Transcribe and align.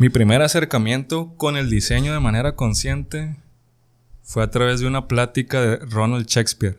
Mi 0.00 0.08
primer 0.08 0.40
acercamiento 0.40 1.34
con 1.36 1.58
el 1.58 1.68
diseño 1.68 2.14
de 2.14 2.20
manera 2.20 2.56
consciente 2.56 3.36
fue 4.22 4.42
a 4.42 4.50
través 4.50 4.80
de 4.80 4.86
una 4.86 5.08
plática 5.08 5.60
de 5.60 5.76
Ronald 5.76 6.24
Shakespeare, 6.26 6.78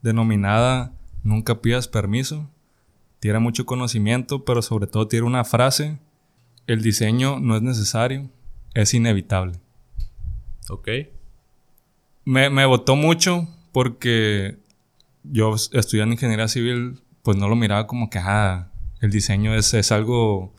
denominada 0.00 0.94
Nunca 1.22 1.60
pidas 1.60 1.88
permiso. 1.88 2.50
Tiene 3.20 3.38
mucho 3.38 3.66
conocimiento, 3.66 4.46
pero 4.46 4.62
sobre 4.62 4.86
todo 4.86 5.08
tiene 5.08 5.26
una 5.26 5.44
frase, 5.44 5.98
el 6.66 6.80
diseño 6.80 7.38
no 7.38 7.54
es 7.54 7.60
necesario, 7.60 8.30
es 8.72 8.94
inevitable. 8.94 9.60
Ok. 10.70 10.88
Me, 12.24 12.48
me 12.48 12.64
botó 12.64 12.96
mucho 12.96 13.46
porque 13.72 14.56
yo 15.22 15.54
estudiando 15.54 16.14
ingeniería 16.14 16.48
civil, 16.48 17.02
pues 17.22 17.36
no 17.36 17.46
lo 17.46 17.56
miraba 17.56 17.86
como 17.86 18.08
que, 18.08 18.20
ah, 18.20 18.70
el 19.02 19.10
diseño 19.10 19.54
es, 19.54 19.74
es 19.74 19.92
algo, 19.92 20.54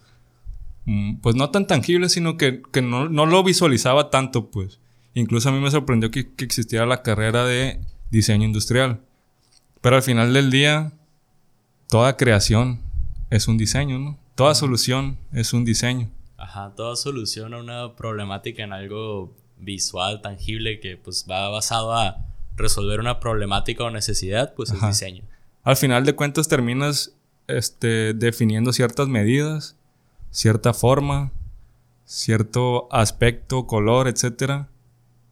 pues 1.21 1.35
no 1.35 1.49
tan 1.49 1.67
tangible, 1.67 2.09
sino 2.09 2.37
que, 2.37 2.61
que 2.71 2.81
no, 2.81 3.09
no, 3.09 3.25
lo 3.25 3.43
visualizaba 3.43 4.09
tanto, 4.09 4.51
pues. 4.51 4.79
Incluso 5.13 5.49
a 5.49 5.51
mí 5.51 5.59
me 5.59 5.71
sorprendió 5.71 6.11
que, 6.11 6.33
que, 6.33 6.45
existiera 6.45 6.85
la 6.85 7.01
carrera 7.01 7.45
de 7.45 7.79
diseño 8.11 8.45
industrial. 8.45 9.01
Pero 9.81 9.95
al 9.95 10.03
final 10.03 10.33
del 10.33 10.51
día, 10.51 10.93
toda 11.89 12.17
creación 12.17 12.81
es 13.29 13.47
un 13.47 13.57
diseño, 13.57 13.97
¿no? 13.97 14.19
Toda 14.35 14.53
solución 14.53 15.17
es 15.31 15.53
un 15.53 15.65
diseño. 15.65 16.09
Ajá, 16.37 16.73
toda 16.75 16.95
solución 16.95 17.53
a 17.53 17.59
una 17.59 17.95
problemática 17.95 18.63
en 18.63 18.73
algo 18.73 19.33
visual, 19.57 20.21
tangible, 20.21 20.79
que 20.79 20.97
pues 20.97 21.25
va 21.29 21.49
basado 21.49 21.93
a 21.93 22.17
resolver 22.57 22.99
una 22.99 23.19
problemática 23.19 23.83
o 23.83 23.89
necesidad, 23.89 24.53
pues 24.53 24.71
es 24.71 24.81
diseño. 24.81 25.23
Al 25.63 25.77
final 25.77 26.05
de 26.05 26.13
cuentas 26.13 26.47
terminas 26.47 27.15
este, 27.47 28.13
definiendo 28.13 28.73
ciertas 28.73 29.07
medidas, 29.07 29.75
cierta 30.35 30.73
forma, 30.73 31.31
cierto 32.03 32.89
aspecto, 32.91 33.65
color, 33.67 34.09
etc. 34.09 34.67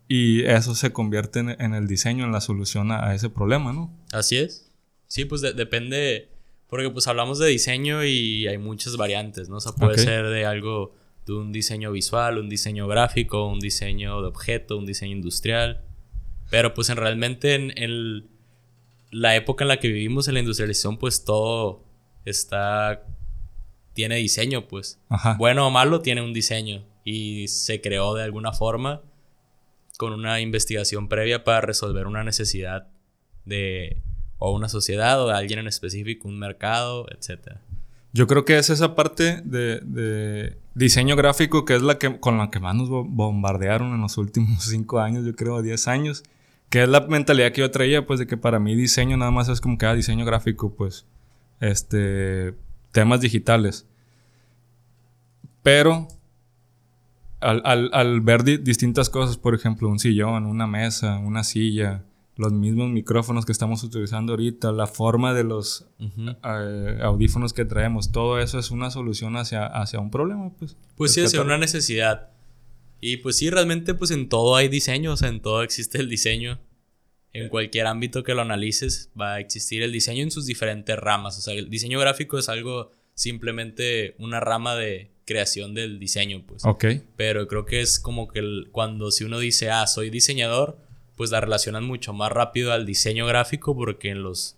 Y 0.07 0.45
eso 0.45 0.75
se 0.75 0.93
convierte 0.93 1.39
en, 1.39 1.73
el 1.73 1.87
diseño, 1.87 2.23
en 2.23 2.31
la 2.31 2.39
solución 2.39 2.89
a, 2.93 3.13
ese 3.13 3.29
problema, 3.29 3.73
¿no? 3.73 3.93
Así 4.13 4.37
es. 4.37 4.71
Sí, 5.07 5.25
pues 5.25 5.41
depende, 5.41 6.29
porque 6.67 6.89
pues 6.89 7.07
hablamos 7.07 7.37
de 7.37 7.47
diseño 7.47 8.05
y 8.05 8.47
hay 8.47 8.57
muchas 8.57 8.95
variantes, 8.95 9.49
¿no? 9.49 9.57
O 9.57 9.59
sea, 9.59 9.73
puede 9.73 9.97
ser 9.97 10.27
de 10.27 10.45
algo, 10.45 10.95
de 11.25 11.33
un 11.33 11.51
diseño 11.51 11.91
visual, 11.91 12.37
un 12.37 12.47
diseño 12.47 12.87
gráfico, 12.87 13.45
un 13.45 13.59
diseño 13.59 14.21
de 14.21 14.27
objeto, 14.27 14.77
un 14.77 14.85
diseño 14.85 15.11
industrial. 15.11 15.83
Pero 16.49 16.73
pues 16.73 16.89
en 16.89 16.95
realmente 16.95 17.55
en, 17.55 17.73
en 17.77 18.29
la 19.11 19.35
época 19.35 19.65
en 19.65 19.67
la 19.67 19.81
que 19.81 19.89
vivimos 19.89 20.29
en 20.29 20.35
la 20.35 20.39
industrialización, 20.39 20.97
pues 20.97 21.25
todo 21.25 21.83
está 22.23 23.05
tiene 23.93 24.15
diseño, 24.17 24.67
pues. 24.67 24.99
Bueno 25.37 25.67
o 25.67 25.71
malo, 25.71 26.01
tiene 26.01 26.21
un 26.21 26.33
diseño. 26.33 26.83
Y 27.03 27.47
se 27.47 27.81
creó 27.81 28.13
de 28.15 28.23
alguna 28.23 28.53
forma 28.53 29.01
con 29.97 30.13
una 30.13 30.41
investigación 30.41 31.07
previa 31.07 31.43
para 31.43 31.61
resolver 31.61 32.07
una 32.07 32.23
necesidad 32.23 32.87
de 33.45 34.01
o 34.37 34.51
una 34.51 34.67
sociedad 34.67 35.21
o 35.23 35.27
de 35.27 35.35
alguien 35.35 35.59
en 35.59 35.67
específico, 35.67 36.27
un 36.27 36.37
mercado, 36.37 37.05
etc. 37.11 37.57
Yo 38.11 38.27
creo 38.27 38.43
que 38.45 38.57
es 38.57 38.69
esa 38.69 38.95
parte 38.95 39.41
de, 39.43 40.57
diseño 40.75 41.15
gráfico 41.15 41.65
que 41.65 41.75
es 41.75 41.81
la 41.81 41.97
que 41.97 42.19
con 42.19 42.37
la 42.37 42.49
que 42.49 42.59
más 42.59 42.75
nos 42.75 42.89
bombardearon 42.89 43.93
en 43.93 44.01
los 44.01 44.17
últimos 44.17 44.63
cinco 44.69 44.99
años, 44.99 45.25
yo 45.25 45.35
creo, 45.35 45.61
10 45.61 45.87
años. 45.87 46.23
Que 46.69 46.83
es 46.83 46.89
la 46.89 47.01
mentalidad 47.01 47.51
que 47.51 47.61
yo 47.61 47.69
traía, 47.69 48.07
pues, 48.07 48.19
de 48.19 48.25
que 48.25 48.35
para 48.35 48.59
mí 48.59 48.75
diseño 48.75 49.15
nada 49.15 49.29
más 49.29 49.47
es 49.47 49.61
como 49.61 49.77
que 49.77 49.85
ah, 49.85 49.93
diseño 49.93 50.25
gráfico, 50.25 50.73
pues 50.73 51.05
este, 51.59 52.55
temas 52.93 53.19
digitales. 53.19 53.85
Pero 55.61 56.07
al, 57.41 58.21
ver 58.21 58.43
distintas 58.63 59.09
cosas, 59.09 59.37
por 59.37 59.53
ejemplo, 59.53 59.89
un 59.89 59.99
sillón, 59.99 60.45
una 60.45 60.67
mesa, 60.67 61.17
una 61.17 61.43
silla, 61.43 62.03
los 62.37 62.53
mismos 62.53 62.89
micrófonos 62.89 63.45
que 63.45 63.51
estamos 63.51 63.83
utilizando 63.83 64.33
ahorita, 64.33 64.71
la 64.71 64.87
forma 64.87 65.33
de 65.33 65.43
los 65.43 65.85
eh, 65.99 66.99
audífonos 67.01 67.51
que 67.51 67.65
traemos, 67.65 68.11
todo 68.11 68.39
eso 68.39 68.59
es 68.59 68.71
una 68.71 68.89
solución 68.91 69.35
hacia, 69.35 69.65
hacia 69.65 69.99
un 69.99 70.09
problema, 70.09 70.51
pues. 70.57 70.77
Pues 70.95 71.13
sí, 71.13 71.21
hacia 71.21 71.41
una 71.41 71.57
necesidad. 71.57 72.29
Y 73.01 73.17
pues 73.17 73.35
sí, 73.35 73.49
realmente 73.49 73.93
pues 73.93 74.11
en 74.11 74.29
todo 74.29 74.55
hay 74.55 74.69
diseño, 74.69 75.13
o 75.13 75.17
sea, 75.17 75.27
en 75.27 75.41
todo 75.41 75.63
existe 75.63 75.97
el 75.97 76.07
diseño 76.07 76.59
en 77.33 77.49
cualquier 77.49 77.87
ámbito 77.87 78.23
que 78.23 78.35
lo 78.35 78.43
analices, 78.43 79.09
va 79.19 79.33
a 79.33 79.39
existir 79.39 79.81
el 79.81 79.91
diseño 79.91 80.21
en 80.23 80.31
sus 80.31 80.45
diferentes 80.45 80.97
ramas. 80.97 81.37
O 81.37 81.41
sea, 81.41 81.55
el 81.55 81.69
diseño 81.69 81.99
gráfico 81.99 82.37
es 82.37 82.47
algo 82.47 82.91
simplemente 83.15 84.15
una 84.19 84.39
rama 84.39 84.75
de 84.75 85.11
creación 85.25 85.73
del 85.73 85.99
diseño, 85.99 86.43
pues. 86.45 86.63
Ok. 86.63 86.85
Pero 87.15 87.47
creo 87.47 87.65
que 87.65 87.81
es 87.81 87.99
como 87.99 88.27
que 88.27 88.43
cuando 88.71 89.09
si 89.09 89.23
uno 89.23 89.39
dice, 89.39 89.71
ah, 89.71 89.87
soy 89.87 90.11
diseñador, 90.11 90.77
pues 91.15 91.31
la 91.31 91.41
relacionan 91.41 91.85
mucho 91.85 92.13
más 92.13 92.31
rápido 92.31 92.71
al 92.71 92.85
diseño 92.85 93.25
gráfico 93.25 93.75
porque 93.75 94.09
en 94.09 94.23
los 94.23 94.57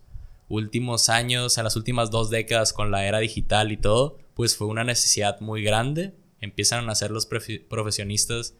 últimos 0.50 1.10
años, 1.10 1.58
en 1.58 1.64
las 1.64 1.76
últimas 1.76 2.12
dos 2.12 2.30
décadas 2.30 2.74
con 2.74 2.92
la 2.92 3.06
era 3.06 3.20
digital 3.20 3.72
y 3.72 3.78
todo, 3.78 4.18
pues 4.34 4.58
fue 4.58 4.68
una 4.68 4.84
necesidad 4.84 5.40
muy 5.40 5.64
grande. 5.64 6.14
Empiezan 6.42 6.80
a 6.84 6.88
nacer 6.88 7.12
los 7.12 7.26
profesionistas 7.26 8.56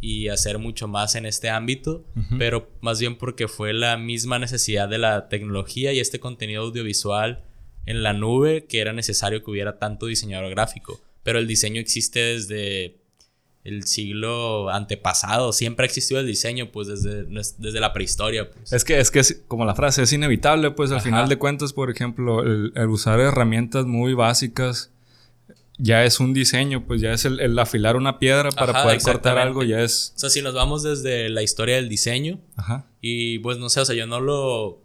y 0.00 0.28
hacer 0.28 0.58
mucho 0.58 0.88
más 0.88 1.14
en 1.14 1.26
este 1.26 1.50
ámbito, 1.50 2.04
pero 2.38 2.70
más 2.80 2.98
bien 3.00 3.16
porque 3.16 3.48
fue 3.48 3.72
la 3.74 3.98
misma 3.98 4.38
necesidad 4.38 4.88
de 4.88 4.98
la 4.98 5.28
tecnología 5.28 5.92
y 5.92 6.00
este 6.00 6.20
contenido 6.20 6.62
audiovisual 6.62 7.44
en 7.84 8.02
la 8.02 8.12
nube 8.12 8.64
que 8.66 8.80
era 8.80 8.92
necesario 8.92 9.44
que 9.44 9.50
hubiera 9.50 9.78
tanto 9.78 10.06
diseñador 10.06 10.50
gráfico. 10.50 11.00
Pero 11.22 11.38
el 11.38 11.46
diseño 11.46 11.80
existe 11.80 12.20
desde 12.20 12.96
el 13.62 13.84
siglo 13.84 14.70
antepasado, 14.70 15.52
siempre 15.52 15.84
ha 15.84 15.86
existido 15.86 16.18
el 16.20 16.26
diseño, 16.26 16.72
pues 16.72 16.88
desde, 16.88 17.24
desde 17.24 17.80
la 17.80 17.92
prehistoria. 17.92 18.50
Pues. 18.50 18.72
Es 18.72 18.84
que 18.84 18.98
es 18.98 19.10
que 19.10 19.22
como 19.46 19.66
la 19.66 19.74
frase 19.74 20.02
es 20.02 20.12
inevitable, 20.14 20.70
pues 20.70 20.92
al 20.92 21.02
final 21.02 21.28
de 21.28 21.36
cuentas, 21.36 21.74
por 21.74 21.90
ejemplo, 21.90 22.42
el 22.42 22.88
usar 22.88 23.20
herramientas 23.20 23.84
muy 23.84 24.14
básicas 24.14 24.90
ya 25.82 26.04
es 26.04 26.20
un 26.20 26.34
diseño, 26.34 26.86
pues 26.86 27.00
ya 27.00 27.12
es 27.12 27.24
el, 27.24 27.58
afilar 27.58 27.96
una 27.96 28.18
piedra 28.18 28.50
para 28.50 28.82
poder 28.82 29.00
cortar 29.00 29.38
algo, 29.38 29.62
ya 29.62 29.80
es... 29.80 30.12
O 30.14 30.18
sea, 30.18 30.30
si 30.30 30.42
nos 30.42 30.54
vamos 30.54 30.82
desde 30.82 31.30
la 31.30 31.42
historia 31.42 31.76
del 31.76 31.88
diseño, 31.88 32.38
Ajá. 32.56 32.86
y 33.00 33.38
pues 33.38 33.58
no 33.58 33.68
sé, 33.70 33.80
o 33.80 33.84
sea, 33.84 33.96
yo 33.96 34.06
no 34.06 34.20
lo... 34.20 34.84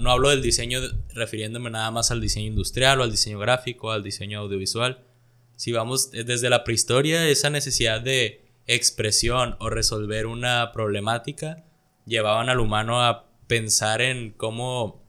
No 0.00 0.10
hablo 0.10 0.30
del 0.30 0.42
diseño 0.42 0.80
refiriéndome 1.14 1.70
nada 1.70 1.92
más 1.92 2.10
al 2.10 2.20
diseño 2.20 2.48
industrial 2.48 3.00
o 3.00 3.04
al 3.04 3.12
diseño 3.12 3.38
gráfico, 3.38 3.92
al 3.92 4.02
diseño 4.02 4.40
audiovisual. 4.40 5.04
Si 5.54 5.70
vamos 5.70 6.10
desde 6.10 6.50
la 6.50 6.64
prehistoria, 6.64 7.28
esa 7.28 7.50
necesidad 7.50 8.00
de 8.00 8.44
expresión 8.66 9.54
o 9.60 9.70
resolver 9.70 10.26
una 10.26 10.72
problemática 10.72 11.64
llevaban 12.04 12.48
al 12.48 12.58
humano 12.58 13.00
a 13.00 13.26
pensar 13.46 14.02
en 14.02 14.32
cómo 14.32 15.04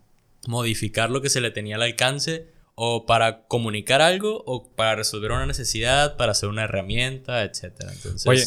modificar 0.48 1.10
lo 1.10 1.24
que 1.24 1.30
se 1.30 1.42
le 1.42 1.50
tenía 1.50 1.76
al 1.78 1.82
alcance 1.82 2.52
o 2.80 3.08
para 3.08 3.48
comunicar 3.48 4.04
algo 4.04 4.44
o 4.46 4.70
para 4.76 4.96
resolver 4.96 5.32
una 5.32 5.48
necesidad, 5.48 6.16
para 6.16 6.34
hacer 6.34 6.48
una 6.48 6.66
herramienta, 6.66 7.44
etcétera. 7.44 7.92
Entonces, 7.92 8.28
Oye, 8.28 8.46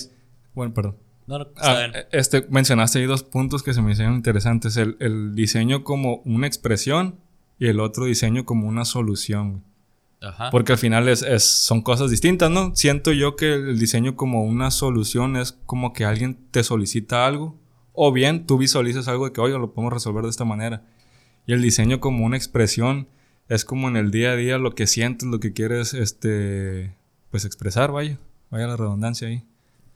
bueno, 0.54 0.72
perdón. 0.72 0.96
No, 1.26 1.40
no, 1.40 1.48
ah, 1.56 1.88
este, 2.12 2.46
mencionaste 2.48 3.00
ahí 3.00 3.06
dos 3.06 3.24
puntos 3.24 3.64
que 3.64 3.74
se 3.74 3.82
me 3.82 3.90
hicieron 3.90 4.14
interesantes. 4.14 4.76
El, 4.76 4.96
el, 5.00 5.34
diseño 5.34 5.82
como 5.82 6.22
una 6.24 6.46
expresión 6.46 7.18
y 7.58 7.66
el 7.66 7.80
otro 7.80 8.04
diseño 8.04 8.44
como 8.44 8.68
una 8.68 8.84
solución. 8.84 9.64
Ajá. 10.20 10.50
Porque 10.50 10.72
al 10.72 10.78
final 10.78 11.08
es, 11.08 11.22
es, 11.22 11.42
son 11.42 11.82
cosas 11.82 12.08
distintas, 12.08 12.52
¿no? 12.52 12.76
Siento 12.76 13.10
yo 13.10 13.34
que 13.34 13.54
el 13.54 13.80
diseño 13.80 14.14
como 14.14 14.44
una 14.44 14.70
solución 14.70 15.36
es 15.36 15.58
como 15.66 15.92
que 15.92 16.04
alguien 16.04 16.38
te 16.52 16.62
solicita 16.62 17.26
algo. 17.26 17.58
O 17.94 18.12
bien 18.12 18.46
tú 18.46 18.58
visualizas 18.58 19.08
algo 19.08 19.24
de 19.24 19.32
que, 19.32 19.40
oye, 19.40 19.58
lo 19.58 19.72
podemos 19.74 19.92
resolver 19.92 20.22
de 20.22 20.30
esta 20.30 20.44
manera. 20.44 20.84
Y 21.48 21.52
el 21.52 21.62
diseño 21.62 21.98
como 21.98 22.24
una 22.24 22.36
expresión 22.36 23.08
es 23.50 23.64
como 23.64 23.88
en 23.88 23.96
el 23.96 24.12
día 24.12 24.30
a 24.30 24.36
día 24.36 24.58
lo 24.58 24.76
que 24.76 24.86
sientes, 24.86 25.28
lo 25.28 25.40
que 25.40 25.52
quieres, 25.52 25.92
este, 25.92 26.94
pues 27.30 27.44
expresar, 27.44 27.90
vaya, 27.90 28.16
vaya 28.48 28.68
la 28.68 28.76
redundancia 28.76 29.26
ahí. 29.26 29.42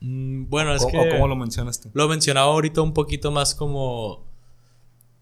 Mm, 0.00 0.48
bueno, 0.48 0.74
es 0.74 0.84
que... 0.84 0.98
¿O 0.98 1.08
cómo 1.08 1.28
lo 1.28 1.36
mencionaste? 1.36 1.88
Lo 1.94 2.08
mencionaba 2.08 2.48
ahorita 2.48 2.82
un 2.82 2.92
poquito 2.92 3.30
más 3.30 3.54
como 3.54 4.28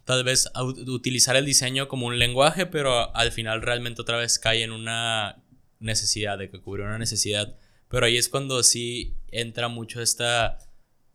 tal 0.05 0.25
vez 0.25 0.51
utilizar 0.87 1.37
el 1.37 1.45
diseño 1.45 1.89
como 1.89 2.07
un 2.07 2.19
lenguaje, 2.19 2.65
pero 2.65 3.15
al 3.15 3.33
final 3.33 3.61
realmente 3.61 4.01
otra 4.01 4.17
vez 4.17 4.39
cae 4.39 4.63
en 4.63 4.73
una 4.73 5.43
necesidad, 5.79 6.39
de 6.39 6.49
que 6.49 6.59
cubre 6.59 6.85
una 6.85 6.97
necesidad. 6.97 7.55
Pero 7.91 8.07
ahí 8.07 8.17
es 8.17 8.31
cuando 8.31 8.63
sí 8.63 9.15
entra 9.31 9.69
mucho 9.69 10.01
esta 10.01 10.59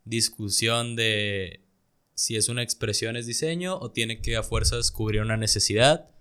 discusión 0.06 0.96
de 0.96 1.64
si 2.14 2.36
es 2.36 2.48
una 2.48 2.62
expresión 2.62 3.18
es 3.18 3.26
diseño 3.26 3.76
o 3.76 3.90
tiene 3.90 4.22
que 4.22 4.38
a 4.38 4.44
fuerzas 4.44 4.92
cubrir 4.92 5.22
una 5.22 5.36
necesidad 5.36 6.12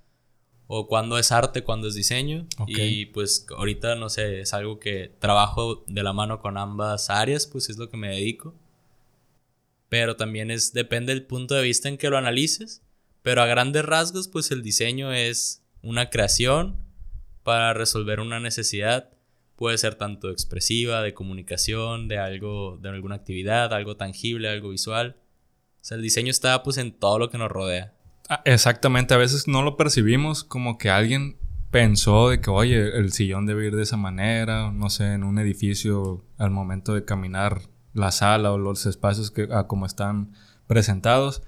o 0.69 0.89
cuando 0.89 1.19
es 1.19 1.33
arte, 1.33 1.63
cuando 1.63 1.89
es 1.89 1.95
diseño. 1.95 2.47
Y 2.67 3.07
pues 3.07 3.47
ahorita, 3.57 3.95
no 3.95 4.09
sé, 4.09 4.41
es 4.41 4.53
algo 4.53 4.81
que 4.81 5.13
trabajo 5.19 5.85
de 5.87 6.03
la 6.03 6.13
mano 6.13 6.41
con 6.41 6.59
ambas 6.59 7.11
áreas, 7.11 7.47
pues 7.47 7.71
es 7.71 7.79
lo 7.79 7.89
que 7.89 7.97
me 7.97 8.09
dedico. 8.09 8.55
Pero 9.89 10.17
también 10.17 10.51
es, 10.51 10.73
depende 10.73 11.15
del 11.15 11.25
punto 11.25 11.55
de 11.55 11.63
vista 11.63 11.89
en 11.89 11.99
que 11.99 12.11
lo 12.11 12.19
analices. 12.19 12.83
Pero 13.23 13.43
a 13.43 13.47
grandes 13.47 13.85
rasgos, 13.85 14.29
pues 14.29 14.51
el 14.51 14.63
diseño 14.63 15.13
es 15.13 15.63
una 15.83 16.11
creación 16.11 16.77
para 17.43 17.73
resolver 17.73 18.19
una 18.21 18.41
necesidad. 18.41 19.11
Puede 19.55 19.79
ser 19.79 19.95
tanto 19.95 20.31
expresiva, 20.31 21.03
de 21.03 21.15
comunicación, 21.15 22.09
de 22.09 22.19
algo, 22.19 22.79
de 22.83 22.89
alguna 22.89 23.15
actividad, 23.15 23.73
algo 23.73 23.97
tangible, 23.97 24.49
algo 24.49 24.71
visual. 24.71 25.17
O 25.81 25.85
sea, 25.85 25.97
el 25.97 26.03
diseño 26.03 26.31
está 26.31 26.63
pues 26.65 26.77
en 26.79 26.93
todo 26.93 27.19
lo 27.21 27.31
que 27.31 27.39
nos 27.39 27.51
rodea. 27.51 27.96
Ah, 28.29 28.43
exactamente, 28.45 29.15
a 29.15 29.19
veces 29.19 29.47
no 29.47 29.63
lo 29.63 29.77
percibimos 29.77 30.43
como 30.43 30.79
que 30.79 30.91
alguien 30.91 31.37
pensó 31.71 32.31
de 32.31 32.41
que, 32.41 32.51
oye, 32.51 32.97
el 32.99 33.13
sillón 33.13 33.47
debe 33.47 33.67
ir 33.67 33.77
de 33.77 33.83
esa 33.83 33.97
manera, 33.97 34.73
no 34.73 34.91
sé, 34.91 35.13
en 35.13 35.25
un 35.25 35.39
edificio 35.39 36.25
al 36.39 36.51
momento 36.51 36.95
de 36.95 37.05
caminar 37.05 37.63
la 37.93 38.11
sala 38.13 38.53
o 38.53 38.59
los 38.59 38.87
espacios 38.87 39.31
que, 39.31 39.49
como 39.67 39.87
están 39.87 40.33
presentados. 40.67 41.43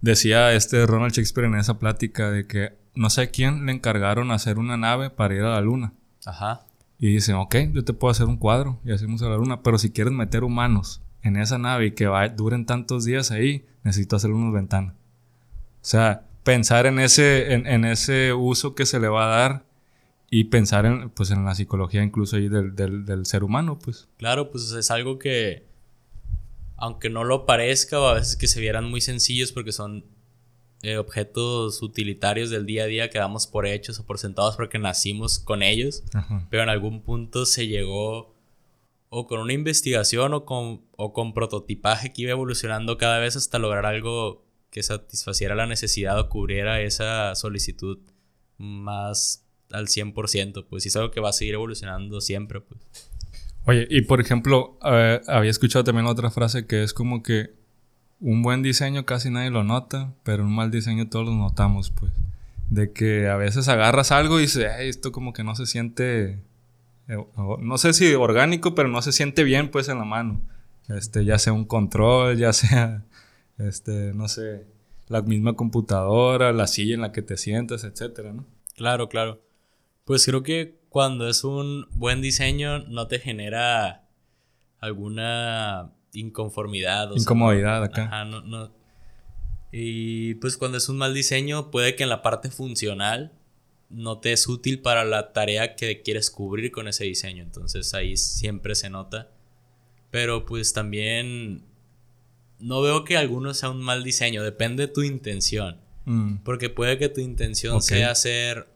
Decía 0.00 0.52
este 0.52 0.86
Ronald 0.86 1.12
Shakespeare 1.12 1.46
en 1.46 1.54
esa 1.54 1.78
plática 1.78 2.30
de 2.30 2.46
que 2.46 2.76
no 2.94 3.08
sé 3.08 3.30
quién 3.30 3.66
le 3.66 3.72
encargaron 3.72 4.30
hacer 4.30 4.58
una 4.58 4.76
nave 4.76 5.10
para 5.10 5.34
ir 5.34 5.42
a 5.42 5.50
la 5.50 5.60
luna. 5.60 5.92
Ajá. 6.26 6.66
Y 6.98 7.08
dicen, 7.08 7.36
ok, 7.36 7.56
yo 7.72 7.84
te 7.84 7.92
puedo 7.92 8.10
hacer 8.10 8.26
un 8.26 8.36
cuadro 8.36 8.80
y 8.84 8.92
hacemos 8.92 9.22
a 9.22 9.28
la 9.28 9.36
luna, 9.36 9.62
pero 9.62 9.78
si 9.78 9.90
quieres 9.90 10.12
meter 10.12 10.44
humanos 10.44 11.02
en 11.22 11.36
esa 11.36 11.58
nave 11.58 11.86
y 11.86 11.92
que 11.92 12.06
va, 12.06 12.28
duren 12.28 12.66
tantos 12.66 13.04
días 13.04 13.30
ahí, 13.30 13.66
necesito 13.82 14.16
hacer 14.16 14.30
unas 14.30 14.52
ventanas. 14.52 14.94
O 15.82 15.84
sea, 15.84 16.24
pensar 16.44 16.86
en 16.86 17.00
ese, 17.00 17.54
en, 17.54 17.84
ese 17.84 18.32
uso 18.32 18.74
que 18.76 18.86
se 18.86 19.00
le 19.00 19.08
va 19.08 19.24
a 19.24 19.36
dar 19.36 19.66
y 20.30 20.44
pensar 20.44 20.86
en, 20.86 21.10
pues, 21.10 21.30
en 21.32 21.44
la 21.44 21.56
psicología 21.56 22.02
incluso 22.04 22.36
ahí 22.36 22.48
del, 22.48 22.74
del, 22.76 23.26
ser 23.26 23.42
humano, 23.42 23.78
pues. 23.78 24.08
Claro, 24.16 24.50
pues 24.50 24.70
es 24.70 24.90
algo 24.92 25.18
que, 25.18 25.66
aunque 26.76 27.10
no 27.10 27.24
lo 27.24 27.46
parezca, 27.46 28.00
o 28.00 28.06
a 28.06 28.14
veces 28.14 28.36
que 28.36 28.46
se 28.46 28.60
vieran 28.60 28.88
muy 28.88 29.00
sencillos 29.00 29.50
porque 29.50 29.72
son 29.72 30.04
eh, 30.82 30.98
objetos 30.98 31.82
utilitarios 31.82 32.50
del 32.50 32.64
día 32.64 32.84
a 32.84 32.86
día 32.86 33.10
que 33.10 33.18
damos 33.18 33.48
por 33.48 33.66
hechos 33.66 33.98
o 33.98 34.06
por 34.06 34.18
sentados 34.18 34.56
porque 34.56 34.78
nacimos 34.78 35.38
con 35.38 35.62
ellos, 35.62 36.04
pero 36.48 36.62
en 36.62 36.68
algún 36.68 37.02
punto 37.02 37.44
se 37.44 37.66
llegó 37.66 38.34
o 39.08 39.26
con 39.26 39.40
una 39.40 39.52
investigación 39.52 40.32
o 40.32 40.44
con, 40.44 40.82
o 40.96 41.12
con 41.12 41.34
prototipaje 41.34 42.12
que 42.12 42.22
iba 42.22 42.30
evolucionando 42.30 42.98
cada 42.98 43.18
vez 43.18 43.36
hasta 43.36 43.58
lograr 43.58 43.84
algo 43.84 44.42
que 44.72 44.82
satisfaciera 44.82 45.54
la 45.54 45.66
necesidad 45.66 46.18
o 46.18 46.28
cubriera 46.30 46.80
esa 46.80 47.34
solicitud 47.34 47.98
más 48.56 49.44
al 49.70 49.86
100%, 49.86 50.66
pues 50.68 50.86
es 50.86 50.96
algo 50.96 51.10
que 51.10 51.20
va 51.20 51.28
a 51.28 51.34
seguir 51.34 51.54
evolucionando 51.54 52.20
siempre, 52.22 52.62
pues. 52.62 52.80
Oye, 53.66 53.86
y 53.90 54.00
por 54.02 54.20
ejemplo, 54.20 54.78
eh, 54.84 55.20
había 55.28 55.50
escuchado 55.50 55.84
también 55.84 56.06
otra 56.06 56.30
frase 56.30 56.66
que 56.66 56.82
es 56.82 56.94
como 56.94 57.22
que 57.22 57.50
un 58.18 58.42
buen 58.42 58.62
diseño 58.62 59.04
casi 59.04 59.30
nadie 59.30 59.50
lo 59.50 59.62
nota, 59.62 60.14
pero 60.24 60.42
un 60.42 60.54
mal 60.54 60.70
diseño 60.70 61.08
todos 61.08 61.26
lo 61.26 61.34
notamos, 61.34 61.90
pues. 61.90 62.12
De 62.70 62.92
que 62.92 63.28
a 63.28 63.36
veces 63.36 63.68
agarras 63.68 64.10
algo 64.10 64.38
y 64.38 64.44
dices, 64.44 64.66
esto 64.80 65.12
como 65.12 65.34
que 65.34 65.44
no 65.44 65.54
se 65.54 65.66
siente, 65.66 66.42
eh, 67.08 67.26
no 67.60 67.76
sé 67.76 67.92
si 67.92 68.14
orgánico, 68.14 68.74
pero 68.74 68.88
no 68.88 69.02
se 69.02 69.12
siente 69.12 69.44
bien, 69.44 69.70
pues, 69.70 69.90
en 69.90 69.98
la 69.98 70.06
mano. 70.06 70.40
Este, 70.88 71.26
ya 71.26 71.38
sea 71.38 71.52
un 71.52 71.66
control, 71.66 72.38
ya 72.38 72.54
sea 72.54 73.04
este, 73.58 74.12
no 74.14 74.28
sé, 74.28 74.66
la 75.08 75.22
misma 75.22 75.54
computadora, 75.54 76.52
la 76.52 76.66
silla 76.66 76.94
en 76.94 77.02
la 77.02 77.12
que 77.12 77.22
te 77.22 77.36
sientas, 77.36 77.84
etcétera, 77.84 78.32
¿no? 78.32 78.46
Claro, 78.74 79.08
claro. 79.08 79.42
Pues 80.04 80.24
creo 80.26 80.42
que 80.42 80.80
cuando 80.88 81.28
es 81.28 81.44
un 81.44 81.86
buen 81.92 82.20
diseño 82.20 82.80
no 82.80 83.06
te 83.06 83.18
genera 83.18 84.08
alguna 84.78 85.92
inconformidad. 86.12 87.12
O 87.12 87.16
Incomodidad 87.16 87.82
acá. 87.82 88.04
Ajá, 88.04 88.24
no, 88.24 88.40
no. 88.42 88.72
Y 89.70 90.34
pues 90.34 90.56
cuando 90.56 90.78
es 90.78 90.88
un 90.88 90.98
mal 90.98 91.14
diseño 91.14 91.70
puede 91.70 91.96
que 91.96 92.02
en 92.02 92.10
la 92.10 92.20
parte 92.20 92.50
funcional 92.50 93.32
no 93.88 94.18
te 94.18 94.32
es 94.32 94.48
útil 94.48 94.80
para 94.80 95.04
la 95.04 95.32
tarea 95.32 95.76
que 95.76 96.02
quieres 96.02 96.30
cubrir 96.30 96.70
con 96.72 96.88
ese 96.88 97.04
diseño. 97.04 97.42
Entonces 97.42 97.94
ahí 97.94 98.16
siempre 98.16 98.74
se 98.74 98.90
nota. 98.90 99.30
Pero 100.10 100.44
pues 100.44 100.72
también 100.74 101.64
no 102.62 102.80
veo 102.80 103.04
que 103.04 103.16
alguno 103.16 103.52
sea 103.54 103.70
un 103.70 103.82
mal 103.82 104.04
diseño, 104.04 104.42
depende 104.42 104.86
de 104.86 104.92
tu 104.92 105.02
intención. 105.02 105.80
Mm. 106.04 106.38
Porque 106.44 106.70
puede 106.70 106.96
que 106.96 107.08
tu 107.08 107.20
intención 107.20 107.82
sea 107.82 108.10
hacer 108.10 108.68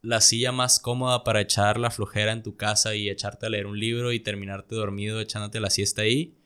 la 0.00 0.20
silla 0.20 0.52
más 0.52 0.80
cómoda 0.80 1.24
para 1.24 1.40
echar 1.40 1.78
la 1.78 1.90
flojera 1.90 2.32
en 2.32 2.42
tu 2.42 2.56
casa 2.56 2.94
y 2.94 3.08
echarte 3.08 3.46
a 3.46 3.50
leer 3.50 3.66
un 3.66 3.78
libro 3.78 4.12
y 4.12 4.20
terminarte 4.20 4.74
dormido 4.74 5.20
echándote 5.20 5.60
la 5.60 5.70
siesta 5.70 6.02
ahí. 6.02 6.36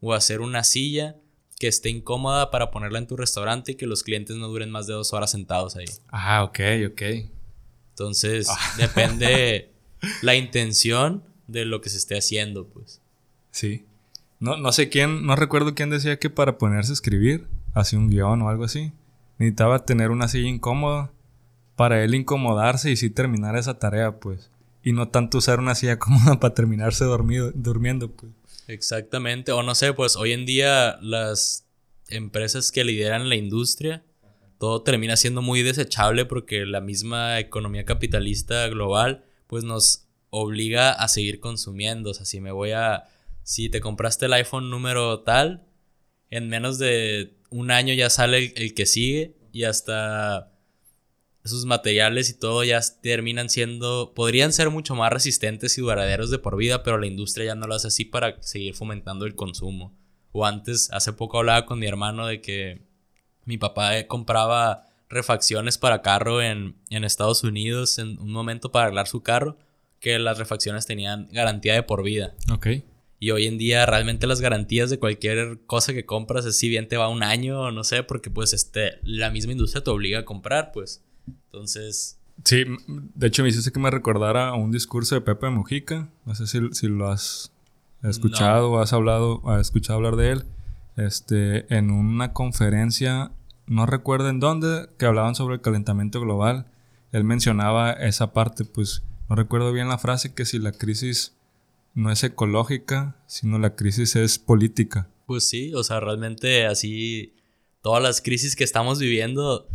O 0.00 0.12
hacer 0.12 0.40
una 0.40 0.64
silla 0.64 1.16
que 1.58 1.68
esté 1.68 1.88
incómoda 1.88 2.50
para 2.50 2.70
ponerla 2.70 2.98
en 2.98 3.06
tu 3.06 3.16
restaurante 3.16 3.72
y 3.72 3.74
que 3.76 3.86
los 3.86 4.02
clientes 4.02 4.36
no 4.36 4.48
duren 4.48 4.70
más 4.70 4.86
de 4.86 4.94
dos 4.94 5.12
horas 5.12 5.30
sentados 5.30 5.76
ahí. 5.76 5.86
Ah, 6.08 6.44
ok, 6.44 6.60
ok. 6.90 7.02
Entonces, 7.90 8.48
ah. 8.50 8.74
depende 8.78 9.72
la 10.22 10.34
intención 10.34 11.24
de 11.46 11.64
lo 11.64 11.80
que 11.80 11.90
se 11.90 11.96
esté 11.96 12.16
haciendo, 12.16 12.68
pues. 12.68 13.00
Sí. 13.50 13.86
No, 14.38 14.56
no 14.56 14.72
sé 14.72 14.88
quién, 14.88 15.24
no 15.24 15.36
recuerdo 15.36 15.74
quién 15.74 15.90
decía 15.90 16.18
que 16.18 16.30
para 16.30 16.58
ponerse 16.58 16.92
a 16.92 16.94
escribir, 16.94 17.46
hacía 17.74 17.98
un 17.98 18.10
guion 18.10 18.42
o 18.42 18.48
algo 18.48 18.64
así, 18.64 18.92
necesitaba 19.38 19.84
tener 19.84 20.10
una 20.10 20.28
silla 20.28 20.48
incómoda 20.48 21.10
para 21.74 22.02
él 22.02 22.14
incomodarse 22.14 22.90
y 22.90 22.96
sí 22.96 23.10
terminar 23.10 23.56
esa 23.56 23.78
tarea, 23.78 24.18
pues. 24.18 24.50
Y 24.82 24.92
no 24.92 25.08
tanto 25.08 25.38
usar 25.38 25.58
una 25.58 25.74
silla 25.74 25.98
cómoda 26.00 26.40
para 26.40 26.54
terminarse 26.54 27.04
dormido, 27.04 27.52
durmiendo, 27.54 28.10
pues. 28.10 28.32
Exactamente. 28.68 29.52
O 29.52 29.62
no 29.62 29.74
sé, 29.74 29.92
pues 29.92 30.16
hoy 30.16 30.32
en 30.32 30.46
día 30.46 30.98
las 31.00 31.66
empresas 32.08 32.72
que 32.72 32.84
lideran 32.84 33.28
la 33.28 33.36
industria, 33.36 34.04
todo 34.58 34.82
termina 34.82 35.16
siendo 35.16 35.42
muy 35.42 35.62
desechable 35.62 36.24
porque 36.24 36.64
la 36.66 36.80
misma 36.80 37.38
economía 37.38 37.84
capitalista 37.84 38.66
global, 38.68 39.24
pues 39.46 39.64
nos 39.64 40.06
obliga 40.30 40.92
a 40.92 41.08
seguir 41.08 41.40
consumiendo. 41.40 42.10
O 42.10 42.14
sea, 42.14 42.24
si 42.24 42.40
me 42.40 42.52
voy 42.52 42.72
a 42.72 43.04
si 43.46 43.68
te 43.68 43.80
compraste 43.80 44.26
el 44.26 44.32
iPhone 44.32 44.70
número 44.70 45.20
tal, 45.20 45.68
en 46.30 46.48
menos 46.48 46.78
de 46.78 47.36
un 47.48 47.70
año 47.70 47.94
ya 47.94 48.10
sale 48.10 48.52
el, 48.56 48.74
que 48.74 48.86
sigue 48.86 49.36
y 49.52 49.62
hasta 49.62 50.52
esos 51.44 51.64
materiales 51.64 52.28
y 52.28 52.34
todo 52.36 52.64
ya 52.64 52.80
terminan 53.00 53.48
siendo, 53.48 54.14
podrían 54.16 54.52
ser 54.52 54.70
mucho 54.70 54.96
más 54.96 55.12
resistentes 55.12 55.78
y 55.78 55.80
duraderos 55.80 56.30
de 56.30 56.40
por 56.40 56.56
vida, 56.56 56.82
pero 56.82 56.98
la 56.98 57.06
industria 57.06 57.46
ya 57.46 57.54
no 57.54 57.68
lo 57.68 57.76
hace 57.76 57.86
así 57.86 58.04
para 58.04 58.42
seguir 58.42 58.74
fomentando 58.74 59.26
el 59.26 59.36
consumo. 59.36 59.96
O 60.32 60.44
antes, 60.44 60.90
hace 60.90 61.12
poco 61.12 61.38
hablaba 61.38 61.66
con 61.66 61.78
mi 61.78 61.86
hermano 61.86 62.26
de 62.26 62.40
que 62.40 62.82
mi 63.44 63.58
papá 63.58 63.96
eh, 63.96 64.08
compraba 64.08 64.88
refacciones 65.08 65.78
para 65.78 66.02
carro 66.02 66.42
en, 66.42 66.78
en 66.90 67.04
Estados 67.04 67.44
Unidos 67.44 68.00
en 68.00 68.18
un 68.18 68.32
momento 68.32 68.72
para 68.72 68.86
arreglar 68.86 69.06
su 69.06 69.22
carro, 69.22 69.56
que 70.00 70.18
las 70.18 70.36
refacciones 70.36 70.84
tenían 70.84 71.28
garantía 71.30 71.74
de 71.74 71.84
por 71.84 72.02
vida. 72.02 72.34
Ok. 72.52 72.66
Y 73.26 73.32
hoy 73.32 73.46
en 73.46 73.58
día 73.58 73.84
realmente 73.86 74.28
las 74.28 74.40
garantías 74.40 74.88
de 74.88 75.00
cualquier 75.00 75.58
cosa 75.66 75.92
que 75.92 76.06
compras 76.06 76.46
es 76.46 76.56
si 76.56 76.68
bien 76.68 76.86
te 76.86 76.96
va 76.96 77.08
un 77.08 77.24
año 77.24 77.60
o 77.60 77.70
no 77.72 77.82
sé, 77.82 78.04
porque 78.04 78.30
pues 78.30 78.52
este, 78.52 79.00
la 79.02 79.32
misma 79.32 79.50
industria 79.50 79.82
te 79.82 79.90
obliga 79.90 80.20
a 80.20 80.24
comprar, 80.24 80.70
pues. 80.70 81.02
Entonces... 81.46 82.20
Sí, 82.44 82.62
de 82.86 83.26
hecho 83.26 83.42
me 83.42 83.48
hiciste 83.48 83.72
que 83.72 83.80
me 83.80 83.90
recordara 83.90 84.54
un 84.54 84.70
discurso 84.70 85.16
de 85.16 85.22
Pepe 85.22 85.50
Mujica. 85.50 86.08
No 86.24 86.36
sé 86.36 86.46
si, 86.46 86.60
si 86.70 86.86
lo 86.86 87.08
has 87.08 87.50
escuchado 88.04 88.70
o 88.70 88.78
has 88.78 88.92
hablado, 88.92 89.42
has 89.50 89.62
escuchado 89.62 89.96
hablar 89.96 90.14
de 90.14 90.30
él. 90.30 90.44
Este, 90.96 91.66
en 91.76 91.90
una 91.90 92.32
conferencia, 92.32 93.32
no 93.66 93.86
recuerdo 93.86 94.28
en 94.28 94.38
dónde, 94.38 94.88
que 95.00 95.06
hablaban 95.06 95.34
sobre 95.34 95.56
el 95.56 95.62
calentamiento 95.62 96.20
global. 96.20 96.66
Él 97.10 97.24
mencionaba 97.24 97.90
esa 97.90 98.32
parte, 98.32 98.64
pues 98.64 99.02
no 99.28 99.34
recuerdo 99.34 99.72
bien 99.72 99.88
la 99.88 99.98
frase, 99.98 100.32
que 100.32 100.44
si 100.44 100.60
la 100.60 100.70
crisis 100.70 101.35
no 101.96 102.12
es 102.12 102.22
ecológica, 102.22 103.16
sino 103.26 103.58
la 103.58 103.74
crisis 103.74 104.16
es 104.16 104.38
política. 104.38 105.08
Pues 105.24 105.48
sí, 105.48 105.72
o 105.74 105.82
sea, 105.82 105.98
realmente 105.98 106.66
así 106.66 107.34
todas 107.80 108.02
las 108.02 108.20
crisis 108.20 108.54
que 108.54 108.64
estamos 108.64 109.00
viviendo 109.00 109.66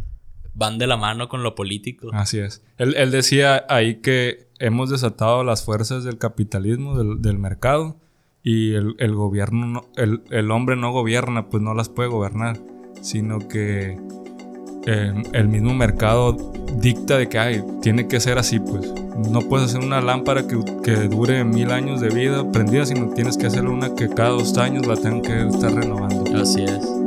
van 0.54 0.78
de 0.78 0.86
la 0.86 0.98
mano 0.98 1.28
con 1.30 1.42
lo 1.42 1.56
político. 1.56 2.12
Así 2.14 2.38
es. 2.38 2.64
Él, 2.78 3.12
decía 3.12 3.66
ahí 3.70 3.96
que 4.02 4.48
hemos 4.60 4.92
desatado 4.92 5.44
las 5.44 5.66
fuerzas 5.66 6.04
del 6.04 6.20
capitalismo, 6.20 7.16
del, 7.16 7.40
mercado, 7.40 7.98
y 8.44 8.74
el, 8.74 9.16
gobierno, 9.16 9.90
el, 9.96 10.22
el 10.30 10.52
hombre 10.52 10.76
no 10.76 10.92
gobierna, 10.92 11.50
pues 11.50 11.64
no 11.64 11.74
las 11.74 11.90
puede 11.90 12.10
gobernar, 12.10 12.60
sino 13.02 13.48
que 13.48 13.98
el 14.86 15.48
mismo 15.48 15.74
mercado 15.74 16.36
dicta 16.80 17.18
de 17.18 17.30
que 17.30 17.40
hay, 17.40 17.64
tiene 17.82 18.08
que 18.08 18.20
ser 18.20 18.38
así, 18.38 18.60
pues. 18.60 18.94
No 19.30 19.42
puedes 19.42 19.70
hacer 19.70 19.82
una 19.82 20.02
lámpara 20.02 20.48
que, 20.48 20.58
que, 20.84 20.94
dure 21.08 21.44
mil 21.44 21.72
años 21.72 22.02
de 22.02 22.10
vida 22.10 22.50
prendida, 22.52 22.86
sino 22.86 23.10
tienes 23.10 23.38
que 23.38 23.48
hacer 23.48 23.68
una 23.68 23.94
que 23.94 24.10
cada 24.10 24.30
dos 24.30 24.58
años 24.58 24.88
la 24.88 24.96
tengan 24.96 25.22
que 25.22 25.48
estar 25.48 25.74
renovando. 25.74 26.24
Así 26.42 26.64
es. 26.64 27.02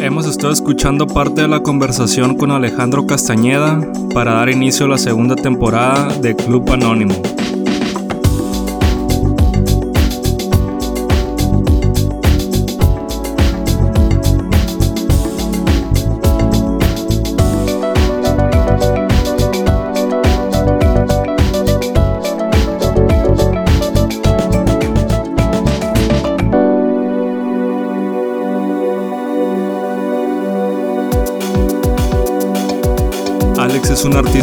Hemos 0.00 0.26
estado 0.26 0.52
escuchando 0.52 1.06
parte 1.06 1.42
de 1.42 1.48
la 1.48 1.62
conversación 1.62 2.36
con 2.36 2.50
Alejandro 2.50 3.06
Castañeda 3.06 3.80
para 4.14 4.32
dar 4.32 4.48
inicio 4.48 4.86
a 4.86 4.88
la 4.88 4.98
segunda 4.98 5.36
temporada 5.36 6.08
de 6.20 6.34
Club 6.34 6.70
Anónimo. 6.70 7.14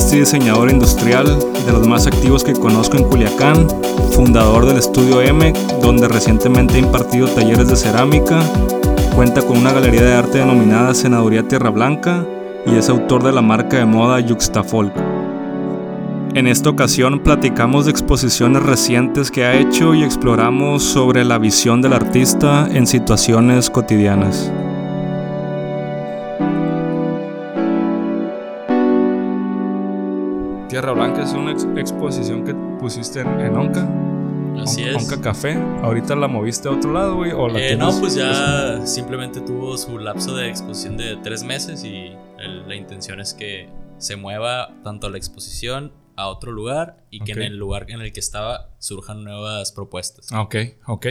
Artista 0.07 0.15
y 0.15 0.19
diseñador 0.19 0.71
industrial 0.71 1.25
de 1.65 1.71
los 1.73 1.85
más 1.85 2.07
activos 2.07 2.41
que 2.41 2.53
conozco 2.53 2.95
en 2.95 3.03
Culiacán, 3.03 3.67
fundador 4.11 4.65
del 4.65 4.77
estudio 4.77 5.21
M, 5.21 5.51
donde 5.81 6.07
recientemente 6.07 6.75
ha 6.75 6.79
impartido 6.79 7.27
talleres 7.27 7.67
de 7.67 7.75
cerámica, 7.75 8.39
cuenta 9.15 9.41
con 9.41 9.57
una 9.57 9.73
galería 9.73 10.03
de 10.03 10.13
arte 10.13 10.37
denominada 10.37 10.93
Senaduría 10.93 11.45
Tierra 11.45 11.71
Blanca 11.71 12.25
y 12.65 12.75
es 12.75 12.87
autor 12.87 13.21
de 13.21 13.33
la 13.33 13.41
marca 13.41 13.79
de 13.79 13.85
moda 13.85 14.21
Yuxtafolk. 14.21 14.93
En 16.35 16.47
esta 16.47 16.69
ocasión 16.69 17.19
platicamos 17.19 17.83
de 17.83 17.91
exposiciones 17.91 18.63
recientes 18.63 19.29
que 19.29 19.43
ha 19.43 19.55
hecho 19.55 19.93
y 19.93 20.03
exploramos 20.03 20.83
sobre 20.83 21.25
la 21.25 21.37
visión 21.37 21.81
del 21.81 21.91
artista 21.91 22.65
en 22.71 22.87
situaciones 22.87 23.69
cotidianas. 23.69 24.53
Tierra 30.77 30.93
Blanca 30.93 31.23
es 31.23 31.33
una 31.33 31.53
exposición 31.81 32.45
que 32.45 32.53
pusiste 32.79 33.21
en, 33.21 33.57
Onca. 33.57 33.89
Así 34.61 34.83
es. 34.83 34.95
Onca 34.95 35.19
Café. 35.19 35.55
¿Ahorita 35.81 36.15
la 36.15 36.27
moviste 36.27 36.67
a 36.67 36.71
otro 36.71 36.93
lado, 36.93 37.15
güey? 37.15 37.31
Eh, 37.55 37.75
no, 37.75 37.99
pues 37.99 38.13
ya 38.13 38.85
simplemente 38.85 39.41
tuvo 39.41 39.75
su 39.75 39.97
lapso 39.97 40.35
de 40.35 40.49
exposición 40.49 40.95
de 40.95 41.17
tres 41.23 41.41
meses 41.41 41.83
y 41.83 42.11
la 42.37 42.75
intención 42.75 43.19
es 43.19 43.33
que 43.33 43.67
se 43.97 44.17
mueva 44.17 44.75
tanto 44.83 45.09
la 45.09 45.17
exposición 45.17 45.93
a 46.15 46.27
otro 46.27 46.51
lugar 46.51 47.03
y 47.09 47.21
que 47.21 47.31
en 47.31 47.41
el 47.41 47.57
lugar 47.57 47.89
en 47.89 48.01
el 48.01 48.13
que 48.13 48.19
estaba 48.19 48.69
surjan 48.77 49.23
nuevas 49.23 49.71
propuestas. 49.71 50.31
Ok, 50.31 50.57
ok. 50.85 51.07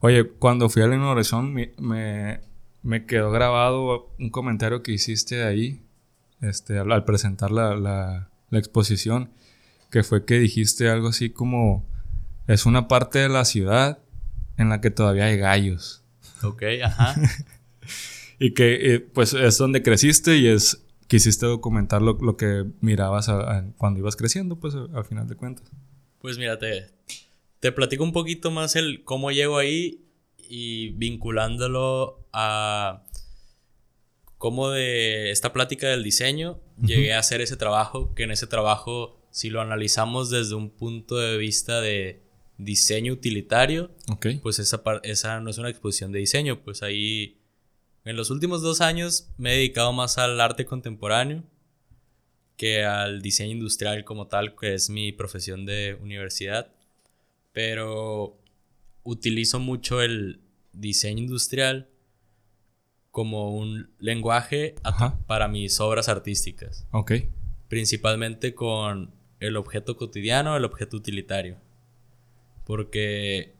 Oye, 0.00 0.28
cuando 0.28 0.68
fui 0.68 0.82
a 0.82 0.88
la 0.88 0.96
inauguración 0.96 1.54
me, 1.54 2.40
me, 2.82 3.06
quedó 3.06 3.30
grabado 3.30 4.12
un 4.18 4.30
comentario 4.30 4.82
que 4.82 4.90
hiciste 4.90 5.44
ahí 5.44 5.82
este, 6.40 6.80
al, 6.80 7.04
presentar 7.04 7.52
la, 7.52 7.76
la, 7.76 8.33
la, 8.50 8.58
exposición, 8.58 9.30
que 9.90 10.02
fue 10.02 10.24
que 10.24 10.38
dijiste 10.38 10.88
algo 10.88 11.08
así 11.08 11.30
como, 11.30 11.88
es 12.46 12.66
una 12.66 12.88
parte 12.88 13.18
de 13.18 13.28
la 13.28 13.44
ciudad 13.44 13.98
en 14.56 14.68
la 14.68 14.80
que 14.80 14.90
todavía 14.90 15.26
hay 15.26 15.36
gallos. 15.36 16.02
Ok, 16.42 16.62
ajá. 16.82 17.14
y 18.38 18.52
que 18.52 18.94
eh, 18.94 19.00
pues 19.00 19.34
es 19.34 19.58
donde 19.58 19.82
creciste 19.82 20.36
y 20.36 20.48
es 20.48 20.84
quisiste 21.06 21.46
documentar 21.46 22.02
lo, 22.02 22.18
lo 22.20 22.36
que 22.36 22.64
mirabas 22.80 23.30
cuando 23.76 24.00
ibas 24.00 24.16
creciendo, 24.16 24.56
pues 24.56 24.74
al 24.74 25.04
final 25.04 25.28
de 25.28 25.36
cuentas. 25.36 25.70
Pues 26.18 26.38
mírate, 26.38 26.90
te 27.60 27.72
platico 27.72 28.04
un 28.04 28.12
poquito 28.12 28.50
más 28.50 28.76
el 28.76 29.04
cómo 29.04 29.30
llego 29.30 29.58
ahí 29.58 30.04
y 30.38 30.90
vinculándolo 30.90 32.26
a 32.32 33.04
cómo 34.44 34.68
de 34.68 35.30
esta 35.30 35.54
plática 35.54 35.88
del 35.88 36.04
diseño 36.04 36.60
llegué 36.78 37.14
a 37.14 37.18
hacer 37.18 37.40
ese 37.40 37.56
trabajo, 37.56 38.14
que 38.14 38.24
en 38.24 38.30
ese 38.30 38.46
trabajo, 38.46 39.18
si 39.30 39.48
lo 39.48 39.62
analizamos 39.62 40.28
desde 40.28 40.54
un 40.54 40.68
punto 40.68 41.16
de 41.16 41.38
vista 41.38 41.80
de 41.80 42.20
diseño 42.58 43.14
utilitario, 43.14 43.90
pues 44.42 44.58
esa, 44.58 44.82
esa 45.02 45.40
no 45.40 45.48
es 45.48 45.56
una 45.56 45.70
exposición 45.70 46.12
de 46.12 46.18
diseño, 46.18 46.62
pues 46.62 46.82
ahí 46.82 47.40
en 48.04 48.16
los 48.16 48.28
últimos 48.28 48.60
dos 48.60 48.82
años 48.82 49.30
me 49.38 49.54
he 49.54 49.56
dedicado 49.56 49.94
más 49.94 50.18
al 50.18 50.38
arte 50.38 50.66
contemporáneo 50.66 51.42
que 52.58 52.84
al 52.84 53.22
diseño 53.22 53.52
industrial 53.52 54.04
como 54.04 54.26
tal, 54.26 54.54
que 54.56 54.74
es 54.74 54.90
mi 54.90 55.10
profesión 55.12 55.64
de 55.64 55.96
universidad. 56.02 56.70
Pero 57.52 58.38
utilizo 59.04 59.58
mucho 59.58 60.02
el 60.02 60.42
diseño 60.74 61.22
industrial 61.22 61.88
como 63.14 63.54
un 63.54 63.90
lenguaje 64.00 64.74
para 65.28 65.46
mis 65.46 65.78
obras 65.78 66.08
artísticas. 66.08 66.84
Ok. 66.90 67.12
Principalmente 67.68 68.56
con 68.56 69.14
el 69.38 69.56
objeto 69.56 69.96
cotidiano, 69.96 70.56
el 70.56 70.64
objeto 70.64 70.96
utilitario. 70.96 71.56
Porque, 72.64 73.54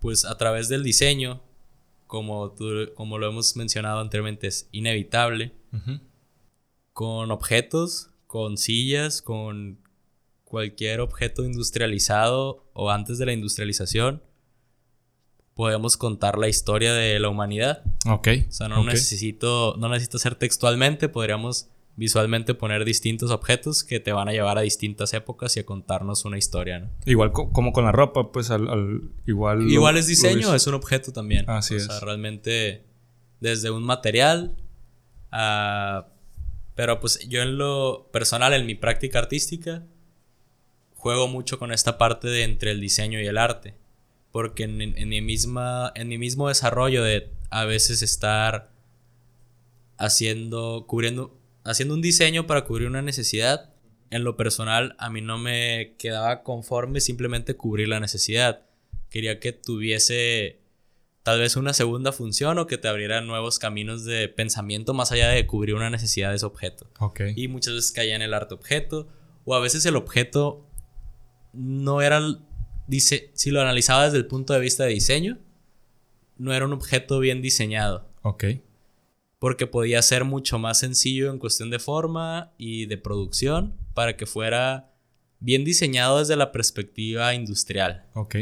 pues 0.00 0.24
a 0.24 0.36
través 0.36 0.68
del 0.68 0.82
diseño 0.82 1.40
como, 2.08 2.52
como 2.96 3.18
lo 3.18 3.28
hemos 3.28 3.54
mencionado 3.54 4.00
anteriormente, 4.00 4.48
es 4.48 4.68
inevitable. 4.72 5.52
Con 6.92 7.30
objetos, 7.30 8.10
con 8.26 8.56
sillas, 8.56 9.22
con 9.22 9.78
cualquier 10.42 10.98
objeto 10.98 11.44
industrializado 11.44 12.68
o 12.72 12.90
antes 12.90 13.18
de 13.18 13.26
la 13.26 13.34
industrialización, 13.34 14.20
podemos 15.56 15.96
contar 15.96 16.36
la 16.36 16.48
historia 16.48 16.92
de 16.92 17.18
la 17.18 17.30
humanidad. 17.30 17.82
Ok. 18.06 18.28
O 18.48 18.52
sea, 18.52 18.68
no, 18.68 18.84
necesito, 18.84 19.74
no 19.78 19.88
necesito 19.88 20.18
ser 20.18 20.34
textualmente, 20.34 21.08
podríamos 21.08 21.70
visualmente 21.96 22.52
poner 22.52 22.84
distintos 22.84 23.30
objetos 23.30 23.82
que 23.82 23.98
te 23.98 24.12
van 24.12 24.28
a 24.28 24.32
llevar 24.32 24.58
a 24.58 24.60
distintas 24.60 25.14
épocas 25.14 25.56
y 25.56 25.60
a 25.60 25.66
contarnos 25.66 26.26
una 26.26 26.36
historia, 26.36 26.78
¿no? 26.80 26.90
Igual 27.06 27.32
como 27.32 27.72
con 27.72 27.84
la 27.86 27.92
ropa, 27.92 28.32
pues 28.32 28.50
al, 28.50 29.10
igual... 29.26 29.62
Igual 29.70 29.96
es 29.96 30.06
diseño, 30.06 30.54
es 30.54 30.66
un 30.66 30.74
objeto 30.74 31.10
también. 31.10 31.48
Así 31.48 31.72
o 31.72 31.76
es. 31.78 31.86
sea, 31.86 32.00
realmente 32.00 32.84
desde 33.40 33.70
un 33.70 33.82
material 33.82 34.54
a... 35.32 36.08
Pero 36.74 37.00
pues 37.00 37.26
yo 37.30 37.40
en 37.40 37.56
lo 37.56 38.10
personal, 38.12 38.52
en 38.52 38.66
mi 38.66 38.74
práctica 38.74 39.18
artística, 39.18 39.86
juego 40.92 41.28
mucho 41.28 41.58
con 41.58 41.72
esta 41.72 41.96
parte 41.96 42.28
de 42.28 42.44
entre 42.44 42.72
el 42.72 42.80
diseño 42.82 43.18
y 43.22 43.26
el 43.26 43.38
arte. 43.38 43.74
Porque 44.36 44.64
en, 44.64 44.82
en 44.82 45.08
mi, 45.08 45.22
misma, 45.22 45.92
en 45.94 46.08
mi 46.08 46.18
mismo 46.18 46.48
desarrollo 46.48 47.02
de 47.02 47.30
a 47.48 47.64
veces 47.64 48.02
estar 48.02 48.70
haciendo, 49.96 50.84
cubriendo, 50.86 51.40
haciendo 51.64 51.94
un 51.94 52.02
diseño 52.02 52.46
para 52.46 52.66
cubrir 52.66 52.86
una 52.86 53.00
necesidad, 53.00 53.70
en 54.10 54.24
lo 54.24 54.36
personal 54.36 54.94
a 54.98 55.08
mí 55.08 55.22
no 55.22 55.38
me 55.38 55.94
quedaba 55.98 56.42
conforme 56.42 57.00
simplemente 57.00 57.54
cubrir 57.54 57.88
la 57.88 57.98
necesidad. 57.98 58.66
Quería 59.08 59.40
que 59.40 59.52
tuviese 59.52 60.60
tal 61.22 61.40
vez 61.40 61.56
una 61.56 61.72
segunda 61.72 62.12
función 62.12 62.58
o 62.58 62.66
que 62.66 62.76
te 62.76 62.88
abriera 62.88 63.22
nuevos 63.22 63.58
caminos 63.58 64.04
de 64.04 64.28
pensamiento 64.28 64.92
más 64.92 65.12
allá 65.12 65.30
de 65.30 65.46
cubrir 65.46 65.76
una 65.76 65.88
necesidad 65.88 66.28
de 66.28 66.36
ese 66.36 66.44
objeto. 66.44 66.90
Y 67.34 67.48
muchas 67.48 67.72
veces 67.72 67.90
caía 67.90 68.14
en 68.14 68.20
el 68.20 68.34
arte 68.34 68.52
objeto 68.52 69.08
o 69.46 69.54
a 69.54 69.60
veces 69.60 69.86
el 69.86 69.96
objeto 69.96 70.68
no 71.54 72.02
era, 72.02 72.20
dice, 72.86 73.30
si 73.34 73.50
lo 73.50 73.60
analizaba 73.60 74.04
desde 74.04 74.18
el 74.18 74.26
punto 74.26 74.52
de 74.52 74.60
vista 74.60 74.84
de 74.84 74.94
diseño, 74.94 75.38
no 76.38 76.52
era 76.52 76.66
un 76.66 76.72
objeto 76.72 77.18
bien 77.18 77.42
diseñado. 77.42 78.08
Ok 78.22 78.44
porque 79.38 79.66
podía 79.66 80.00
ser 80.02 80.24
mucho 80.24 80.58
más 80.58 80.78
sencillo 80.78 81.30
en 81.30 81.38
cuestión 81.38 81.70
de 81.70 81.78
forma 81.78 82.52
y 82.58 82.86
de 82.86 82.98
producción 82.98 83.76
para 83.94 84.16
que 84.16 84.26
fuera 84.26 84.92
bien 85.40 85.64
diseñado 85.64 86.18
desde 86.18 86.36
la 86.36 86.52
perspectiva 86.52 87.34
industrial. 87.34 88.06
Ok. 88.14 88.36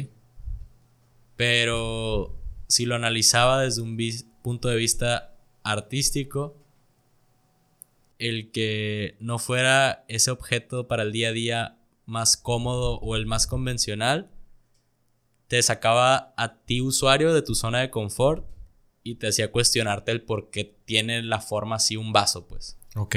Pero 1.36 2.40
si 2.68 2.86
lo 2.86 2.94
analizaba 2.94 3.62
desde 3.62 3.82
un 3.82 3.98
punto 4.42 4.68
de 4.68 4.76
vista 4.76 5.36
artístico, 5.64 6.56
el 8.18 8.52
que 8.52 9.16
no 9.18 9.38
fuera 9.38 10.04
ese 10.08 10.30
objeto 10.30 10.86
para 10.86 11.02
el 11.02 11.12
día 11.12 11.30
a 11.30 11.32
día 11.32 11.78
más 12.06 12.36
cómodo 12.36 13.00
o 13.00 13.16
el 13.16 13.26
más 13.26 13.48
convencional, 13.48 14.30
te 15.48 15.62
sacaba 15.62 16.34
a 16.36 16.56
ti 16.64 16.80
usuario 16.80 17.34
de 17.34 17.42
tu 17.42 17.54
zona 17.54 17.80
de 17.80 17.90
confort 17.90 18.46
y 19.02 19.16
te 19.16 19.28
hacía 19.28 19.52
cuestionarte 19.52 20.12
el 20.12 20.22
por 20.22 20.50
qué 20.50 20.64
tiene 20.84 21.22
la 21.22 21.40
forma 21.40 21.76
así 21.76 21.96
un 21.96 22.12
vaso, 22.12 22.46
pues. 22.46 22.78
Ok. 22.96 23.16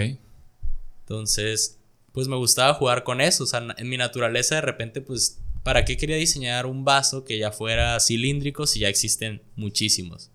Entonces, 1.00 1.80
pues 2.12 2.28
me 2.28 2.36
gustaba 2.36 2.74
jugar 2.74 3.04
con 3.04 3.22
eso. 3.22 3.46
O 3.46 3.48
sea, 3.48 3.66
en 3.78 3.90
mi 3.90 3.96
naturaleza 3.96 4.56
de 4.56 4.62
repente, 4.62 5.02
pues, 5.02 5.40
¿para 5.64 5.86
qué 5.86 5.96
quería 5.96 6.18
diseñar 6.18 6.66
un 6.66 6.84
vaso 6.84 7.24
que 7.24 7.38
ya 7.38 7.52
fuera 7.52 8.00
cilíndrico 8.00 8.68
si 8.68 8.82
ya 8.82 8.90
existen 8.90 9.42
muchísimos? 9.56 10.32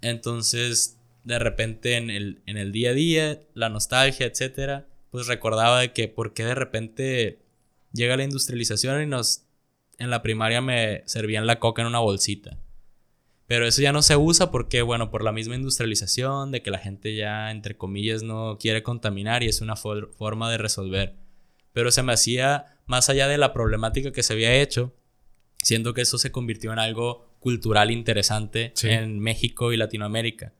Entonces, 0.00 0.98
de 1.22 1.38
repente 1.38 1.96
en 1.96 2.10
el, 2.10 2.42
en 2.46 2.56
el 2.56 2.72
día 2.72 2.90
a 2.90 2.94
día, 2.94 3.42
la 3.54 3.68
nostalgia, 3.68 4.26
etcétera, 4.26 4.88
pues 5.10 5.28
recordaba 5.28 5.80
de 5.80 5.92
que 5.92 6.08
por 6.08 6.34
qué 6.34 6.44
de 6.44 6.54
repente 6.54 7.38
llega 7.92 8.16
la 8.16 8.24
industrialización 8.24 9.02
y 9.02 9.06
nos 9.06 9.43
en 9.98 10.10
la 10.10 10.22
primaria 10.22 10.60
me 10.60 11.02
servían 11.06 11.46
la 11.46 11.58
coca 11.58 11.82
en 11.82 11.88
una 11.88 11.98
bolsita. 12.00 12.58
Pero 13.46 13.66
eso 13.66 13.82
ya 13.82 13.92
no 13.92 14.02
se 14.02 14.16
usa 14.16 14.50
porque, 14.50 14.82
bueno, 14.82 15.10
por 15.10 15.22
la 15.22 15.32
misma 15.32 15.54
industrialización, 15.54 16.50
de 16.50 16.62
que 16.62 16.70
la 16.70 16.78
gente 16.78 17.14
ya, 17.14 17.50
entre 17.50 17.76
comillas, 17.76 18.22
no 18.22 18.56
quiere 18.58 18.82
contaminar 18.82 19.42
y 19.42 19.48
es 19.48 19.60
una 19.60 19.76
forma 19.76 20.50
de 20.50 20.58
resolver. 20.58 21.16
Pero 21.72 21.90
se 21.90 22.02
me 22.02 22.14
hacía, 22.14 22.78
más 22.86 23.10
allá 23.10 23.28
de 23.28 23.36
la 23.36 23.52
problemática 23.52 24.12
que 24.12 24.22
se 24.22 24.32
había 24.32 24.54
hecho, 24.54 24.94
siendo 25.58 25.92
que 25.92 26.02
eso 26.02 26.18
se 26.18 26.32
convirtió 26.32 26.72
en 26.72 26.78
algo 26.78 27.36
cultural 27.38 27.90
interesante 27.90 28.72
en 28.82 29.18
México 29.18 29.72
y 29.72 29.76
Latinoamérica. 29.76 30.54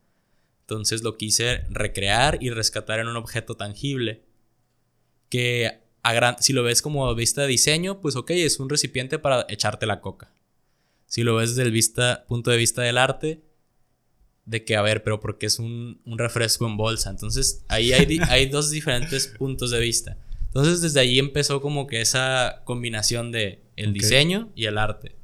Entonces 0.61 1.03
lo 1.03 1.17
quise 1.17 1.65
recrear 1.71 2.39
y 2.41 2.51
rescatar 2.51 3.01
en 3.01 3.09
un 3.09 3.17
objeto 3.17 3.57
tangible 3.57 4.25
que 5.29 5.84
si 6.41 6.53
lo 6.53 6.63
ves 6.63 6.83
como 6.83 7.15
vista 7.15 7.43
de 7.43 7.49
diseño, 7.49 8.01
pues 8.01 8.17
ok, 8.17 8.31
es 8.31 8.61
un 8.61 8.69
recipiente 8.69 9.19
para 9.19 9.47
echarte 9.49 9.87
la 9.87 10.01
coca 10.01 10.31
si 11.15 11.23
lo 11.23 11.37
ves 11.37 11.51
desde 11.51 11.63
el 11.63 11.71
vista, 11.71 12.25
punto 12.27 12.51
de 12.51 12.57
vista 12.57 12.83
del 12.83 12.99
arte, 12.99 13.41
de 14.47 14.65
que, 14.65 14.75
a 14.75 14.83
ver, 14.83 15.05
pero 15.05 15.21
porque 15.21 15.47
es 15.47 15.61
un, 15.61 16.01
refresco 16.07 16.67
en 16.67 16.77
bolsa. 16.77 17.09
Entonces, 17.09 17.63
ahí 17.69 17.93
hay, 17.93 18.19
hay 18.29 18.47
dos 18.47 18.71
diferentes 18.71 19.29
puntos 19.29 19.71
de 19.71 19.79
vista. 19.79 20.19
Entonces, 20.47 20.81
desde 20.81 20.99
ahí 20.99 21.21
empezó 21.21 21.61
como 21.61 21.87
que 21.87 22.01
esa 22.01 22.63
combinación 22.65 23.31
de 23.31 23.63
el 23.77 23.93
diseño 23.93 24.51
y 24.57 24.65
el 24.65 24.77
arte. 24.77 25.15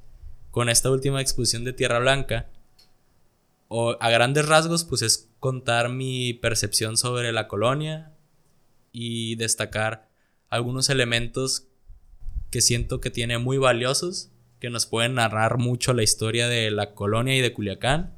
Con 0.52 0.68
esta 0.68 0.92
última 0.92 1.20
exposición 1.20 1.64
de 1.64 1.72
Tierra 1.72 1.98
Blanca, 1.98 2.48
o 3.66 3.96
a 4.00 4.10
grandes 4.10 4.46
rasgos, 4.46 4.84
pues 4.84 5.02
es 5.02 5.28
contar 5.40 5.88
mi 5.88 6.34
percepción 6.34 6.96
sobre 6.96 7.32
la 7.32 7.48
colonia 7.48 8.12
y 8.92 9.34
destacar 9.34 10.08
algunos 10.50 10.90
elementos 10.90 11.68
que 12.50 12.60
siento 12.60 13.00
que 13.00 13.10
tiene 13.10 13.38
muy 13.38 13.58
valiosos, 13.58 14.30
que 14.58 14.70
nos 14.70 14.86
pueden 14.86 15.14
narrar 15.14 15.58
mucho 15.58 15.94
la 15.94 16.02
historia 16.02 16.48
de 16.48 16.70
la 16.70 16.94
colonia 16.94 17.36
y 17.36 17.40
de 17.40 17.52
Culiacán 17.52 18.14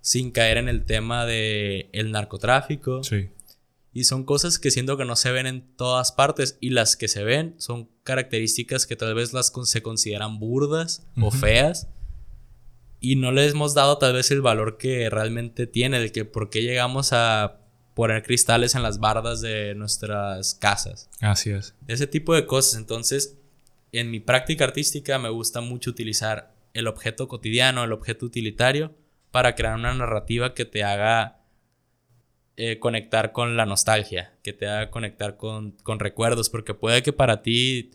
sin 0.00 0.30
caer 0.30 0.56
en 0.56 0.68
el 0.68 0.86
tema 0.86 1.26
de 1.26 1.90
el 1.92 2.12
narcotráfico. 2.12 3.02
Sí. 3.02 3.28
Y 3.92 4.04
son 4.04 4.24
cosas 4.24 4.58
que 4.58 4.70
siento 4.70 4.96
que 4.96 5.04
no 5.04 5.16
se 5.16 5.32
ven 5.32 5.46
en 5.46 5.76
todas 5.76 6.12
partes 6.12 6.56
y 6.60 6.70
las 6.70 6.96
que 6.96 7.08
se 7.08 7.24
ven 7.24 7.54
son 7.58 7.90
características 8.04 8.86
que 8.86 8.96
tal 8.96 9.14
vez 9.14 9.32
las 9.32 9.52
se 9.64 9.82
consideran 9.82 10.38
burdas 10.38 11.06
o 11.20 11.30
feas 11.30 11.88
y 13.00 13.16
no 13.16 13.32
les 13.32 13.52
hemos 13.52 13.74
dado 13.74 13.98
tal 13.98 14.14
vez 14.14 14.30
el 14.30 14.40
valor 14.40 14.76
que 14.76 15.08
realmente 15.10 15.66
tiene, 15.66 16.00
de 16.00 16.12
que 16.12 16.24
por 16.24 16.50
qué 16.50 16.62
llegamos 16.62 17.12
a 17.12 17.57
poner 17.98 18.22
cristales 18.22 18.76
en 18.76 18.84
las 18.84 19.00
bardas 19.00 19.40
de 19.40 19.74
nuestras 19.74 20.54
casas. 20.54 21.10
Así 21.20 21.50
es. 21.50 21.74
Ese 21.88 22.06
tipo 22.06 22.32
de 22.32 22.46
cosas. 22.46 22.78
Entonces, 22.78 23.36
en 23.90 24.12
mi 24.12 24.20
práctica 24.20 24.62
artística 24.62 25.18
me 25.18 25.30
gusta 25.30 25.62
mucho 25.62 25.90
utilizar 25.90 26.54
el 26.74 26.86
objeto 26.86 27.26
cotidiano, 27.26 27.82
el 27.82 27.90
objeto 27.90 28.24
utilitario, 28.24 28.94
para 29.32 29.56
crear 29.56 29.74
una 29.74 29.92
narrativa 29.94 30.54
que 30.54 30.64
te 30.64 30.84
haga 30.84 31.40
eh, 32.56 32.78
conectar 32.78 33.32
con 33.32 33.56
la 33.56 33.66
nostalgia, 33.66 34.32
que 34.44 34.52
te 34.52 34.68
haga 34.68 34.92
conectar 34.92 35.36
con, 35.36 35.72
con 35.82 35.98
recuerdos, 35.98 36.50
porque 36.50 36.74
puede 36.74 37.02
que 37.02 37.12
para 37.12 37.42
ti 37.42 37.90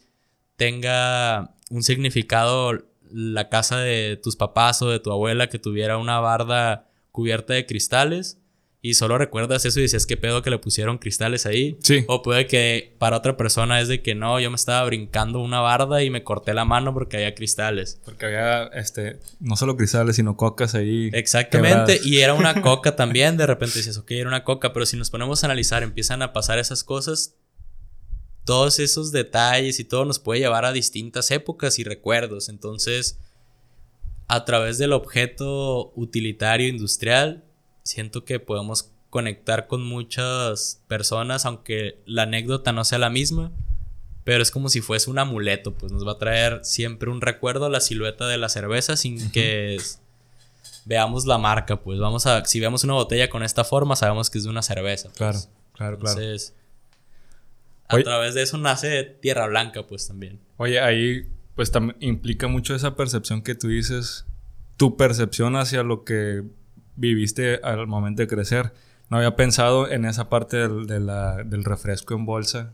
tenga 0.58 1.56
un 1.70 1.82
significado 1.82 2.74
la 3.10 3.48
casa 3.48 3.80
de 3.80 4.20
tus 4.22 4.36
papás 4.36 4.82
o 4.82 4.90
de 4.90 5.00
tu 5.00 5.14
abuela 5.14 5.48
que 5.48 5.60
tuviera 5.60 5.98
una 5.98 6.20
barda 6.20 6.90
cubierta 7.14 7.54
de 7.54 7.66
cristales 7.66 8.43
y 8.86 8.96
solo 8.96 9.18
recuerdas 9.18 9.64
eso 9.64 9.80
y 9.80 9.84
dices, 9.84 10.06
¿qué 10.06 10.18
pedo 10.18 10.42
que 10.42 10.50
le 10.50 10.60
pusieron 10.60 10.98
cristales 10.98 11.46
ahí? 11.46 11.78
Sí. 11.82 12.04
O 12.08 12.22
puede 12.22 12.48
que 12.48 12.94
para 12.98 13.16
otra 13.16 13.38
persona 13.38 13.80
es 13.80 13.88
de 13.88 14.02
que 14.02 14.14
no, 14.14 14.42
yo 14.42 14.50
me 14.50 14.58
estaba 14.58 14.84
brincando 14.84 15.40
una 15.40 15.62
barda 15.62 16.04
y 16.04 16.10
me 16.10 16.26
corté 16.26 16.54
la 16.54 16.66
mano 16.66 16.94
porque 16.94 17.16
había 17.16 17.34
cristales. 17.34 18.02
Porque 18.04 18.26
había, 18.26 18.66
este, 18.74 19.22
no 19.40 19.56
solo 19.56 19.78
cristales, 19.78 20.18
sino 20.18 20.36
cocas 20.36 20.76
ahí. 20.76 21.10
Exactamente, 21.14 22.02
y 22.04 22.18
era 22.18 22.34
una 22.34 22.62
coca 22.62 22.98
también, 22.98 23.38
de 23.38 23.48
repente 23.48 23.78
dices, 23.78 23.98
ok, 23.98 24.12
era 24.12 24.28
una 24.28 24.44
coca, 24.44 24.74
pero 24.74 24.86
si 24.86 24.98
nos 24.98 25.10
ponemos 25.10 25.42
a 25.42 25.48
analizar, 25.48 25.82
empiezan 25.82 26.22
a 26.22 26.34
pasar 26.34 26.60
esas 26.60 26.84
cosas, 26.84 27.38
todos 28.44 28.80
esos 28.80 29.14
detalles 29.14 29.80
y 29.80 29.86
todo 29.86 30.04
nos 30.04 30.20
puede 30.20 30.42
llevar 30.42 30.66
a 30.66 30.74
distintas 30.74 31.32
épocas 31.32 31.80
y 31.80 31.86
recuerdos. 31.86 32.50
Entonces, 32.50 33.18
a 34.28 34.44
través 34.44 34.78
del 34.78 34.92
objeto 34.92 35.94
utilitario 35.96 36.68
industrial, 36.68 37.46
siento 37.84 38.26
que 38.26 38.40
podemos 38.40 38.92
conectar 39.10 39.68
con 39.68 39.86
muchas 39.86 40.82
personas, 40.88 41.46
aunque 41.46 42.02
la 42.06 42.24
anécdota 42.24 42.72
no 42.72 42.84
sea 42.84 42.98
la 42.98 43.10
misma, 43.10 43.52
pero 44.24 44.42
es 44.42 44.52
como 44.52 44.70
si 44.70 44.82
fuese 44.82 45.10
un 45.10 45.20
amuleto, 45.20 45.74
pues 45.74 45.92
nos 45.92 46.08
va 46.08 46.14
a 46.14 46.18
traer 46.18 46.62
siempre 46.64 47.12
un 47.12 47.22
recuerdo 47.22 47.70
la 47.70 47.80
silueta 47.80 48.28
de 48.28 48.38
la 48.38 48.50
cerveza 48.50 48.96
sin 48.96 49.32
que 49.32 49.78
veamos 50.86 51.26
la 51.26 51.38
marca, 51.38 51.82
pues 51.82 52.00
vamos 52.00 52.26
a, 52.26 52.44
si 52.46 52.60
vemos 52.60 52.84
una 52.84 52.94
botella 52.94 53.30
con 53.30 53.44
esta 53.44 53.64
forma, 53.64 53.96
sabemos 53.96 54.30
que 54.30 54.40
es 54.40 54.46
de 54.46 54.50
una 54.50 54.62
cerveza. 54.62 55.10
Pues. 55.10 55.18
Claro, 55.18 55.40
claro, 55.74 56.00
claro. 56.00 56.20
Entonces, 56.20 56.56
a 57.88 58.02
través 58.02 58.34
de 58.34 58.42
eso 58.42 58.58
nace 58.58 59.04
Tierra 59.04 59.48
Blanca, 59.48 59.86
pues 59.86 60.08
también. 60.08 60.40
Oye, 60.58 60.80
ahí 60.80 61.28
pues 61.56 61.72
también 61.72 61.98
implica 62.00 62.48
mucho 62.48 62.74
esa 62.74 62.96
percepción 62.96 63.44
que 63.44 63.56
tú 63.56 63.68
dices, 63.68 64.26
tu 64.78 64.98
percepción 64.98 65.56
hacia 65.56 65.84
lo 65.84 66.04
que 66.04 66.44
viviste 66.96 67.60
al 67.64 67.88
momento 67.88 68.22
de 68.22 68.28
crecer. 68.28 68.74
No 69.10 69.18
había 69.18 69.36
pensado 69.36 69.90
en 69.90 70.06
esa 70.06 70.30
parte 70.30 70.58
del, 70.58 71.64
refresco 71.64 72.16
en 72.16 72.26
bolsa. 72.26 72.74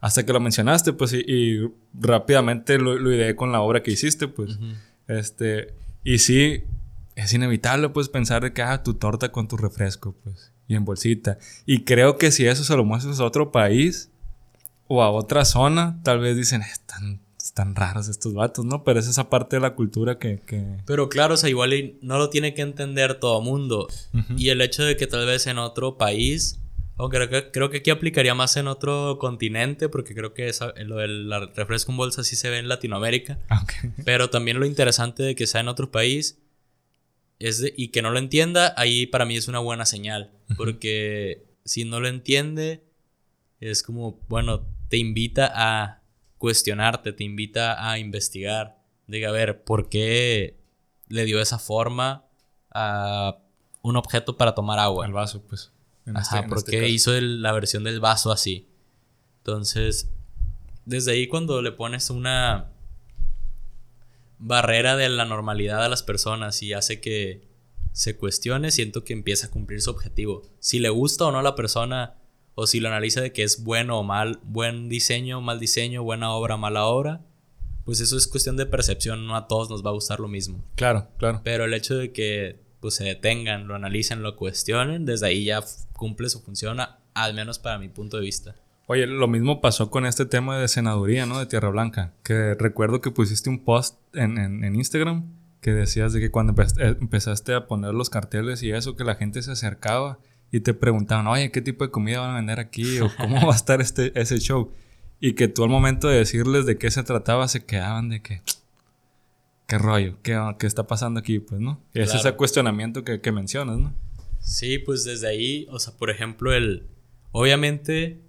Hasta 0.00 0.24
que 0.24 0.32
lo 0.32 0.40
mencionaste, 0.40 0.92
pues, 0.92 1.12
y, 1.12 1.60
rápidamente 1.92 2.78
lo, 2.78 2.96
lo, 2.96 3.12
ideé 3.12 3.34
con 3.34 3.50
la 3.50 3.60
obra 3.60 3.82
que 3.82 3.90
hiciste, 3.90 4.28
pues. 4.28 4.58
Este, 5.08 5.74
y 6.04 6.18
sí, 6.18 6.64
es 7.16 7.32
inevitable, 7.32 7.88
pues, 7.88 8.08
pensar 8.08 8.42
de 8.42 8.52
que, 8.52 8.62
ah, 8.62 8.82
tu 8.82 8.94
torta 8.94 9.32
con 9.32 9.48
tu 9.48 9.56
refresco, 9.56 10.14
pues, 10.22 10.52
y 10.68 10.76
en 10.76 10.84
bolsita. 10.84 11.38
Y 11.66 11.84
creo 11.84 12.18
que 12.18 12.30
si 12.30 12.46
eso 12.46 12.62
se 12.62 12.76
lo 12.76 12.84
muestras 12.84 13.18
a 13.18 13.24
otro 13.24 13.50
país 13.50 14.10
o 14.86 15.02
a 15.02 15.10
otra 15.10 15.44
zona, 15.44 16.00
tal 16.04 16.20
vez 16.20 16.36
dicen, 16.36 16.62
están 16.62 17.20
están 17.48 17.74
raros 17.74 18.08
estos 18.08 18.34
vatos, 18.34 18.64
¿no? 18.64 18.84
Pero 18.84 19.00
es 19.00 19.08
esa 19.08 19.30
parte 19.30 19.56
de 19.56 19.60
la 19.60 19.74
cultura 19.74 20.18
que... 20.18 20.40
Pero 20.84 21.08
claro, 21.08 21.34
o 21.34 21.36
sea, 21.36 21.48
igual 21.48 21.94
no 22.02 22.18
lo 22.18 22.30
tiene 22.30 22.54
que 22.54 22.62
entender 22.62 23.14
todo 23.14 23.40
mundo. 23.40 23.88
Y 24.36 24.50
el 24.50 24.60
hecho 24.60 24.84
de 24.84 24.96
que 24.96 25.06
tal 25.06 25.26
vez 25.26 25.46
en 25.46 25.58
otro 25.58 25.96
país, 25.96 26.60
aunque 26.96 27.16
creo 27.16 27.28
que, 27.30 27.50
creo 27.50 27.70
que 27.70 27.78
aquí 27.78 27.90
aplicaría 27.90 28.34
más 28.34 28.56
en 28.56 28.68
otro 28.68 29.18
continente, 29.18 29.88
porque 29.88 30.14
creo 30.14 30.34
que 30.34 30.48
esa, 30.48 30.72
lo 30.84 30.96
del 30.96 31.30
refresco 31.54 31.92
en 31.92 31.98
bolsa 31.98 32.22
sí 32.22 32.36
se 32.36 32.50
ve 32.50 32.58
en 32.58 32.68
Latinoamérica. 32.68 33.38
Ah, 33.48 33.64
Pero 34.04 34.30
también 34.30 34.60
lo 34.60 34.66
interesante 34.66 35.22
de 35.22 35.34
que 35.34 35.46
sea 35.46 35.62
en 35.62 35.68
otro 35.68 35.90
país 35.90 36.38
es 37.38 37.64
y 37.76 37.88
que 37.88 38.02
no 38.02 38.10
lo 38.10 38.18
entienda, 38.18 38.74
ahí 38.76 39.06
para 39.06 39.24
mí 39.24 39.36
es 39.36 39.48
una 39.48 39.58
buena 39.58 39.86
señal. 39.86 40.32
Porque 40.56 41.46
si 41.64 41.84
no 41.84 42.00
lo 42.00 42.08
entiende, 42.08 42.84
es 43.60 43.82
como, 43.82 44.20
bueno, 44.28 44.66
te 44.88 44.96
invita 44.98 45.50
a 45.54 45.97
cuestionarte, 46.38 47.12
te 47.12 47.24
invita 47.24 47.90
a 47.90 47.98
investigar. 47.98 48.78
Diga, 49.06 49.28
a 49.28 49.32
ver, 49.32 49.64
¿por 49.64 49.88
qué 49.88 50.58
le 51.08 51.24
dio 51.24 51.40
esa 51.40 51.58
forma 51.58 52.24
a 52.70 53.38
un 53.82 53.96
objeto 53.96 54.36
para 54.36 54.54
tomar 54.54 54.78
agua? 54.78 55.06
El 55.06 55.12
vaso, 55.12 55.42
pues. 55.42 55.72
Ajá, 56.14 56.38
este, 56.38 56.48
¿por 56.48 56.58
este 56.58 56.70
qué 56.70 56.88
hizo 56.88 57.12
la 57.20 57.52
versión 57.52 57.84
del 57.84 58.00
vaso 58.00 58.32
así? 58.32 58.68
Entonces, 59.38 60.10
desde 60.84 61.12
ahí 61.12 61.26
cuando 61.26 61.60
le 61.60 61.72
pones 61.72 62.10
una 62.10 62.70
barrera 64.38 64.96
de 64.96 65.08
la 65.08 65.24
normalidad 65.24 65.84
a 65.84 65.88
las 65.88 66.02
personas 66.02 66.62
y 66.62 66.72
hace 66.72 67.00
que 67.00 67.48
se 67.92 68.16
cuestione, 68.16 68.70
siento 68.70 69.04
que 69.04 69.12
empieza 69.12 69.48
a 69.48 69.50
cumplir 69.50 69.82
su 69.82 69.90
objetivo. 69.90 70.42
Si 70.60 70.78
le 70.78 70.88
gusta 70.88 71.26
o 71.26 71.32
no 71.32 71.40
a 71.40 71.42
la 71.42 71.56
persona, 71.56 72.14
o 72.60 72.66
si 72.66 72.80
lo 72.80 72.88
analiza 72.88 73.20
de 73.20 73.30
que 73.30 73.44
es 73.44 73.62
bueno 73.62 74.00
o 74.00 74.02
mal, 74.02 74.40
buen 74.42 74.88
diseño, 74.88 75.40
mal 75.40 75.60
diseño, 75.60 76.02
buena 76.02 76.32
obra, 76.32 76.56
mala 76.56 76.86
obra, 76.86 77.20
pues 77.84 78.00
eso 78.00 78.16
es 78.16 78.26
cuestión 78.26 78.56
de 78.56 78.66
percepción, 78.66 79.28
no 79.28 79.36
a 79.36 79.46
todos 79.46 79.70
nos 79.70 79.86
va 79.86 79.90
a 79.90 79.92
gustar 79.92 80.18
lo 80.18 80.26
mismo. 80.26 80.64
Claro, 80.74 81.06
claro. 81.18 81.40
Pero 81.44 81.66
el 81.66 81.72
hecho 81.72 81.96
de 81.96 82.10
que 82.10 82.58
pues 82.80 82.94
se 82.94 83.04
detengan, 83.04 83.68
lo 83.68 83.76
analicen, 83.76 84.24
lo 84.24 84.34
cuestionen, 84.34 85.06
desde 85.06 85.28
ahí 85.28 85.44
ya 85.44 85.62
cumple 85.92 86.28
su 86.30 86.40
función, 86.40 86.78
al 87.14 87.34
menos 87.34 87.60
para 87.60 87.78
mi 87.78 87.88
punto 87.90 88.16
de 88.16 88.24
vista. 88.24 88.56
Oye, 88.88 89.06
lo 89.06 89.28
mismo 89.28 89.60
pasó 89.60 89.88
con 89.88 90.04
este 90.04 90.26
tema 90.26 90.58
de 90.58 90.66
senaduría, 90.66 91.26
¿no? 91.26 91.38
De 91.38 91.46
Tierra 91.46 91.68
Blanca. 91.68 92.14
Que 92.24 92.54
recuerdo 92.54 93.00
que 93.00 93.12
pusiste 93.12 93.48
un 93.48 93.64
post 93.64 94.00
en, 94.14 94.36
en 94.36 94.74
Instagram 94.74 95.30
que 95.60 95.72
decías 95.72 96.12
de 96.12 96.18
que 96.18 96.32
cuando 96.32 96.60
eh, 96.60 96.96
empezaste 97.00 97.54
a 97.54 97.68
poner 97.68 97.94
los 97.94 98.10
carteles 98.10 98.64
y 98.64 98.72
eso, 98.72 98.96
que 98.96 99.04
la 99.04 99.14
gente 99.14 99.42
se 99.42 99.52
acercaba 99.52 100.18
y 100.50 100.60
te 100.60 100.74
preguntaban, 100.74 101.26
oye, 101.26 101.50
¿qué 101.50 101.60
tipo 101.60 101.84
de 101.84 101.90
comida 101.90 102.20
van 102.20 102.30
a 102.30 102.36
vender 102.36 102.58
aquí? 102.60 103.00
¿O 103.00 103.10
cómo 103.16 103.46
va 103.46 103.52
a 103.52 103.56
estar 103.56 103.80
este, 103.80 104.18
ese 104.18 104.38
show? 104.38 104.72
Y 105.20 105.34
que 105.34 105.48
tú 105.48 105.64
al 105.64 105.70
momento 105.70 106.08
de 106.08 106.18
decirles 106.18 106.64
de 106.64 106.78
qué 106.78 106.90
se 106.90 107.02
trataba, 107.02 107.48
se 107.48 107.64
quedaban 107.64 108.08
de 108.08 108.22
que, 108.22 108.42
¿qué 109.66 109.78
rollo? 109.78 110.16
¿Qué, 110.22 110.40
qué 110.58 110.66
está 110.66 110.86
pasando 110.86 111.20
aquí? 111.20 111.38
Pues, 111.40 111.60
¿no? 111.60 111.82
Es 111.92 112.14
ese 112.14 112.32
cuestionamiento 112.32 113.04
que, 113.04 113.20
que 113.20 113.32
mencionas, 113.32 113.78
¿no? 113.78 113.92
Sí, 114.40 114.78
pues 114.78 115.04
desde 115.04 115.28
ahí, 115.28 115.66
o 115.70 115.78
sea, 115.78 115.94
por 115.94 116.10
ejemplo, 116.10 116.54
el, 116.54 116.86
obviamente, 117.32 118.20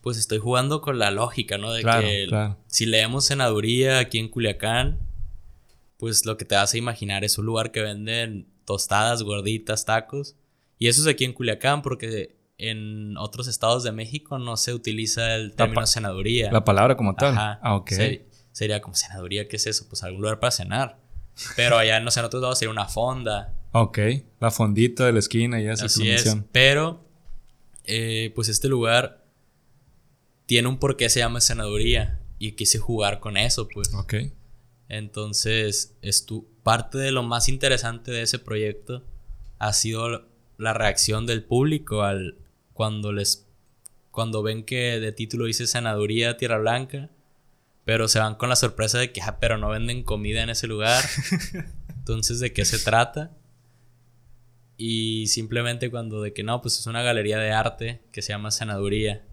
pues 0.00 0.18
estoy 0.18 0.38
jugando 0.38 0.80
con 0.80 0.98
la 0.98 1.10
lógica, 1.10 1.58
¿no? 1.58 1.72
De 1.72 1.82
que 1.82 2.54
si 2.66 2.86
leemos 2.86 3.26
senaduría 3.26 3.98
aquí 4.00 4.18
en 4.18 4.28
Culiacán, 4.28 4.98
pues 5.98 6.26
lo 6.26 6.36
que 6.36 6.44
te 6.44 6.56
vas 6.56 6.74
a 6.74 6.78
imaginar 6.78 7.22
es 7.22 7.38
un 7.38 7.46
lugar 7.46 7.70
que 7.70 7.80
venden 7.80 8.48
tostadas, 8.64 9.22
gorditas, 9.22 9.84
tacos. 9.84 10.34
Y 10.82 10.88
eso 10.88 11.00
es 11.02 11.06
aquí 11.06 11.24
en 11.24 11.32
Culiacán 11.32 11.80
porque 11.80 12.34
en 12.58 13.16
otros 13.16 13.46
estados 13.46 13.84
de 13.84 13.92
México 13.92 14.40
no 14.40 14.56
se 14.56 14.74
utiliza 14.74 15.36
el 15.36 15.54
término 15.54 15.86
senaduría. 15.86 16.50
La 16.50 16.64
palabra 16.64 16.96
como 16.96 17.14
tal. 17.14 17.34
Ajá. 17.34 17.60
Ah, 17.62 17.76
ok. 17.76 17.92
sería 18.50 18.82
como 18.82 18.96
senaduría, 18.96 19.46
¿qué 19.46 19.54
es 19.54 19.68
eso? 19.68 19.86
Pues 19.88 20.02
algún 20.02 20.22
lugar 20.22 20.40
para 20.40 20.50
cenar. 20.50 20.98
Pero 21.54 21.78
allá, 21.78 22.00
no 22.00 22.10
sé, 22.10 22.18
en 22.18 22.26
otros 22.26 22.42
lados 22.42 22.58
sería 22.58 22.72
una 22.72 22.88
fonda. 22.88 23.54
Ok. 23.70 23.96
La 24.40 24.50
fondita 24.50 25.06
de 25.06 25.12
la 25.12 25.20
esquina 25.20 25.60
y 25.60 25.68
esa 25.68 25.84
Así 25.86 26.10
es. 26.10 26.36
Pero, 26.50 27.04
eh, 27.84 28.32
pues 28.34 28.48
este 28.48 28.66
lugar 28.66 29.24
tiene 30.46 30.66
un 30.66 30.78
porqué 30.78 31.08
se 31.10 31.20
llama 31.20 31.40
senaduría. 31.40 32.18
Y 32.40 32.56
quise 32.56 32.80
jugar 32.80 33.20
con 33.20 33.36
eso, 33.36 33.68
pues. 33.68 33.94
Ok. 33.94 34.14
Entonces, 34.88 35.94
es 36.02 36.26
tu, 36.26 36.48
parte 36.64 36.98
de 36.98 37.12
lo 37.12 37.22
más 37.22 37.48
interesante 37.48 38.10
de 38.10 38.22
ese 38.22 38.40
proyecto 38.40 39.04
ha 39.60 39.72
sido 39.72 40.31
la 40.62 40.72
reacción 40.72 41.26
del 41.26 41.42
público 41.44 42.02
al 42.02 42.36
cuando 42.72 43.12
les 43.12 43.46
cuando 44.10 44.42
ven 44.42 44.64
que 44.64 45.00
de 45.00 45.10
título 45.12 45.46
dice 45.46 45.66
senaduría 45.66 46.36
Tierra 46.36 46.58
Blanca, 46.58 47.10
pero 47.84 48.08
se 48.08 48.18
van 48.18 48.36
con 48.36 48.48
la 48.48 48.56
sorpresa 48.56 48.98
de 48.98 49.10
que, 49.10 49.22
ah, 49.22 49.38
pero 49.40 49.58
no 49.58 49.70
venden 49.70 50.04
comida 50.04 50.42
en 50.42 50.50
ese 50.50 50.66
lugar. 50.66 51.02
Entonces, 51.96 52.38
¿de 52.38 52.52
qué 52.52 52.64
se 52.64 52.78
trata? 52.78 53.34
Y 54.76 55.26
simplemente 55.28 55.90
cuando 55.90 56.20
de 56.20 56.34
que 56.34 56.42
no, 56.42 56.60
pues 56.60 56.78
es 56.78 56.86
una 56.86 57.02
galería 57.02 57.38
de 57.38 57.52
arte 57.52 58.02
que 58.12 58.20
se 58.20 58.32
llama 58.32 58.50
senaduría. 58.50 59.24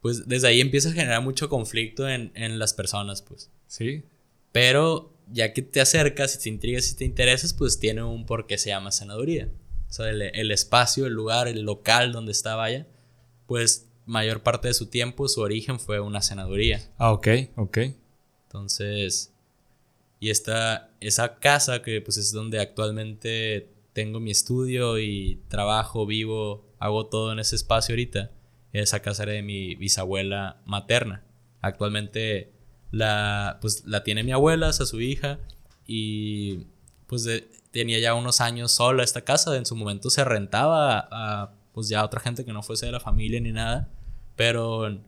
Pues 0.00 0.26
desde 0.26 0.48
ahí 0.48 0.60
empieza 0.60 0.88
a 0.88 0.92
generar 0.92 1.22
mucho 1.22 1.50
conflicto 1.50 2.08
en, 2.08 2.32
en 2.34 2.58
las 2.58 2.72
personas, 2.72 3.20
pues. 3.20 3.50
Sí. 3.66 4.02
Pero 4.50 5.14
ya 5.30 5.52
que 5.52 5.62
te 5.62 5.80
acercas 5.80 6.34
y 6.36 6.42
te 6.42 6.48
intrigas 6.48 6.90
y 6.90 6.96
te 6.96 7.04
interesas, 7.04 7.52
pues 7.52 7.78
tiene 7.78 8.02
un 8.02 8.24
por 8.24 8.46
qué 8.46 8.56
se 8.56 8.70
llama 8.70 8.90
senaduría. 8.92 9.50
O 9.92 9.94
sea, 9.94 10.08
el, 10.08 10.22
el 10.22 10.50
espacio, 10.50 11.04
el 11.06 11.12
lugar, 11.12 11.48
el 11.48 11.60
local 11.60 12.12
donde 12.12 12.32
estaba 12.32 12.64
allá 12.64 12.86
pues 13.52 13.86
mayor 14.06 14.42
parte 14.42 14.68
de 14.68 14.72
su 14.72 14.86
tiempo, 14.86 15.28
su 15.28 15.42
origen 15.42 15.78
fue 15.78 16.00
una 16.00 16.22
senaduría. 16.22 16.80
Ah, 16.96 17.12
ok, 17.12 17.28
ok. 17.56 17.78
Entonces, 18.44 19.30
y 20.20 20.30
esta, 20.30 20.90
esa 21.00 21.34
casa 21.34 21.82
que 21.82 22.00
pues 22.00 22.16
es 22.16 22.32
donde 22.32 22.60
actualmente 22.60 23.68
tengo 23.92 24.20
mi 24.20 24.30
estudio 24.30 24.98
y 24.98 25.42
trabajo, 25.48 26.06
vivo, 26.06 26.64
hago 26.78 27.08
todo 27.08 27.30
en 27.30 27.40
ese 27.40 27.56
espacio 27.56 27.92
ahorita, 27.92 28.30
esa 28.72 29.00
casa 29.00 29.24
era 29.24 29.32
de 29.32 29.42
mi 29.42 29.74
bisabuela 29.74 30.62
materna. 30.64 31.22
Actualmente 31.60 32.52
la, 32.90 33.58
pues, 33.60 33.84
la 33.84 34.02
tiene 34.02 34.22
mi 34.22 34.32
abuela, 34.32 34.68
o 34.68 34.72
su 34.72 34.98
hija, 35.02 35.40
y 35.86 36.68
pues 37.06 37.28
tenía 37.72 37.98
ya 37.98 38.14
unos 38.14 38.40
años 38.40 38.70
sola 38.72 39.02
esta 39.02 39.22
casa, 39.22 39.56
en 39.56 39.66
su 39.66 39.74
momento 39.74 40.10
se 40.10 40.24
rentaba 40.24 41.08
a 41.10 41.54
pues 41.72 41.88
ya 41.88 42.04
otra 42.04 42.20
gente 42.20 42.44
que 42.44 42.52
no 42.52 42.62
fuese 42.62 42.86
de 42.86 42.92
la 42.92 43.00
familia 43.00 43.40
ni 43.40 43.50
nada, 43.50 43.88
pero 44.36 44.98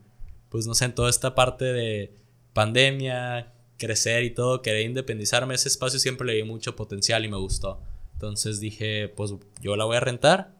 pues 0.49 0.67
no 0.67 0.73
sé, 0.73 0.85
en 0.85 0.95
toda 0.95 1.09
esta 1.09 1.35
parte 1.35 1.65
de 1.65 2.15
pandemia, 2.53 3.53
crecer 3.77 4.23
y 4.23 4.31
todo, 4.31 4.61
querer 4.61 4.85
independizarme, 4.85 5.53
ese 5.53 5.67
espacio 5.69 5.99
siempre 5.99 6.25
le 6.25 6.33
di 6.33 6.43
mucho 6.43 6.75
potencial 6.75 7.23
y 7.23 7.29
me 7.29 7.37
gustó. 7.37 7.81
Entonces 8.13 8.59
dije, 8.59 9.09
pues 9.09 9.33
yo 9.61 9.75
la 9.75 9.85
voy 9.85 9.97
a 9.97 9.99
rentar 9.99 10.55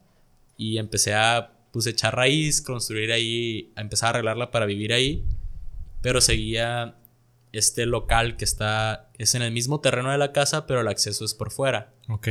y 0.58 0.78
empecé 0.78 1.16
a 1.16 1.54
pues 1.72 1.88
echar 1.88 2.16
raíz, 2.16 2.62
construir 2.62 3.12
ahí, 3.12 3.72
a 3.76 3.82
empezar 3.82 4.08
a 4.08 4.10
arreglarla 4.12 4.52
para 4.52 4.66
vivir 4.66 4.94
ahí, 4.94 5.26
pero 6.02 6.22
seguía 6.22 6.96
este 7.58 7.86
local 7.86 8.38
que 8.38 8.46
está, 8.46 9.10
es 9.18 9.36
en 9.36 9.42
el 9.42 9.52
mismo 9.52 9.80
terreno 9.82 10.12
de 10.12 10.18
la 10.18 10.32
casa, 10.32 10.68
pero 10.68 10.82
el 10.82 10.88
acceso 10.88 11.26
es 11.26 11.34
por 11.34 11.52
fuera. 11.52 11.94
Ok. 12.10 12.30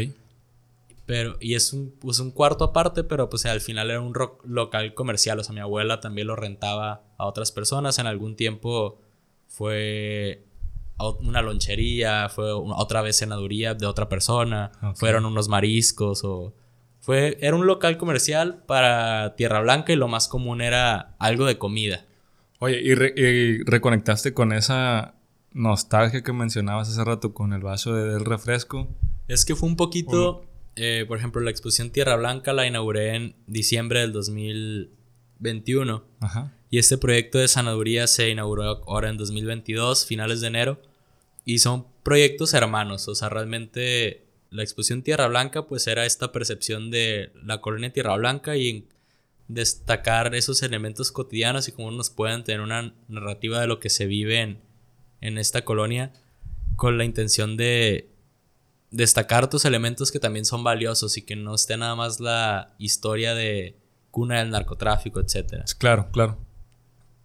Pero, 1.06 1.36
y 1.40 1.54
es 1.54 1.72
un, 1.72 1.94
pues 2.00 2.18
un 2.18 2.30
cuarto 2.30 2.64
aparte, 2.64 3.04
pero 3.04 3.28
pues 3.28 3.44
al 3.46 3.60
final 3.60 3.90
era 3.90 4.00
un 4.00 4.14
local 4.44 4.94
comercial. 4.94 5.38
O 5.38 5.44
sea, 5.44 5.54
mi 5.54 5.60
abuela 5.60 6.00
también 6.00 6.26
lo 6.26 6.36
rentaba 6.36 7.02
a 7.18 7.26
otras 7.26 7.52
personas. 7.52 7.98
En 7.98 8.06
algún 8.06 8.36
tiempo 8.36 9.00
fue 9.46 10.44
una 11.20 11.42
lonchería, 11.42 12.28
fue 12.28 12.52
otra 12.52 13.02
vez 13.02 13.18
cenaduría 13.18 13.74
de 13.74 13.86
otra 13.86 14.08
persona, 14.08 14.72
fueron 14.94 15.26
unos 15.26 15.48
mariscos 15.48 16.24
o... 16.24 16.54
Fue, 17.00 17.36
era 17.42 17.54
un 17.54 17.66
local 17.66 17.98
comercial 17.98 18.62
para 18.66 19.36
Tierra 19.36 19.60
Blanca 19.60 19.92
y 19.92 19.96
lo 19.96 20.08
más 20.08 20.26
común 20.26 20.62
era 20.62 21.14
algo 21.18 21.44
de 21.44 21.58
comida. 21.58 22.06
Oye, 22.60 22.80
¿y, 22.82 23.62
reconectaste 23.64 24.32
con 24.32 24.52
esa 24.52 25.13
nostalgia 25.54 26.22
que 26.22 26.32
mencionabas 26.32 26.90
hace 26.90 27.02
rato 27.04 27.32
con 27.32 27.52
el 27.52 27.62
vaso 27.62 27.94
del 27.94 28.24
refresco? 28.24 28.88
Es 29.28 29.44
que 29.44 29.56
fue 29.56 29.68
un 29.68 29.76
poquito... 29.76 30.44
Eh, 30.76 31.04
por 31.06 31.16
ejemplo, 31.18 31.40
la 31.40 31.50
exposición 31.50 31.90
Tierra 31.90 32.16
Blanca 32.16 32.52
la 32.52 32.66
inauguré 32.66 33.14
en 33.14 33.36
diciembre 33.46 34.00
del 34.00 34.12
2021. 34.12 36.04
Y 36.68 36.78
este 36.78 36.98
proyecto 36.98 37.38
de 37.38 37.46
sanaduría 37.46 38.08
se 38.08 38.28
inauguró 38.30 38.82
ahora 38.88 39.08
en 39.08 39.16
2022, 39.16 40.04
finales 40.04 40.40
de 40.40 40.48
enero. 40.48 40.82
Y 41.44 41.58
son 41.58 41.86
proyectos 42.02 42.54
hermanos. 42.54 43.06
O 43.06 43.14
sea, 43.14 43.28
realmente 43.28 44.26
la 44.50 44.64
exposición 44.64 45.02
Tierra 45.02 45.28
Blanca 45.28 45.66
pues 45.66 45.86
era 45.86 46.06
esta 46.06 46.32
percepción 46.32 46.90
de 46.90 47.30
la 47.44 47.60
colonia 47.60 47.92
Tierra 47.92 48.16
Blanca 48.16 48.56
y 48.56 48.88
destacar 49.46 50.34
esos 50.34 50.62
elementos 50.62 51.12
cotidianos 51.12 51.68
y 51.68 51.72
cómo 51.72 51.90
nos 51.90 52.10
pueden 52.10 52.44
tener 52.44 52.60
una 52.60 52.94
narrativa 53.08 53.60
de 53.60 53.66
lo 53.66 53.78
que 53.78 53.90
se 53.90 54.06
vive 54.06 54.40
en, 54.40 54.58
en 55.24 55.38
esta 55.38 55.64
colonia 55.64 56.12
con 56.76 56.98
la 56.98 57.04
intención 57.04 57.56
de 57.56 58.10
destacar 58.90 59.42
otros 59.42 59.64
elementos 59.64 60.12
que 60.12 60.20
también 60.20 60.44
son 60.44 60.62
valiosos 60.62 61.16
y 61.16 61.22
que 61.22 61.34
no 61.34 61.54
esté 61.54 61.76
nada 61.76 61.96
más 61.96 62.20
la 62.20 62.74
historia 62.78 63.34
de 63.34 63.76
cuna 64.10 64.38
del 64.38 64.50
narcotráfico, 64.50 65.20
etc. 65.20 65.64
Claro, 65.78 66.10
claro. 66.12 66.38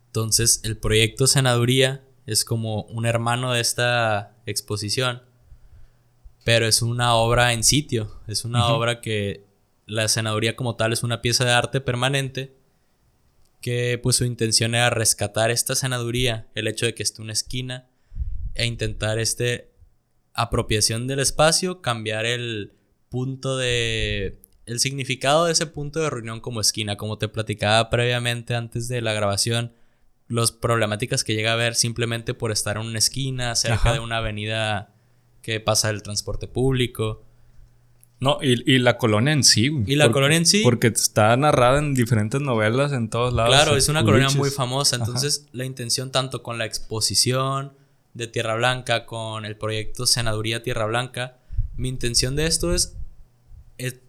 Entonces, 0.08 0.62
el 0.64 0.78
proyecto 0.78 1.28
Senaduría 1.28 2.04
es 2.26 2.46
como 2.46 2.84
un 2.84 3.06
hermano 3.06 3.52
de 3.52 3.60
esta 3.60 4.34
exposición, 4.46 5.22
pero 6.46 6.66
es 6.66 6.82
una 6.82 7.16
obra 7.16 7.52
en 7.54 7.64
sitio, 7.64 8.22
es 8.28 8.46
una 8.46 8.68
obra 8.68 9.02
que 9.02 9.46
la 9.86 10.08
Senaduría 10.08 10.56
como 10.56 10.78
tal 10.78 10.94
es 10.94 11.04
una 11.04 11.22
pieza 11.22 11.44
de 11.44 11.52
arte 11.52 11.82
permanente 11.82 12.56
que 13.62 14.00
pues 14.02 14.16
su 14.16 14.24
intención 14.24 14.74
era 14.74 14.90
rescatar 14.90 15.52
esta 15.52 15.76
senaduría, 15.76 16.48
el 16.56 16.68
hecho 16.68 16.86
de 16.86 16.96
que 16.96 17.04
esté 17.04 17.22
una 17.22 17.34
esquina 17.34 17.89
e 18.60 18.66
intentar 18.66 19.20
este 19.20 19.72
apropiación 20.34 21.08
del 21.08 21.20
espacio, 21.20 21.82
cambiar 21.82 22.26
el 22.26 22.74
punto 23.08 23.58
de... 23.58 24.42
el 24.66 24.80
significado 24.82 25.46
de 25.46 25.54
ese 25.54 25.66
punto 25.66 26.02
de 26.02 26.10
reunión 26.10 26.42
como 26.42 26.60
esquina, 26.60 26.98
como 26.98 27.18
te 27.18 27.30
platicaba 27.30 27.90
previamente 27.90 28.56
antes 28.56 28.90
de 28.90 29.02
la 29.02 29.14
grabación, 29.14 29.74
las 30.28 30.52
problemáticas 30.52 31.24
que 31.24 31.36
llega 31.36 31.52
a 31.52 31.54
haber 31.54 31.74
simplemente 31.74 32.34
por 32.34 32.52
estar 32.52 32.76
en 32.76 32.86
una 32.86 33.00
esquina, 33.00 33.56
cerca 33.56 33.94
de 33.94 34.00
una 34.00 34.18
avenida 34.18 34.94
que 35.42 35.62
pasa 35.62 35.90
el 35.90 36.04
transporte 36.04 36.48
público. 36.48 37.24
No, 38.20 38.40
y, 38.42 38.78
la 38.80 38.98
colonia 38.98 39.32
en 39.32 39.46
sí. 39.46 39.72
Y 39.88 39.96
la 39.96 40.12
colonia 40.12 40.38
en 40.38 40.46
sí. 40.46 40.62
Porque 40.62 40.88
está 40.88 41.38
narrada 41.38 41.80
en 41.80 41.94
diferentes 41.94 42.42
novelas 42.42 42.92
en 42.92 43.10
todos 43.10 43.34
lados. 43.34 43.56
Claro, 43.56 43.78
es 43.78 43.88
una 43.88 44.04
colonia 44.04 44.28
muy 44.32 44.50
famosa. 44.50 44.98
Entonces, 44.98 45.48
la 45.54 45.64
intención 45.64 46.12
tanto 46.12 46.44
con 46.44 46.58
la 46.58 46.66
exposición, 46.66 47.79
de 48.20 48.28
Tierra 48.28 48.56
Blanca, 48.56 49.06
con 49.06 49.46
el 49.46 49.56
proyecto 49.56 50.06
Senaduría 50.06 50.62
Tierra 50.62 50.86
Blanca, 50.86 51.40
mi 51.76 51.90
intención 51.90 52.36
de 52.36 52.46
esto 52.46 52.74
es, 52.74 52.98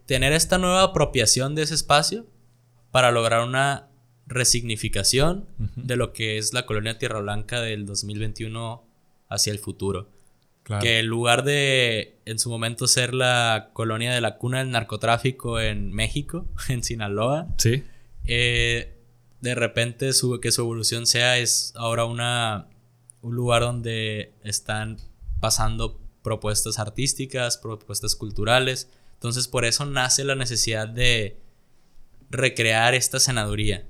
tener 0.06 0.32
esta 0.32 0.58
nueva 0.58 0.82
apropiación 0.82 1.54
de 1.54 1.62
ese 1.62 1.74
espacio 1.74 2.26
para 2.90 3.12
lograr 3.12 3.44
una 3.46 3.88
resignificación 4.26 5.46
de 5.76 5.94
lo 5.94 6.12
que 6.12 6.36
es 6.36 6.52
la 6.52 6.66
colonia 6.66 6.98
Tierra 6.98 7.20
Blanca 7.20 7.60
del 7.60 7.86
2021 7.86 8.84
hacia 9.28 9.52
el 9.52 9.60
futuro. 9.60 10.10
Que 10.80 11.00
en 11.00 11.06
lugar 11.06 11.42
de 11.42 12.20
en 12.26 12.38
su 12.38 12.48
momento 12.48 12.86
ser 12.86 13.12
la 13.12 13.70
colonia 13.72 14.12
de 14.12 14.20
la 14.20 14.36
cuna 14.36 14.58
del 14.58 14.70
narcotráfico 14.70 15.58
en 15.60 15.92
México, 15.92 16.48
en 16.68 16.82
Sinaloa, 16.84 17.48
sí. 17.58 17.84
Eh, 18.24 18.96
de 19.40 19.54
repente 19.54 20.12
su, 20.12 20.38
que 20.40 20.52
su 20.52 20.60
evolución 20.60 21.06
sea 21.06 21.38
es 21.38 21.72
ahora 21.76 22.04
una 22.04 22.68
un 23.22 23.34
lugar 23.34 23.62
donde 23.62 24.34
están 24.42 24.98
pasando 25.40 26.00
propuestas 26.22 26.78
artísticas, 26.78 27.58
propuestas 27.58 28.14
culturales. 28.14 28.88
Entonces 29.14 29.48
por 29.48 29.64
eso 29.64 29.84
nace 29.84 30.24
la 30.24 30.34
necesidad 30.34 30.88
de 30.88 31.40
recrear 32.30 32.94
esta 32.94 33.20
senaduría. 33.20 33.86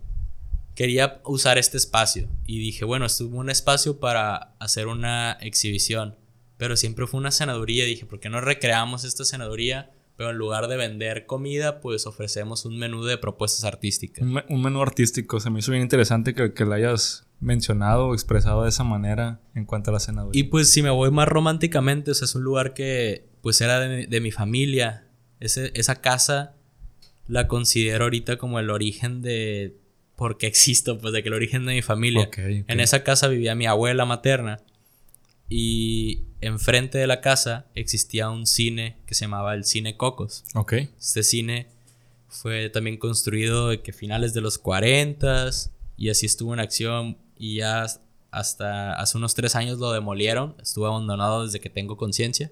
Quería 0.75 1.21
usar 1.25 1.59
este 1.59 1.77
espacio 1.77 2.29
y 2.47 2.59
dije, 2.59 2.85
bueno, 2.85 3.07
estuvo 3.07 3.38
un 3.38 3.51
espacio 3.51 4.01
para 4.01 4.55
hacer 4.59 4.87
una 4.87 5.33
exhibición, 5.40 6.16
pero 6.57 6.77
siempre 6.77 7.07
fue 7.07 7.21
una 7.21 7.33
senaduría. 7.33 7.85
Dije, 7.85 8.07
¿por 8.07 8.21
qué 8.21 8.31
no 8.31 8.40
recreamos 8.40 9.05
esta 9.05 9.25
senaduría? 9.25 9.90
Pero 10.21 10.33
en 10.33 10.37
lugar 10.37 10.69
de 10.69 10.77
vender 10.77 11.25
comida, 11.25 11.81
pues 11.81 12.07
ofrecemos 12.07 12.67
un 12.67 12.77
menú 12.77 13.05
de 13.05 13.17
propuestas 13.17 13.65
artísticas. 13.65 14.23
Un, 14.23 14.61
menú 14.61 14.83
artístico, 14.83 15.41
se 15.41 15.49
me 15.49 15.61
hizo 15.61 15.71
bien 15.71 15.83
interesante 15.83 16.35
que, 16.35 16.53
que 16.53 16.67
lo 16.67 16.75
hayas 16.75 17.27
mencionado 17.41 18.09
o 18.09 18.13
expresado 18.13 18.65
de 18.65 18.69
esa 18.69 18.85
manera 18.85 19.41
en 19.55 19.65
cuanto 19.65 19.89
a 19.89 19.95
la 19.95 19.99
senaduría. 19.99 20.39
Y 20.39 20.45
pues 20.45 20.71
si 20.71 20.83
me 20.83 20.91
voy 20.91 21.11
más 21.11 21.27
románticamente, 21.27 22.11
o 22.11 22.15
sea, 22.15 22.27
es 22.27 22.35
un 22.35 22.43
lugar 22.43 22.75
que 22.75 23.31
pues 23.41 23.63
era 23.63 23.81
de, 23.81 24.21
mi 24.21 24.31
familia. 24.31 25.07
esa 25.41 25.95
casa 26.03 26.55
la 27.27 27.49
considero 27.49 28.05
ahorita 28.05 28.37
como 28.37 28.61
el 28.61 28.69
origen 28.69 29.23
de 29.23 29.79
por 30.17 30.37
qué 30.37 30.49
existo, 30.49 30.99
pues 30.99 31.15
de 31.15 31.23
que 31.23 31.31
el 31.31 31.35
origen 31.35 31.65
de 31.65 31.73
mi 31.73 31.81
familia. 31.81 32.29
En 32.37 32.81
esa 32.81 33.05
casa 33.05 33.27
vivía 33.27 33.55
mi 33.55 33.65
abuela 33.65 34.05
materna 34.05 34.61
y 35.49 36.25
enfrente 36.40 36.98
de 36.98 37.07
la 37.07 37.20
casa 37.20 37.66
existía 37.74 38.31
un 38.31 38.46
cine 38.46 38.96
que 39.07 39.14
se 39.14 39.24
llamaba 39.24 39.55
el 39.55 39.64
Cine 39.64 39.96
Cocos. 39.96 40.44
Ok. 40.55 40.72
Este 40.98 41.22
cine 41.22 41.66
fue 42.29 42.70
también 42.70 42.96
construido 42.96 43.68
de 43.68 43.83
que 43.83 43.92
finales 43.92 44.33
de 44.35 44.40
los 44.40 44.59
40 44.59 45.50
y 45.96 46.11
así 46.11 46.26
estuvo 46.26 46.55
en 46.55 46.61
acción 46.61 47.18
y 47.37 47.57
ya 47.57 47.87
hasta 48.31 48.92
hace 48.94 49.18
unos 49.18 49.35
tres 49.35 49.57
años 49.57 49.79
lo 49.79 49.92
demolieron, 49.92 50.55
estuvo 50.62 50.87
abandonado 50.87 51.44
desde 51.44 51.61
que 51.61 51.70
tengo 51.70 51.96
conciencia. 51.96 52.50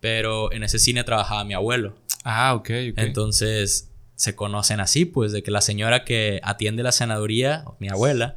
pero 0.00 0.52
en 0.52 0.62
ese 0.62 0.78
cine 0.78 1.02
trabajaba 1.02 1.44
mi 1.44 1.54
abuelo. 1.54 1.96
Ah, 2.22 2.54
ok, 2.54 2.70
ok. 2.92 2.98
Entonces 2.98 3.90
se 4.14 4.36
conocen 4.36 4.80
así, 4.80 5.04
pues, 5.04 5.32
de 5.32 5.42
que 5.42 5.50
la 5.50 5.60
señora 5.60 6.04
que 6.04 6.40
atiende 6.44 6.82
la 6.82 6.92
senaduría, 6.92 7.64
mi 7.78 7.88
abuela, 7.88 8.36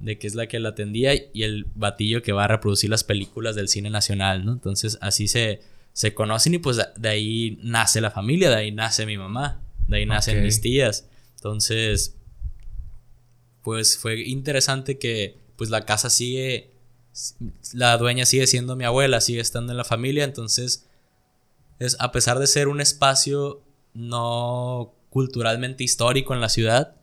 de 0.00 0.18
que 0.18 0.26
es 0.26 0.34
la 0.34 0.46
que 0.46 0.60
la 0.60 0.70
atendía, 0.70 1.12
y 1.14 1.42
el 1.42 1.66
batillo 1.74 2.22
que 2.22 2.32
va 2.32 2.44
a 2.44 2.48
reproducir 2.48 2.90
las 2.90 3.04
películas 3.04 3.56
del 3.56 3.68
cine 3.68 3.90
nacional, 3.90 4.44
¿no? 4.44 4.52
Entonces 4.52 4.98
así 5.00 5.28
se, 5.28 5.60
se 5.92 6.14
conocen 6.14 6.54
y 6.54 6.58
pues 6.58 6.78
de 6.96 7.08
ahí 7.08 7.58
nace 7.62 8.00
la 8.00 8.10
familia, 8.10 8.50
de 8.50 8.56
ahí 8.56 8.72
nace 8.72 9.06
mi 9.06 9.18
mamá, 9.18 9.60
de 9.88 9.98
ahí 9.98 10.06
nacen 10.06 10.42
mis 10.42 10.60
tías. 10.60 11.08
Entonces, 11.36 12.16
pues 13.62 13.98
fue 13.98 14.20
interesante 14.20 14.98
que 14.98 15.38
pues 15.56 15.70
la 15.70 15.84
casa 15.84 16.10
sigue, 16.10 16.70
la 17.72 17.96
dueña 17.98 18.24
sigue 18.24 18.46
siendo 18.46 18.76
mi 18.76 18.84
abuela, 18.84 19.20
sigue 19.20 19.40
estando 19.40 19.72
en 19.72 19.78
la 19.78 19.84
familia, 19.84 20.24
entonces 20.24 20.86
es 21.78 21.96
a 21.98 22.12
pesar 22.12 22.38
de 22.38 22.46
ser 22.46 22.68
un 22.68 22.80
espacio 22.80 23.62
no 23.94 24.94
culturalmente 25.10 25.84
histórico 25.84 26.34
en 26.34 26.40
la 26.40 26.48
ciudad, 26.48 26.97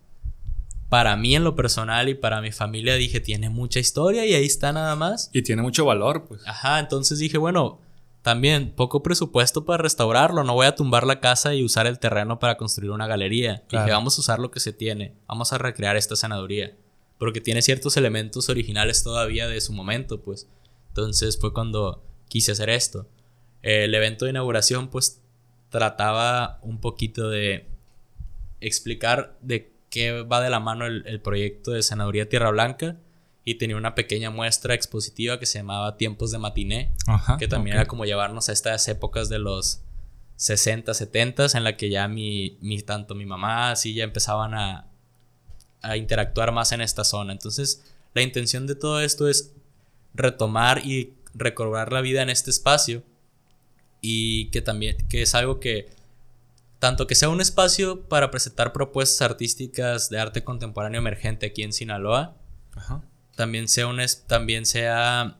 para 0.90 1.16
mí 1.16 1.36
en 1.36 1.44
lo 1.44 1.56
personal 1.56 2.10
y 2.10 2.16
para 2.16 2.42
mi 2.42 2.52
familia 2.52 2.96
dije, 2.96 3.20
tiene 3.20 3.50
mucha 3.50 3.80
historia 3.80 4.26
y 4.26 4.34
ahí 4.34 4.46
está 4.46 4.72
nada 4.72 4.96
más. 4.96 5.30
Y 5.34 5.42
tiene 5.42 5.62
mucho 5.62 5.86
valor, 5.86 6.26
pues. 6.26 6.42
Ajá, 6.46 6.80
entonces 6.80 7.20
dije, 7.20 7.38
bueno, 7.38 7.80
también 8.22 8.72
poco 8.72 9.04
presupuesto 9.04 9.66
para 9.66 9.84
restaurarlo, 9.84 10.44
no 10.44 10.54
voy 10.54 10.66
a 10.66 10.76
tumbar 10.76 11.06
la 11.06 11.20
casa 11.20 11.54
y 11.54 11.64
usar 11.64 11.86
el 11.86 12.00
terreno 12.00 12.40
para 12.40 12.58
construir 12.58 12.92
una 12.92 13.08
galería. 13.08 13.64
Dije, 13.70 13.92
vamos 13.92 14.18
a 14.18 14.22
usar 14.22 14.40
lo 14.40 14.52
que 14.52 14.60
se 14.60 14.74
tiene, 14.74 15.14
vamos 15.28 15.54
a 15.54 15.58
recrear 15.58 15.96
esta 15.96 16.16
sanaduría, 16.16 16.76
porque 17.20 17.42
tiene 17.42 17.62
ciertos 17.62 17.98
elementos 17.98 18.50
originales 18.50 19.04
todavía 19.04 19.48
de 19.48 19.62
su 19.62 19.74
momento, 19.74 20.22
pues. 20.22 20.48
Entonces 20.88 21.40
fue 21.40 21.54
cuando 21.54 22.04
quise 22.28 22.54
hacer 22.54 22.70
esto. 22.70 23.08
El 23.62 23.94
evento 23.94 24.26
de 24.26 24.32
inauguración, 24.32 24.90
pues, 24.90 25.22
trataba 25.70 26.60
un 26.64 26.80
poquito 26.80 27.30
de 27.30 27.68
explicar 28.60 29.38
de 29.42 29.75
qué 29.96 30.24
va 30.24 30.42
de 30.42 30.50
la 30.50 30.60
mano 30.60 30.86
el, 30.86 31.22
proyecto 31.22 31.72
de 31.72 31.82
Sanaduría 31.82 32.28
Tierra 32.28 32.52
Blanca 32.52 32.98
y 33.46 33.56
tenía 33.56 33.78
una 33.78 33.96
pequeña 33.96 34.30
muestra 34.30 34.74
expositiva 34.74 35.40
que 35.40 35.46
se 35.46 35.60
llamaba 35.60 35.96
Tiempos 35.96 36.32
de 36.32 36.38
Matiné, 36.38 36.92
que 37.40 37.48
también 37.48 37.78
era 37.78 37.86
como 37.86 38.04
llevarnos 38.04 38.50
a 38.50 38.52
estas 38.52 38.86
épocas 38.90 39.30
de 39.30 39.40
los 39.40 39.84
60, 40.36 40.94
70 40.94 41.46
en 41.54 41.64
la 41.64 41.78
que 41.78 41.90
ya 41.90 42.10
mi, 42.10 42.58
mi 42.60 42.82
tanto 42.82 43.16
mi 43.16 43.26
mamá 43.26 43.72
así 43.72 43.94
ya 43.94 44.04
empezaban 44.04 44.54
a, 44.54 44.90
a 45.82 45.96
interactuar 45.96 46.52
más 46.52 46.74
en 46.74 46.82
esta 46.82 47.06
zona. 47.06 47.32
Entonces, 47.32 47.96
la 48.14 48.22
intención 48.22 48.68
de 48.68 48.76
todo 48.76 49.00
esto 49.00 49.30
es 49.30 49.54
retomar 50.14 50.86
y 50.86 51.14
recobrar 51.34 51.94
la 51.94 52.02
vida 52.02 52.22
en 52.22 52.30
este 52.30 52.50
espacio 52.50 53.02
y 54.02 54.50
que 54.50 54.62
también 54.62 54.98
que 55.08 55.22
es 55.22 55.36
algo 55.36 55.62
que 55.62 55.88
tanto 56.80 57.08
que 57.08 57.16
sea 57.16 57.30
un 57.30 57.42
espacio 57.42 58.08
para 58.08 58.32
presentar 58.32 58.74
propuestas 58.74 59.22
artísticas 59.22 60.10
de 60.10 60.20
arte 60.20 60.44
contemporáneo 60.44 61.00
emergente 61.00 61.46
aquí 61.48 61.64
en 61.64 61.74
Sinaloa, 61.74 62.38
Ajá 62.76 63.04
también 63.36 63.68
sea, 63.68 63.88
un, 63.88 64.00
también 64.28 64.66
sea 64.66 65.38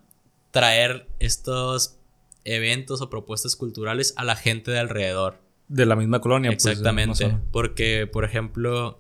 traer 0.52 1.08
estos 1.20 1.98
eventos 2.44 3.02
o 3.02 3.10
propuestas 3.10 3.56
culturales 3.56 4.14
a 4.18 4.24
la 4.24 4.36
gente 4.36 4.72
de 4.72 4.80
alrededor. 4.80 5.42
De 5.68 5.86
la 5.86 5.96
misma 5.96 6.20
colonia. 6.20 6.52
Pues, 6.52 6.66
Exactamente. 6.66 7.38
porque, 7.52 8.08
por 8.08 8.24
ejemplo, 8.24 9.00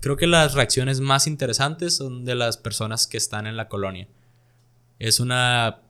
creo 0.00 0.16
que 0.16 0.26
las 0.26 0.54
reacciones 0.54 1.00
más 1.00 1.26
interesantes 1.26 1.96
son 1.96 2.24
de 2.24 2.36
las 2.36 2.56
personas 2.58 3.06
que 3.06 3.16
están 3.16 3.46
en 3.46 3.56
la 3.56 3.68
colonia. 3.68 4.06
Es 4.98 5.18
una 5.18 5.80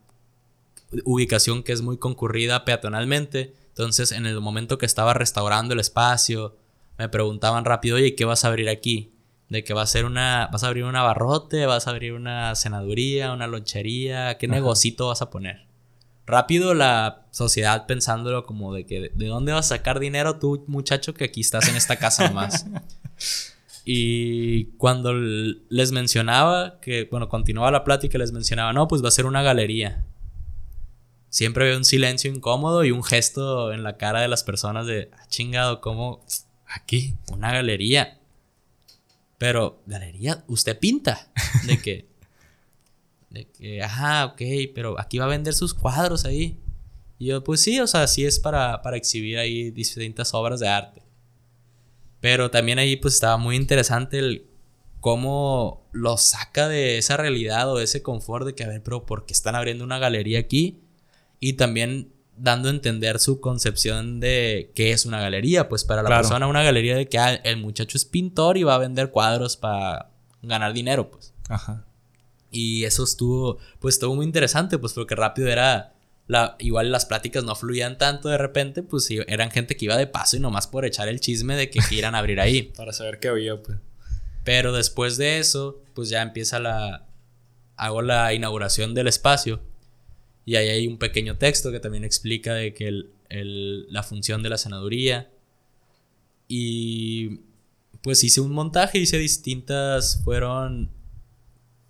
ubicación 1.04 1.62
que 1.62 1.72
es 1.72 1.82
muy 1.82 1.98
concurrida 1.98 2.64
peatonalmente. 2.64 3.54
Entonces, 3.70 4.12
en 4.12 4.26
el 4.26 4.40
momento 4.40 4.78
que 4.78 4.86
estaba 4.86 5.14
restaurando 5.14 5.74
el 5.74 5.80
espacio, 5.80 6.56
me 6.98 7.08
preguntaban 7.08 7.64
rápido, 7.64 7.96
oye, 7.96 8.14
¿qué 8.14 8.24
vas 8.24 8.44
a 8.44 8.48
abrir 8.48 8.68
aquí? 8.68 9.12
de 9.50 9.64
que 9.64 9.74
va 9.74 9.82
a 9.82 9.86
ser 9.86 10.04
una, 10.04 10.48
vas 10.50 10.62
a 10.62 10.68
abrir 10.68 10.84
un 10.84 10.94
abarrote, 10.96 11.66
vas 11.66 11.86
a 11.86 11.90
abrir 11.90 12.12
una 12.12 12.54
cenaduría, 12.54 13.32
una 13.32 13.48
lonchería, 13.48 14.38
¿qué 14.38 14.46
negocito 14.46 15.08
vas 15.08 15.22
a 15.22 15.30
poner? 15.30 15.66
Rápido 16.24 16.72
la 16.72 17.26
sociedad 17.32 17.86
pensándolo 17.86 18.46
como 18.46 18.72
de 18.72 18.86
que, 18.86 19.10
¿de 19.12 19.26
dónde 19.26 19.52
vas 19.52 19.66
a 19.66 19.76
sacar 19.76 19.98
dinero 19.98 20.38
tú, 20.38 20.64
muchacho, 20.68 21.14
que 21.14 21.24
aquí 21.24 21.40
estás 21.40 21.68
en 21.68 21.74
esta 21.74 21.96
casa 21.96 22.28
nomás? 22.28 22.64
y 23.84 24.66
cuando 24.76 25.14
les 25.14 25.90
mencionaba, 25.90 26.78
que, 26.80 27.08
bueno, 27.10 27.28
continuaba 27.28 27.72
la 27.72 27.82
plática, 27.82 28.18
les 28.18 28.30
mencionaba, 28.30 28.72
no, 28.72 28.86
pues 28.86 29.02
va 29.02 29.08
a 29.08 29.12
ser 29.12 29.26
una 29.26 29.42
galería. 29.42 30.04
Siempre 31.30 31.64
había 31.64 31.78
un 31.78 31.84
silencio 31.84 32.30
incómodo 32.30 32.84
y 32.84 32.90
un 32.90 33.02
gesto 33.02 33.72
en 33.72 33.82
la 33.82 33.96
cara 33.96 34.20
de 34.20 34.28
las 34.28 34.44
personas 34.44 34.86
de, 34.86 35.10
ah, 35.14 35.26
chingado, 35.28 35.80
¿cómo? 35.80 36.24
Aquí, 36.66 37.16
una 37.32 37.52
galería 37.52 38.20
pero, 39.40 39.80
galería, 39.86 40.44
usted 40.48 40.78
pinta. 40.78 41.32
De 41.66 41.80
que, 41.80 42.06
de 43.30 43.46
que, 43.46 43.82
ajá, 43.82 44.26
ok, 44.26 44.42
pero 44.74 45.00
aquí 45.00 45.16
va 45.16 45.24
a 45.24 45.28
vender 45.28 45.54
sus 45.54 45.72
cuadros 45.72 46.26
ahí. 46.26 46.58
Y 47.18 47.28
yo, 47.28 47.42
pues 47.42 47.62
sí, 47.62 47.80
o 47.80 47.86
sea, 47.86 48.06
sí 48.06 48.26
es 48.26 48.38
para, 48.38 48.82
para 48.82 48.98
exhibir 48.98 49.38
ahí 49.38 49.70
distintas 49.70 50.34
obras 50.34 50.60
de 50.60 50.68
arte. 50.68 51.02
Pero 52.20 52.50
también 52.50 52.78
ahí 52.78 52.96
pues 52.96 53.14
estaba 53.14 53.38
muy 53.38 53.56
interesante 53.56 54.18
el 54.18 54.46
cómo 55.00 55.88
lo 55.92 56.18
saca 56.18 56.68
de 56.68 56.98
esa 56.98 57.16
realidad 57.16 57.72
o 57.72 57.80
ese 57.80 58.02
confort 58.02 58.44
de 58.44 58.54
que, 58.54 58.64
a 58.64 58.68
ver, 58.68 58.82
pero 58.82 59.06
¿por 59.06 59.24
qué 59.24 59.32
están 59.32 59.54
abriendo 59.54 59.84
una 59.84 59.98
galería 59.98 60.38
aquí? 60.40 60.82
Y 61.40 61.54
también 61.54 62.12
dando 62.40 62.68
a 62.68 62.72
entender 62.72 63.18
su 63.18 63.40
concepción 63.40 64.18
de 64.18 64.72
qué 64.74 64.92
es 64.92 65.06
una 65.06 65.20
galería. 65.20 65.68
Pues 65.68 65.84
para 65.84 66.02
la 66.02 66.08
persona 66.08 66.46
una 66.46 66.62
galería 66.62 66.96
de 66.96 67.08
que 67.08 67.18
ah, 67.18 67.34
el 67.34 67.58
muchacho 67.58 67.96
es 67.96 68.04
pintor 68.04 68.56
y 68.56 68.62
va 68.62 68.74
a 68.74 68.78
vender 68.78 69.10
cuadros 69.10 69.56
para 69.56 70.10
ganar 70.42 70.72
dinero, 70.72 71.10
pues. 71.10 71.34
Ajá. 71.48 71.84
Y 72.50 72.84
eso 72.84 73.04
estuvo, 73.04 73.58
pues 73.78 73.94
estuvo 73.96 74.14
muy 74.16 74.26
interesante, 74.26 74.78
pues 74.78 74.92
porque 74.92 75.14
rápido 75.14 75.48
era, 75.48 75.94
la, 76.26 76.56
igual 76.58 76.90
las 76.90 77.06
pláticas 77.06 77.44
no 77.44 77.54
fluían 77.54 77.96
tanto 77.96 78.28
de 78.28 78.38
repente, 78.38 78.82
pues 78.82 79.08
eran 79.10 79.50
gente 79.50 79.76
que 79.76 79.84
iba 79.84 79.96
de 79.96 80.08
paso 80.08 80.36
y 80.36 80.40
nomás 80.40 80.66
por 80.66 80.84
echar 80.84 81.08
el 81.08 81.20
chisme 81.20 81.54
de 81.54 81.70
que 81.70 81.80
quieran 81.80 82.14
abrir 82.14 82.40
ahí. 82.40 82.62
para 82.76 82.92
saber 82.92 83.20
qué 83.20 83.28
había, 83.28 83.62
pues. 83.62 83.78
Pero 84.42 84.72
después 84.72 85.16
de 85.16 85.38
eso, 85.38 85.80
pues 85.94 86.08
ya 86.08 86.22
empieza 86.22 86.58
la, 86.58 87.06
hago 87.76 88.02
la 88.02 88.32
inauguración 88.32 88.94
del 88.94 89.06
espacio 89.06 89.60
y 90.50 90.56
ahí 90.56 90.68
hay 90.68 90.88
un 90.88 90.98
pequeño 90.98 91.36
texto 91.36 91.70
que 91.70 91.78
también 91.78 92.02
explica 92.02 92.54
de 92.54 92.74
que 92.74 93.04
la 93.28 94.02
función 94.02 94.42
de 94.42 94.48
la 94.48 94.58
senaduría. 94.58 95.30
Y 96.48 97.42
pues 98.02 98.24
hice 98.24 98.40
un 98.40 98.50
montaje, 98.50 98.98
hice 98.98 99.16
distintas, 99.16 100.20
fueron 100.24 100.90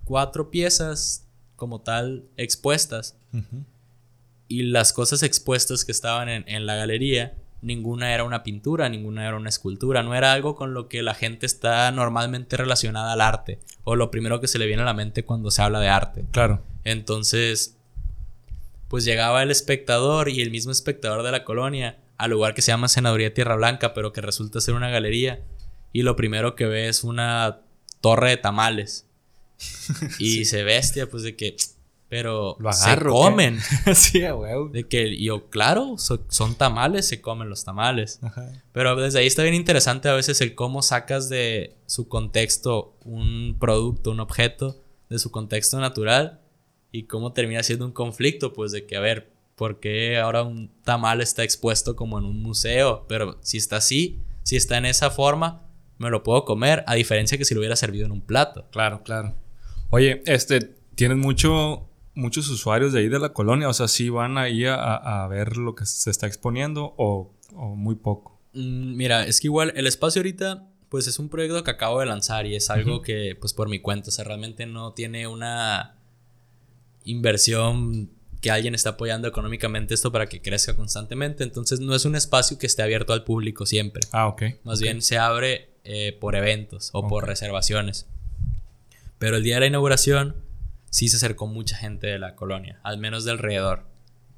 cuatro 0.05 0.51
piezas 0.51 1.27
como 1.57 1.81
tal 1.81 2.27
expuestas. 2.37 3.17
Y 4.47 4.65
las 4.65 4.93
cosas 4.93 5.23
expuestas 5.23 5.87
que 5.87 5.93
estaban 5.93 6.29
en, 6.29 6.45
en, 6.47 6.67
la 6.67 6.75
galería, 6.75 7.39
ninguna 7.63 8.13
era 8.13 8.25
una 8.25 8.43
pintura, 8.43 8.91
ninguna 8.91 9.27
era 9.27 9.39
una 9.39 9.49
escultura, 9.49 10.03
no 10.03 10.15
era 10.15 10.35
algo 10.35 10.55
con 10.55 10.75
lo 10.75 10.87
que 10.87 11.03
la 11.03 11.15
gente 11.15 11.47
está 11.47 11.91
normalmente 11.93 12.59
relacionada 12.59 13.15
al 13.15 13.23
arte, 13.23 13.59
o 13.85 13.97
lo 13.97 14.11
primero 14.11 14.39
que 14.39 14.49
se 14.49 14.59
le 14.59 14.67
viene 14.67 14.83
a 14.83 14.85
la 14.85 14.93
mente 14.93 15.25
cuando 15.25 15.51
se 15.51 15.63
habla 15.63 15.81
de 15.81 15.89
arte. 15.89 16.27
Claro. 16.31 16.63
Entonces, 16.85 17.80
pues 18.91 19.05
llegaba 19.05 19.45
el 19.45 19.53
espectador 19.53 20.29
y 20.29 20.43
el 20.43 20.51
mismo 20.51 20.73
espectador 20.73 21.23
de 21.23 21.31
la 21.31 21.45
colonia 21.45 22.01
al 22.19 22.33
lugar 22.33 22.55
que 22.55 22.61
se 22.61 22.73
llama 22.73 22.89
Senaduría 22.89 23.33
Tierra 23.33 23.55
Blanca, 23.55 23.95
pero 23.95 24.13
que 24.13 24.21
resulta 24.21 24.61
ser 24.61 24.75
una 24.75 24.91
galería. 24.91 25.45
Y 25.93 26.03
lo 26.03 26.17
primero 26.17 26.57
que 26.57 26.67
ve 26.67 26.89
es 26.89 27.05
una 27.05 27.61
torre 28.01 28.31
de 28.31 28.37
tamales. 28.37 29.07
Y 30.19 30.45
se 30.45 30.65
bestia, 30.65 31.09
pues 31.09 31.23
de 31.23 31.37
que. 31.37 31.57
Pero 32.09 32.59
se 32.73 32.99
comen. 32.99 33.61
sí, 33.95 34.23
De 34.73 34.89
que 34.89 35.23
yo, 35.23 35.49
claro, 35.51 35.95
son 35.97 36.57
tamales, 36.57 37.07
se 37.07 37.21
comen 37.21 37.49
los 37.49 37.63
tamales. 37.63 38.19
Pero 38.73 38.97
desde 38.97 39.21
ahí 39.21 39.29
está 39.29 39.45
bien 39.45 39.55
interesante 39.55 40.09
a 40.09 40.15
veces 40.15 40.41
el 40.41 40.57
cómo 40.57 40.83
sacas 40.83 41.29
de 41.29 41.77
su 41.87 42.09
contexto 42.09 42.97
un 43.05 43.57
producto, 43.61 44.11
un 44.11 44.19
objeto, 44.19 44.83
de 45.09 45.21
su 45.21 45.31
contexto 45.31 45.79
natural 45.79 46.40
y 46.93 47.05
cómo 47.05 47.33
termina 47.33 47.63
siendo 47.63 47.87
un 47.87 47.93
conflicto, 47.93 48.53
pues 48.53 48.73
de 48.73 48.87
que, 48.87 48.97
a 48.97 49.01
ver, 49.01 49.33
¿por 49.57 49.81
qué 49.81 50.19
ahora 50.19 50.43
un 50.43 50.71
tamal 50.83 51.21
está 51.21 51.45
expuesto 51.45 51.97
como 51.97 52.19
en 52.19 52.25
un 52.25 52.43
museo? 52.43 53.05
Pero 53.09 53.39
si 53.43 53.59
está 53.59 53.77
así, 53.77 54.21
si 54.43 54.57
está 54.57 54.79
en 54.79 54.87
esa 54.87 55.11
forma, 55.11 55.63
me 55.99 56.11
lo 56.11 56.23
puedo 56.23 56.45
comer, 56.45 56.83
a 56.87 56.95
diferencia 56.95 57.37
que 57.37 57.45
si 57.45 57.55
lo 57.55 57.61
hubiera 57.61 57.77
servido 57.77 58.07
en 58.07 58.13
un 58.13 58.23
plato. 58.23 58.67
Claro, 58.71 59.03
claro. 59.03 59.35
Oye, 59.91 60.23
este, 60.27 60.61
tienes 60.95 61.19
mucho, 61.19 61.89
muchos 62.15 62.49
usuarios 62.49 62.93
de 62.93 63.01
ahí 63.01 63.09
de 63.09 63.19
la 63.19 63.33
colonia, 63.33 63.69
o 63.69 63.75
sea, 63.75 63.87
¿sí 63.87 64.09
van 64.09 64.39
ahí 64.39 64.65
a, 64.65 64.75
a 65.25 65.29
ver 65.29 65.57
lo 65.57 65.75
que 65.75 65.85
se 65.85 66.11
está 66.11 66.27
exponiendo 66.27 66.95
o, 66.97 67.35
o 67.55 67.77
muy 67.77 67.97
poco? 67.97 68.41
Mm, 68.55 68.97
mira, 68.97 69.27
es 69.27 69.41
que 69.41 69.49
igual 69.49 69.73
el 69.77 69.87
espacio 69.87 70.21
ahorita, 70.21 70.67
pues 70.89 71.07
es 71.07 71.19
un 71.19 71.29
proyecto 71.29 71.63
que 71.63 71.71
acabo 71.71 72.01
de 72.01 72.07
lanzar 72.07 72.47
y 72.47 72.57
es 72.57 72.69
algo 72.71 73.03
que, 73.03 73.37
pues 73.41 73.53
por 73.53 73.69
mi 73.69 73.81
cuenta, 73.81 74.09
o 74.09 74.11
sea, 74.11 74.25
realmente 74.25 74.67
no 74.67 74.93
tiene 74.93 75.27
una 75.27 76.00
inversión 77.05 78.11
que 78.41 78.51
alguien 78.51 78.75
está 78.75 78.91
apoyando 78.91 79.29
económicamente 79.29 79.95
esto 79.95 80.11
para 80.13 80.27
que 80.27 80.41
crezca 80.41 80.75
constantemente. 80.75 81.45
Entonces 81.45 81.81
no 81.81 81.95
es 81.95 82.05
un 82.05 82.17
espacio 82.17 82.59
que 82.59 82.67
esté 82.67 82.83
abierto 82.83 83.13
al 83.13 83.25
público 83.25 83.67
siempre. 83.67 84.03
Ah, 84.13 84.29
ok. 84.29 84.43
Más 84.65 84.81
bien 84.81 85.03
se 85.03 85.19
abre 85.19 85.71
eh, 85.85 86.17
por 86.19 86.37
eventos 86.37 86.91
o 86.93 87.07
por 87.07 87.27
reservaciones. 87.27 88.07
Pero 89.19 89.37
el 89.37 89.43
día 89.43 89.57
de 89.57 89.61
la 89.61 89.67
inauguración 89.67 90.37
sí 90.91 91.09
se 91.09 91.17
acercó 91.17 91.47
mucha 91.47 91.77
gente 91.77 92.07
de 92.07 92.19
la 92.19 92.35
colonia, 92.35 92.81
al 92.83 92.99
menos 92.99 93.25
de 93.25 93.33
alrededor. 93.33 93.87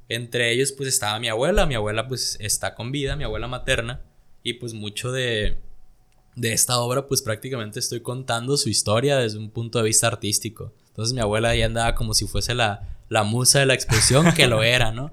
Entre 0.08 0.52
ellos 0.52 0.72
pues 0.72 0.88
estaba 0.88 1.18
mi 1.20 1.28
abuela, 1.28 1.66
mi 1.66 1.74
abuela 1.74 2.08
pues 2.08 2.36
está 2.40 2.74
con 2.74 2.92
vida, 2.92 3.16
mi 3.16 3.24
abuela 3.24 3.46
materna, 3.46 4.00
y 4.42 4.54
pues 4.54 4.74
mucho 4.74 5.12
de, 5.12 5.56
de 6.34 6.52
esta 6.52 6.78
obra 6.78 7.06
pues 7.06 7.22
prácticamente 7.22 7.78
estoy 7.78 8.00
contando 8.00 8.56
su 8.56 8.68
historia 8.68 9.16
desde 9.16 9.38
un 9.38 9.50
punto 9.50 9.78
de 9.78 9.84
vista 9.84 10.08
artístico. 10.08 10.74
Entonces 10.92 11.14
mi 11.14 11.20
abuela 11.20 11.56
ya 11.56 11.66
andaba 11.66 11.94
como 11.94 12.14
si 12.14 12.26
fuese 12.26 12.54
la, 12.54 12.96
la 13.08 13.24
musa 13.24 13.60
de 13.60 13.66
la 13.66 13.74
exposición, 13.74 14.32
que 14.34 14.46
lo 14.46 14.62
era, 14.62 14.92
¿no? 14.92 15.10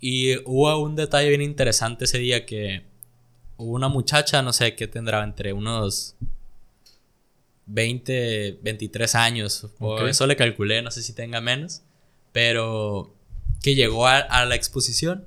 Y 0.00 0.38
hubo 0.44 0.76
un 0.78 0.96
detalle 0.96 1.28
bien 1.28 1.42
interesante 1.42 2.04
ese 2.04 2.18
día 2.18 2.46
que 2.46 2.84
hubo 3.56 3.72
una 3.74 3.88
muchacha, 3.88 4.42
no 4.42 4.52
sé 4.52 4.74
qué 4.74 4.88
tendrá, 4.88 5.22
entre 5.22 5.52
unos 5.52 6.16
20, 7.66 8.58
23 8.62 9.14
años, 9.14 9.66
o 9.78 10.06
eso 10.06 10.26
le 10.26 10.36
calculé, 10.36 10.82
no 10.82 10.90
sé 10.90 11.02
si 11.02 11.12
tenga 11.12 11.40
menos, 11.40 11.82
pero 12.32 13.14
que 13.62 13.74
llegó 13.74 14.06
a, 14.06 14.44
la 14.44 14.54
exposición 14.54 15.26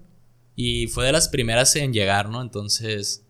y 0.56 0.88
fue 0.88 1.06
de 1.06 1.12
las 1.12 1.30
primeras 1.30 1.76
en 1.76 1.94
llegar, 1.94 2.30
¿no? 2.30 2.42
Entonces 2.42 3.25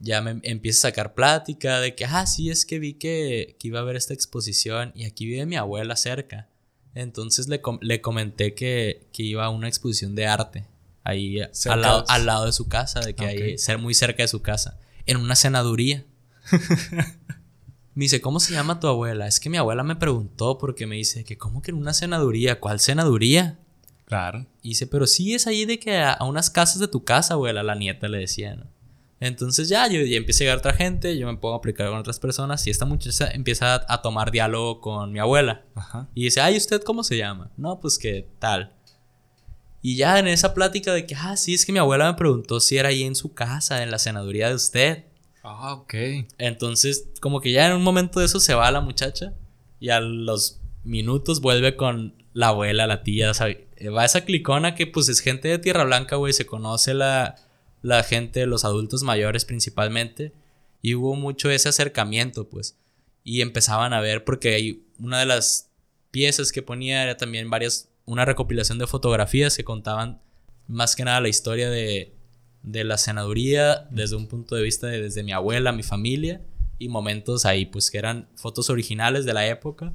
ya 0.00 0.20
me 0.20 0.40
empieza 0.42 0.88
a 0.88 0.90
sacar 0.90 1.14
plática 1.14 1.80
de 1.80 1.94
que, 1.94 2.04
ah, 2.04 2.26
sí, 2.26 2.50
es 2.50 2.66
que 2.66 2.78
vi 2.78 2.94
que, 2.94 3.56
que 3.58 3.68
iba 3.68 3.78
a 3.78 3.82
haber 3.82 3.96
esta 3.96 4.14
exposición 4.14 4.92
y 4.94 5.04
aquí 5.04 5.26
vive 5.26 5.46
mi 5.46 5.56
abuela 5.56 5.96
cerca. 5.96 6.48
Entonces 6.94 7.48
le, 7.48 7.60
le 7.80 8.00
comenté 8.00 8.54
que, 8.54 9.06
que, 9.12 9.22
iba 9.22 9.44
a 9.44 9.50
una 9.50 9.68
exposición 9.68 10.14
de 10.14 10.26
arte 10.26 10.64
ahí 11.04 11.40
al 11.40 11.82
lado, 11.82 12.04
al 12.08 12.26
lado, 12.26 12.46
de 12.46 12.52
su 12.52 12.68
casa, 12.68 13.00
de 13.00 13.14
que 13.14 13.26
hay 13.26 13.58
ser 13.58 13.78
muy 13.78 13.94
cerca 13.94 14.22
de 14.22 14.28
su 14.28 14.42
casa, 14.42 14.78
en 15.04 15.18
una 15.18 15.36
senaduría. 15.36 16.04
me 17.94 18.04
dice, 18.04 18.20
¿cómo 18.20 18.40
se 18.40 18.52
llama 18.52 18.80
tu 18.80 18.88
abuela? 18.88 19.26
Es 19.26 19.40
que 19.40 19.50
mi 19.50 19.56
abuela 19.56 19.82
me 19.82 19.96
preguntó 19.96 20.58
porque 20.58 20.86
me 20.86 20.96
dice 20.96 21.24
que, 21.24 21.36
¿cómo 21.36 21.62
que 21.62 21.70
en 21.70 21.76
una 21.76 21.92
senaduría? 21.92 22.60
¿Cuál 22.60 22.80
senaduría? 22.80 23.58
Claro. 24.06 24.46
Y 24.62 24.70
dice, 24.70 24.86
pero 24.86 25.06
sí 25.06 25.34
es 25.34 25.46
ahí 25.46 25.64
de 25.64 25.78
que 25.78 25.98
a, 25.98 26.12
a 26.12 26.24
unas 26.24 26.50
casas 26.50 26.80
de 26.80 26.88
tu 26.88 27.04
casa, 27.04 27.34
abuela, 27.34 27.62
la 27.62 27.74
nieta 27.74 28.08
le 28.08 28.18
decía, 28.18 28.56
¿no? 28.56 28.75
Entonces 29.18 29.68
ya, 29.68 29.88
yo, 29.88 30.02
ya 30.02 30.16
empieza 30.16 30.38
a 30.38 30.44
llegar 30.44 30.58
otra 30.58 30.74
gente, 30.74 31.16
yo 31.16 31.26
me 31.26 31.36
pongo 31.38 31.54
a 31.54 31.58
aplicar 31.58 31.88
con 31.88 31.98
otras 31.98 32.20
personas 32.20 32.66
y 32.66 32.70
esta 32.70 32.84
muchacha 32.84 33.30
empieza 33.30 33.82
a, 33.88 34.02
tomar 34.02 34.30
diálogo 34.30 34.80
con 34.80 35.12
mi 35.12 35.18
abuela. 35.18 35.64
Y 36.14 36.24
dice, 36.24 36.40
ay, 36.40 36.56
¿usted 36.56 36.82
cómo 36.82 37.02
se 37.02 37.16
llama? 37.16 37.50
No, 37.56 37.80
pues 37.80 37.98
que 37.98 38.28
tal. 38.38 38.72
Y 39.80 39.96
ya 39.96 40.18
en 40.18 40.26
esa 40.28 40.52
plática 40.52 40.92
de 40.92 41.06
que, 41.06 41.14
ah, 41.14 41.36
sí, 41.36 41.54
es 41.54 41.64
que 41.64 41.72
mi 41.72 41.78
abuela 41.78 42.10
me 42.10 42.18
preguntó 42.18 42.60
si 42.60 42.76
era 42.76 42.90
ahí 42.90 43.04
en 43.04 43.14
su 43.14 43.32
casa, 43.32 43.82
en 43.82 43.90
la 43.90 43.98
senaduría 43.98 44.48
de 44.48 44.54
usted. 44.54 45.04
Ah, 45.42 45.74
ok. 45.74 45.94
Entonces, 46.38 47.08
como 47.20 47.40
que 47.40 47.52
ya 47.52 47.66
en 47.66 47.72
un 47.72 47.82
momento 47.82 48.20
de 48.20 48.26
eso 48.26 48.40
se 48.40 48.54
va 48.54 48.70
la 48.70 48.80
muchacha 48.80 49.32
y 49.80 49.90
a 49.90 50.00
los 50.00 50.60
minutos 50.84 51.40
vuelve 51.40 51.76
con 51.76 52.14
la 52.32 52.48
abuela, 52.48 52.86
la 52.86 53.02
tía, 53.02 53.32
Va 53.94 54.04
esa 54.04 54.24
clicona 54.24 54.74
que 54.74 54.86
pues 54.86 55.08
es 55.08 55.20
gente 55.20 55.48
de 55.48 55.58
Tierra 55.58 55.84
Blanca, 55.84 56.16
güey, 56.16 56.32
se 56.32 56.46
conoce 56.46 56.94
la 56.94 57.36
la 57.86 58.02
gente, 58.02 58.46
los 58.46 58.64
adultos 58.64 59.02
mayores 59.02 59.44
principalmente, 59.44 60.32
y 60.82 60.94
hubo 60.94 61.14
mucho 61.14 61.50
ese 61.50 61.68
acercamiento, 61.68 62.48
pues, 62.48 62.76
y 63.22 63.40
empezaban 63.40 63.92
a 63.92 64.00
ver, 64.00 64.24
porque 64.24 64.54
hay 64.54 64.84
una 64.98 65.20
de 65.20 65.26
las 65.26 65.70
piezas 66.10 66.50
que 66.50 66.62
ponía 66.62 67.02
era 67.02 67.16
también 67.16 67.48
varias, 67.48 67.88
una 68.04 68.24
recopilación 68.24 68.78
de 68.78 68.86
fotografías 68.86 69.56
que 69.56 69.64
contaban 69.64 70.20
más 70.66 70.96
que 70.96 71.04
nada 71.04 71.20
la 71.20 71.28
historia 71.28 71.70
de, 71.70 72.12
de 72.62 72.82
la 72.84 72.98
senaduría 72.98 73.86
desde 73.90 74.16
un 74.16 74.26
punto 74.26 74.56
de 74.56 74.62
vista 74.62 74.88
de 74.88 75.00
desde 75.00 75.22
mi 75.22 75.32
abuela, 75.32 75.70
mi 75.70 75.84
familia, 75.84 76.40
y 76.78 76.88
momentos 76.88 77.46
ahí, 77.46 77.66
pues 77.66 77.90
que 77.90 77.98
eran 77.98 78.28
fotos 78.34 78.68
originales 78.68 79.24
de 79.24 79.32
la 79.32 79.46
época. 79.46 79.94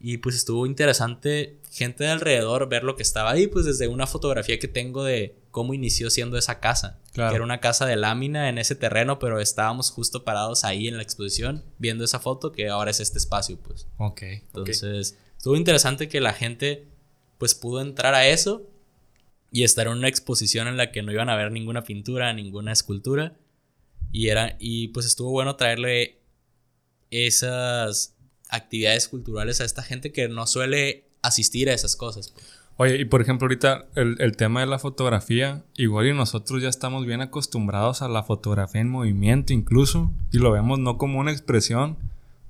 Y 0.00 0.16
pues 0.16 0.34
estuvo 0.34 0.66
interesante 0.66 1.60
gente 1.70 2.04
de 2.04 2.10
alrededor 2.10 2.68
ver 2.68 2.82
lo 2.82 2.96
que 2.96 3.02
estaba 3.02 3.30
ahí, 3.30 3.46
pues 3.46 3.66
desde 3.66 3.86
una 3.86 4.06
fotografía 4.06 4.58
que 4.58 4.66
tengo 4.66 5.04
de 5.04 5.41
cómo 5.52 5.74
inició 5.74 6.10
siendo 6.10 6.36
esa 6.36 6.58
casa. 6.58 6.98
Que 7.12 7.20
era 7.20 7.44
una 7.44 7.60
casa 7.60 7.86
de 7.86 7.94
lámina 7.94 8.48
en 8.48 8.58
ese 8.58 8.74
terreno, 8.74 9.18
pero 9.18 9.38
estábamos 9.38 9.90
justo 9.90 10.24
parados 10.24 10.64
ahí 10.64 10.88
en 10.88 10.96
la 10.96 11.02
exposición 11.02 11.62
viendo 11.78 12.04
esa 12.04 12.18
foto 12.18 12.50
que 12.50 12.70
ahora 12.70 12.90
es 12.90 12.98
este 12.98 13.18
espacio, 13.18 13.58
pues. 13.60 13.86
Ok. 13.98 14.22
Entonces, 14.22 15.18
estuvo 15.36 15.54
interesante 15.54 16.08
que 16.08 16.20
la 16.20 16.32
gente 16.32 16.88
pues 17.38 17.54
pudo 17.54 17.80
entrar 17.82 18.14
a 18.14 18.26
eso 18.26 18.62
y 19.50 19.64
estar 19.64 19.86
en 19.86 19.92
una 19.92 20.08
exposición 20.08 20.68
en 20.68 20.78
la 20.78 20.90
que 20.90 21.02
no 21.02 21.12
iban 21.12 21.28
a 21.28 21.36
ver 21.36 21.52
ninguna 21.52 21.84
pintura, 21.84 22.32
ninguna 22.32 22.72
escultura. 22.72 23.36
Y, 24.10 24.28
era, 24.28 24.56
y 24.58 24.88
pues 24.88 25.04
estuvo 25.04 25.30
bueno 25.30 25.56
traerle 25.56 26.18
esas 27.10 28.16
actividades 28.48 29.06
culturales 29.08 29.60
a 29.60 29.64
esta 29.64 29.82
gente 29.82 30.12
que 30.12 30.28
no 30.28 30.46
suele 30.46 31.10
asistir 31.20 31.68
a 31.68 31.74
esas 31.74 31.94
cosas. 31.94 32.30
Pues. 32.30 32.46
Oye, 32.82 32.96
y 32.96 33.04
por 33.04 33.22
ejemplo, 33.22 33.44
ahorita 33.44 33.86
el, 33.94 34.36
tema 34.36 34.58
de 34.58 34.66
la 34.66 34.80
fotografía, 34.80 35.62
igual 35.76 36.08
y 36.08 36.14
nosotros 36.14 36.60
ya 36.60 36.68
estamos 36.68 37.06
bien 37.06 37.20
acostumbrados 37.20 38.02
a 38.02 38.08
la 38.08 38.24
fotografía 38.24 38.80
en 38.80 38.88
movimiento 38.88 39.52
incluso, 39.52 40.10
y 40.32 40.38
lo 40.38 40.50
vemos 40.50 40.80
no 40.80 40.98
como 40.98 41.20
una 41.20 41.30
expresión, 41.30 41.96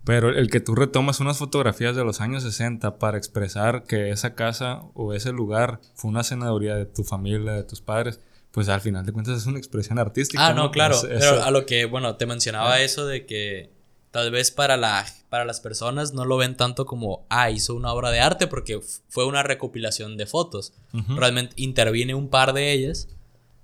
pero 0.06 0.30
el 0.30 0.50
que 0.50 0.60
tú 0.60 0.74
retomas 0.74 1.20
unas 1.20 1.36
fotografías 1.36 1.94
de 1.96 2.02
los 2.02 2.22
años 2.22 2.44
60 2.44 2.98
para 2.98 3.18
expresar 3.18 3.84
que 3.84 4.08
esa 4.08 4.34
casa 4.34 4.84
o 4.94 5.12
ese 5.12 5.32
lugar 5.32 5.80
fue 5.96 6.10
una 6.10 6.24
senaduría 6.24 6.76
de 6.76 6.86
tu 6.86 7.04
familia, 7.04 7.52
de 7.52 7.64
tus 7.64 7.82
padres, 7.82 8.18
pues 8.52 8.70
al 8.70 8.80
final 8.80 9.04
de 9.04 9.12
cuentas 9.12 9.36
es 9.36 9.44
una 9.44 9.58
expresión 9.58 9.98
artística. 9.98 10.46
Ah, 10.46 10.54
no, 10.54 10.70
claro. 10.70 10.96
pero 11.06 11.42
a 11.42 11.50
lo 11.50 11.66
que, 11.66 11.84
bueno, 11.84 12.16
te 12.16 12.24
mencionaba 12.24 12.80
eso 12.80 13.04
de 13.04 13.26
que 13.26 13.81
tal 14.12 14.30
vez 14.30 14.50
para, 14.50 14.76
la, 14.76 15.06
para 15.30 15.44
las 15.44 15.60
personas 15.60 16.12
no 16.12 16.26
lo 16.26 16.36
ven 16.36 16.54
tanto 16.54 16.84
como, 16.84 17.26
ah, 17.30 17.50
hizo 17.50 17.74
una 17.74 17.92
obra 17.92 18.10
de 18.10 18.20
arte 18.20 18.46
porque 18.46 18.78
fue 19.08 19.24
una 19.26 19.42
recopilación 19.42 20.16
de 20.16 20.26
fotos. 20.26 20.74
Realmente 21.08 21.54
interviene 21.56 22.14
un 22.14 22.28
par 22.28 22.52
de 22.52 22.72
ellas, 22.72 23.08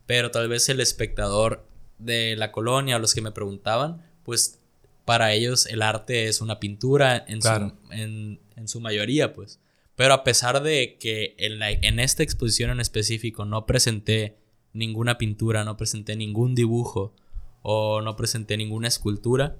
pero 0.06 0.30
tal 0.30 0.48
vez 0.48 0.68
el 0.70 0.80
espectador 0.80 1.68
de 1.98 2.34
la 2.34 2.50
colonia 2.50 2.96
o 2.96 2.98
los 2.98 3.14
que 3.14 3.20
me 3.20 3.30
preguntaban, 3.30 4.02
pues 4.24 4.58
para 5.04 5.32
ellos 5.34 5.66
el 5.66 5.82
arte 5.82 6.28
es 6.28 6.40
una 6.40 6.58
pintura 6.58 7.22
en, 7.28 7.42
su, 7.42 7.72
en, 7.90 8.68
su 8.68 8.80
mayoría, 8.80 9.34
pues. 9.34 9.60
Pero 9.96 10.14
a 10.14 10.24
pesar 10.24 10.62
de 10.62 10.96
que 10.98 11.34
en, 11.36 11.62
en 11.62 12.00
esta 12.00 12.22
exposición 12.22 12.70
en 12.70 12.80
específico 12.80 13.44
no 13.44 13.66
presenté 13.66 14.38
ninguna 14.72 15.18
pintura, 15.18 15.62
no 15.64 15.76
presenté 15.76 16.16
ningún 16.16 16.54
dibujo 16.54 17.12
o 17.60 18.00
no 18.00 18.16
presenté 18.16 18.56
ninguna 18.56 18.88
escultura, 18.88 19.56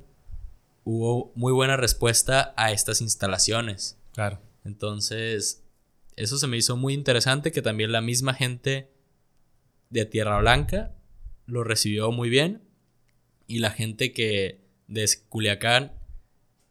hubo 0.91 1.33
muy 1.35 1.53
buena 1.53 1.77
respuesta 1.77 2.55
a 2.57 2.73
estas 2.73 3.03
instalaciones. 3.03 3.99
Claro. 4.15 4.41
Entonces, 4.65 5.63
eso 6.17 6.39
se 6.39 6.47
me 6.47 6.57
hizo 6.57 6.79
muy 6.79 6.95
interesante 6.95 7.53
que 7.53 7.61
también 7.61 7.93
la 7.93 8.01
misma 8.01 8.33
gente 8.33 8.91
de 9.91 10.07
Tierra 10.07 10.39
Blanca 10.41 10.95
lo 11.45 11.63
recibió 11.63 12.11
muy 12.11 12.31
bien 12.31 12.63
y 13.47 13.59
la 13.59 13.71
gente 13.71 14.15
que 14.15 14.63
de 14.87 15.07
Culiacán 15.29 15.93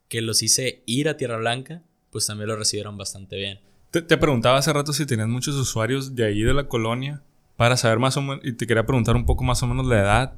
que 0.07 0.23
los 0.23 0.41
hice 0.41 0.81
ir 0.87 1.09
a 1.09 1.17
Tierra 1.17 1.37
Blanca, 1.37 1.83
pues 2.09 2.25
también 2.25 2.47
lo 2.47 2.55
recibieron 2.55 2.97
bastante 2.97 3.35
bien. 3.35 3.59
Te, 3.91 4.01
te 4.01 4.17
preguntaba 4.17 4.57
hace 4.57 4.73
rato 4.73 4.93
si 4.93 5.05
tenías 5.05 5.27
muchos 5.27 5.53
usuarios 5.55 6.15
de 6.15 6.25
ahí 6.25 6.41
de 6.41 6.55
la 6.55 6.67
colonia 6.67 7.21
para 7.55 7.77
saber 7.77 7.99
más 7.99 8.17
o 8.17 8.23
menos 8.23 8.43
y 8.43 8.53
te 8.53 8.65
quería 8.65 8.87
preguntar 8.87 9.15
un 9.15 9.27
poco 9.27 9.43
más 9.43 9.61
o 9.61 9.67
menos 9.67 9.85
la 9.85 9.99
edad 9.99 10.33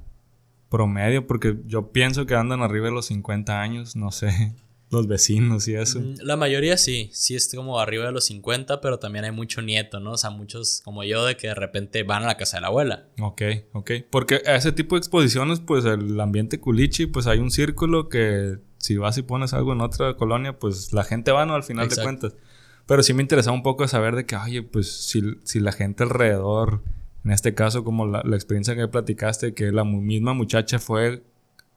promedio, 0.70 1.28
porque 1.28 1.58
yo 1.66 1.92
pienso 1.92 2.26
que 2.26 2.36
andan 2.36 2.62
arriba 2.62 2.88
de 2.88 2.94
los 2.94 3.08
50 3.08 3.62
años, 3.62 3.96
no 3.96 4.12
sé, 4.12 4.56
los 4.92 5.08
vecinos 5.08 5.68
y 5.68 5.76
eso. 5.76 6.00
Mm, 6.00 6.16
la 6.22 6.38
mayoría 6.38 6.78
sí, 6.78 7.10
sí 7.14 7.36
es 7.36 7.54
como 7.54 7.80
arriba 7.80 8.06
de 8.06 8.12
los 8.12 8.26
50, 8.26 8.82
pero 8.82 9.00
también 9.00 9.26
hay 9.26 9.32
mucho 9.32 9.62
nieto, 9.62 10.00
¿no? 10.00 10.14
O 10.14 10.18
sea, 10.18 10.30
muchos 10.30 10.82
como 10.84 11.04
yo 11.04 11.26
de 11.26 11.38
que 11.38 11.48
de 11.48 11.56
repente 11.56 12.04
van 12.04 12.24
a 12.24 12.28
la 12.28 12.38
casa 12.38 12.58
de 12.58 12.62
la 12.62 12.68
abuela. 12.68 13.08
Ok, 13.20 13.42
ok. 13.74 13.92
Porque 14.10 14.42
a 14.46 14.56
ese 14.56 14.72
tipo 14.72 14.96
de 14.96 15.00
exposiciones, 15.00 15.60
pues 15.60 15.86
el 15.86 16.20
ambiente 16.20 16.60
culichi, 16.60 17.08
pues 17.08 17.28
hay 17.28 17.40
un 17.40 17.52
círculo 17.52 18.10
que 18.10 18.58
si 18.78 18.98
vas 18.98 19.18
y 19.18 19.24
pones 19.24 19.54
algo 19.54 19.74
en 19.74 19.82
otra 19.82 20.16
colonia, 20.16 20.58
pues 20.58 20.94
la 20.94 21.04
gente 21.04 21.32
va, 21.32 21.46
¿no? 21.46 21.54
Al 21.54 21.64
final 21.64 21.90
de 21.90 22.02
cuentas. 22.02 22.36
Pero 22.86 23.04
sí 23.04 23.14
me 23.14 23.22
interesaba 23.22 23.56
un 23.56 23.62
poco 23.62 23.88
saber 23.88 24.16
de 24.16 24.26
que, 24.26 24.36
oye, 24.36 24.64
pues 24.64 24.92
si, 24.92 25.22
si 25.44 25.60
la 25.60 25.72
gente 25.72 26.02
alrededor 26.02 26.82
en 27.26 27.32
este 27.32 27.54
caso, 27.54 27.84
como 27.84 28.06
la, 28.06 28.22
experiencia 28.36 28.76
que 28.76 28.88
platicaste, 28.88 29.54
que 29.54 29.72
la 29.72 29.84
misma 29.84 30.34
muchacha 30.34 30.80
fue 30.80 31.24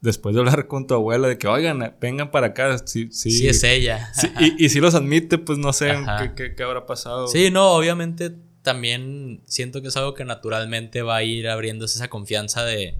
después 0.01 0.35
de 0.35 0.41
hablar 0.41 0.67
con 0.67 0.87
tu 0.87 0.93
abuela 0.93 1.27
de 1.27 1.37
que, 1.37 1.47
oigan, 1.47 1.95
vengan 1.99 2.31
para 2.31 2.47
acá. 2.47 2.77
Sí, 2.85 3.09
sí, 3.11 3.47
es 3.47 3.63
ella. 3.63 4.11
y, 4.57 4.69
si 4.69 4.79
los 4.79 4.95
admite, 4.95 5.37
pues 5.37 5.57
no 5.57 5.73
sé 5.73 5.93
qué, 6.35 6.55
qué, 6.55 6.63
habrá 6.63 6.85
pasado. 6.85 7.27
Sí, 7.27 7.51
no, 7.51 7.71
obviamente 7.71 8.33
también 8.61 9.41
siento 9.45 9.81
que 9.81 9.89
es 9.89 9.97
algo 9.97 10.13
que 10.13 10.23
naturalmente 10.23 11.01
va 11.01 11.17
a 11.17 11.23
ir 11.23 11.49
abriéndose 11.49 11.97
esa 11.97 12.09
confianza 12.09 12.63
de 12.63 12.95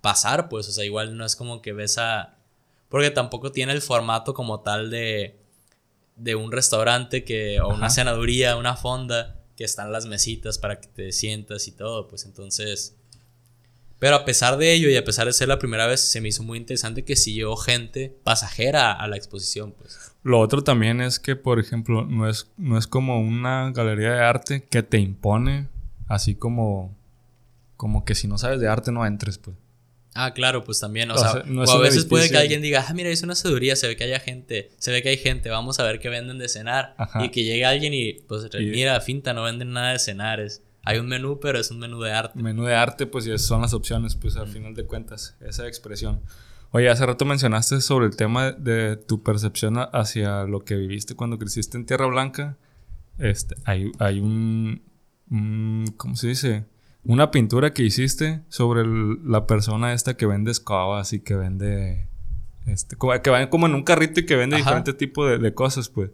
pasar, 0.00 0.48
pues, 0.48 0.68
o 0.68 0.72
sea, 0.72 0.84
igual 0.84 1.16
no 1.16 1.24
es 1.24 1.36
como 1.36 1.62
que 1.62 1.72
ves 1.72 1.98
a... 1.98 2.36
Porque 2.88 3.10
tampoco 3.10 3.52
tiene 3.52 3.72
el 3.72 3.80
formato 3.80 4.34
como 4.34 4.60
tal 4.60 4.90
de, 4.90 5.38
de 6.16 6.34
un 6.34 6.50
restaurante 6.52 7.24
que, 7.24 7.60
o 7.60 7.68
una 7.68 7.88
cenaduría, 7.88 8.56
una 8.56 8.76
fonda 8.76 9.41
que 9.56 9.64
están 9.64 9.92
las 9.92 10.06
mesitas 10.06 10.58
para 10.58 10.80
que 10.80 10.88
te 10.88 11.12
sientas 11.12 11.68
y 11.68 11.72
todo, 11.72 12.08
pues 12.08 12.24
entonces... 12.24 12.96
Pero 13.98 14.16
a 14.16 14.24
pesar 14.24 14.56
de 14.56 14.72
ello 14.74 14.88
y 14.88 14.96
a 14.96 15.04
pesar 15.04 15.26
de 15.26 15.32
ser 15.32 15.46
la 15.46 15.60
primera 15.60 15.86
vez, 15.86 16.00
se 16.00 16.20
me 16.20 16.28
hizo 16.28 16.42
muy 16.42 16.58
interesante 16.58 17.04
que 17.04 17.14
sí 17.14 17.34
llegó 17.34 17.56
gente 17.56 18.16
pasajera 18.24 18.90
a 18.90 19.06
la 19.06 19.16
exposición, 19.16 19.72
pues. 19.78 20.12
Lo 20.24 20.40
otro 20.40 20.64
también 20.64 21.00
es 21.00 21.20
que, 21.20 21.36
por 21.36 21.60
ejemplo, 21.60 22.04
no 22.04 22.28
es, 22.28 22.50
no 22.56 22.78
es 22.78 22.88
como 22.88 23.20
una 23.20 23.70
galería 23.70 24.14
de 24.14 24.20
arte 24.20 24.64
que 24.64 24.82
te 24.82 24.98
impone, 24.98 25.68
así 26.08 26.34
como, 26.34 26.96
como 27.76 28.04
que 28.04 28.16
si 28.16 28.26
no 28.26 28.38
sabes 28.38 28.58
de 28.58 28.66
arte 28.66 28.90
no 28.90 29.06
entres, 29.06 29.38
pues. 29.38 29.56
Ah, 30.14 30.34
claro, 30.34 30.62
pues 30.62 30.78
también, 30.78 31.10
o, 31.10 31.16
sea, 31.16 31.30
a 31.30 31.78
veces 31.78 32.04
puede 32.04 32.28
que 32.28 32.36
alguien 32.36 32.60
diga, 32.60 32.84
ah, 32.86 32.92
mira, 32.92 33.08
es 33.08 33.22
una 33.22 33.34
seduría, 33.34 33.76
se 33.76 33.88
ve 33.88 33.96
que 33.96 34.04
haya 34.04 34.20
gente, 34.20 34.70
se 34.76 34.90
ve 34.92 35.02
que 35.02 35.08
hay 35.08 35.16
gente, 35.16 35.48
vamos 35.48 35.80
a 35.80 35.84
ver 35.84 36.00
qué 36.00 36.10
venden 36.10 36.38
de 36.38 36.48
cenar. 36.48 36.94
Y 37.22 37.30
que 37.30 37.44
llegue 37.44 37.64
alguien 37.64 37.94
y, 37.94 38.14
pues, 38.28 38.48
mira, 38.54 39.00
finta, 39.00 39.32
no 39.32 39.42
venden 39.44 39.72
nada 39.72 39.92
de 39.92 39.98
cenar, 39.98 40.40
hay 40.84 40.98
un 40.98 41.06
menú, 41.06 41.38
pero 41.40 41.58
es 41.58 41.70
un 41.70 41.78
menú 41.78 42.00
de 42.02 42.12
arte. 42.12 42.42
Menú 42.42 42.64
de 42.64 42.74
arte, 42.74 43.06
pues, 43.06 43.26
y 43.26 43.38
son 43.38 43.62
las 43.62 43.72
opciones, 43.72 44.16
pues, 44.16 44.36
al 44.36 44.48
final 44.48 44.74
de 44.74 44.84
cuentas, 44.84 45.36
esa 45.40 45.66
expresión. 45.66 46.20
Oye, 46.72 46.88
hace 46.88 47.06
rato 47.06 47.24
mencionaste 47.24 47.80
sobre 47.80 48.06
el 48.06 48.16
tema 48.16 48.52
de 48.52 48.96
tu 48.96 49.22
percepción 49.22 49.76
hacia 49.92 50.44
lo 50.44 50.60
que 50.60 50.74
viviste 50.74 51.14
cuando 51.14 51.38
creciste 51.38 51.76
en 51.76 51.86
Tierra 51.86 52.06
Blanca. 52.06 52.56
Este, 53.18 53.54
hay, 53.64 53.92
hay 53.98 54.20
un, 54.20 54.82
un 55.30 55.94
¿cómo 55.98 56.16
se 56.16 56.28
dice? 56.28 56.64
Una 57.04 57.30
pintura 57.30 57.72
que 57.72 57.82
hiciste 57.82 58.42
sobre 58.48 58.84
la 59.24 59.46
persona 59.46 59.92
esta 59.92 60.16
que 60.16 60.26
vende 60.26 60.50
escobas 60.50 61.12
y 61.12 61.20
que 61.20 61.34
vende. 61.34 62.06
Este, 62.66 62.96
que 63.22 63.30
va 63.30 63.50
como 63.50 63.66
en 63.66 63.74
un 63.74 63.82
carrito 63.82 64.20
y 64.20 64.26
que 64.26 64.36
vende 64.36 64.56
diferentes 64.56 64.96
tipos 64.96 65.40
de, 65.40 65.54
cosas, 65.54 65.88
pues. 65.88 66.10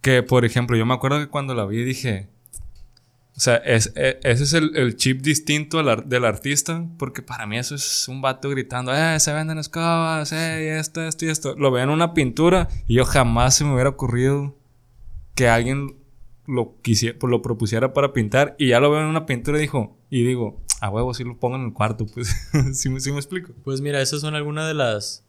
Que, 0.00 0.22
por 0.22 0.44
ejemplo, 0.44 0.76
yo 0.76 0.86
me 0.86 0.94
acuerdo 0.94 1.18
que 1.18 1.28
cuando 1.28 1.54
la 1.54 1.66
vi 1.66 1.82
dije. 1.82 2.28
O 3.36 3.40
sea, 3.40 3.56
es, 3.56 3.92
e, 3.94 4.18
ese 4.24 4.44
es 4.44 4.52
el, 4.52 4.96
chip 4.96 5.20
distinto 5.20 5.82
del 5.82 6.24
artista, 6.24 6.84
porque 6.98 7.22
para 7.22 7.46
mí 7.46 7.56
eso 7.56 7.76
es 7.76 8.08
un 8.08 8.20
vato 8.20 8.50
gritando, 8.50 8.92
eh, 8.92 9.20
se 9.20 9.32
venden 9.32 9.58
escobas, 9.58 10.32
eh, 10.32 10.76
esto, 10.78 11.02
esto 11.02 11.24
y 11.24 11.28
esto. 11.28 11.54
Lo 11.56 11.70
veo 11.70 11.84
en 11.84 11.90
una 11.90 12.14
pintura 12.14 12.68
y 12.88 12.94
yo 12.94 13.04
jamás 13.04 13.56
se 13.56 13.64
me 13.64 13.74
hubiera 13.74 13.90
ocurrido 13.90 14.56
que 15.36 15.48
alguien 15.48 15.97
lo, 16.48 16.80
quisiera, 16.80 17.16
pues, 17.18 17.30
lo 17.30 17.42
propusiera 17.42 17.92
para 17.92 18.12
pintar 18.12 18.56
y 18.58 18.68
ya 18.68 18.80
lo 18.80 18.90
veo 18.90 19.00
en 19.00 19.06
una 19.06 19.26
pintura 19.26 19.58
y, 19.58 19.60
dijo, 19.60 19.96
y 20.10 20.24
digo, 20.24 20.60
a 20.80 20.88
huevo, 20.88 21.12
si 21.12 21.22
lo 21.22 21.38
pongo 21.38 21.56
en 21.56 21.66
el 21.66 21.72
cuarto, 21.74 22.06
pues, 22.06 22.34
¿sí, 22.72 22.88
me 22.88 22.98
explico? 22.98 23.52
Pues 23.62 23.80
mira, 23.82 24.00
esas 24.00 24.22
son 24.22 24.34
algunas 24.34 24.66
de 24.66 24.74
las 24.74 25.24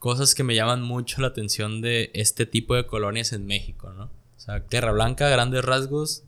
cosas 0.00 0.34
que 0.34 0.42
me 0.42 0.54
llaman 0.54 0.82
mucho 0.82 1.22
la 1.22 1.28
atención 1.28 1.80
de 1.80 2.10
este 2.14 2.46
tipo 2.46 2.74
de 2.74 2.86
colonias 2.86 3.32
en 3.32 3.46
México, 3.46 3.92
¿no? 3.94 4.04
O 4.04 4.40
sea, 4.40 4.66
Tierra 4.66 4.92
Blanca, 4.92 5.28
grandes 5.28 5.64
rasgos, 5.64 6.24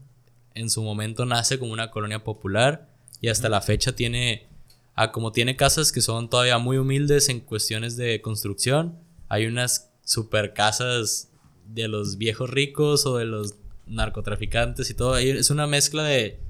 en 0.55 0.71
su 0.71 0.83
momento 0.83 1.27
nace 1.27 1.59
como 1.59 1.73
una 1.73 1.91
colonia 1.91 2.25
popular 2.25 2.89
y 3.21 3.29
hasta 3.29 3.49
la 3.49 3.61
fecha 3.61 3.95
tiene, 3.95 4.47
ah, 4.95 5.13
como 5.13 5.33
tiene 5.33 5.57
casas 5.57 5.93
que 5.93 6.01
son 6.01 6.31
todavía 6.31 6.59
muy 6.59 6.79
humildes 6.79 7.29
en 7.29 7.41
cuestiones 7.41 7.97
de 7.97 8.23
construcción, 8.23 8.99
hay 9.29 9.47
unas 9.47 9.91
super 10.05 10.55
casas 10.55 11.31
de 11.67 11.89
los 11.89 12.17
viejos 12.17 12.49
ricos 12.49 13.05
o 13.05 13.19
de 13.19 13.25
los 13.25 13.57
narcotraficantes 13.87 14.91
y 14.91 14.95
todo. 14.95 15.17
Es 15.17 15.51
una 15.51 15.67
mezcla 15.67 16.03
de... 16.03 16.41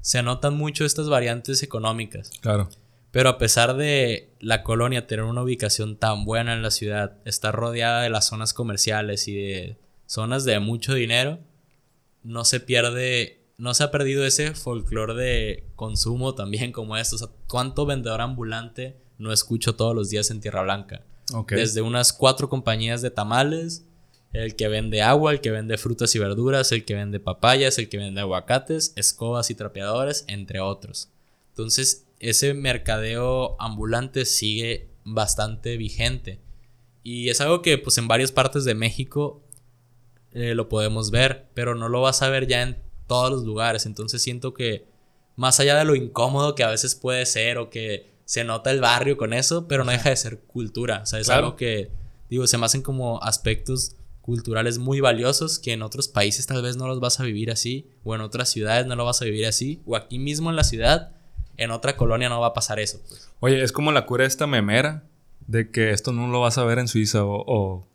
Se 0.00 0.18
anotan 0.18 0.56
mucho 0.56 0.84
estas 0.84 1.08
variantes 1.08 1.62
económicas. 1.62 2.30
Claro. 2.40 2.68
Pero 3.10 3.30
a 3.30 3.38
pesar 3.38 3.76
de 3.76 4.30
la 4.38 4.62
colonia 4.62 5.06
tener 5.06 5.24
una 5.24 5.42
ubicación 5.42 5.96
tan 5.96 6.24
buena 6.24 6.52
en 6.52 6.62
la 6.62 6.70
ciudad, 6.70 7.16
estar 7.24 7.54
rodeada 7.54 8.02
de 8.02 8.10
las 8.10 8.26
zonas 8.26 8.52
comerciales 8.52 9.28
y 9.28 9.34
de 9.34 9.76
zonas 10.06 10.44
de 10.44 10.58
mucho 10.60 10.94
dinero, 10.94 11.38
no 12.22 12.44
se 12.44 12.60
pierde, 12.60 13.40
no 13.56 13.74
se 13.74 13.84
ha 13.84 13.90
perdido 13.90 14.24
ese 14.24 14.54
folclore 14.54 15.14
de 15.14 15.64
consumo 15.74 16.34
también 16.34 16.70
como 16.70 16.96
esto. 16.96 17.16
O 17.16 17.18
sea, 17.18 17.28
¿cuánto 17.48 17.86
vendedor 17.86 18.20
ambulante 18.20 18.96
no 19.16 19.32
escucho 19.32 19.74
todos 19.74 19.94
los 19.94 20.10
días 20.10 20.30
en 20.30 20.40
Tierra 20.40 20.62
Blanca? 20.62 21.02
Desde 21.48 21.82
unas 21.82 22.12
cuatro 22.12 22.48
compañías 22.48 23.02
de 23.02 23.10
tamales 23.10 23.87
el 24.32 24.56
que 24.56 24.68
vende 24.68 25.02
agua, 25.02 25.32
el 25.32 25.40
que 25.40 25.50
vende 25.50 25.78
frutas 25.78 26.14
y 26.14 26.18
verduras, 26.18 26.72
el 26.72 26.84
que 26.84 26.94
vende 26.94 27.20
papayas, 27.20 27.78
el 27.78 27.88
que 27.88 27.96
vende 27.96 28.20
aguacates, 28.20 28.92
escobas 28.96 29.50
y 29.50 29.54
trapeadores, 29.54 30.24
entre 30.28 30.60
otros. 30.60 31.10
Entonces, 31.50 32.06
ese 32.20 32.54
mercadeo 32.54 33.56
ambulante 33.60 34.24
sigue 34.24 34.88
bastante 35.04 35.76
vigente. 35.76 36.40
Y 37.02 37.30
es 37.30 37.40
algo 37.40 37.62
que 37.62 37.78
pues 37.78 37.96
en 37.98 38.08
varias 38.08 38.32
partes 38.32 38.64
de 38.64 38.74
México 38.74 39.42
eh, 40.32 40.54
lo 40.54 40.68
podemos 40.68 41.10
ver, 41.10 41.46
pero 41.54 41.74
no 41.74 41.88
lo 41.88 42.02
vas 42.02 42.22
a 42.22 42.28
ver 42.28 42.46
ya 42.46 42.62
en 42.62 42.78
todos 43.06 43.30
los 43.30 43.44
lugares. 43.44 43.86
Entonces 43.86 44.22
siento 44.22 44.52
que 44.52 44.86
más 45.36 45.58
allá 45.60 45.76
de 45.76 45.84
lo 45.84 45.94
incómodo 45.94 46.54
que 46.54 46.64
a 46.64 46.70
veces 46.70 46.94
puede 46.94 47.24
ser 47.24 47.58
o 47.58 47.70
que 47.70 48.10
se 48.24 48.44
nota 48.44 48.70
el 48.70 48.80
barrio 48.80 49.16
con 49.16 49.32
eso, 49.32 49.66
pero 49.68 49.84
no 49.84 49.92
deja 49.92 50.10
de 50.10 50.16
ser 50.16 50.40
cultura. 50.40 51.00
O 51.02 51.06
sea, 51.06 51.18
es 51.18 51.30
algo 51.30 51.56
que, 51.56 51.90
digo, 52.28 52.46
se 52.46 52.58
me 52.58 52.66
hacen 52.66 52.82
como 52.82 53.22
aspectos 53.22 53.96
culturales 54.28 54.76
muy 54.76 55.00
valiosos 55.00 55.58
que 55.58 55.72
en 55.72 55.80
otros 55.80 56.06
países 56.06 56.44
tal 56.44 56.60
vez 56.60 56.76
no 56.76 56.86
los 56.86 57.00
vas 57.00 57.18
a 57.18 57.22
vivir 57.22 57.50
así, 57.50 57.88
o 58.04 58.14
en 58.14 58.20
otras 58.20 58.50
ciudades 58.50 58.86
no 58.86 58.94
lo 58.94 59.06
vas 59.06 59.22
a 59.22 59.24
vivir 59.24 59.46
así, 59.46 59.80
o 59.86 59.96
aquí 59.96 60.18
mismo 60.18 60.50
en 60.50 60.56
la 60.56 60.64
ciudad, 60.64 61.12
en 61.56 61.70
otra 61.70 61.96
colonia 61.96 62.28
no 62.28 62.38
va 62.38 62.48
a 62.48 62.52
pasar 62.52 62.78
eso. 62.78 63.00
Pues. 63.08 63.30
Oye, 63.40 63.62
es 63.62 63.72
como 63.72 63.90
la 63.90 64.04
cura 64.04 64.26
esta 64.26 64.46
memera 64.46 65.08
de 65.46 65.70
que 65.70 65.92
esto 65.92 66.12
no 66.12 66.28
lo 66.28 66.42
vas 66.42 66.58
a 66.58 66.64
ver 66.64 66.78
en 66.78 66.88
Suiza 66.88 67.24
o, 67.24 67.88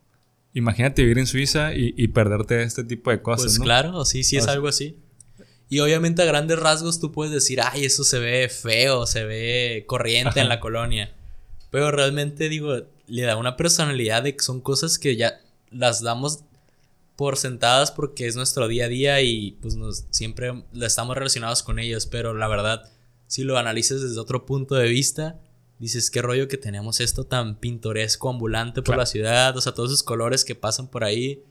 imagínate 0.56 1.04
vivir 1.04 1.20
en 1.20 1.28
Suiza 1.28 1.76
y, 1.76 2.08
perderte 2.08 2.64
este 2.64 2.84
tipo 2.84 3.12
de 3.12 3.22
cosas. 3.22 3.46
Pues 3.46 3.60
claro, 3.60 4.04
sí, 4.04 4.24
sí 4.24 4.38
es 4.38 4.48
algo 4.48 4.68
así. 4.68 4.98
Y 5.70 5.82
obviamente 5.82 6.24
a 6.24 6.26
grandes 6.26 6.58
rasgos 6.58 7.00
tú 7.00 7.12
puedes 7.12 7.32
decir, 7.32 7.62
ay, 7.62 7.86
eso 7.86 8.04
se 8.04 8.18
ve 8.18 8.50
feo, 8.50 9.06
se 9.06 9.24
ve 9.24 9.84
corriente 9.86 10.40
en 10.40 10.50
la 10.50 10.60
colonia. 10.60 11.14
Pero 11.70 11.92
realmente 11.92 12.50
digo, 12.50 12.74
le 13.06 13.22
da 13.22 13.38
una 13.38 13.56
personalidad 13.56 14.24
de 14.24 14.36
que 14.36 14.44
son 14.44 14.62
cosas 14.62 14.98
que 14.98 15.16
ya 15.16 15.43
las 15.74 16.02
damos 16.02 16.44
por 17.16 17.38
sentadas 17.38 17.92
porque 17.92 18.28
es 18.28 18.36
nuestro 18.36 18.68
día 18.68 18.86
a 18.86 18.90
día 18.90 19.22
y 19.22 19.52
pues 19.62 19.76
nos, 19.76 20.06
siempre 20.10 20.64
estamos 20.82 21.16
relacionados 21.16 21.64
con 21.64 21.80
ellos, 21.80 22.08
pero 22.08 22.34
la 22.34 22.48
verdad, 22.48 22.90
si 23.28 23.44
lo 23.44 23.58
analizas 23.58 24.02
desde 24.02 24.20
otro 24.20 24.46
punto 24.46 24.76
de 24.76 24.88
vista, 24.88 25.40
dices, 25.80 26.10
qué 26.10 26.22
rollo 26.22 26.48
que 26.48 26.58
tenemos 26.58 27.00
esto 27.00 27.26
tan 27.26 27.60
pintoresco, 27.60 28.30
ambulante 28.30 28.82
por 28.82 28.98
la 28.98 29.06
ciudad, 29.06 29.56
o 29.56 29.62
sea, 29.62 29.74
todos 29.74 29.92
esos 29.92 30.04
colores 30.04 30.46
que 30.46 30.56
pasan 30.56 30.88
por 30.88 31.04
ahí 31.04 31.44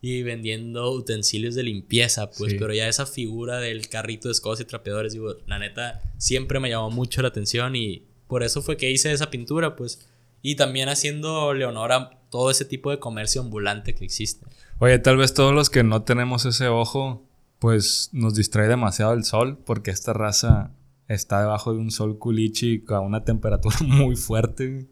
y 0.00 0.22
vendiendo 0.22 0.90
utensilios 0.90 1.54
de 1.54 1.62
limpieza, 1.62 2.30
pues, 2.30 2.54
pero 2.58 2.74
ya 2.74 2.88
esa 2.88 3.06
figura 3.06 3.58
del 3.58 3.88
carrito 3.88 4.28
de 4.28 4.32
escobas 4.32 4.60
y 4.60 4.64
trapeadores, 4.64 5.14
digo, 5.14 5.36
la 5.46 5.58
neta, 5.58 6.02
siempre 6.18 6.60
me 6.60 6.68
llamó 6.68 6.90
mucho 6.90 7.22
la 7.22 7.28
atención 7.28 7.74
y 7.76 8.02
por 8.26 8.42
eso 8.42 8.62
fue 8.62 8.76
que 8.76 8.90
hice 8.90 9.12
esa 9.12 9.30
pintura, 9.30 9.76
pues, 9.76 10.06
y 10.42 10.56
también 10.56 10.90
haciendo 10.90 11.54
Leonora 11.54 12.18
todo 12.34 12.50
ese 12.50 12.64
tipo 12.64 12.90
de 12.90 12.98
comercio 12.98 13.40
ambulante 13.42 13.94
que 13.94 14.04
existe. 14.04 14.44
Oye, 14.80 14.98
tal 14.98 15.16
vez 15.16 15.34
todos 15.34 15.54
los 15.54 15.70
que 15.70 15.84
no 15.84 16.02
tenemos 16.02 16.44
ese 16.46 16.66
ojo, 16.66 17.24
pues 17.60 18.10
nos 18.10 18.34
distrae 18.34 18.66
demasiado 18.66 19.12
el 19.12 19.22
sol, 19.22 19.56
porque 19.64 19.92
esta 19.92 20.12
raza 20.14 20.72
está 21.06 21.38
debajo 21.38 21.72
de 21.72 21.78
un 21.78 21.92
sol 21.92 22.18
culichi 22.18 22.82
a 22.88 22.98
una 22.98 23.22
temperatura 23.22 23.76
muy 23.86 24.16
fuerte. 24.16 24.88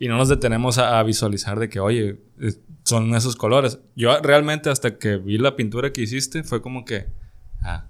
Y 0.00 0.08
no 0.08 0.16
nos 0.16 0.30
detenemos 0.30 0.78
a, 0.78 1.00
visualizar 1.04 1.60
de 1.60 1.68
que, 1.68 1.78
oye, 1.78 2.24
son 2.82 3.14
esos 3.14 3.36
colores. 3.36 3.78
Yo 3.94 4.20
realmente 4.20 4.68
hasta 4.68 4.98
que 4.98 5.16
vi 5.16 5.38
la 5.38 5.54
pintura 5.54 5.92
que 5.92 6.02
hiciste 6.02 6.42
fue 6.42 6.60
como 6.60 6.84
que, 6.84 7.06
ah, 7.62 7.86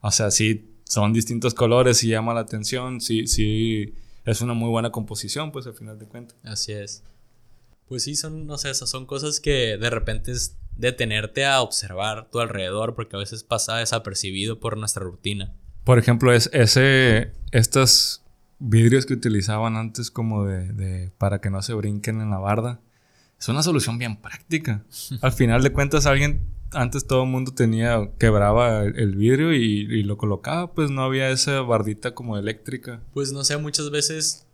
o 0.00 0.10
sea, 0.10 0.32
sí, 0.32 0.74
son 0.82 1.12
distintos 1.12 1.54
colores 1.54 2.02
y 2.02 2.08
llama 2.08 2.34
la 2.34 2.40
atención, 2.40 3.00
sí, 3.00 3.28
sí, 3.28 3.94
es 4.24 4.40
una 4.40 4.54
muy 4.54 4.70
buena 4.70 4.90
composición, 4.90 5.52
pues 5.52 5.68
al 5.68 5.74
final 5.74 6.00
de 6.00 6.06
cuentas. 6.06 6.36
Así 6.42 6.72
es. 6.72 7.04
Pues 7.90 8.04
sí, 8.04 8.14
son, 8.14 8.46
no 8.46 8.56
sé, 8.56 8.70
esas 8.70 8.88
son 8.88 9.04
cosas 9.04 9.40
que 9.40 9.76
de 9.76 9.90
repente 9.90 10.30
es 10.30 10.56
detenerte 10.76 11.44
a 11.44 11.60
observar 11.60 12.30
tu 12.30 12.38
alrededor 12.38 12.94
porque 12.94 13.16
a 13.16 13.18
veces 13.18 13.42
pasa 13.42 13.78
desapercibido 13.78 14.60
por 14.60 14.76
nuestra 14.76 15.02
rutina. 15.02 15.56
Por 15.82 15.98
ejemplo, 15.98 16.32
es 16.32 16.48
ese, 16.52 17.32
estos 17.50 18.22
vidrios 18.60 19.06
que 19.06 19.14
utilizaban 19.14 19.76
antes 19.76 20.12
como 20.12 20.44
de, 20.44 21.10
para 21.18 21.40
que 21.40 21.50
no 21.50 21.62
se 21.62 21.74
brinquen 21.74 22.20
en 22.20 22.30
la 22.30 22.38
barda. 22.38 22.80
Es 23.40 23.48
una 23.48 23.64
solución 23.64 23.98
bien 23.98 24.22
práctica. 24.22 24.84
Al 25.20 25.32
final 25.32 25.64
de 25.64 25.72
cuentas, 25.72 26.06
alguien, 26.06 26.42
antes 26.70 27.08
todo 27.08 27.24
el 27.24 27.28
mundo 27.28 27.54
tenía, 27.54 28.08
quebraba 28.20 28.84
el, 28.84 29.16
vidrio 29.16 29.52
y, 29.52 29.58
y, 29.58 30.04
lo 30.04 30.16
colocaba, 30.16 30.72
pues 30.74 30.92
no 30.92 31.02
había 31.02 31.28
esa 31.30 31.60
bardita 31.62 32.14
como 32.14 32.38
eléctrica. 32.38 33.02
Pues 33.12 33.32
no 33.32 33.42
sé, 33.42 33.56
muchas 33.56 33.90
veces 33.90 34.46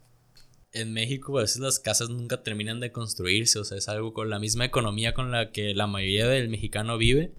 en 0.76 0.92
México 0.92 1.38
a 1.38 1.42
veces 1.42 1.60
las 1.60 1.78
casas 1.78 2.10
nunca 2.10 2.42
terminan 2.42 2.80
de 2.80 2.92
construirse, 2.92 3.58
o 3.58 3.64
sea, 3.64 3.78
es 3.78 3.88
algo 3.88 4.12
con 4.12 4.30
la 4.30 4.38
misma 4.38 4.64
economía 4.64 5.14
con 5.14 5.30
la 5.30 5.50
que 5.50 5.74
la 5.74 5.86
mayoría 5.86 6.28
del 6.28 6.48
mexicano 6.48 6.98
vive, 6.98 7.32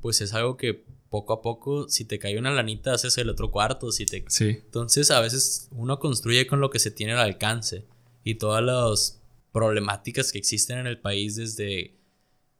pues 0.00 0.20
es 0.20 0.34
algo 0.34 0.56
que 0.56 0.84
poco 1.08 1.32
a 1.32 1.42
poco, 1.42 1.88
si 1.88 2.04
te 2.04 2.18
cae 2.18 2.38
una 2.38 2.50
lanita, 2.50 2.92
haces 2.92 3.18
el 3.18 3.28
otro 3.28 3.50
cuarto, 3.50 3.92
si 3.92 4.06
te... 4.06 4.24
Sí. 4.28 4.60
Entonces 4.64 5.10
a 5.10 5.20
veces 5.20 5.68
uno 5.72 5.98
construye 5.98 6.46
con 6.46 6.60
lo 6.60 6.70
que 6.70 6.78
se 6.78 6.90
tiene 6.90 7.12
al 7.12 7.20
alcance 7.20 7.84
y 8.24 8.36
todas 8.36 8.62
las 8.62 9.22
problemáticas 9.52 10.32
que 10.32 10.38
existen 10.38 10.78
en 10.78 10.86
el 10.86 10.98
país 10.98 11.36
desde 11.36 11.98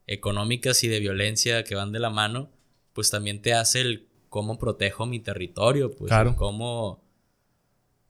económicas 0.06 0.84
y 0.84 0.88
de 0.88 1.00
violencia 1.00 1.64
que 1.64 1.74
van 1.74 1.92
de 1.92 2.00
la 2.00 2.10
mano, 2.10 2.50
pues 2.92 3.10
también 3.10 3.40
te 3.40 3.54
hace 3.54 3.80
el 3.80 4.08
cómo 4.28 4.58
protejo 4.58 5.06
mi 5.06 5.20
territorio, 5.20 5.90
pues 5.90 6.08
claro. 6.08 6.36
cómo 6.36 7.01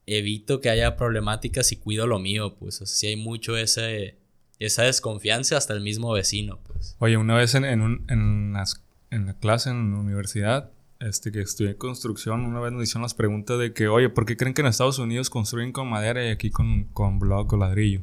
evito 0.07 0.61
que 0.61 0.71
haya 0.71 0.97
problemáticas 0.97 1.73
y 1.73 1.77
cuido 1.77 2.07
lo 2.07 2.19
mío, 2.19 2.55
pues 2.57 2.81
o 2.83 2.87
sea, 2.87 3.11
hay 3.11 3.17
mucho 3.17 3.57
ese, 3.57 4.17
esa 4.59 4.83
desconfianza 4.83 5.57
hasta 5.57 5.75
el 5.75 5.81
mismo 5.81 6.13
vecino, 6.13 6.59
pues. 6.67 6.97
Oye, 6.99 7.17
una 7.17 7.37
vez 7.37 7.55
en, 7.55 7.65
en, 7.65 8.05
en, 8.09 8.53
la 8.53 9.35
clase 9.35 9.71
en 9.71 9.93
la 9.93 9.99
universidad, 9.99 10.71
este, 11.01 11.33
que 11.33 11.41
estudié 11.41 11.77
construcción, 11.77 12.45
una 12.45 12.61
vez 12.61 12.73
nos 12.73 12.83
hicieron 12.83 13.03
las 13.03 13.15
preguntas 13.15 13.59
de 13.59 13.73
que, 13.73 13.89
oye, 13.89 14.09
¿por 14.09 14.27
qué 14.27 14.37
creen 14.37 14.55
que 14.55 14.63
en 14.63 14.69
Estados 14.69 14.99
Unidos 14.99 15.31
construyen 15.31 15.73
con 15.73 15.89
madera 15.89 16.25
y 16.27 16.31
aquí 16.31 16.51
con, 16.51 16.85
con 16.93 17.19
bloque 17.19 17.57
o 17.57 17.59
ladrillo? 17.59 18.03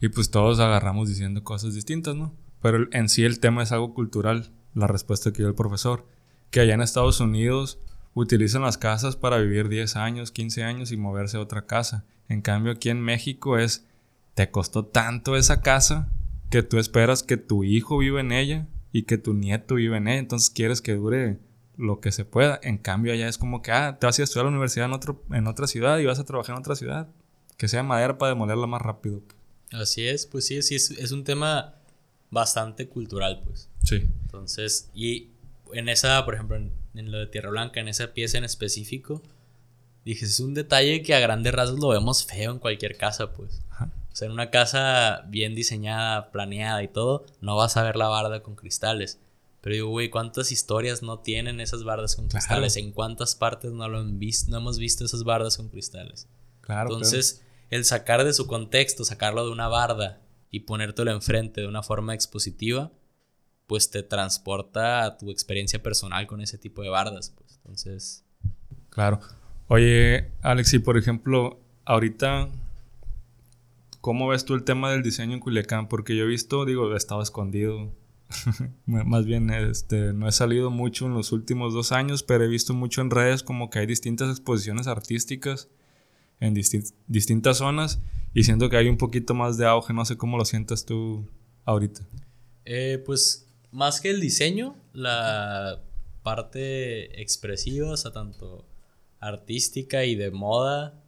Y 0.00 0.08
pues 0.08 0.30
todos 0.30 0.60
agarramos 0.60 1.08
diciendo 1.08 1.42
cosas 1.42 1.74
distintas, 1.74 2.14
¿no? 2.14 2.32
Pero 2.62 2.88
en 2.92 3.08
sí 3.08 3.24
el 3.24 3.40
tema 3.40 3.62
es 3.62 3.72
algo 3.72 3.94
cultural, 3.94 4.52
la 4.74 4.86
respuesta 4.86 5.32
que 5.32 5.38
dio 5.38 5.48
el 5.48 5.54
profesor. 5.54 6.06
Que 6.50 6.60
allá 6.60 6.74
en 6.74 6.80
Estados 6.80 7.20
Unidos 7.20 7.78
utilizan 8.20 8.62
las 8.62 8.78
casas 8.78 9.16
para 9.16 9.38
vivir 9.38 9.68
10 9.68 9.96
años, 9.96 10.32
15 10.32 10.64
años 10.64 10.92
y 10.92 10.96
moverse 10.96 11.36
a 11.36 11.40
otra 11.40 11.66
casa. 11.66 12.04
En 12.28 12.42
cambio 12.42 12.72
aquí 12.72 12.90
en 12.90 13.00
México 13.00 13.58
es, 13.58 13.86
te 14.34 14.50
costó 14.50 14.84
tanto 14.84 15.36
esa 15.36 15.62
casa 15.62 16.10
que 16.50 16.62
tú 16.62 16.78
esperas 16.78 17.22
que 17.22 17.36
tu 17.36 17.64
hijo 17.64 17.98
viva 17.98 18.20
en 18.20 18.32
ella 18.32 18.66
y 18.92 19.04
que 19.04 19.18
tu 19.18 19.34
nieto 19.34 19.76
viva 19.76 19.96
en 19.96 20.08
ella. 20.08 20.18
Entonces 20.18 20.50
quieres 20.50 20.82
que 20.82 20.94
dure 20.94 21.38
lo 21.76 22.00
que 22.00 22.12
se 22.12 22.24
pueda. 22.24 22.58
En 22.62 22.78
cambio 22.78 23.12
allá 23.12 23.28
es 23.28 23.38
como 23.38 23.62
que, 23.62 23.70
ah, 23.70 23.98
te 23.98 24.06
vas 24.06 24.18
a 24.18 24.22
estudiar 24.22 24.46
a 24.46 24.50
la 24.50 24.50
universidad 24.50 24.86
en, 24.86 24.92
otro, 24.92 25.22
en 25.30 25.46
otra 25.46 25.66
ciudad 25.66 25.98
y 25.98 26.06
vas 26.06 26.18
a 26.18 26.24
trabajar 26.24 26.56
en 26.56 26.60
otra 26.60 26.74
ciudad. 26.74 27.08
Que 27.56 27.68
sea 27.68 27.82
madera 27.82 28.18
para 28.18 28.30
demolerla 28.30 28.66
más 28.66 28.82
rápido. 28.82 29.22
Así 29.72 30.06
es, 30.06 30.26
pues 30.26 30.46
sí, 30.46 30.60
sí, 30.62 30.74
es, 30.74 30.90
es 30.92 31.12
un 31.12 31.24
tema 31.24 31.74
bastante 32.30 32.88
cultural, 32.88 33.42
pues. 33.44 33.68
Sí. 33.82 34.08
Entonces, 34.22 34.90
y 34.94 35.30
en 35.72 35.88
esa, 35.88 36.24
por 36.24 36.34
ejemplo, 36.34 36.56
en, 36.56 36.72
lo 37.06 37.18
de 37.18 37.26
Tierra 37.26 37.50
Blanca, 37.50 37.80
en 37.80 37.88
esa 37.88 38.12
pieza 38.12 38.38
en 38.38 38.44
específico, 38.44 39.22
dije, 40.04 40.24
es 40.24 40.40
un 40.40 40.54
detalle 40.54 41.02
que 41.02 41.14
a 41.14 41.20
grandes 41.20 41.54
rasgos 41.54 41.80
lo 41.80 41.88
vemos 41.88 42.26
feo 42.26 42.52
en 42.52 42.58
cualquier 42.58 42.96
casa, 42.96 43.32
pues. 43.32 43.62
O 43.80 44.16
sea, 44.18 44.26
en 44.26 44.32
una 44.32 44.50
casa 44.50 45.22
bien 45.28 45.54
diseñada, 45.54 46.32
planeada 46.32 46.82
y 46.82 46.88
todo, 46.88 47.24
no 47.40 47.56
vas 47.56 47.76
a 47.76 47.84
ver 47.84 47.96
la 47.96 48.08
barda 48.08 48.42
con 48.42 48.56
cristales. 48.56 49.20
Pero 49.60 49.74
digo, 49.74 49.88
güey, 49.88 50.10
¿cuántas 50.10 50.50
historias 50.50 51.02
no 51.02 51.20
tienen 51.20 51.60
esas 51.60 51.84
bardas 51.84 52.16
con 52.16 52.28
cristales? 52.28 52.76
¿En 52.76 52.92
cuántas 52.92 53.34
partes 53.34 53.72
no, 53.72 53.88
lo 53.88 53.98
han 53.98 54.18
visto, 54.18 54.50
no 54.50 54.58
hemos 54.58 54.78
visto 54.78 55.04
esas 55.04 55.24
bardas 55.24 55.56
con 55.56 55.68
cristales? 55.68 56.28
Claro. 56.60 56.90
Entonces, 56.90 57.42
el 57.70 57.84
sacar 57.84 58.24
de 58.24 58.32
su 58.32 58.46
contexto, 58.46 59.04
sacarlo 59.04 59.44
de 59.44 59.52
una 59.52 59.68
barda 59.68 60.20
y 60.50 60.60
ponértelo 60.60 61.10
enfrente 61.10 61.60
de 61.60 61.66
una 61.66 61.82
forma 61.82 62.14
expositiva, 62.14 62.90
pues 63.68 63.90
te 63.90 64.02
transporta 64.02 65.04
a 65.04 65.18
tu 65.18 65.30
experiencia 65.30 65.80
personal 65.80 66.26
con 66.26 66.40
ese 66.40 66.58
tipo 66.58 66.82
de 66.82 66.88
bardas. 66.88 67.30
Pues. 67.36 67.56
Entonces. 67.58 68.24
Claro. 68.88 69.20
Oye, 69.68 70.32
Alex, 70.40 70.72
y 70.72 70.78
por 70.78 70.96
ejemplo, 70.96 71.60
ahorita, 71.84 72.48
¿cómo 74.00 74.26
ves 74.28 74.46
tú 74.46 74.54
el 74.54 74.64
tema 74.64 74.90
del 74.90 75.02
diseño 75.02 75.34
en 75.34 75.40
Culiacán? 75.40 75.88
Porque 75.88 76.16
yo 76.16 76.24
he 76.24 76.26
visto, 76.26 76.64
digo, 76.64 76.96
estaba 76.96 77.22
escondido. 77.22 77.92
Más 78.86 79.26
bien, 79.26 79.50
este, 79.50 80.14
no 80.14 80.26
he 80.26 80.32
salido 80.32 80.70
mucho 80.70 81.04
en 81.06 81.12
los 81.12 81.30
últimos 81.32 81.74
dos 81.74 81.92
años, 81.92 82.22
pero 82.22 82.44
he 82.44 82.48
visto 82.48 82.72
mucho 82.72 83.02
en 83.02 83.10
redes 83.10 83.42
como 83.42 83.68
que 83.68 83.80
hay 83.80 83.86
distintas 83.86 84.30
exposiciones 84.30 84.86
artísticas 84.86 85.68
en 86.40 86.54
distintas 86.54 87.58
zonas 87.58 88.00
y 88.32 88.44
siento 88.44 88.70
que 88.70 88.76
hay 88.76 88.88
un 88.88 88.96
poquito 88.96 89.34
más 89.34 89.58
de 89.58 89.66
auge. 89.66 89.92
No 89.92 90.06
sé 90.06 90.16
cómo 90.16 90.38
lo 90.38 90.46
sientas 90.46 90.86
tú 90.86 91.28
ahorita. 91.64 92.00
Eh, 92.64 93.02
pues 93.04 93.47
más 93.70 94.00
que 94.00 94.10
el 94.10 94.20
diseño, 94.20 94.76
la 94.92 95.82
parte 96.22 97.20
expresiva, 97.20 97.90
o 97.90 97.96
sea, 97.96 98.12
tanto 98.12 98.66
artística 99.20 100.04
y 100.04 100.14
de 100.14 100.30
moda, 100.30 101.02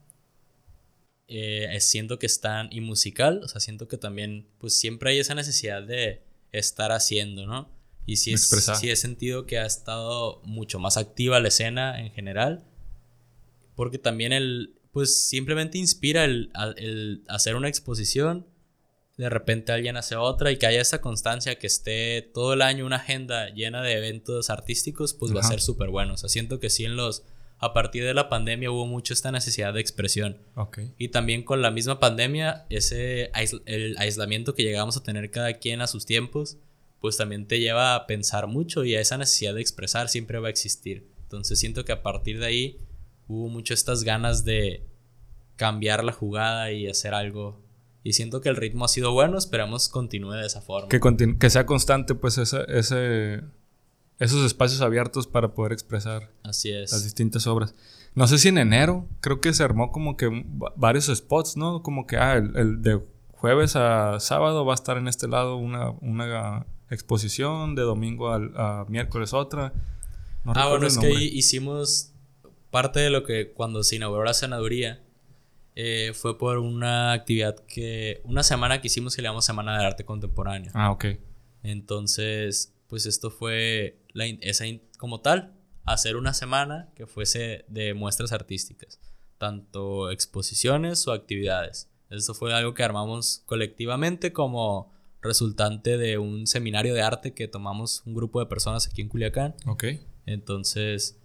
eh, 1.29 1.79
siento 1.81 2.19
que 2.19 2.27
están, 2.27 2.69
y 2.73 2.81
musical, 2.81 3.43
o 3.45 3.49
sea, 3.49 3.61
siento 3.61 3.87
que 3.87 3.97
también, 3.97 4.49
pues 4.59 4.75
siempre 4.75 5.13
hay 5.13 5.19
esa 5.19 5.35
necesidad 5.35 5.83
de 5.83 6.23
estar 6.53 6.91
haciendo, 6.91 7.47
¿no? 7.47 7.71
Y 8.07 8.17
sí, 8.17 8.33
es, 8.33 8.49
sí 8.81 8.91
he 8.91 8.97
sentido 8.97 9.47
que 9.47 9.59
ha 9.59 9.67
estado 9.67 10.43
mucho 10.45 10.81
más 10.81 10.97
activa 10.97 11.39
la 11.39 11.49
escena 11.49 12.01
en 12.01 12.11
general, 12.11 12.65
porque 13.77 13.99
también 13.99 14.33
el, 14.33 14.75
pues 14.93 15.29
simplemente 15.29 15.79
inspira 15.79 16.25
el, 16.25 16.51
hacer 17.29 17.55
una 17.55 17.69
exposición, 17.69 18.47
de 19.21 19.29
repente 19.29 19.71
alguien 19.71 19.99
hace 19.99 20.17
otra 20.17 20.51
y 20.51 20.57
que 20.57 20.67
haya 20.67 20.81
esa 20.81 21.03
constancia, 21.03 21.59
que 21.59 21.67
esté 21.67 22.23
todo 22.23 22.55
el 22.55 22.63
año 22.63 22.87
una 22.87 22.97
agenda 22.97 23.51
llena 23.51 23.83
de 23.83 23.93
eventos 23.93 24.49
artísticos, 24.49 25.13
pues 25.13 25.37
va 25.37 25.41
a 25.41 25.43
ser 25.43 25.61
súper 25.61 25.91
bueno. 25.91 26.15
O 26.15 26.17
sea, 26.17 26.31
siento 26.31 26.59
que 26.59 26.71
sí 26.71 26.87
en 26.87 26.97
los... 26.97 27.23
A 27.59 27.75
partir 27.75 28.03
de 28.03 28.15
la 28.15 28.31
pandemia 28.31 28.71
hubo 28.71 28.87
mucho 28.87 29.13
esta 29.13 29.31
necesidad 29.31 29.75
de 29.75 29.83
expresión. 29.83 30.39
Y 30.97 31.09
también 31.09 31.43
con 31.43 31.61
la 31.61 31.71
misma 31.71 32.01
pandemia, 32.01 32.65
ese 32.71 33.31
el 33.67 33.95
aislamiento 33.99 34.55
que 34.55 34.63
llegamos 34.63 34.97
a 34.97 35.03
tener 35.03 35.31
cada 35.31 35.53
quien 35.53 35.83
a 35.83 35.87
sus 35.87 36.07
tiempos, 36.07 36.57
pues 37.03 37.19
también 37.19 37.47
te 37.47 37.61
lleva 37.61 37.95
a 37.95 38.07
pensar 38.07 38.47
mucho 38.47 38.87
y 38.87 38.95
a 38.95 39.01
esa 39.03 39.19
necesidad 39.19 39.53
de 39.53 39.61
expresar 39.61 40.09
siempre 40.09 40.39
va 40.39 40.47
a 40.47 40.51
existir. 40.51 41.11
Entonces 41.25 41.61
siento 41.61 41.85
que 41.85 41.93
a 41.93 42.03
partir 42.03 42.39
de 42.41 42.47
ahí 42.47 42.79
hubo 43.29 43.51
mucho 43.51 43.75
estas 43.75 44.03
ganas 44.03 44.47
de 44.47 44.87
cambiar 45.57 46.05
la 46.05 46.13
jugada 46.13 46.73
y 46.73 46.89
hacer 46.89 47.13
algo. 47.13 47.61
Y 48.03 48.15
siento 48.15 48.41
que 48.41 48.49
el 48.49 48.57
ritmo 48.57 48.87
ha 48.87 48.89
sido 48.89 49.13
bueno, 49.13 49.37
esperamos 49.37 49.89
continúe 49.89 50.33
de 50.33 50.47
esa 50.47 50.63
forma. 50.63 50.89
Que, 50.89 51.01
que 51.39 51.51
sea 51.51 51.67
constante, 51.67 52.15
pues, 52.15 52.39
ese, 52.39 52.65
ese, 52.69 53.43
esos 54.19 54.45
espacios 54.45 54.81
abiertos 54.81 55.27
para 55.27 55.55
poder 55.55 55.73
expresar 55.73 56.31
Así 56.43 56.71
es. 56.71 56.93
las 56.93 57.05
distintas 57.05 57.47
obras. 57.47 57.75
No 58.15 58.27
sé 58.27 58.39
si 58.39 58.49
en 58.49 58.59
enero 58.59 59.07
creo 59.21 59.41
que 59.41 59.53
se 59.53 59.63
armó 59.63 59.93
como 59.93 60.17
que 60.17 60.45
varios 60.77 61.07
spots, 61.07 61.57
¿no? 61.57 61.83
Como 61.83 62.07
que, 62.07 62.17
ah, 62.17 62.37
el, 62.37 62.83
de 62.83 63.01
jueves 63.33 63.77
a 63.77 64.19
sábado 64.19 64.65
va 64.65 64.73
a 64.73 64.75
estar 64.75 64.97
en 64.97 65.07
este 65.07 65.29
lado 65.29 65.57
una, 65.57 65.91
una 66.01 66.67
exposición, 66.91 67.75
de 67.75 67.83
domingo 67.83 68.31
a, 68.31 68.85
miércoles 68.89 69.33
otra. 69.33 69.73
ah, 70.47 70.69
bueno, 70.69 70.87
es 70.87 70.99
que 70.99 71.11
hicimos 71.11 72.13
parte 72.71 73.01
de 73.01 73.11
lo 73.11 73.25
que 73.25 73.53
cuando 73.53 73.83
se 73.83 73.97
inauguró 73.97 74.25
la 74.25 74.35
senaduría 74.35 75.03
eh, 75.75 76.13
fue 76.15 76.39
por 76.39 76.59
una 76.59 77.13
actividad 77.13 77.57
que. 77.67 78.21
Una 78.25 78.43
semana 78.43 78.81
que 78.81 78.89
hicimos 78.89 79.15
que 79.15 79.23
le 79.23 79.27
llamamos 79.27 79.45
Semana 79.45 79.79
de 79.79 79.87
Arte 79.87 80.05
Contemporáneo. 80.05 80.71
Ah, 80.75 80.91
ok. 80.91 81.07
Entonces, 81.63 82.75
pues 82.87 83.07
esto 83.07 83.31
fue 83.31 84.03
la, 84.13 84.27
esa, 84.27 84.65
como 84.99 85.21
tal, 85.21 85.55
hacer 85.85 86.17
una 86.17 86.35
semana 86.35 86.91
que 86.95 87.07
fuese 87.07 87.65
de 87.69 87.95
muestras 87.95 88.33
artísticas, 88.33 89.01
tanto 89.39 90.11
exposiciones 90.11 91.07
o 91.07 91.13
actividades. 91.13 91.89
Esto 92.11 92.35
fue 92.35 92.53
algo 92.53 92.75
que 92.75 92.83
armamos 92.83 93.43
colectivamente 93.47 94.33
como 94.33 94.93
resultante 95.23 95.99
de 95.99 96.19
un 96.19 96.47
seminario 96.47 96.95
de 96.95 97.03
arte 97.03 97.35
que 97.35 97.47
tomamos 97.47 98.03
un 98.07 98.15
grupo 98.15 98.41
de 98.41 98.47
personas 98.47 98.89
aquí 98.89 99.03
en 99.03 99.09
Culiacán. 99.09 99.55
Ok. 99.67 99.85
Entonces, 100.27 101.20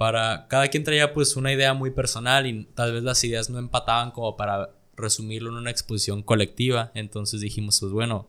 para 0.00 0.46
cada 0.48 0.68
quien 0.68 0.82
traía 0.82 1.12
pues 1.12 1.36
una 1.36 1.52
idea 1.52 1.74
muy 1.74 1.90
personal 1.90 2.46
y 2.46 2.64
tal 2.64 2.94
vez 2.94 3.02
las 3.02 3.22
ideas 3.22 3.50
no 3.50 3.58
empataban 3.58 4.12
como 4.12 4.34
para 4.34 4.70
resumirlo 4.96 5.50
en 5.50 5.56
una 5.56 5.70
exposición 5.70 6.22
colectiva. 6.22 6.90
Entonces 6.94 7.42
dijimos, 7.42 7.78
pues 7.80 7.92
bueno, 7.92 8.26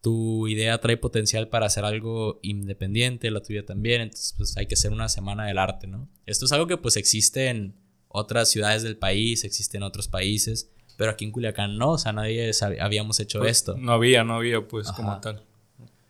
tu 0.00 0.46
idea 0.46 0.78
trae 0.78 0.96
potencial 0.96 1.48
para 1.48 1.66
hacer 1.66 1.84
algo 1.84 2.38
independiente, 2.42 3.32
la 3.32 3.42
tuya 3.42 3.66
también, 3.66 4.00
entonces 4.00 4.32
pues 4.36 4.56
hay 4.56 4.66
que 4.66 4.74
hacer 4.74 4.92
una 4.92 5.08
semana 5.08 5.44
del 5.44 5.58
arte, 5.58 5.88
¿no? 5.88 6.08
Esto 6.24 6.44
es 6.44 6.52
algo 6.52 6.68
que 6.68 6.76
pues 6.76 6.96
existe 6.96 7.48
en 7.48 7.74
otras 8.06 8.48
ciudades 8.48 8.84
del 8.84 8.96
país, 8.96 9.42
existe 9.42 9.76
en 9.76 9.82
otros 9.82 10.06
países, 10.06 10.70
pero 10.96 11.10
aquí 11.10 11.24
en 11.24 11.32
Culiacán 11.32 11.76
no, 11.78 11.90
o 11.90 11.98
sea, 11.98 12.12
nadie 12.12 12.52
habíamos 12.80 13.18
hecho 13.18 13.40
pues, 13.40 13.56
esto. 13.56 13.76
No 13.76 13.90
había, 13.90 14.22
no 14.22 14.36
había 14.36 14.68
pues 14.68 14.92
como 14.92 15.20
tal. 15.20 15.42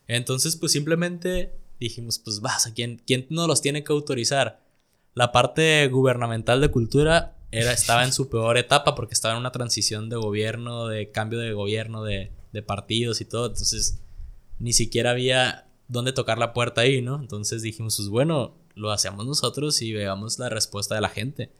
Entonces 0.07 0.55
pues 0.57 0.71
simplemente 0.73 1.55
dijimos, 1.81 2.19
pues 2.19 2.41
vas, 2.41 2.71
¿quién, 2.75 3.01
¿quién 3.07 3.27
nos 3.31 3.47
los 3.47 3.63
tiene 3.63 3.85
que 3.85 3.93
autorizar? 3.93 4.61
La 5.15 5.33
parte 5.33 5.89
gubernamental 5.89 6.61
de 6.61 6.71
cultura 6.71 7.37
era, 7.51 7.73
estaba 7.73 8.05
en 8.05 8.13
su 8.13 8.29
peor 8.29 8.59
etapa 8.59 8.95
porque 8.95 9.15
estaba 9.15 9.35
en 9.35 9.41
una 9.41 9.53
transición 9.53 10.09
de 10.09 10.17
gobierno, 10.17 10.87
de 10.87 11.11
cambio 11.11 11.39
de 11.39 11.53
gobierno, 11.53 12.05
de, 12.05 12.33
de 12.53 12.63
partidos 12.63 13.21
y 13.21 13.25
todo. 13.25 13.47
Entonces, 13.47 14.01
ni 14.59 14.73
siquiera 14.73 15.11
había 15.11 15.67
dónde 15.89 16.13
tocar 16.13 16.39
la 16.39 16.53
puerta 16.53 16.83
ahí, 16.83 17.03
¿no? 17.03 17.19
Entonces 17.21 17.63
dijimos, 17.63 17.97
pues 17.97 18.09
bueno, 18.09 18.55
lo 18.75 18.91
hacemos 18.91 19.27
nosotros 19.27 19.81
y 19.83 19.93
veamos 19.93 20.39
la 20.39 20.49
respuesta 20.49 20.95
de 20.95 21.01
la 21.01 21.09
gente. 21.09 21.51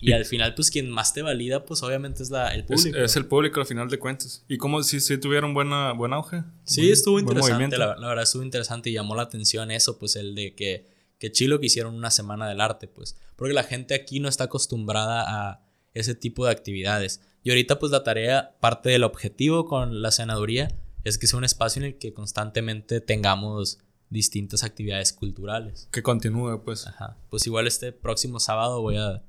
Y, 0.00 0.12
al 0.12 0.24
final, 0.26 0.54
pues 0.54 0.70
quien 0.70 0.90
más 0.90 1.14
te 1.14 1.22
valida, 1.22 1.64
pues 1.64 1.82
obviamente 1.82 2.22
es 2.22 2.30
la, 2.30 2.48
el 2.54 2.64
público. 2.64 2.98
Es, 2.98 3.16
el 3.16 3.26
público 3.26 3.60
al 3.60 3.66
final 3.66 3.88
de 3.88 3.98
cuentas. 3.98 4.44
¿Y 4.48 4.58
cómo 4.58 4.82
si, 4.82 5.00
si 5.00 5.16
tuvieron 5.18 5.54
buena, 5.54 5.92
buen 5.92 6.12
auge? 6.12 6.44
Sí, 6.64 6.90
estuvo 6.90 7.18
interesante. 7.18 7.78
La, 7.78 7.94
verdad 7.96 8.22
estuvo 8.22 8.42
interesante 8.42 8.90
y 8.90 8.92
llamó 8.92 9.14
la 9.14 9.22
atención 9.22 9.70
eso, 9.70 9.98
pues 9.98 10.16
el 10.16 10.34
de 10.34 10.54
que, 10.54 10.86
que 11.18 11.32
Chilo 11.32 11.58
que 11.58 11.66
hicieron 11.66 11.94
una 11.94 12.10
semana 12.10 12.46
del 12.46 12.60
arte, 12.60 12.86
pues. 12.86 13.16
Porque 13.36 13.54
la 13.54 13.62
gente 13.62 13.94
aquí 13.94 14.20
no 14.20 14.28
está 14.28 14.44
acostumbrada 14.44 15.24
a 15.26 15.64
ese 15.94 16.14
tipo 16.14 16.44
de 16.44 16.52
actividades. 16.52 17.22
Y 17.42 17.50
ahorita, 17.50 17.78
pues 17.78 17.90
la 17.90 18.04
tarea, 18.04 18.56
parte 18.60 18.90
del 18.90 19.04
objetivo 19.04 19.66
con 19.66 20.02
la 20.02 20.10
senaduría, 20.10 20.68
es 21.04 21.18
que 21.18 21.26
sea 21.26 21.38
un 21.38 21.44
espacio 21.44 21.80
en 21.80 21.86
el 21.86 21.98
que 21.98 22.12
constantemente 22.12 23.00
tengamos 23.00 23.78
distintas 24.10 24.64
actividades 24.64 25.12
culturales. 25.12 25.88
Que 25.92 26.02
continúe, 26.02 26.62
pues. 26.64 26.86
Ajá. 26.86 27.16
Pues 27.30 27.46
igual 27.46 27.66
este 27.66 27.92
próximo 27.92 28.40
sábado 28.40 28.80
voy 28.80 28.96
a, 28.96 29.22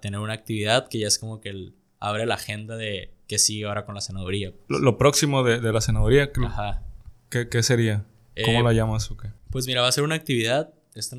tener 0.00 0.20
una 0.20 0.34
actividad 0.34 0.88
que 0.88 0.98
ya 0.98 1.08
es 1.08 1.18
como 1.18 1.40
que 1.40 1.72
abre 1.98 2.26
la 2.26 2.34
agenda 2.34 2.76
de 2.76 3.12
que 3.26 3.38
sigue 3.38 3.66
ahora 3.66 3.84
con 3.84 3.94
la 3.94 4.00
senaduría. 4.00 4.52
Lo, 4.68 4.98
próximo 4.98 5.42
de, 5.42 5.60
la 5.60 5.80
senaduría, 5.80 6.30
Ajá. 6.46 6.82
¿Qué, 7.28 7.62
sería? 7.62 8.04
¿Cómo 8.44 8.60
eh, 8.60 8.62
la 8.62 8.72
llamas 8.72 9.10
o 9.10 9.16
qué? 9.16 9.28
Pues 9.50 9.66
mira, 9.66 9.82
va 9.82 9.88
a 9.88 9.92
ser 9.92 10.04
una 10.04 10.16
actividad, 10.16 10.72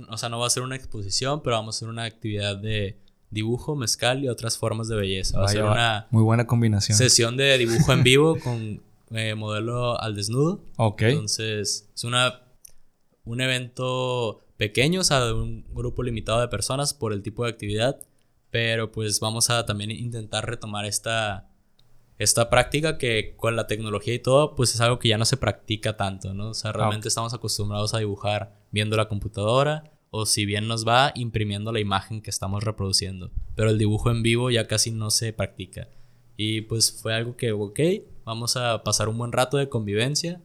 o 0.09 0.17
sea, 0.17 0.29
no 0.29 0.39
va 0.39 0.47
a 0.47 0.49
ser 0.49 0.63
una 0.63 0.75
exposición, 0.75 1.41
pero 1.41 1.55
vamos 1.55 1.75
a 1.75 1.77
hacer 1.77 1.89
una 1.89 2.03
actividad 2.03 2.57
de 2.57 2.97
dibujo, 3.29 3.75
mezcal 3.75 4.23
y 4.23 4.27
otras 4.27 4.57
formas 4.57 4.89
de 4.89 4.97
belleza. 4.97 5.39
Va 5.39 5.45
a 5.45 5.47
ser 5.47 5.63
una 5.63 6.07
muy 6.11 6.21
buena 6.21 6.45
combinación. 6.45 6.97
Sesión 6.97 7.37
de 7.37 7.57
dibujo 7.57 7.93
en 7.93 8.03
vivo 8.03 8.37
con 8.43 8.81
eh, 9.11 9.35
modelo 9.35 9.99
al 9.99 10.15
desnudo. 10.15 10.63
Ok. 10.77 11.03
Entonces, 11.03 11.89
es 11.95 12.03
una, 12.03 12.41
un 13.23 13.41
evento 13.41 14.45
pequeño, 14.57 15.01
o 15.01 15.03
sea, 15.03 15.25
de 15.25 15.33
un 15.33 15.65
grupo 15.73 16.03
limitado 16.03 16.41
de 16.41 16.49
personas 16.49 16.93
por 16.93 17.13
el 17.13 17.23
tipo 17.23 17.45
de 17.45 17.51
actividad. 17.51 17.99
Pero 18.51 18.91
pues 18.91 19.19
vamos 19.19 19.49
a 19.49 19.65
también 19.65 19.91
intentar 19.91 20.45
retomar 20.45 20.85
esta, 20.85 21.49
esta 22.19 22.49
práctica 22.49 22.97
que 22.97 23.35
con 23.37 23.55
la 23.55 23.65
tecnología 23.65 24.13
y 24.13 24.19
todo, 24.19 24.53
pues 24.55 24.75
es 24.75 24.81
algo 24.81 24.99
que 24.99 25.07
ya 25.07 25.17
no 25.17 25.25
se 25.25 25.37
practica 25.37 25.97
tanto, 25.97 26.33
¿no? 26.33 26.49
O 26.49 26.53
sea, 26.53 26.71
realmente 26.71 27.07
estamos 27.07 27.33
acostumbrados 27.33 27.93
a 27.93 27.99
dibujar 27.99 28.53
viendo 28.71 28.95
la 28.97 29.07
computadora 29.07 29.91
o 30.11 30.25
si 30.25 30.45
bien 30.45 30.67
nos 30.67 30.85
va 30.85 31.13
imprimiendo 31.15 31.71
la 31.71 31.79
imagen 31.79 32.21
que 32.21 32.29
estamos 32.29 32.63
reproduciendo. 32.63 33.31
Pero 33.55 33.69
el 33.69 33.77
dibujo 33.77 34.11
en 34.11 34.21
vivo 34.21 34.51
ya 34.51 34.67
casi 34.67 34.91
no 34.91 35.09
se 35.09 35.31
practica. 35.31 35.87
Y 36.35 36.61
pues 36.61 36.91
fue 36.91 37.13
algo 37.13 37.37
que, 37.37 37.53
ok, 37.53 37.79
vamos 38.25 38.57
a 38.57 38.83
pasar 38.83 39.07
un 39.07 39.17
buen 39.17 39.31
rato 39.31 39.57
de 39.57 39.69
convivencia. 39.69 40.41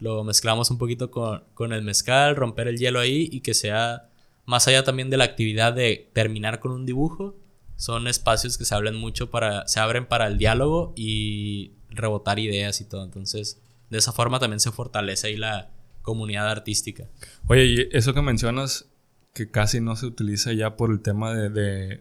Lo 0.00 0.24
mezclamos 0.24 0.70
un 0.70 0.78
poquito 0.78 1.10
con, 1.10 1.44
con 1.54 1.72
el 1.72 1.82
mezcal, 1.82 2.34
romper 2.34 2.68
el 2.68 2.78
hielo 2.78 2.98
ahí 2.98 3.28
y 3.30 3.40
que 3.40 3.54
sea 3.54 4.07
más 4.48 4.66
allá 4.66 4.82
también 4.82 5.10
de 5.10 5.18
la 5.18 5.24
actividad 5.24 5.74
de 5.74 6.10
terminar 6.14 6.58
con 6.58 6.72
un 6.72 6.86
dibujo. 6.86 7.36
Son 7.76 8.08
espacios 8.08 8.56
que 8.56 8.64
se 8.64 8.74
hablan 8.74 8.96
mucho 8.96 9.30
para, 9.30 9.68
se 9.68 9.78
abren 9.78 10.06
para 10.06 10.26
el 10.26 10.38
diálogo 10.38 10.94
y 10.96 11.74
rebotar 11.90 12.38
ideas 12.38 12.80
y 12.80 12.86
todo. 12.86 13.04
Entonces, 13.04 13.60
de 13.90 13.98
esa 13.98 14.12
forma 14.12 14.38
también 14.38 14.58
se 14.58 14.72
fortalece 14.72 15.26
ahí 15.26 15.36
la, 15.36 15.70
comunidad 16.08 16.48
artística. 16.48 17.04
Oye, 17.48 17.66
y 17.66 17.88
eso 17.92 18.14
que 18.14 18.22
mencionas, 18.22 18.88
que 19.34 19.50
casi 19.50 19.82
no 19.82 19.94
se 19.94 20.06
utiliza 20.06 20.54
ya 20.54 20.74
por 20.74 20.90
el 20.90 21.00
tema 21.00 21.34
de, 21.34 22.00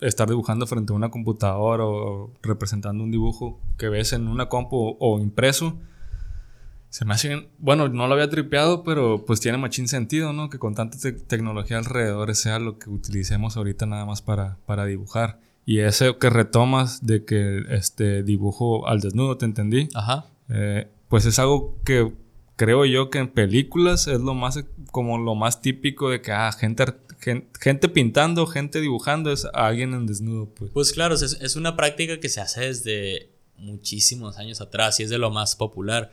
estar 0.00 0.28
dibujando 0.28 0.66
frente 0.66 0.92
a 0.92 0.96
una 0.96 1.12
computadora 1.12 1.84
o 1.84 2.32
representando 2.42 3.04
un 3.04 3.12
dibujo 3.12 3.60
que 3.78 3.88
ves 3.88 4.12
en 4.12 4.26
una 4.26 4.48
compu 4.48 4.96
o, 4.98 5.20
impreso, 5.20 5.78
se 6.90 7.04
me 7.04 7.14
hace, 7.14 7.48
bueno, 7.58 7.88
no 7.88 8.06
lo 8.06 8.14
había 8.14 8.30
tripeado, 8.30 8.82
pero 8.82 9.24
pues 9.26 9.40
tiene 9.40 9.58
machín 9.58 9.88
sentido, 9.88 10.32
¿no? 10.32 10.48
Que 10.48 10.58
con 10.58 10.74
tanta 10.74 10.96
tecnología 11.26 11.78
alrededor 11.78 12.34
sea 12.34 12.58
lo 12.58 12.78
que 12.78 12.88
utilicemos 12.88 13.56
ahorita 13.56 13.86
nada 13.86 14.06
más 14.06 14.22
para, 14.22 14.56
para 14.66 14.86
dibujar. 14.86 15.40
Y 15.66 15.80
ese 15.80 16.16
que 16.16 16.30
retomas 16.30 17.04
de 17.04 17.26
que 17.26 17.62
este 17.68 18.22
dibujo 18.22 18.88
al 18.88 19.00
desnudo, 19.00 19.36
te 19.36 19.44
entendí. 19.44 19.88
Ajá. 19.94 20.26
Eh, 20.48 20.88
pues 21.08 21.26
es 21.26 21.38
algo 21.38 21.76
que 21.84 22.10
creo 22.56 22.86
yo 22.86 23.10
que 23.10 23.18
en 23.18 23.28
películas 23.28 24.06
es 24.08 24.20
lo 24.20 24.34
más 24.34 24.64
como 24.90 25.18
lo 25.18 25.34
más 25.34 25.60
típico 25.60 26.08
de 26.08 26.22
que 26.22 26.32
ah, 26.32 26.50
gente, 26.52 26.86
gente, 27.60 27.88
pintando, 27.90 28.46
gente 28.46 28.80
dibujando 28.80 29.30
es 29.30 29.46
alguien 29.52 29.92
en 29.92 30.06
desnudo, 30.06 30.48
pues. 30.54 30.70
Pues 30.72 30.92
claro, 30.92 31.14
es, 31.14 31.22
es, 31.22 31.56
una 31.56 31.76
práctica 31.76 32.18
que 32.18 32.30
se 32.30 32.40
hace 32.40 32.62
desde 32.62 33.30
muchísimos 33.58 34.38
años 34.38 34.60
atrás 34.60 34.98
y 35.00 35.02
es 35.02 35.10
de 35.10 35.18
lo 35.18 35.30
más 35.30 35.56
popular. 35.56 36.10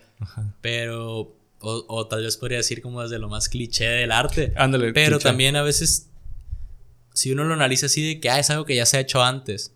Pero 0.61 1.35
o, 1.59 2.07
tal 2.07 2.23
vez 2.23 2.37
podría 2.37 2.57
decir 2.57 2.81
como 2.81 3.01
desde 3.01 3.19
lo 3.19 3.29
más 3.29 3.49
cliché 3.49 3.85
del 3.85 4.11
arte. 4.11 4.53
Ándale, 4.55 4.93
pero 4.93 5.19
también 5.19 5.55
a 5.55 5.63
veces 5.63 6.09
si 7.13 7.31
uno 7.31 7.45
lo 7.45 7.53
analiza 7.53 7.85
así 7.85 8.05
de 8.05 8.19
que 8.19 8.29
ah, 8.29 8.39
es 8.39 8.49
algo 8.49 8.65
que 8.65 8.75
ya 8.75 8.85
se 8.85 8.97
ha 8.97 8.99
hecho 8.99 9.23
antes. 9.23 9.73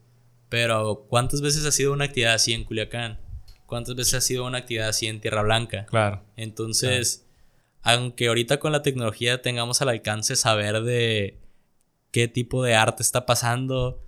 Pero 0.49 1.05
¿cuántas 1.09 1.41
veces 1.41 1.63
ha 1.65 1.71
sido 1.71 1.93
una 1.93 2.05
actividad 2.05 2.33
así 2.33 2.53
en 2.53 2.63
Culiacán? 2.63 3.19
¿Cuántas 3.65 3.95
veces 3.95 4.15
ha 4.15 4.21
sido 4.21 4.45
una 4.45 4.57
actividad 4.57 4.89
así 4.89 5.05
en 5.05 5.21
Tierra 5.21 5.43
Blanca? 5.43 5.85
Claro. 5.85 6.23
Entonces, 6.35 7.27
aunque 7.81 8.27
ahorita 8.27 8.59
con 8.59 8.71
la 8.71 8.81
tecnología 8.81 9.41
tengamos 9.41 9.81
al 9.81 9.89
alcance 9.89 10.35
saber 10.35 10.81
de 10.81 11.39
qué 12.11 12.27
tipo 12.27 12.63
de 12.63 12.75
arte 12.75 13.03
está 13.03 13.27
pasando, 13.27 14.03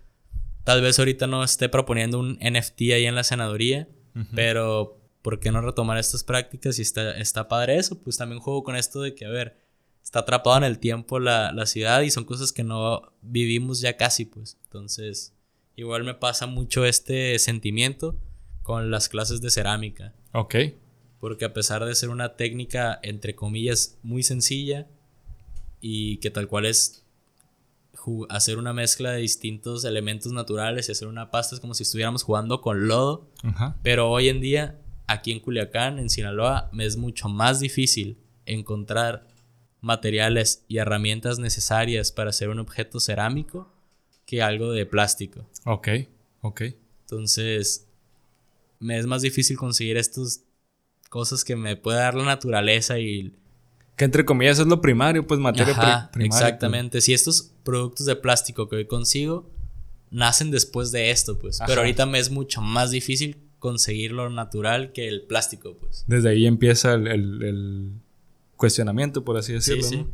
tal 0.63 0.81
vez 0.81 0.99
ahorita 0.99 1.27
no 1.27 1.43
esté 1.43 1.69
proponiendo 1.69 2.19
un 2.19 2.37
NFT 2.41 2.81
ahí 2.93 3.05
en 3.05 3.15
la 3.15 3.23
senaduría, 3.23 3.87
pero 4.35 4.99
¿por 5.21 5.39
qué 5.39 5.51
no 5.51 5.61
retomar 5.61 5.97
estas 5.97 6.23
prácticas? 6.23 6.79
Y 6.79 6.81
está, 6.81 7.17
está 7.17 7.47
padre 7.47 7.77
eso, 7.77 8.01
pues 8.01 8.17
también 8.17 8.41
juego 8.41 8.63
con 8.63 8.75
esto 8.75 9.01
de 9.01 9.15
que, 9.15 9.25
a 9.25 9.29
ver, 9.29 9.57
está 10.03 10.19
atrapado 10.19 10.57
en 10.57 10.63
el 10.63 10.79
tiempo 10.79 11.19
la, 11.19 11.51
la 11.51 11.65
ciudad 11.65 12.01
y 12.01 12.11
son 12.11 12.25
cosas 12.25 12.51
que 12.51 12.63
no 12.63 13.13
vivimos 13.21 13.79
ya 13.79 13.97
casi, 13.97 14.25
pues. 14.25 14.57
Entonces, 14.63 15.33
igual 15.75 16.03
me 16.03 16.13
pasa 16.13 16.45
mucho 16.47 16.85
este 16.85 17.37
sentimiento 17.39 18.17
con 18.63 18.91
las 18.91 19.09
clases 19.09 19.41
de 19.41 19.49
cerámica. 19.49 20.13
Ok. 20.33 20.55
Porque 21.19 21.45
a 21.45 21.53
pesar 21.53 21.85
de 21.85 21.95
ser 21.95 22.09
una 22.09 22.35
técnica, 22.35 22.99
entre 23.03 23.35
comillas, 23.35 23.97
muy 24.01 24.23
sencilla 24.23 24.87
y 25.79 26.17
que 26.17 26.31
tal 26.31 26.47
cual 26.47 26.65
es 26.65 27.00
hacer 28.29 28.57
una 28.57 28.73
mezcla 28.73 29.11
de 29.11 29.21
distintos 29.21 29.85
elementos 29.85 30.31
naturales 30.31 30.89
y 30.89 30.91
hacer 30.91 31.07
una 31.07 31.31
pasta 31.31 31.55
es 31.55 31.61
como 31.61 31.73
si 31.73 31.83
estuviéramos 31.83 32.23
jugando 32.23 32.61
con 32.61 32.87
lodo. 32.87 33.29
Pero 33.83 34.09
hoy 34.09 34.29
en 34.29 34.41
día, 34.41 34.79
aquí 35.07 35.31
en 35.31 35.39
Culiacán, 35.39 35.99
en 35.99 36.09
Sinaloa, 36.09 36.69
me 36.71 36.85
es 36.85 36.97
mucho 36.97 37.29
más 37.29 37.59
difícil 37.59 38.17
encontrar 38.45 39.27
materiales 39.81 40.63
y 40.67 40.77
herramientas 40.77 41.39
necesarias 41.39 42.11
para 42.11 42.29
hacer 42.29 42.49
un 42.49 42.59
objeto 42.59 42.99
cerámico 42.99 43.71
que 44.25 44.41
algo 44.41 44.71
de 44.71 44.85
plástico. 44.85 45.47
Ok, 45.65 45.89
ok. 46.41 46.61
Entonces, 47.01 47.87
me 48.79 48.97
es 48.97 49.05
más 49.05 49.21
difícil 49.21 49.57
conseguir 49.57 49.97
estas 49.97 50.43
cosas 51.09 51.43
que 51.43 51.55
me 51.55 51.75
puede 51.75 51.99
dar 51.99 52.15
la 52.15 52.23
naturaleza 52.23 52.99
y... 52.99 53.35
Que 53.95 54.05
entre 54.05 54.25
comillas 54.25 54.59
es 54.59 54.67
lo 54.67 54.81
primario, 54.81 55.25
pues 55.25 55.39
materia 55.39 55.73
primaria. 55.73 56.09
Pues. 56.11 56.25
Exactamente. 56.25 57.01
Si 57.01 57.13
estos 57.13 57.51
productos 57.63 58.05
de 58.05 58.15
plástico 58.15 58.67
que 58.67 58.77
hoy 58.77 58.87
consigo 58.87 59.49
nacen 60.09 60.51
después 60.51 60.91
de 60.91 61.11
esto, 61.11 61.37
pues. 61.39 61.59
Pero 61.65 61.81
ahorita 61.81 62.05
me 62.05 62.19
es 62.19 62.31
mucho 62.31 62.61
más 62.61 62.91
difícil 62.91 63.37
conseguir 63.59 64.11
lo 64.11 64.29
natural 64.29 64.91
que 64.91 65.07
el 65.07 65.23
plástico, 65.23 65.77
pues. 65.77 66.03
Desde 66.07 66.29
ahí 66.29 66.45
empieza 66.45 66.93
el, 66.93 67.93
cuestionamiento, 68.57 69.23
por 69.23 69.37
así 69.37 69.53
decirlo. 69.53 69.83
Sí, 69.83 69.97
sí. 69.97 70.05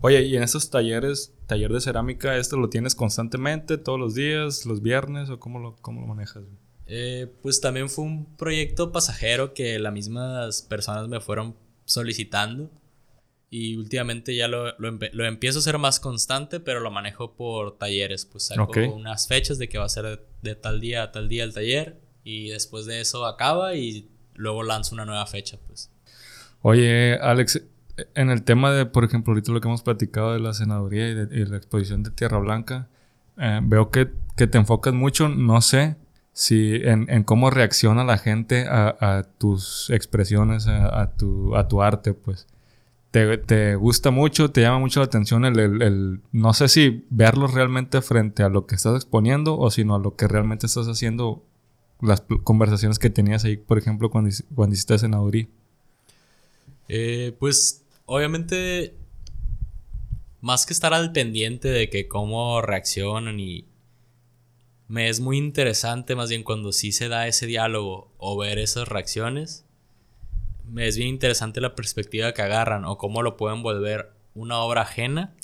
Oye, 0.00 0.22
y 0.22 0.36
en 0.36 0.42
esos 0.42 0.70
talleres, 0.70 1.32
taller 1.46 1.72
de 1.72 1.80
cerámica, 1.80 2.36
¿esto 2.36 2.56
lo 2.56 2.68
tienes 2.68 2.94
constantemente, 2.94 3.78
todos 3.78 3.98
los 3.98 4.14
días, 4.14 4.66
los 4.66 4.82
viernes, 4.82 5.30
o 5.30 5.40
cómo 5.40 5.58
lo, 5.58 5.76
cómo 5.76 6.02
lo 6.02 6.06
manejas? 6.06 6.44
Eh, 6.86 7.32
pues 7.42 7.60
también 7.60 7.88
fue 7.88 8.04
un 8.04 8.26
proyecto 8.36 8.92
pasajero 8.92 9.54
que 9.54 9.78
las 9.78 9.92
mismas 9.92 10.62
personas 10.62 11.08
me 11.08 11.20
fueron 11.20 11.56
solicitando. 11.86 12.70
Y 13.56 13.76
últimamente 13.76 14.34
ya 14.34 14.48
lo, 14.48 14.76
lo, 14.78 15.24
empiezo 15.24 15.58
a 15.58 15.60
hacer 15.60 15.78
más 15.78 16.00
constante, 16.00 16.58
pero 16.58 16.80
lo 16.80 16.90
manejo 16.90 17.36
por 17.36 17.78
talleres. 17.78 18.24
Pues 18.24 18.46
saco 18.46 18.72
unas 18.92 19.28
fechas 19.28 19.58
de 19.58 19.68
que 19.68 19.78
va 19.78 19.84
a 19.84 19.88
ser 19.88 20.26
de, 20.42 20.54
tal 20.56 20.80
día 20.80 21.04
a 21.04 21.12
tal 21.12 21.28
día 21.28 21.44
el 21.44 21.54
taller. 21.54 22.00
Y 22.24 22.48
después 22.48 22.84
de 22.84 23.00
eso 23.00 23.24
acaba 23.26 23.76
y 23.76 24.10
luego 24.34 24.64
lanzo 24.64 24.96
una 24.96 25.04
nueva 25.04 25.24
fecha, 25.26 25.56
pues. 25.68 25.88
Oye, 26.62 27.16
Alex, 27.22 27.62
en 28.16 28.30
el 28.30 28.42
tema 28.42 28.72
de, 28.72 28.86
por 28.86 29.04
ejemplo, 29.04 29.30
ahorita 29.30 29.52
lo 29.52 29.60
que 29.60 29.68
hemos 29.68 29.82
platicado 29.82 30.32
de 30.32 30.40
la 30.40 30.52
senaduría 30.52 31.10
y 31.10 31.14
de, 31.14 31.46
la 31.46 31.56
exposición 31.56 32.02
de 32.02 32.10
Tierra 32.10 32.38
Blanca, 32.38 32.88
eh, 33.38 33.60
veo 33.62 33.92
que, 33.92 34.10
que, 34.36 34.48
te 34.48 34.58
enfocas 34.58 34.94
mucho, 34.94 35.28
no 35.28 35.60
sé, 35.60 35.94
Sí, 36.32 36.80
en, 36.82 37.06
en, 37.08 37.22
cómo 37.22 37.50
reacciona 37.50 38.02
la 38.02 38.18
gente 38.18 38.66
a, 38.66 38.96
a 38.98 39.22
tus 39.22 39.88
expresiones, 39.90 40.66
a, 40.66 41.02
a, 41.02 41.12
tu, 41.12 41.54
a 41.54 41.68
tu 41.68 41.80
arte, 41.80 42.14
pues. 42.14 42.48
Te, 43.14 43.76
gusta 43.76 44.10
mucho, 44.10 44.50
te 44.50 44.62
llama 44.62 44.80
mucho 44.80 44.98
la 44.98 45.06
atención 45.06 45.44
el, 45.44 45.56
el, 45.60 46.20
no 46.32 46.52
sé 46.52 46.66
si 46.66 47.04
verlo 47.10 47.46
realmente 47.46 48.02
frente 48.02 48.42
a 48.42 48.48
lo 48.48 48.66
que 48.66 48.74
estás 48.74 48.96
exponiendo 48.96 49.56
o 49.56 49.70
sino 49.70 49.94
a 49.94 50.00
lo 50.00 50.16
que 50.16 50.26
realmente 50.26 50.66
estás 50.66 50.88
haciendo, 50.88 51.44
las 52.02 52.24
conversaciones 52.42 52.98
que 52.98 53.10
tenías 53.10 53.44
ahí, 53.44 53.56
por 53.56 53.78
ejemplo, 53.78 54.10
cuando, 54.10 54.34
cuando 54.56 54.74
hiciste 54.74 54.98
senaduría. 54.98 55.46
Eh, 56.88 57.36
pues, 57.38 57.84
obviamente, 58.04 58.96
más 60.40 60.66
que 60.66 60.72
estar 60.72 60.92
al 60.92 61.12
pendiente 61.12 61.68
de 61.68 61.88
que 61.90 62.08
cómo 62.08 62.62
reaccionan 62.62 63.38
y 63.38 63.64
me 64.88 65.08
es 65.08 65.20
muy 65.20 65.38
interesante 65.38 66.16
más 66.16 66.30
bien 66.30 66.42
cuando 66.42 66.72
sí 66.72 66.90
se 66.90 67.06
da 67.06 67.28
ese 67.28 67.46
diálogo 67.46 68.12
o 68.18 68.36
ver 68.36 68.58
esas 68.58 68.88
reacciones. 68.88 69.63
Me 70.68 70.86
es 70.86 70.96
bien 70.96 71.08
interesante 71.08 71.60
la 71.60 71.74
perspectiva 71.74 72.32
que 72.32 72.42
agarran 72.42 72.84
o 72.84 72.98
cómo 72.98 73.22
lo 73.22 73.36
pueden 73.36 73.62
volver 73.62 74.12
una 74.34 74.58
obra 74.58 74.82
ajena. 74.82 75.34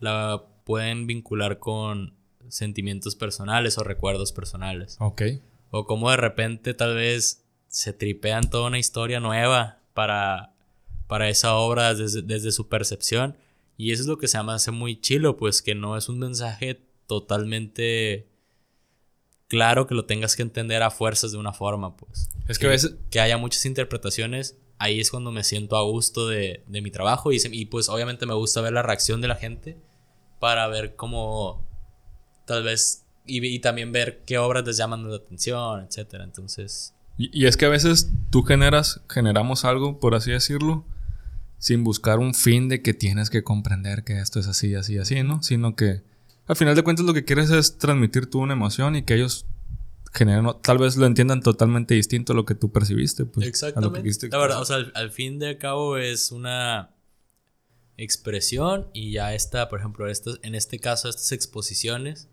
La 0.00 0.44
pueden 0.64 1.06
vincular 1.06 1.58
con 1.58 2.14
sentimientos 2.48 3.16
personales 3.16 3.78
o 3.78 3.84
recuerdos 3.84 4.32
personales. 4.32 4.96
Ok. 5.00 5.22
O 5.70 5.86
cómo 5.86 6.10
de 6.10 6.16
repente 6.16 6.74
tal 6.74 6.94
vez 6.94 7.44
se 7.68 7.92
tripean 7.92 8.50
toda 8.50 8.68
una 8.68 8.78
historia 8.78 9.20
nueva 9.20 9.78
para, 9.94 10.54
para 11.06 11.28
esa 11.28 11.54
obra 11.54 11.94
desde, 11.94 12.22
desde 12.22 12.52
su 12.52 12.68
percepción. 12.68 13.36
Y 13.76 13.92
eso 13.92 14.02
es 14.02 14.08
lo 14.08 14.18
que 14.18 14.28
se 14.28 14.42
me 14.42 14.52
hace 14.52 14.70
muy 14.70 15.00
chilo, 15.00 15.36
pues 15.36 15.62
que 15.62 15.74
no 15.74 15.96
es 15.96 16.08
un 16.08 16.18
mensaje 16.18 16.86
totalmente 17.06 18.31
claro 19.52 19.86
que 19.86 19.94
lo 19.94 20.06
tengas 20.06 20.34
que 20.34 20.40
entender 20.40 20.82
a 20.82 20.90
fuerzas 20.90 21.32
de 21.32 21.36
una 21.36 21.52
forma, 21.52 21.94
pues. 21.94 22.30
Es 22.48 22.58
que, 22.58 22.68
a 22.68 22.70
veces... 22.70 22.96
Que 23.10 23.20
haya 23.20 23.36
muchas 23.36 23.66
interpretaciones, 23.66 24.56
ahí 24.78 24.98
es 24.98 25.10
cuando 25.10 25.30
me 25.30 25.44
siento 25.44 25.76
a 25.76 25.82
gusto 25.82 26.26
de, 26.26 26.64
de 26.66 26.80
mi 26.80 26.90
trabajo 26.90 27.32
y, 27.32 27.38
y, 27.50 27.66
pues 27.66 27.90
obviamente 27.90 28.24
me 28.24 28.32
gusta 28.32 28.62
ver 28.62 28.72
la 28.72 28.80
reacción 28.80 29.20
de 29.20 29.28
la 29.28 29.34
gente 29.34 29.76
para 30.40 30.68
ver 30.68 30.96
cómo 30.96 31.68
tal 32.46 32.62
vez 32.62 33.04
y, 33.26 33.46
y 33.46 33.58
también 33.58 33.92
ver 33.92 34.22
qué 34.24 34.38
obras 34.38 34.64
les 34.66 34.78
llaman 34.78 35.06
la 35.10 35.16
atención, 35.16 35.84
etcétera. 35.84 36.24
Entonces... 36.24 36.94
Y, 37.18 37.28
y 37.38 37.44
es 37.44 37.58
que 37.58 37.66
a 37.66 37.68
veces 37.68 38.10
tú 38.30 38.44
generas, 38.44 39.02
generamos 39.10 39.66
algo, 39.66 40.00
por 40.00 40.14
así 40.14 40.30
decirlo, 40.30 40.86
sin 41.58 41.84
buscar 41.84 42.20
un 42.20 42.32
fin 42.32 42.70
de 42.70 42.80
que 42.80 42.94
tienes 42.94 43.28
que 43.28 43.44
comprender 43.44 44.02
que 44.02 44.18
esto 44.18 44.40
es 44.40 44.46
así, 44.46 44.74
así, 44.76 44.96
así, 44.96 45.22
¿no? 45.22 45.42
Sino 45.42 45.76
que 45.76 46.00
al 46.46 46.56
final 46.56 46.74
de 46.74 46.82
cuentas 46.82 47.06
lo 47.06 47.14
que 47.14 47.24
quieres 47.24 47.50
es 47.50 47.78
transmitir 47.78 48.28
tú 48.28 48.40
una 48.40 48.54
emoción 48.54 48.96
y 48.96 49.02
que 49.02 49.14
ellos 49.14 49.46
generen, 50.12 50.46
tal 50.62 50.78
vez 50.78 50.96
lo 50.96 51.06
entiendan 51.06 51.40
totalmente 51.40 51.94
distinto 51.94 52.32
a 52.32 52.36
lo 52.36 52.44
que 52.44 52.54
tú 52.54 52.70
percibiste. 52.70 53.24
Pues, 53.24 53.46
Exactamente. 53.46 54.28
la 54.28 54.38
verdad, 54.38 54.60
o 54.60 54.64
sea, 54.64 54.76
al, 54.94 55.10
fin 55.10 55.38
de 55.38 55.56
cabo 55.56 55.96
es 55.96 56.32
una 56.32 56.90
expresión 57.96 58.88
y 58.92 59.12
ya 59.12 59.34
está, 59.34 59.68
por 59.68 59.78
ejemplo, 59.78 60.06
en 60.06 60.54
este 60.54 60.78
caso, 60.78 61.08
estas 61.08 61.32
exposiciones, 61.32 62.28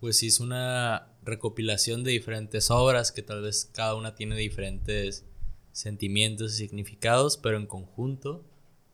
pues 0.00 0.18
sí 0.18 0.26
es 0.26 0.40
una 0.40 1.08
recopilación 1.22 2.04
de 2.04 2.10
diferentes 2.10 2.70
obras 2.70 3.12
que 3.12 3.22
tal 3.22 3.42
vez 3.42 3.70
cada 3.72 3.94
una 3.94 4.14
tiene 4.14 4.36
diferentes 4.36 5.24
sentimientos 5.72 6.54
y 6.54 6.56
significados, 6.56 7.36
pero 7.36 7.56
en 7.56 7.66
conjunto 7.66 8.44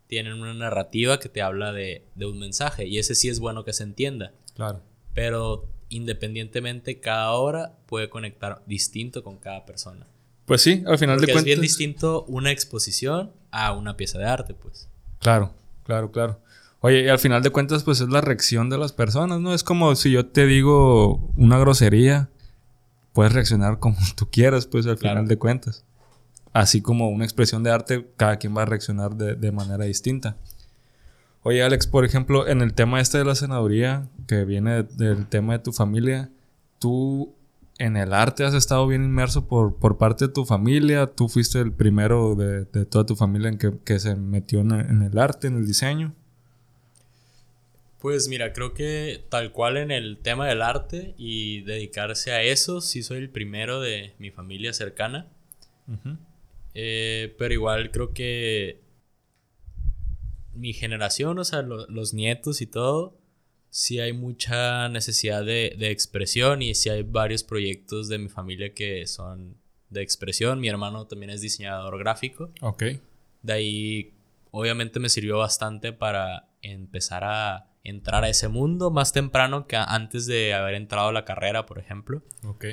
tienen 0.07 0.35
una 0.35 0.55
narrativa 0.55 1.21
que 1.21 1.29
te 1.29 1.41
habla 1.41 1.73
de, 1.73 2.05
de 2.15 2.27
un 2.27 2.39
mensaje 2.39 2.87
y 2.87 2.99
ese 2.99 3.15
sí 3.15 3.29
es 3.29 3.41
bueno 3.41 3.65
que 3.65 3.73
se 3.73 3.85
entienda. 3.85 4.35
Claro. 4.61 4.83
Pero 5.15 5.71
independientemente, 5.89 7.01
cada 7.01 7.31
obra 7.31 7.79
puede 7.87 8.11
conectar 8.11 8.63
distinto 8.67 9.25
con 9.25 9.39
cada 9.39 9.65
persona. 9.65 10.07
Pues 10.45 10.61
sí, 10.61 10.85
al 10.87 10.99
final 10.99 11.19
de 11.19 11.29
cuentas. 11.29 11.41
Es 11.41 11.45
bien 11.47 11.63
distinto 11.63 12.25
una 12.29 12.51
exposición 12.51 13.33
a 13.51 13.73
una 13.73 13.97
pieza 13.97 14.19
de 14.19 14.27
arte, 14.27 14.53
pues. 14.53 14.87
Claro, 15.19 15.55
claro, 15.85 16.13
claro. 16.13 16.41
Oye, 16.81 17.05
y 17.05 17.09
al 17.09 17.19
final 17.19 17.43
de 17.43 17.49
cuentas, 17.49 17.85
pues 17.85 18.03
es 18.03 18.11
la 18.11 18.21
reacción 18.21 18.69
de 18.69 18.77
las 18.77 18.93
personas, 18.93 19.41
¿no? 19.41 19.55
Es 19.55 19.65
como 19.65 19.97
si 19.97 20.11
yo 20.11 20.27
te 20.27 20.45
digo 20.45 21.33
una 21.39 21.59
grosería, 21.59 22.29
puedes 23.15 23.33
reaccionar 23.33 23.79
como 23.79 23.97
tú 24.15 24.29
quieras, 24.31 24.67
pues 24.67 24.85
al 24.87 24.99
final 24.99 25.27
de 25.27 25.39
cuentas. 25.39 25.87
Así 26.53 26.83
como 26.83 27.09
una 27.09 27.25
expresión 27.25 27.63
de 27.63 27.71
arte, 27.71 28.07
cada 28.19 28.37
quien 28.37 28.55
va 28.55 28.63
a 28.63 28.67
reaccionar 28.67 29.15
de, 29.15 29.37
de 29.37 29.53
manera 29.53 29.87
distinta. 29.87 30.37
Oye, 31.43 31.63
Alex, 31.63 31.87
por 31.87 32.05
ejemplo, 32.05 32.47
en 32.47 32.61
el 32.61 32.75
tema 32.75 33.01
este 33.01 33.19
de 33.19 33.25
la 33.25 33.35
senaduría, 33.35 34.09
que 34.29 34.45
viene 34.45 34.83
del 34.83 35.27
tema 35.27 35.55
de 35.55 35.61
tu 35.61 35.73
familia, 35.73 36.31
tú 36.79 37.35
en 37.79 37.97
el 37.97 38.13
arte 38.13 38.45
has 38.45 38.53
estado 38.53 38.87
bien 38.87 39.03
inmerso 39.03 39.49
por, 39.49 39.77
por 39.77 39.97
parte 39.97 40.27
de 40.27 40.33
tu 40.35 40.45
familia, 40.45 41.07
tú 41.07 41.31
fuiste 41.31 41.59
el 41.59 41.73
primero 41.73 42.35
de, 42.35 42.67
de 42.67 42.85
toda 42.85 43.07
tu 43.07 43.17
familia 43.17 43.49
en 43.49 43.57
que, 43.57 43.73
que 43.87 43.99
se 43.99 44.17
metió 44.17 44.61
en, 44.61 44.73
en, 44.73 45.03
el 45.03 45.19
arte, 45.19 45.47
en 45.47 45.57
el 45.57 45.67
diseño. 45.67 46.15
Pues 48.01 48.29
mira, 48.29 48.53
creo 48.53 48.75
que 48.75 49.25
tal 49.31 49.53
cual 49.53 49.79
en 49.79 49.91
el 49.91 50.19
tema 50.19 50.47
del 50.47 50.61
arte 50.61 51.15
y 51.17 51.63
dedicarse 51.63 52.33
a 52.33 52.43
eso, 52.43 52.83
sí 52.83 53.03
soy 53.03 53.17
el 53.19 53.31
primero 53.31 53.81
de 53.81 54.13
mi 54.19 54.31
familia 54.31 54.75
cercana. 54.75 55.27
eh, 56.75 57.35
pero 57.39 57.55
igual 57.55 57.91
creo 57.93 58.13
que 58.13 58.81
mi 60.55 60.73
generación, 60.73 61.39
o 61.39 61.45
sea, 61.45 61.63
los 61.63 62.15
nietos 62.15 62.61
y 62.61 62.67
todo, 62.67 63.19
sí 63.71 64.01
hay 64.01 64.13
mucha 64.13 64.89
necesidad 64.89 65.45
de, 65.45 65.77
de, 65.79 65.91
expresión 65.91 66.61
y 66.63 66.75
sí 66.75 66.89
hay 66.89 67.03
varios 67.03 67.45
proyectos 67.45 68.09
de 68.09 68.19
mi 68.19 68.29
familia 68.29 68.75
que 68.75 69.07
son 69.07 69.57
de 69.91 70.03
expresión. 70.03 70.61
Mi 70.61 70.69
hermano 70.69 71.07
también 71.07 71.31
es 71.31 71.41
diseñador 71.41 71.99
gráfico. 71.99 72.51
Ok. 72.63 72.85
De 73.43 73.53
ahí, 73.53 74.15
obviamente 74.51 75.01
me 75.01 75.09
sirvió 75.09 75.39
bastante 75.39 75.93
para 75.93 76.49
empezar 76.63 77.25
a 77.25 77.71
entrar 77.85 78.25
a 78.25 78.29
ese 78.29 78.49
mundo 78.49 78.91
más 78.91 79.13
temprano 79.13 79.67
que 79.67 79.77
antes 79.77 80.27
de 80.27 80.55
haber 80.55 80.75
entrado 80.75 81.09
a 81.09 81.13
la 81.13 81.25
carrera, 81.25 81.67
por 81.67 81.79
ejemplo. 81.79 82.23
Ok. 82.45 82.65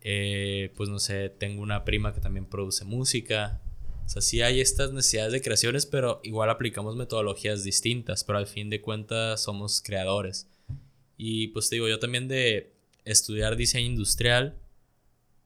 Eh, 0.00 0.72
pues 0.76 0.88
no 0.88 0.98
sé, 0.98 1.28
tengo 1.30 1.62
una 1.62 1.84
prima 1.84 2.14
que 2.14 2.20
también 2.20 2.46
produce 2.46 2.84
música. 2.84 3.60
O 4.06 4.08
sea, 4.08 4.22
sí 4.22 4.40
hay 4.40 4.60
estas 4.60 4.92
necesidades 4.92 5.32
de 5.32 5.42
creaciones, 5.42 5.84
pero 5.84 6.20
igual 6.22 6.48
aplicamos 6.48 6.94
metodologías 6.94 7.64
distintas, 7.64 8.22
pero 8.22 8.38
al 8.38 8.46
fin 8.46 8.70
de 8.70 8.80
cuentas 8.80 9.42
somos 9.42 9.82
creadores. 9.84 10.48
Y 11.16 11.48
pues 11.48 11.68
te 11.68 11.76
digo, 11.76 11.88
yo 11.88 11.98
también 11.98 12.28
de 12.28 12.72
estudiar 13.04 13.56
diseño 13.56 13.86
industrial, 13.86 14.56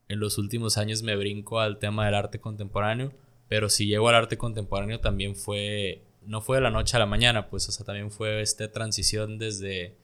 en 0.08 0.20
los 0.20 0.36
últimos 0.36 0.76
años 0.76 1.02
me 1.02 1.16
brinco 1.16 1.60
al 1.60 1.78
tema 1.78 2.04
del 2.04 2.16
arte 2.16 2.38
contemporáneo, 2.38 3.14
pero 3.48 3.70
si 3.70 3.86
llego 3.86 4.08
al 4.08 4.16
arte 4.16 4.36
contemporáneo 4.36 5.00
también 5.00 5.36
fue, 5.36 6.04
no 6.22 6.42
fue 6.42 6.58
de 6.58 6.62
la 6.62 6.70
noche 6.70 6.96
a 6.96 7.00
la 7.00 7.06
mañana, 7.06 7.48
pues, 7.48 7.66
o 7.68 7.72
sea, 7.72 7.86
también 7.86 8.10
fue 8.10 8.42
esta 8.42 8.70
transición 8.70 9.38
desde 9.38 9.96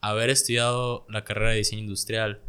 haber 0.00 0.30
estudiado 0.30 1.04
la 1.08 1.24
carrera 1.24 1.50
de 1.50 1.58
diseño 1.58 1.82
industrial, 1.82 2.42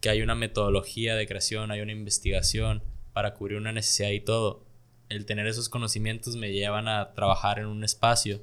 que 0.00 0.10
hay 0.10 0.22
una 0.22 0.36
metodología 0.36 1.16
de 1.16 1.26
creación, 1.26 1.72
hay 1.72 1.80
una 1.80 1.92
investigación 1.92 2.82
para 3.12 3.34
cubrir 3.34 3.58
una 3.58 3.72
necesidad 3.72 4.10
y 4.10 4.20
todo 4.20 4.67
el 5.08 5.26
tener 5.26 5.46
esos 5.46 5.68
conocimientos 5.68 6.36
me 6.36 6.52
llevan 6.52 6.88
a 6.88 7.12
trabajar 7.14 7.58
en 7.58 7.66
un 7.66 7.84
espacio 7.84 8.40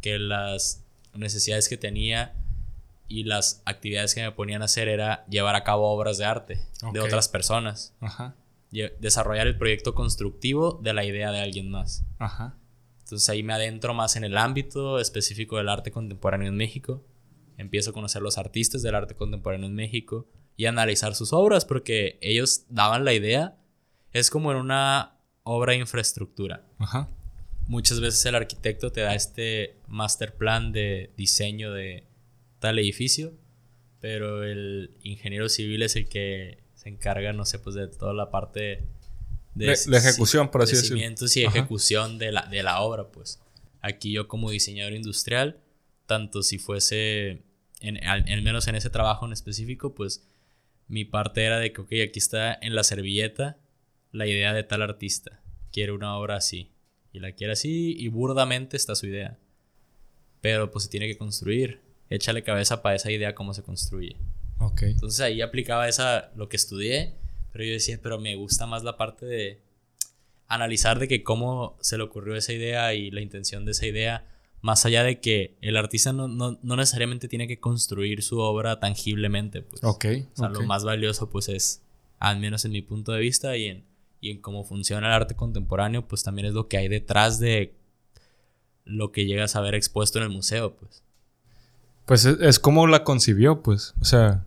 que 0.00 0.18
las 0.18 0.84
necesidades 1.14 1.68
que 1.68 1.76
tenía 1.76 2.34
y 3.08 3.24
las 3.24 3.62
actividades 3.64 4.14
que 4.14 4.22
me 4.22 4.32
ponían 4.32 4.62
a 4.62 4.66
hacer 4.66 4.88
era 4.88 5.24
llevar 5.26 5.56
a 5.56 5.64
cabo 5.64 5.90
obras 5.90 6.18
de 6.18 6.24
arte 6.24 6.60
de 6.92 7.00
otras 7.00 7.28
personas. 7.28 7.94
Ajá. 8.00 8.36
Desarrollar 8.70 9.46
el 9.46 9.56
proyecto 9.56 9.94
constructivo 9.94 10.78
de 10.82 10.92
la 10.92 11.04
idea 11.04 11.32
de 11.32 11.40
alguien 11.40 11.70
más. 11.70 12.04
Ajá. 12.18 12.56
Entonces 13.00 13.28
ahí 13.30 13.42
me 13.42 13.54
adentro 13.54 13.94
más 13.94 14.16
en 14.16 14.24
el 14.24 14.36
ámbito 14.36 14.98
específico 14.98 15.56
del 15.56 15.70
arte 15.70 15.90
contemporáneo 15.90 16.48
en 16.48 16.56
México. 16.56 17.02
Empiezo 17.56 17.90
a 17.90 17.94
conocer 17.94 18.20
los 18.20 18.36
artistas 18.36 18.82
del 18.82 18.94
arte 18.94 19.14
contemporáneo 19.14 19.66
en 19.66 19.74
México 19.74 20.26
y 20.56 20.66
analizar 20.66 21.14
sus 21.14 21.32
obras 21.32 21.64
porque 21.64 22.18
ellos 22.20 22.66
daban 22.68 23.06
la 23.06 23.14
idea. 23.14 23.56
Es 24.12 24.30
como 24.30 24.52
en 24.52 24.58
una 24.58 25.17
obra 25.48 25.72
de 25.72 25.78
infraestructura. 25.78 26.64
Ajá. 26.78 27.08
Muchas 27.66 28.00
veces 28.00 28.24
el 28.26 28.34
arquitecto 28.34 28.92
te 28.92 29.02
da 29.02 29.14
este 29.14 29.76
master 29.88 30.34
plan 30.34 30.72
de 30.72 31.12
diseño 31.16 31.72
de 31.72 32.04
tal 32.60 32.78
edificio, 32.78 33.32
pero 34.00 34.44
el 34.44 34.90
ingeniero 35.02 35.48
civil 35.48 35.82
es 35.82 35.96
el 35.96 36.08
que 36.08 36.62
se 36.74 36.88
encarga, 36.88 37.32
no 37.32 37.44
sé, 37.44 37.58
pues 37.58 37.74
de 37.74 37.88
toda 37.88 38.14
la 38.14 38.30
parte 38.30 38.86
de, 39.54 39.76
la 39.86 39.98
ejecución, 39.98 40.50
por 40.50 40.62
así 40.62 40.76
decirlo. 40.76 40.96
Cimientos 40.96 41.36
y 41.36 41.44
ejecución 41.44 42.18
de 42.18 42.32
la, 42.32 42.42
de 42.42 42.62
la 42.62 42.80
obra, 42.80 43.08
pues. 43.08 43.40
Aquí 43.80 44.12
yo 44.12 44.28
como 44.28 44.50
diseñador 44.50 44.92
industrial, 44.92 45.60
tanto 46.06 46.42
si 46.42 46.58
fuese, 46.58 47.42
en, 47.80 48.04
al, 48.06 48.42
menos 48.42 48.68
en 48.68 48.76
ese 48.76 48.90
trabajo 48.90 49.26
en 49.26 49.32
específico, 49.32 49.94
pues 49.94 50.26
mi 50.86 51.04
parte 51.04 51.44
era 51.44 51.58
de 51.58 51.72
que, 51.72 51.80
ok, 51.80 51.92
aquí 52.08 52.18
está 52.18 52.54
en 52.60 52.74
la 52.74 52.82
servilleta 52.82 53.58
la 54.12 54.26
idea 54.26 54.52
de 54.52 54.64
tal 54.64 54.82
artista. 54.82 55.40
Quiere 55.72 55.92
una 55.92 56.16
obra 56.16 56.36
así. 56.36 56.70
Y 57.12 57.20
la 57.20 57.32
quiere 57.32 57.54
así 57.54 57.94
y 57.98 58.08
burdamente 58.08 58.76
está 58.76 58.94
su 58.94 59.06
idea. 59.06 59.38
Pero 60.40 60.70
pues 60.70 60.84
se 60.84 60.90
tiene 60.90 61.06
que 61.06 61.16
construir. 61.16 61.80
Échale 62.10 62.42
cabeza 62.42 62.82
para 62.82 62.96
esa 62.96 63.10
idea 63.10 63.34
cómo 63.34 63.54
se 63.54 63.62
construye. 63.62 64.16
Ok. 64.58 64.82
Entonces 64.82 65.20
ahí 65.20 65.40
aplicaba 65.40 65.88
esa, 65.88 66.30
lo 66.36 66.48
que 66.48 66.56
estudié. 66.56 67.14
Pero 67.52 67.64
yo 67.64 67.72
decía, 67.72 67.98
pero 68.02 68.18
me 68.18 68.36
gusta 68.36 68.66
más 68.66 68.84
la 68.84 68.96
parte 68.96 69.26
de 69.26 69.60
analizar 70.46 70.98
de 70.98 71.08
que 71.08 71.22
cómo 71.22 71.76
se 71.80 71.96
le 71.96 72.04
ocurrió 72.04 72.34
esa 72.34 72.52
idea 72.52 72.94
y 72.94 73.10
la 73.10 73.20
intención 73.20 73.64
de 73.64 73.72
esa 73.72 73.86
idea. 73.86 74.26
Más 74.60 74.84
allá 74.84 75.04
de 75.04 75.20
que 75.20 75.56
el 75.60 75.76
artista 75.76 76.12
no, 76.12 76.26
no, 76.26 76.58
no 76.62 76.76
necesariamente 76.76 77.28
tiene 77.28 77.46
que 77.46 77.60
construir 77.60 78.22
su 78.22 78.38
obra 78.38 78.80
tangiblemente. 78.80 79.62
Pues. 79.62 79.82
Ok. 79.84 80.06
O 80.34 80.36
sea, 80.36 80.48
lo 80.48 80.62
más 80.62 80.84
valioso 80.84 81.30
pues 81.30 81.48
es, 81.48 81.82
al 82.18 82.40
menos 82.40 82.64
en 82.64 82.72
mi 82.72 82.82
punto 82.82 83.12
de 83.12 83.20
vista 83.20 83.56
y 83.56 83.66
en, 83.66 83.87
y 84.20 84.30
en 84.30 84.40
cómo 84.40 84.64
funciona 84.64 85.08
el 85.08 85.12
arte 85.12 85.34
contemporáneo, 85.34 86.06
pues 86.06 86.22
también 86.22 86.46
es 86.46 86.54
lo 86.54 86.68
que 86.68 86.78
hay 86.78 86.88
detrás 86.88 87.38
de 87.38 87.74
lo 88.84 89.12
que 89.12 89.26
llegas 89.26 89.54
a 89.54 89.60
ver 89.60 89.74
expuesto 89.74 90.18
en 90.18 90.24
el 90.24 90.30
museo, 90.30 90.74
pues. 90.74 91.02
Pues 92.06 92.24
es, 92.24 92.58
como 92.58 92.86
la 92.86 93.04
concibió, 93.04 93.62
pues. 93.62 93.94
O 94.00 94.04
sea, 94.04 94.44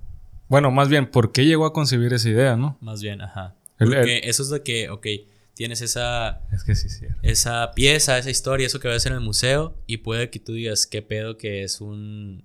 bueno, 0.49 0.71
más 0.71 0.89
bien, 0.89 1.09
¿por 1.09 1.31
qué 1.31 1.45
llegó 1.45 1.65
a 1.65 1.73
concebir 1.73 2.11
esa 2.13 2.29
idea, 2.29 2.55
no? 2.55 2.77
Más 2.81 3.01
bien, 3.01 3.21
ajá. 3.21 3.55
Porque 3.77 4.21
eso 4.23 4.43
es 4.43 4.49
de 4.49 4.63
que, 4.63 4.89
ok, 4.89 5.07
tienes 5.53 5.81
esa... 5.81 6.41
Es 6.51 6.63
que 6.63 6.75
sí, 6.75 6.89
sí. 6.89 7.05
Esa 7.21 7.71
pieza, 7.73 8.17
esa 8.17 8.31
historia, 8.31 8.65
eso 8.65 8.79
que 8.79 8.87
ves 8.87 9.05
en 9.05 9.13
el 9.13 9.19
museo, 9.21 9.75
y 9.85 9.97
puede 9.97 10.31
que 10.31 10.39
tú 10.39 10.53
digas, 10.53 10.87
¿qué 10.87 11.03
pedo 11.03 11.37
que 11.37 11.63
es 11.63 11.81
un, 11.81 12.43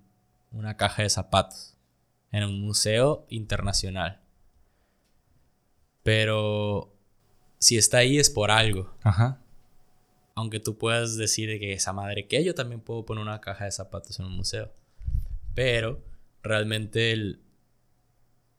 una 0.52 0.76
caja 0.76 1.02
de 1.02 1.08
zapatos? 1.08 1.74
En 2.30 2.44
un 2.44 2.60
museo 2.60 3.26
internacional. 3.30 4.20
Pero 6.02 6.95
si 7.66 7.76
está 7.76 7.98
ahí 7.98 8.16
es 8.16 8.30
por 8.30 8.52
algo. 8.52 8.94
Ajá. 9.02 9.40
Aunque 10.36 10.60
tú 10.60 10.78
puedas 10.78 11.16
decir 11.16 11.58
que 11.58 11.72
esa 11.72 11.92
madre 11.92 12.28
que 12.28 12.44
yo 12.44 12.54
también 12.54 12.80
puedo 12.80 13.04
poner 13.04 13.22
una 13.22 13.40
caja 13.40 13.64
de 13.64 13.72
zapatos 13.72 14.20
en 14.20 14.26
un 14.26 14.36
museo. 14.36 14.72
Pero 15.52 16.00
realmente 16.44 17.10
el, 17.10 17.40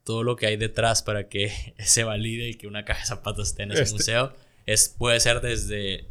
todo 0.03 0.23
lo 0.23 0.35
que 0.35 0.47
hay 0.47 0.57
detrás 0.57 1.03
para 1.03 1.29
que 1.29 1.53
se 1.79 2.03
valide 2.03 2.49
y 2.49 2.55
que 2.55 2.67
una 2.67 2.83
caja 2.83 2.99
de 2.99 3.05
zapatos 3.05 3.47
esté 3.47 3.63
en 3.63 3.71
ese 3.71 3.83
este 3.83 3.95
museo 3.95 4.33
es, 4.65 4.89
puede 4.89 5.21
ser 5.21 5.39
desde 5.39 6.09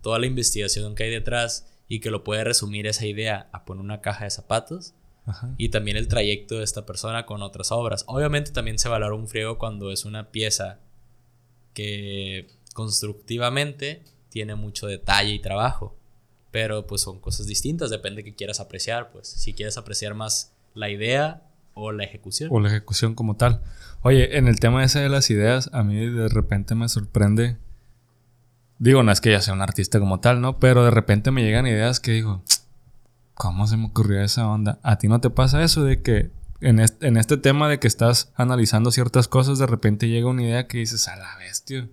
toda 0.00 0.18
la 0.18 0.24
investigación 0.24 0.94
que 0.94 1.02
hay 1.02 1.10
detrás 1.10 1.70
y 1.86 2.00
que 2.00 2.10
lo 2.10 2.24
puede 2.24 2.44
resumir 2.44 2.86
esa 2.86 3.04
idea 3.04 3.50
a 3.52 3.66
poner 3.66 3.84
una 3.84 4.00
caja 4.00 4.24
de 4.24 4.30
zapatos 4.30 4.94
y 5.58 5.68
también 5.68 5.98
el 5.98 6.08
trayecto 6.08 6.56
de 6.56 6.64
esta 6.64 6.86
persona 6.86 7.26
con 7.26 7.42
otras 7.42 7.72
obras. 7.72 8.04
Obviamente 8.06 8.52
también 8.52 8.78
se 8.78 8.88
valora 8.88 9.14
un 9.14 9.28
friego 9.28 9.58
cuando 9.58 9.92
es 9.92 10.06
una 10.06 10.30
pieza 10.30 10.80
que 11.78 12.48
constructivamente 12.74 14.02
tiene 14.30 14.56
mucho 14.56 14.88
detalle 14.88 15.32
y 15.32 15.38
trabajo, 15.38 15.96
pero 16.50 16.88
pues 16.88 17.02
son 17.02 17.20
cosas 17.20 17.46
distintas, 17.46 17.88
depende 17.88 18.22
de 18.22 18.24
que 18.24 18.34
quieras 18.34 18.58
apreciar, 18.58 19.12
pues 19.12 19.28
si 19.28 19.54
quieres 19.54 19.78
apreciar 19.78 20.14
más 20.14 20.52
la 20.74 20.90
idea 20.90 21.44
o 21.74 21.92
la 21.92 22.02
ejecución. 22.02 22.48
O 22.52 22.58
la 22.58 22.66
ejecución 22.66 23.14
como 23.14 23.36
tal. 23.36 23.62
Oye, 24.02 24.38
en 24.38 24.48
el 24.48 24.58
tema 24.58 24.82
ese 24.82 24.98
de 24.98 25.08
las 25.08 25.30
ideas, 25.30 25.70
a 25.72 25.84
mí 25.84 26.04
de 26.04 26.28
repente 26.28 26.74
me 26.74 26.88
sorprende 26.88 27.58
Digo, 28.80 29.04
no 29.04 29.12
es 29.12 29.20
que 29.20 29.30
ya 29.30 29.40
sea 29.40 29.54
un 29.54 29.62
artista 29.62 30.00
como 30.00 30.18
tal, 30.18 30.40
¿no? 30.40 30.58
Pero 30.58 30.84
de 30.84 30.90
repente 30.90 31.30
me 31.30 31.42
llegan 31.42 31.66
ideas 31.66 32.00
que 32.00 32.12
digo, 32.12 32.42
¿cómo 33.34 33.68
se 33.68 33.76
me 33.76 33.86
ocurrió 33.86 34.20
esa 34.20 34.48
onda? 34.48 34.80
¿A 34.82 34.98
ti 34.98 35.06
no 35.06 35.20
te 35.20 35.30
pasa 35.30 35.62
eso 35.62 35.84
de 35.84 36.02
que 36.02 36.30
en 36.60 36.80
este, 36.80 37.36
tema 37.36 37.68
de 37.68 37.78
que 37.78 37.86
estás 37.86 38.32
analizando 38.34 38.90
ciertas 38.90 39.28
cosas, 39.28 39.58
de 39.58 39.66
repente 39.66 40.08
llega 40.08 40.28
una 40.28 40.42
idea 40.42 40.66
que 40.66 40.78
dices, 40.78 41.06
a 41.08 41.16
la 41.16 41.36
bestia? 41.38 41.88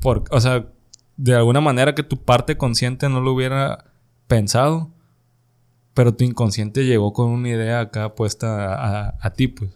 Por, 0.00 0.24
o 0.30 0.40
sea, 0.40 0.66
de 1.16 1.34
alguna 1.34 1.60
manera 1.60 1.94
que 1.94 2.02
tu 2.02 2.22
parte 2.22 2.56
consciente 2.56 3.08
no 3.08 3.20
lo 3.20 3.32
hubiera 3.32 3.86
pensado, 4.26 4.90
pero 5.94 6.14
tu 6.14 6.24
inconsciente 6.24 6.84
llegó 6.84 7.12
con 7.12 7.28
una 7.28 7.48
idea 7.48 7.80
acá 7.80 8.14
puesta 8.14 9.16
a, 9.18 9.32
ti, 9.32 9.48
pues. 9.48 9.70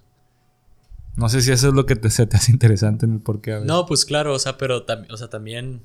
No 1.17 1.29
sé 1.29 1.41
si 1.41 1.51
eso 1.51 1.69
es 1.69 1.75
lo 1.75 1.87
que 1.87 1.97
te, 1.97 2.11
se 2.11 2.27
te 2.27 2.37
hace 2.37 2.53
interesante 2.53 3.07
en 3.07 3.15
el 3.15 3.21
por 3.21 3.41
qué. 3.41 3.61
No, 3.65 3.87
pues 3.87 4.05
claro, 4.05 4.35
o 4.35 4.39
sea, 4.39 4.59
pero 4.59 4.85
o 5.11 5.17
sea, 5.17 5.29
también 5.29 5.83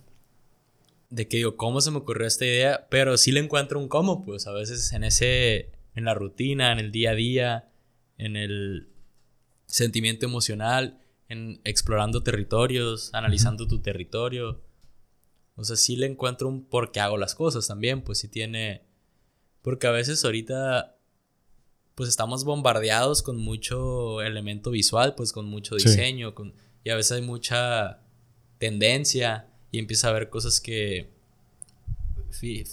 de 1.10 1.28
que 1.28 1.38
digo, 1.38 1.56
¿cómo 1.56 1.82
se 1.82 1.92
me 1.92 1.98
ocurrió 1.98 2.28
esta 2.28 2.46
idea? 2.46 2.88
Pero 2.90 3.18
sí 3.18 3.32
le 3.32 3.40
encuentro 3.40 3.80
un 3.80 3.88
cómo, 3.88 4.26
pues 4.26 4.48
a 4.48 4.52
veces 4.52 4.92
en 4.92 5.06
ese, 5.06 5.72
en 5.96 6.06
la 6.06 6.14
rutina, 6.14 6.74
en 6.74 6.80
el 6.80 6.92
día 6.92 7.12
a 7.12 7.16
día, 7.16 7.70
en 8.18 8.36
el 8.36 8.90
sentimiento 9.66 10.26
emocional, 10.26 11.02
en 11.30 11.60
explorando 11.64 12.22
territorios, 12.22 13.10
analizando 13.14 13.68
tu 13.68 13.80
territorio. 13.80 14.62
O 15.56 15.64
sea, 15.64 15.76
sí 15.76 15.96
le 15.96 16.08
encuentro 16.08 16.48
un 16.48 16.66
por 16.66 16.92
qué 16.92 17.00
hago 17.00 17.18
las 17.18 17.36
cosas 17.36 17.68
también, 17.68 18.02
pues 18.02 18.20
sí 18.20 18.28
tiene... 18.28 18.84
Porque 19.62 19.88
a 19.88 19.92
veces 19.92 20.24
ahorita, 20.24 20.98
pues 21.96 22.10
estamos 22.10 22.44
bombardeados 22.44 23.24
con 23.24 23.38
mucho 23.38 24.22
elemento 24.22 24.70
visual, 24.70 25.16
pues 25.16 25.32
con 25.32 25.48
mucho 25.48 25.76
diseño, 25.76 26.36
con, 26.36 26.54
y 26.84 26.92
a 26.92 26.96
veces 26.96 27.14
hay 27.14 27.22
mucha 27.24 28.02
tendencia 28.60 29.50
y 29.72 29.80
empieza 29.80 30.10
a 30.10 30.14
ver 30.14 30.30
cosas 30.30 30.62
que, 30.62 31.10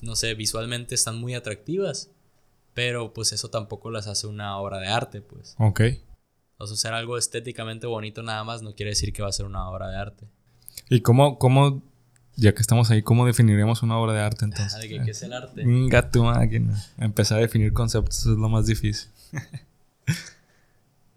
no 0.03 0.17
sé, 0.17 0.35
visualmente 0.35 0.95
están 0.95 1.17
muy 1.17 1.35
atractivas, 1.35 2.11
pero 2.75 3.13
pues 3.13 3.33
eso 3.33 3.51
tampoco 3.51 3.91
las 3.91 4.07
hace 4.07 4.27
una 4.27 4.57
obra 4.59 4.79
de 4.79 4.89
arte, 4.89 5.21
pues. 5.21 5.55
Ok. 5.59 5.81
O 6.59 6.67
sea, 6.67 6.77
ser 6.77 6.93
algo 6.93 7.19
estéticamente 7.19 7.87
bonito 7.87 8.23
nada 8.23 8.45
más 8.45 8.63
no 8.63 8.75
quiere 8.75 8.91
decir 8.91 9.13
que 9.13 9.23
va 9.23 9.29
a 9.29 9.33
ser 9.33 9.47
una 9.47 9.69
obra 9.69 9.89
de 9.89 9.97
arte. 9.97 10.27
¿Y 10.89 11.01
cómo, 11.01 11.39
cómo 11.39 11.83
ya 12.37 12.55
que 12.55 12.61
estamos 12.61 12.91
ahí, 12.91 13.03
cómo 13.03 13.27
definiremos 13.27 13.83
una 13.83 13.99
obra 13.99 14.13
de 14.13 14.21
arte 14.21 14.45
entonces? 14.45 14.81
¿De 14.81 14.89
qué, 14.89 15.11
es 15.11 15.23
el 15.23 15.33
arte? 15.33 15.65
Un 15.65 15.89
gato 15.89 16.25
máquina. 16.25 16.83
Empezar 16.99 17.39
a 17.39 17.41
definir 17.43 17.73
conceptos 17.73 18.21
es 18.21 18.27
lo 18.39 18.49
más 18.49 18.67
difícil. 18.67 19.11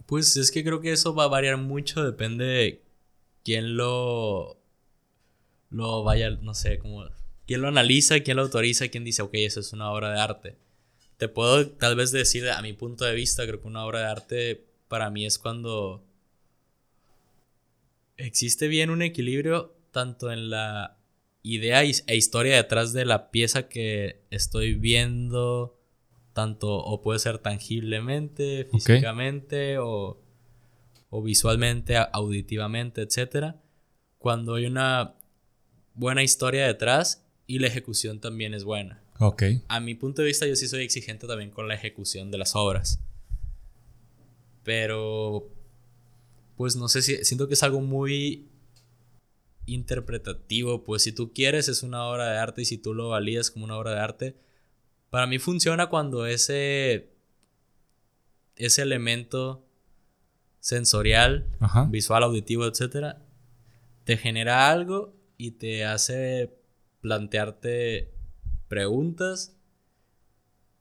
pues 0.05 0.35
es 0.37 0.51
que 0.51 0.63
creo 0.63 0.81
que 0.81 0.91
eso 0.91 1.13
va 1.13 1.25
a 1.25 1.27
variar 1.27 1.57
mucho, 1.57 2.03
depende 2.03 2.45
de 2.45 2.81
quién 3.43 3.77
lo 3.77 4.57
lo 5.69 6.03
vaya, 6.03 6.29
no 6.29 6.53
sé, 6.53 6.79
como 6.79 7.03
quién 7.45 7.61
lo 7.61 7.67
analiza, 7.67 8.21
quién 8.21 8.37
lo 8.37 8.43
autoriza, 8.43 8.87
quién 8.87 9.03
dice, 9.03 9.21
ok, 9.21 9.31
eso 9.33 9.59
es 9.59 9.73
una 9.73 9.91
obra 9.91 10.11
de 10.11 10.19
arte. 10.19 10.57
Te 11.18 11.28
puedo 11.28 11.70
tal 11.70 11.95
vez 11.95 12.11
decir, 12.11 12.49
a 12.49 12.61
mi 12.61 12.74
punto 12.74 13.05
de 13.05 13.16
vista, 13.16 13.45
creo 13.45 13.61
que 13.61 13.68
una 13.68 13.86
obra 13.86 13.99
de 13.99 14.05
arte 14.05 14.66
para 14.88 15.09
mí 15.09 15.26
es 15.26 15.39
cuando 15.39 16.03
existe 18.18 18.68
bien 18.68 18.89
un 18.89 19.01
equilibrio 19.01 19.76
tanto 19.91 20.32
en 20.32 20.49
la 20.49 20.97
idea 21.41 21.84
e 21.84 22.16
historia 22.16 22.55
detrás 22.55 22.91
de 22.91 23.05
la 23.05 23.30
pieza 23.32 23.70
que 23.70 24.24
estoy 24.32 24.74
viendo, 24.74 25.80
tanto 26.34 26.76
o 26.76 27.01
puede 27.01 27.20
ser 27.20 27.38
tangiblemente, 27.38 28.66
físicamente 28.66 29.78
o, 29.78 30.20
o 31.09 31.22
visualmente, 31.22 31.95
auditivamente, 31.95 33.03
etc. 33.03 33.55
Cuando 34.18 34.55
hay 34.55 34.66
una 34.66 35.16
buena 35.93 36.24
historia 36.24 36.68
detrás 36.68 37.26
y 37.47 37.59
la 37.59 37.68
ejecución 37.68 38.20
también 38.20 38.53
es 38.53 38.63
buena. 38.63 39.04
Ok. 39.20 39.43
A 39.68 39.80
mi 39.80 39.95
punto 39.95 40.22
de 40.22 40.28
vista, 40.28 40.45
yo 40.45 40.55
sí 40.55 40.68
soy 40.68 40.84
exigente 40.84 41.28
también 41.28 41.51
con 41.51 41.68
la 41.68 41.76
ejecución 41.76 42.32
de 42.32 42.38
las 42.38 42.55
obras. 42.55 42.99
Pero, 44.63 45.49
pues 46.57 46.76
no 46.76 46.88
sé 46.88 47.01
si 47.01 47.24
siento 47.24 47.47
que 47.47 47.53
es 47.53 47.63
algo 47.63 47.82
muy 47.82 48.49
interpretativo. 49.66 50.84
Pues 50.84 51.03
si 51.03 51.11
tú 51.11 51.34
quieres 51.34 51.70
es 51.70 51.84
una 51.84 52.05
obra 52.05 52.30
de 52.30 52.38
arte 52.38 52.61
y 52.63 52.66
si 52.66 52.78
tú 52.78 52.93
lo 52.93 53.09
validas 53.09 53.51
como 53.51 53.66
una 53.66 53.78
obra 53.78 53.91
de 53.91 53.99
arte, 53.99 54.36
para 55.09 55.28
mí 55.28 55.39
funciona 55.39 55.88
cuando 55.88 56.26
ese, 56.26 57.09
ese 58.57 58.82
elemento 58.82 59.66
sensorial, 60.59 61.47
visual, 61.89 62.24
auditivo, 62.24 62.66
etcétera, 62.66 63.22
te 64.03 64.18
genera 64.18 64.72
algo 64.72 65.16
y 65.38 65.51
te 65.51 65.86
hace 65.86 66.57
plantearte 67.01 68.14
preguntas 68.76 69.55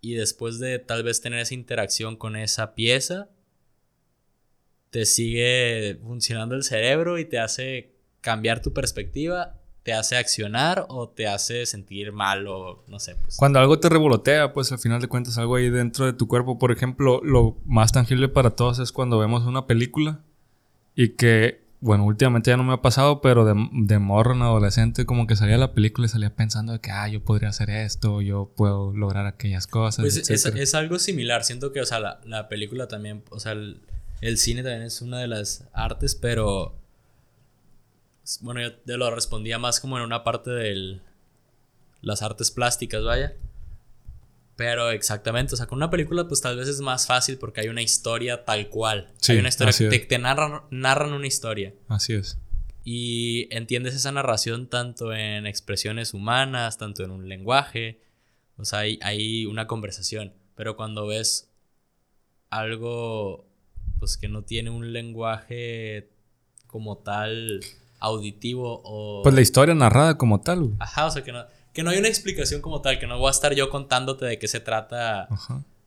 y 0.01 0.15
después 0.15 0.59
de 0.59 0.81
tal 0.81 1.05
vez 1.05 1.21
tener 1.21 1.39
esa 1.39 1.55
interacción 1.55 2.17
con 2.17 2.35
esa 2.35 2.75
pieza, 2.75 3.29
te 4.91 5.07
sigue 5.07 6.01
funcionando 6.03 6.57
el 6.57 6.65
cerebro 6.65 7.21
y 7.21 7.25
te 7.25 7.39
hace 7.39 7.95
cambiar 8.21 8.61
tu 8.61 8.73
perspectiva, 8.73 9.61
te 9.85 9.93
hace 9.93 10.17
accionar 10.17 10.87
o 10.89 11.09
te 11.09 11.29
hace 11.29 11.67
sentir 11.67 12.11
mal 12.11 12.49
o 12.49 12.83
no 12.89 12.99
sé. 12.99 13.15
Pues. 13.15 13.37
Cuando 13.37 13.61
algo 13.61 13.79
te 13.79 13.89
revolotea, 13.89 14.53
pues 14.53 14.73
al 14.73 14.81
final 14.81 15.01
de 15.01 15.07
cuentas 15.07 15.39
algo 15.39 15.55
ahí 15.55 15.71
dentro 15.71 16.05
de 16.05 16.15
tu 16.15 16.27
cuerpo. 16.27 16.59
Por 16.59 16.73
ejemplo, 16.73 17.21
lo 17.23 17.59
más 17.65 17.93
tangible 17.93 18.29
para 18.29 18.57
todos 18.57 18.81
es 18.81 18.91
cuando 18.91 19.21
vemos 19.21 19.45
una 19.45 19.69
película 19.69 20.25
y 20.97 21.11
que 21.11 21.64
bueno, 21.85 22.07
últimamente 22.07 22.51
ya 22.51 22.57
no 22.57 22.65
me 22.65 22.73
ha 22.73 22.81
pasado, 22.81 23.21
pero 23.21 23.45
de, 23.45 23.53
de 23.73 23.99
morro 23.99 24.33
en 24.33 24.41
adolescente, 24.41 25.05
como 25.05 25.27
que 25.27 25.37
salía 25.37 25.59
la 25.59 25.75
película 25.75 26.07
y 26.07 26.09
salía 26.09 26.35
pensando 26.35 26.73
de 26.73 26.81
que, 26.81 26.91
ah, 26.91 27.07
yo 27.09 27.23
podría 27.23 27.51
hacer 27.51 27.69
esto, 27.69 28.23
yo 28.23 28.51
puedo 28.57 28.95
lograr 28.95 29.27
aquellas 29.27 29.67
cosas. 29.67 30.03
Pues 30.03 30.31
es, 30.31 30.75
algo 30.75 30.99
similar. 30.99 31.45
Siento 31.45 31.73
que, 31.73 31.83
o 31.83 31.85
sea, 31.85 32.01
la, 32.25 32.49
película 32.49 32.89
también, 32.89 33.23
o 33.29 33.39
sea, 33.39 33.53
el, 33.53 34.39
cine 34.39 34.63
también 34.63 34.81
es 34.81 35.03
una 35.03 35.19
de 35.19 35.29
las 35.29 35.69
artes, 35.75 36.15
pero. 36.15 36.75
Bueno, 38.41 38.63
yo 38.63 38.75
te 38.75 38.97
lo 38.97 39.15
respondía 39.15 39.59
más 39.59 39.79
como 39.79 39.99
en 39.99 40.05
una 40.05 40.25
parte 40.25 40.53
de 40.53 41.03
las 42.01 42.23
artes 42.23 42.51
plásticas, 42.51 43.05
vaya. 43.05 43.35
Pero 44.57 44.91
exactamente, 44.91 45.55
o 45.55 45.57
sea, 45.57 45.67
con 45.67 45.79
una 45.79 45.91
película 45.91 46.29
pues 46.29 46.41
tal 46.41 46.57
vez 46.57 46.69
es 46.69 46.81
más 46.81 47.07
fácil 47.07 47.39
porque 47.39 47.61
hay 47.61 47.69
una 47.69 47.83
historia 47.83 48.45
tal 48.45 48.69
cual. 48.69 49.13
hay 49.29 49.39
una 49.39 49.49
historia 49.49 49.73
que 49.91 49.99
te, 49.99 50.19
narran, 50.19 50.63
narran 50.71 51.13
una 51.13 51.27
historia. 51.27 51.75
Así 51.89 52.15
es. 52.15 52.39
Y 52.85 53.49
entiendes 53.55 53.95
esa 53.95 54.13
narración 54.13 54.69
tanto 54.69 55.13
en 55.13 55.47
expresiones 55.47 56.15
humanas, 56.15 56.79
tanto 56.79 57.03
en 57.03 57.11
un 57.11 57.29
lenguaje. 57.29 58.03
O 58.57 58.65
sea, 58.65 58.81
hay, 58.81 58.99
hay 59.03 59.47
una 59.47 59.67
conversación. 59.67 60.35
Pero 60.55 60.77
cuando 60.77 61.07
ves 61.07 61.51
algo 62.51 63.49
pues 63.99 64.17
que 64.17 64.29
no 64.29 64.43
tiene 64.43 64.71
un 64.71 64.93
lenguaje 64.93 66.11
como 66.67 66.99
tal 66.99 67.61
auditivo 68.01 68.83
o... 68.85 69.23
Pues 69.23 69.35
la 69.35 69.41
historia 69.41 69.75
narrada 69.75 70.19
como 70.19 70.43
tal. 70.43 70.75
Ajá, 70.79 71.07
o 71.07 71.11
sea 71.11 71.25
que 71.25 71.33
no 71.33 71.45
que 71.75 71.83
no 71.83 71.91
hay 71.91 71.99
una 71.99 72.09
explicación 72.09 72.63
como 72.63 72.81
tal, 72.81 72.99
que 72.99 73.07
no 73.07 73.19
voy 73.19 73.29
a 73.29 73.33
estar 73.33 73.53
yo 73.53 73.69
contándote 73.69 74.25
de 74.25 74.39
qué 74.39 74.47
se 74.47 74.61
trata 74.61 75.29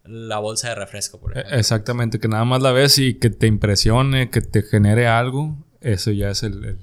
la 0.03 0.37
bolsa 0.37 0.69
de 0.69 0.75
refresco, 0.75 1.19
por 1.19 1.31
e, 1.31 1.39
ejemplo. 1.39 1.57
Exactamente, 1.57 2.19
que 2.19 2.27
nada 2.27 2.43
más 2.43 2.61
la 2.61 2.73
ves 2.73 2.99
y 2.99 3.15
que 3.15 3.29
te 3.29 3.47
impresione, 3.47 4.29
que 4.29 4.41
te 4.41 4.61
genere 4.61 5.07
algo, 5.07 5.57
eso 5.79 6.11
ya 6.11 6.29
es 6.29 6.43
el... 6.43 6.77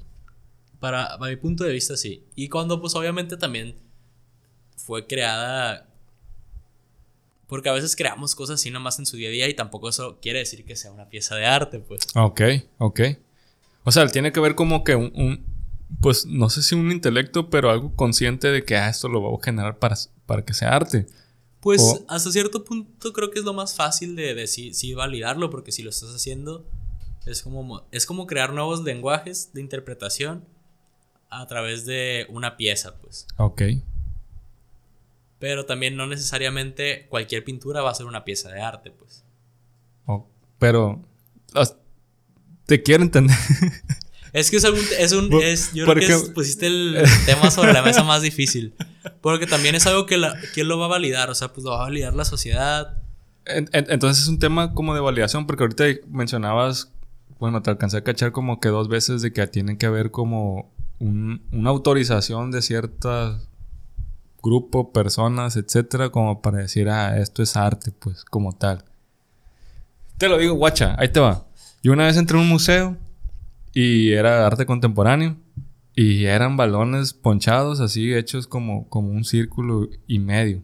Para, 0.80 1.18
mi 1.18 1.36
punto 1.36 1.64
de 1.64 1.72
vista, 1.72 1.96
sí. 1.96 2.24
Y 2.34 2.48
cuando 2.48 2.80
pues 2.80 2.94
obviamente 2.94 3.36
también 3.36 3.76
fue 4.76 5.06
creada... 5.06 5.86
Porque 7.46 7.68
a 7.68 7.72
veces 7.72 7.94
creamos 7.94 8.34
cosas 8.34 8.58
así 8.58 8.70
nomás 8.70 8.98
en 8.98 9.04
su 9.04 9.18
día 9.18 9.28
a 9.28 9.32
día 9.32 9.48
y 9.48 9.54
tampoco 9.54 9.90
eso 9.90 10.18
quiere 10.20 10.38
decir 10.38 10.64
que 10.64 10.76
sea 10.76 10.90
una 10.90 11.10
pieza 11.10 11.36
de 11.36 11.44
arte, 11.44 11.78
pues. 11.78 12.00
Ok, 12.14 12.40
ok. 12.78 13.00
O 13.84 13.92
sea, 13.92 14.06
tiene 14.08 14.32
que 14.32 14.40
ver 14.40 14.54
como 14.54 14.82
que 14.82 14.96
un 14.96 15.53
pues 16.00 16.26
no 16.26 16.50
sé 16.50 16.62
si 16.62 16.74
un 16.74 16.90
intelecto, 16.90 17.50
pero 17.50 17.70
algo 17.70 17.94
consciente 17.94 18.48
de 18.50 18.64
que 18.64 18.76
ah, 18.76 18.88
esto 18.88 19.08
lo 19.08 19.22
va 19.22 19.36
a 19.36 19.42
generar 19.42 19.78
para, 19.78 19.96
para 20.26 20.44
que 20.44 20.54
sea 20.54 20.74
arte. 20.74 21.06
Pues 21.60 22.02
hasta 22.08 22.30
cierto 22.30 22.62
punto 22.62 23.12
creo 23.14 23.30
que 23.30 23.38
es 23.38 23.44
lo 23.44 23.54
más 23.54 23.74
fácil 23.74 24.16
de 24.16 24.34
decir, 24.34 24.74
sí, 24.74 24.92
validarlo, 24.92 25.48
porque 25.48 25.72
si 25.72 25.82
lo 25.82 25.90
estás 25.90 26.14
haciendo, 26.14 26.66
es 27.24 27.42
como, 27.42 27.86
es 27.90 28.04
como 28.04 28.26
crear 28.26 28.52
nuevos 28.52 28.82
lenguajes 28.82 29.50
de 29.54 29.62
interpretación 29.62 30.44
a 31.30 31.46
través 31.46 31.86
de 31.86 32.26
una 32.28 32.58
pieza, 32.58 32.98
pues. 32.98 33.26
Ok. 33.38 33.62
Pero 35.38 35.64
también 35.64 35.96
no 35.96 36.06
necesariamente 36.06 37.06
cualquier 37.08 37.44
pintura 37.44 37.80
va 37.80 37.90
a 37.90 37.94
ser 37.94 38.06
una 38.06 38.24
pieza 38.24 38.50
de 38.50 38.60
arte, 38.60 38.90
pues. 38.90 39.24
pero 40.58 41.02
te 42.66 42.82
quiero 42.82 43.02
entender. 43.02 43.36
Es 44.34 44.50
que 44.50 44.56
es, 44.56 44.64
algún, 44.64 44.82
es 44.98 45.12
un. 45.12 45.32
Es, 45.40 45.72
yo 45.74 45.86
creo 45.86 46.24
que 46.24 46.32
pusiste 46.32 46.66
el 46.66 46.98
tema 47.26 47.52
sobre 47.52 47.72
la 47.72 47.82
mesa 47.82 48.02
más 48.02 48.20
difícil. 48.20 48.74
Porque 49.20 49.46
también 49.46 49.76
es 49.76 49.86
algo 49.86 50.06
que 50.06 50.18
la, 50.18 50.34
¿quién 50.52 50.66
lo 50.66 50.76
va 50.76 50.86
a 50.86 50.88
validar? 50.88 51.30
O 51.30 51.36
sea, 51.36 51.52
pues 51.52 51.62
lo 51.64 51.70
va 51.70 51.76
a 51.76 51.84
validar 51.84 52.14
la 52.14 52.24
sociedad. 52.24 53.00
entonces 53.46 54.24
es 54.24 54.28
un 54.28 54.40
tema 54.40 54.74
como 54.74 54.92
de 54.92 55.00
validación, 55.00 55.46
porque 55.46 55.62
ahorita 55.62 55.84
mencionabas, 56.08 56.90
bueno, 57.38 57.62
te 57.62 57.70
alcancé 57.70 57.98
a 57.98 58.02
cachar 58.02 58.32
como 58.32 58.58
que 58.58 58.70
dos 58.70 58.88
veces 58.88 59.22
de 59.22 59.32
que 59.32 59.46
tienen 59.46 59.78
que 59.78 59.86
haber 59.86 60.10
como 60.10 60.68
una 60.98 61.70
autorización 61.70 62.50
de 62.50 62.60
ciertos 62.60 63.48
grupo, 64.42 64.92
personas, 64.92 65.56
etcétera, 65.56 66.10
como 66.10 66.42
para 66.42 66.58
decir, 66.58 66.88
ah, 66.88 67.18
esto 67.18 67.40
es 67.42 67.56
arte, 67.56 67.92
pues, 67.92 68.24
como 68.24 68.52
tal. 68.52 68.84
Te 70.18 70.28
lo 70.28 70.38
digo, 70.38 70.54
guacha, 70.54 70.96
ahí 70.98 71.08
te 71.08 71.20
va. 71.20 71.46
Yo 71.84 71.92
una 71.92 72.06
vez 72.06 72.16
entré 72.16 72.36
a 72.36 72.40
un 72.40 72.48
museo 72.48 72.96
y 73.74 74.12
era 74.12 74.46
arte 74.46 74.64
contemporáneo. 74.64 75.36
Y 75.96 76.24
eran 76.24 76.56
balones 76.56 77.12
ponchados, 77.12 77.80
así 77.80 78.14
hechos 78.14 78.46
como, 78.46 78.88
como 78.88 79.10
un 79.10 79.24
círculo 79.24 79.88
y 80.08 80.18
medio. 80.18 80.62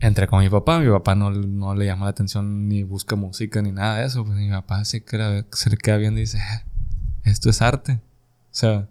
Entré 0.00 0.26
con 0.26 0.40
mi 0.40 0.48
papá, 0.48 0.80
mi 0.80 0.90
papá 0.90 1.14
no, 1.14 1.30
no 1.30 1.74
le 1.74 1.84
llama 1.84 2.06
la 2.06 2.10
atención 2.10 2.68
ni 2.68 2.82
busca 2.82 3.14
música 3.14 3.60
ni 3.62 3.70
nada 3.70 3.98
de 3.98 4.06
eso. 4.06 4.24
Pues 4.24 4.36
mi 4.36 4.48
papá 4.50 4.84
se, 4.84 5.04
queda, 5.04 5.44
se 5.52 5.70
le 5.70 5.76
queda 5.76 6.00
y 6.00 6.10
dice, 6.14 6.38
eh, 6.38 6.64
esto 7.24 7.50
es 7.50 7.62
arte. 7.62 8.00
O 8.50 8.54
sea, 8.54 8.88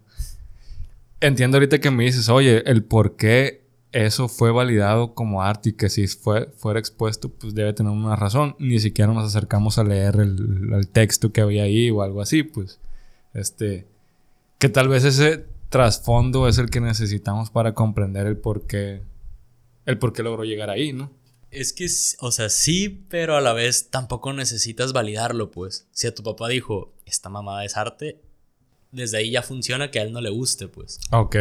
entiendo 1.20 1.58
ahorita 1.58 1.80
que 1.80 1.92
me 1.92 2.06
dices, 2.06 2.30
oye, 2.30 2.64
el 2.70 2.84
por 2.84 3.18
qué 3.18 3.68
eso 3.92 4.30
fue 4.30 4.52
validado 4.52 5.16
como 5.16 5.42
arte 5.42 5.70
y 5.70 5.74
que 5.74 5.90
si 5.90 6.08
fue, 6.08 6.50
fuera 6.56 6.80
expuesto, 6.80 7.28
pues 7.30 7.56
debe 7.56 7.74
tener 7.74 7.92
una 7.92 8.16
razón. 8.16 8.56
Ni 8.58 8.80
siquiera 8.80 9.12
nos 9.12 9.26
acercamos 9.26 9.80
a 9.80 9.84
leer 9.84 10.16
el, 10.18 10.72
el 10.74 10.88
texto 10.88 11.34
que 11.34 11.42
había 11.42 11.64
ahí 11.64 11.90
o 11.90 12.04
algo 12.04 12.22
así, 12.22 12.44
pues. 12.44 12.80
Este, 13.34 13.88
que 14.58 14.70
tal 14.70 14.88
vez 14.88 15.04
ese 15.04 15.46
trasfondo 15.70 16.48
es 16.48 16.58
el 16.58 16.70
que 16.70 16.82
necesitamos 16.82 17.50
para 17.50 17.74
comprender 17.74 18.28
el 18.28 18.38
por 18.38 18.66
qué, 18.68 19.02
el 19.86 19.98
por 19.98 20.14
qué 20.14 20.24
logró 20.24 20.44
llegar 20.44 20.70
ahí, 20.70 20.94
¿no? 20.94 21.12
Es 21.52 21.74
que, 21.74 21.88
o 22.20 22.32
sea, 22.32 22.50
sí, 22.50 23.06
pero 23.10 23.36
a 23.36 23.42
la 23.42 23.54
vez 23.54 23.90
tampoco 23.90 24.34
necesitas 24.34 24.94
validarlo, 24.94 25.50
pues. 25.50 25.88
Si 25.92 26.06
a 26.06 26.14
tu 26.14 26.22
papá 26.22 26.48
dijo, 26.48 26.94
esta 27.06 27.30
mamada 27.30 27.66
es 27.66 27.76
arte, 27.76 28.22
desde 28.92 29.18
ahí 29.18 29.32
ya 29.32 29.42
funciona 29.42 29.90
que 29.90 30.00
a 30.00 30.04
él 30.04 30.12
no 30.12 30.22
le 30.22 30.30
guste, 30.30 30.68
pues. 30.68 31.00
Ok. 31.12 31.36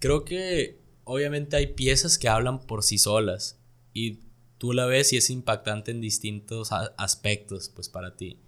Creo 0.00 0.24
que 0.24 0.80
obviamente 1.04 1.56
hay 1.56 1.68
piezas 1.68 2.18
que 2.18 2.28
hablan 2.28 2.60
por 2.60 2.82
sí 2.82 2.98
solas 2.98 3.58
y 3.92 4.18
tú 4.58 4.72
la 4.72 4.86
ves 4.86 5.12
y 5.12 5.16
es 5.16 5.30
impactante 5.30 5.92
en 5.92 6.00
distintos 6.00 6.70
aspectos, 6.96 7.68
pues 7.68 7.88
para 7.88 8.16
ti 8.16 8.38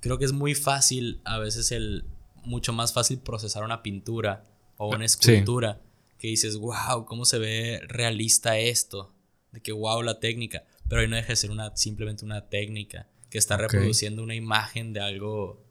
creo 0.00 0.18
que 0.18 0.24
es 0.24 0.32
muy 0.32 0.54
fácil, 0.54 1.20
a 1.24 1.38
veces 1.38 1.72
el 1.72 2.04
mucho 2.44 2.72
más 2.72 2.92
fácil 2.92 3.18
procesar 3.18 3.64
una 3.64 3.82
pintura 3.82 4.44
o 4.76 4.88
una 4.88 5.04
escultura 5.04 5.80
que 6.18 6.28
dices, 6.28 6.56
wow, 6.56 7.04
cómo 7.04 7.24
se 7.24 7.38
ve 7.38 7.80
realista 7.86 8.58
esto, 8.58 9.12
de 9.52 9.60
que 9.60 9.72
wow 9.72 10.02
la 10.02 10.20
técnica, 10.20 10.64
pero 10.88 11.00
ahí 11.00 11.08
no 11.08 11.16
deja 11.16 11.28
de 11.28 11.36
ser 11.36 11.50
una, 11.50 11.76
simplemente 11.76 12.24
una 12.24 12.48
técnica 12.48 13.06
que 13.30 13.38
está 13.38 13.56
reproduciendo 13.56 14.22
una 14.22 14.34
imagen 14.34 14.92
de 14.92 15.00
algo 15.00 15.62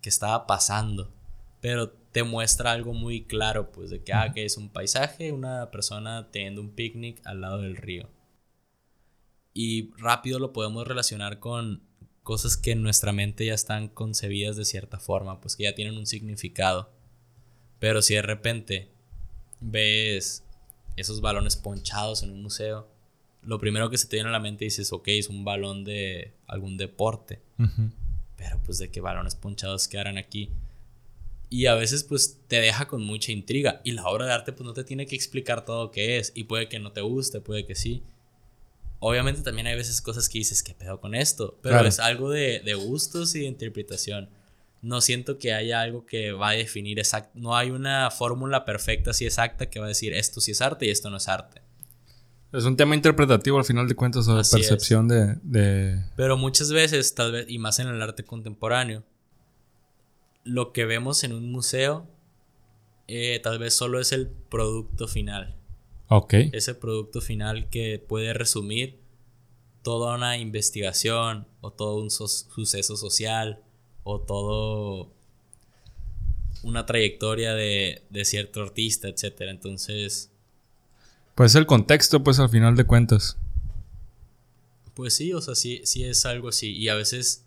que 0.00 0.08
estaba 0.08 0.46
pasando, 0.46 1.12
pero 1.60 1.90
te 1.90 2.22
muestra 2.22 2.72
algo 2.72 2.92
muy 2.92 3.24
claro, 3.24 3.70
pues 3.70 3.90
de 3.90 4.02
que, 4.02 4.12
ah, 4.12 4.32
que 4.32 4.44
es 4.44 4.56
un 4.56 4.70
paisaje, 4.70 5.32
una 5.32 5.70
persona 5.70 6.30
teniendo 6.30 6.60
un 6.60 6.70
picnic 6.70 7.20
al 7.24 7.42
lado 7.42 7.58
del 7.58 7.76
río. 7.76 8.08
Y 9.52 9.90
rápido 9.98 10.38
lo 10.38 10.52
podemos 10.52 10.86
relacionar 10.86 11.38
con 11.38 11.82
cosas 12.30 12.56
que 12.56 12.70
en 12.70 12.82
nuestra 12.84 13.12
mente 13.12 13.44
ya 13.44 13.54
están 13.54 13.88
concebidas 13.88 14.54
de 14.54 14.64
cierta 14.64 15.00
forma, 15.00 15.40
pues 15.40 15.56
que 15.56 15.64
ya 15.64 15.74
tienen 15.74 15.98
un 15.98 16.06
significado. 16.06 16.88
Pero 17.80 18.02
si 18.02 18.14
de 18.14 18.22
repente 18.22 18.88
ves 19.58 20.44
esos 20.94 21.20
balones 21.20 21.56
ponchados 21.56 22.22
en 22.22 22.30
un 22.30 22.40
museo, 22.40 22.86
lo 23.42 23.58
primero 23.58 23.90
que 23.90 23.98
se 23.98 24.06
te 24.06 24.14
viene 24.14 24.28
a 24.28 24.32
la 24.32 24.38
mente 24.38 24.64
dices, 24.64 24.92
ok, 24.92 25.08
es 25.08 25.28
un 25.28 25.44
balón 25.44 25.82
de 25.82 26.32
algún 26.46 26.76
deporte. 26.76 27.40
Pero 28.36 28.60
pues 28.64 28.78
de 28.78 28.92
qué 28.92 29.00
balones 29.00 29.34
ponchados 29.34 29.88
quedarán 29.88 30.16
aquí. 30.16 30.50
Y 31.48 31.66
a 31.66 31.74
veces 31.74 32.04
pues 32.04 32.38
te 32.46 32.60
deja 32.60 32.86
con 32.86 33.02
mucha 33.02 33.32
intriga. 33.32 33.80
Y 33.82 33.90
la 33.90 34.06
obra 34.06 34.26
de 34.26 34.34
arte 34.34 34.52
pues 34.52 34.64
no 34.64 34.72
te 34.72 34.84
tiene 34.84 35.06
que 35.06 35.16
explicar 35.16 35.64
todo 35.64 35.90
qué 35.90 36.18
es. 36.18 36.30
Y 36.36 36.44
puede 36.44 36.68
que 36.68 36.78
no 36.78 36.92
te 36.92 37.00
guste, 37.00 37.40
puede 37.40 37.66
que 37.66 37.74
sí. 37.74 38.04
Obviamente 39.00 39.40
también 39.40 39.66
hay 39.66 39.74
veces 39.74 40.00
cosas 40.02 40.28
que 40.28 40.38
dices, 40.38 40.62
¿qué 40.62 40.74
pedo 40.74 41.00
con 41.00 41.14
esto? 41.14 41.58
Pero 41.62 41.80
es 41.80 41.98
algo 41.98 42.30
de, 42.30 42.74
gustos 42.74 43.34
y 43.34 43.40
de 43.40 43.46
interpretación. 43.46 44.28
No 44.82 45.00
siento 45.00 45.38
que 45.38 45.52
haya 45.52 45.80
algo 45.80 46.06
que 46.06 46.32
va 46.32 46.50
a 46.50 46.52
definir 46.52 46.98
exacto. 46.98 47.30
No 47.34 47.56
hay 47.56 47.70
una 47.70 48.10
fórmula 48.10 48.64
perfecta 48.64 49.10
así 49.10 49.26
exacta 49.26 49.68
que 49.68 49.78
va 49.78 49.86
a 49.86 49.88
decir 49.88 50.12
esto 50.12 50.40
sí 50.40 50.52
es 50.52 50.60
arte 50.60 50.86
y 50.86 50.90
esto 50.90 51.10
no 51.10 51.16
es 51.16 51.28
arte. 51.28 51.62
Es 52.52 52.64
un 52.64 52.76
tema 52.76 52.94
interpretativo 52.94 53.58
al 53.58 53.64
final 53.64 53.88
de 53.88 53.94
cuentas 53.94 54.26
o 54.28 54.36
de 54.36 54.42
percepción 54.50 55.08
de, 55.08 56.02
Pero 56.16 56.36
muchas 56.36 56.72
veces, 56.72 57.14
tal 57.14 57.32
vez, 57.32 57.46
y 57.48 57.58
más 57.58 57.78
en 57.78 57.88
el 57.88 58.02
arte 58.02 58.24
contemporáneo, 58.24 59.04
lo 60.44 60.72
que 60.72 60.84
vemos 60.84 61.24
en 61.24 61.32
un 61.32 61.50
museo 61.50 62.08
eh, 63.06 63.40
tal 63.42 63.58
vez 63.58 63.74
solo 63.74 63.98
es 63.98 64.12
el 64.12 64.28
producto 64.28 65.08
final. 65.08 65.59
Ese 66.52 66.74
producto 66.74 67.20
final 67.20 67.68
que 67.70 68.04
puede 68.04 68.34
resumir 68.34 68.98
toda 69.82 70.16
una 70.16 70.36
investigación 70.38 71.46
o 71.60 71.70
todo 71.72 72.02
un 72.02 72.10
suceso 72.10 72.96
social 72.96 73.62
o 74.02 74.20
todo 74.20 75.12
una 76.62 76.84
trayectoria 76.84 77.54
de, 77.54 78.02
cierto 78.24 78.62
artista, 78.62 79.08
etc. 79.08 79.42
Entonces... 79.42 80.30
Pues 81.36 81.54
el 81.54 81.66
contexto, 81.66 82.22
pues 82.24 82.40
al 82.40 82.48
final 82.48 82.74
de 82.74 82.84
cuentas. 82.84 83.36
Pues 84.94 85.14
sí, 85.14 85.32
o 85.32 85.40
sea, 85.40 85.54
sí, 85.54 85.80
sí 85.84 86.04
es 86.04 86.26
algo 86.26 86.48
así. 86.48 86.76
Y 86.76 86.88
a 86.88 86.96
veces 86.96 87.44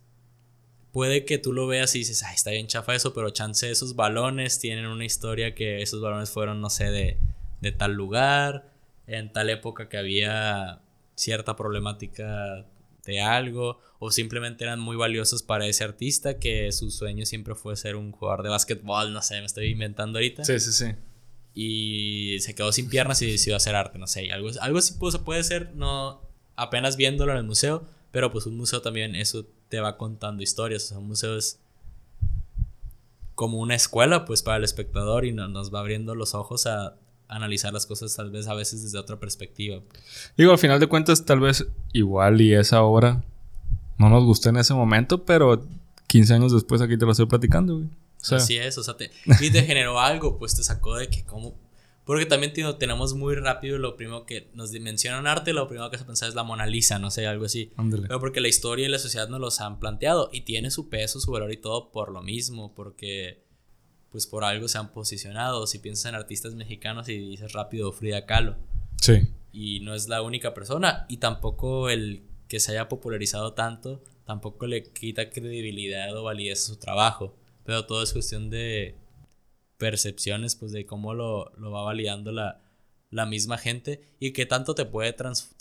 puede 0.93 1.25
que 1.25 1.37
tú 1.37 1.51
lo 1.51 1.67
veas 1.67 1.93
y 1.95 1.99
dices, 1.99 2.23
ay, 2.23 2.35
está 2.35 2.51
bien 2.51 2.67
chafa 2.67 2.95
eso, 2.95 3.13
pero 3.13 3.29
chance 3.31 3.69
esos 3.69 3.95
balones 3.95 4.59
tienen 4.59 4.85
una 4.85 5.03
historia 5.05 5.53
que 5.53 5.81
esos 5.81 6.01
balones 6.01 6.29
fueron, 6.29 6.61
no 6.61 6.69
sé, 6.69 6.85
de 6.85 7.17
de 7.63 7.71
tal 7.71 7.93
lugar, 7.93 8.71
en 9.07 9.33
tal 9.33 9.49
época 9.49 9.89
que 9.89 9.97
había 9.97 10.81
cierta 11.15 11.55
problemática 11.55 12.67
de 13.05 13.21
algo, 13.21 13.79
o 13.99 14.11
simplemente 14.11 14.63
eran 14.63 14.79
muy 14.79 14.95
valiosos 14.95 15.43
para 15.43 15.65
ese 15.65 15.83
artista 15.83 16.37
que 16.37 16.71
su 16.71 16.91
sueño 16.91 17.25
siempre 17.25 17.55
fue 17.55 17.75
ser 17.75 17.95
un 17.95 18.11
jugador 18.11 18.43
de 18.43 18.49
básquetbol, 18.49 19.11
no 19.11 19.21
sé, 19.21 19.39
me 19.39 19.45
estoy 19.45 19.67
inventando 19.67 20.19
ahorita. 20.19 20.45
Sí, 20.45 20.59
sí, 20.59 20.71
sí. 20.71 20.95
Y 21.55 22.39
se 22.39 22.55
quedó 22.55 22.71
sin 22.71 22.89
piernas 22.89 23.21
y 23.21 23.31
decidió 23.31 23.55
hacer 23.55 23.75
arte, 23.75 23.99
no 23.99 24.07
sé, 24.07 24.31
algo, 24.31 24.49
algo 24.61 24.79
pues, 24.99 25.17
puede 25.17 25.43
ser, 25.43 25.73
no 25.75 26.21
apenas 26.55 26.97
viéndolo 26.97 27.31
en 27.31 27.39
el 27.39 27.43
museo, 27.43 27.85
pero 28.11 28.31
pues 28.31 28.45
un 28.45 28.57
museo 28.57 28.81
también 28.81 29.15
eso 29.15 29.45
te 29.69 29.79
va 29.79 29.97
contando 29.97 30.43
historias, 30.43 30.85
o 30.85 30.87
sea, 30.89 30.97
un 30.99 31.07
museo 31.07 31.37
es 31.37 31.59
como 33.35 33.59
una 33.59 33.75
escuela 33.75 34.25
pues 34.25 34.43
para 34.43 34.57
el 34.57 34.63
espectador 34.63 35.25
y 35.25 35.31
nos 35.31 35.73
va 35.73 35.79
abriendo 35.79 36.15
los 36.15 36.35
ojos 36.35 36.67
a 36.67 36.95
analizar 37.27 37.73
las 37.73 37.85
cosas 37.85 38.15
tal 38.15 38.31
vez 38.31 38.47
a 38.47 38.53
veces 38.53 38.83
desde 38.83 38.97
otra 38.97 39.19
perspectiva. 39.19 39.81
Digo, 40.37 40.51
al 40.51 40.57
final 40.57 40.79
de 40.79 40.87
cuentas, 40.87 41.25
tal 41.25 41.39
vez 41.39 41.65
igual 41.93 42.41
y 42.41 42.53
esa 42.53 42.83
obra 42.83 43.23
no 43.97 44.09
nos 44.09 44.23
gustó 44.23 44.49
en 44.49 44.57
ese 44.57 44.73
momento, 44.73 45.25
pero 45.25 45.65
15 46.07 46.33
años 46.33 46.51
después 46.51 46.81
aquí 46.81 46.97
te 46.97 47.05
lo 47.05 47.11
estoy 47.11 47.25
platicando, 47.25 47.77
güey. 47.77 47.89
Así 48.31 48.57
es, 48.57 48.77
o 48.77 48.83
sea, 48.83 48.95
te, 48.95 49.11
y 49.41 49.51
te 49.51 49.63
generó 49.63 49.99
algo, 49.99 50.37
pues 50.37 50.55
te 50.55 50.63
sacó 50.63 50.95
de 50.95 51.09
que 51.09 51.23
como... 51.23 51.55
Porque 52.05 52.25
también 52.25 52.51
tío, 52.51 52.75
tenemos 52.75 53.13
muy 53.13 53.33
rápido 53.35 53.77
lo 53.77 53.95
primero 53.95 54.25
que 54.25 54.49
nos 54.53 54.71
dimensionan 54.71 55.25
arte, 55.25 55.53
lo 55.53 55.69
primero 55.69 55.89
que 55.89 55.97
se 55.97 56.03
pensar 56.03 56.27
es 56.27 56.35
la 56.35 56.43
Mona 56.43 56.65
Lisa, 56.65 56.99
no 56.99 57.09
sé, 57.11 57.27
algo 57.27 57.45
así. 57.45 57.71
Pero 57.77 58.19
porque 58.19 58.41
la 58.41 58.49
historia 58.49 58.85
y 58.85 58.89
la 58.89 58.99
sociedad 58.99 59.29
nos 59.29 59.39
los 59.39 59.61
han 59.61 59.79
planteado 59.79 60.29
y 60.33 60.41
tiene 60.41 60.69
su 60.69 60.89
peso, 60.89 61.21
su 61.21 61.31
valor 61.31 61.53
y 61.53 61.57
todo 61.57 61.91
por 61.91 62.11
lo 62.11 62.21
mismo, 62.21 62.73
porque 62.75 63.41
pues 64.13 64.25
por 64.25 64.45
algo 64.45 64.69
se 64.69 64.77
han 64.77 64.93
posicionado. 64.93 65.67
Si 65.67 65.79
piensas 65.79 66.05
en 66.05 66.15
artistas 66.15 66.55
mexicanos 66.55 67.09
y 67.09 67.17
dices 67.17 67.51
rápido 67.51 67.91
Frida 67.91 68.25
Kahlo. 68.25 68.55
Sí. 69.01 69.27
Y 69.51 69.81
no 69.81 69.93
es 69.93 70.07
la 70.07 70.21
única 70.21 70.53
persona. 70.53 71.05
Y 71.09 71.17
tampoco 71.17 71.89
el 71.89 72.23
que 72.47 72.61
se 72.61 72.71
haya 72.71 72.87
popularizado 72.87 73.53
tanto, 73.53 74.01
tampoco 74.23 74.67
le 74.67 74.83
quita 74.83 75.29
credibilidad 75.29 76.15
o 76.15 76.23
validez 76.23 76.63
a 76.63 76.67
su 76.67 76.77
trabajo. 76.77 77.35
Pero 77.65 77.85
todo 77.85 78.03
es 78.03 78.13
cuestión 78.13 78.49
de, 78.49 78.95
percepciones, 79.83 80.55
pues 80.55 80.71
de 80.71 80.85
cómo 80.85 81.13
lo, 81.13 81.51
lo 81.57 81.71
va 81.71 81.81
validando 81.81 82.31
la, 82.31 82.61
la 83.09 83.25
misma 83.25 83.57
gente 83.57 84.01
y 84.17 84.31
qué 84.31 84.45
tanto 84.45 84.75
te 84.75 84.85
puede 84.85 85.13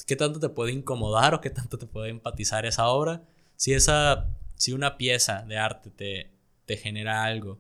qué 0.07 0.15
tanto 0.15 0.39
te 0.39 0.49
puede 0.49 0.71
incomodar 0.71 1.35
o 1.35 1.41
qué 1.41 1.51
tanto 1.51 1.77
te 1.77 1.87
puede 1.87 2.11
empatizar 2.11 2.65
esa 2.65 2.87
obra. 2.89 3.25
Si 3.57 3.73
esa 3.73 4.29
si 4.55 4.73
una 4.73 4.97
pieza 4.97 5.43
de 5.49 5.59
arte 5.59 5.91
te, 5.91 6.31
te 6.67 6.77
genera 6.77 7.25
algo, 7.25 7.59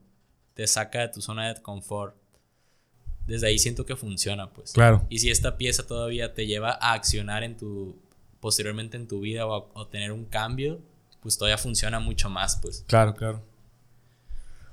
te 0.54 0.66
saca 0.66 1.00
de 1.00 1.08
tu 1.08 1.20
zona 1.20 1.52
de 1.52 1.60
confort, 1.60 2.14
desde 3.26 3.46
ahí 3.46 3.58
siento 3.58 3.86
que 3.86 3.96
funciona, 3.96 4.50
pues. 4.50 4.72
Claro. 4.72 5.06
Y 5.08 5.18
si 5.18 5.30
esta 5.30 5.56
pieza 5.56 5.86
todavía 5.86 6.34
te 6.34 6.46
lleva 6.46 6.72
a 6.72 6.92
accionar 6.92 7.42
en 7.42 7.56
tu 7.56 7.96
posteriormente 8.40 8.96
en 8.96 9.06
tu 9.06 9.20
vida 9.20 9.46
o, 9.46 9.80
a, 9.80 9.88
tener 9.88 10.10
un 10.10 10.24
cambio, 10.24 10.80
pues 11.20 11.38
todavía 11.38 11.58
funciona 11.58 12.00
mucho 12.00 12.28
más, 12.28 12.56
pues. 12.56 12.84
Claro, 12.88 13.14
claro. 13.14 13.40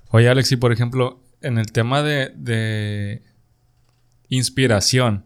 Oye, 0.10 0.28
Alex, 0.28 0.52
y 0.52 0.58
por 0.58 0.72
ejemplo, 0.72 1.20
en 1.42 1.60
el 1.60 1.72
tema 1.72 2.02
de, 2.02 2.34
de 2.36 3.22
inspiración. 4.30 5.24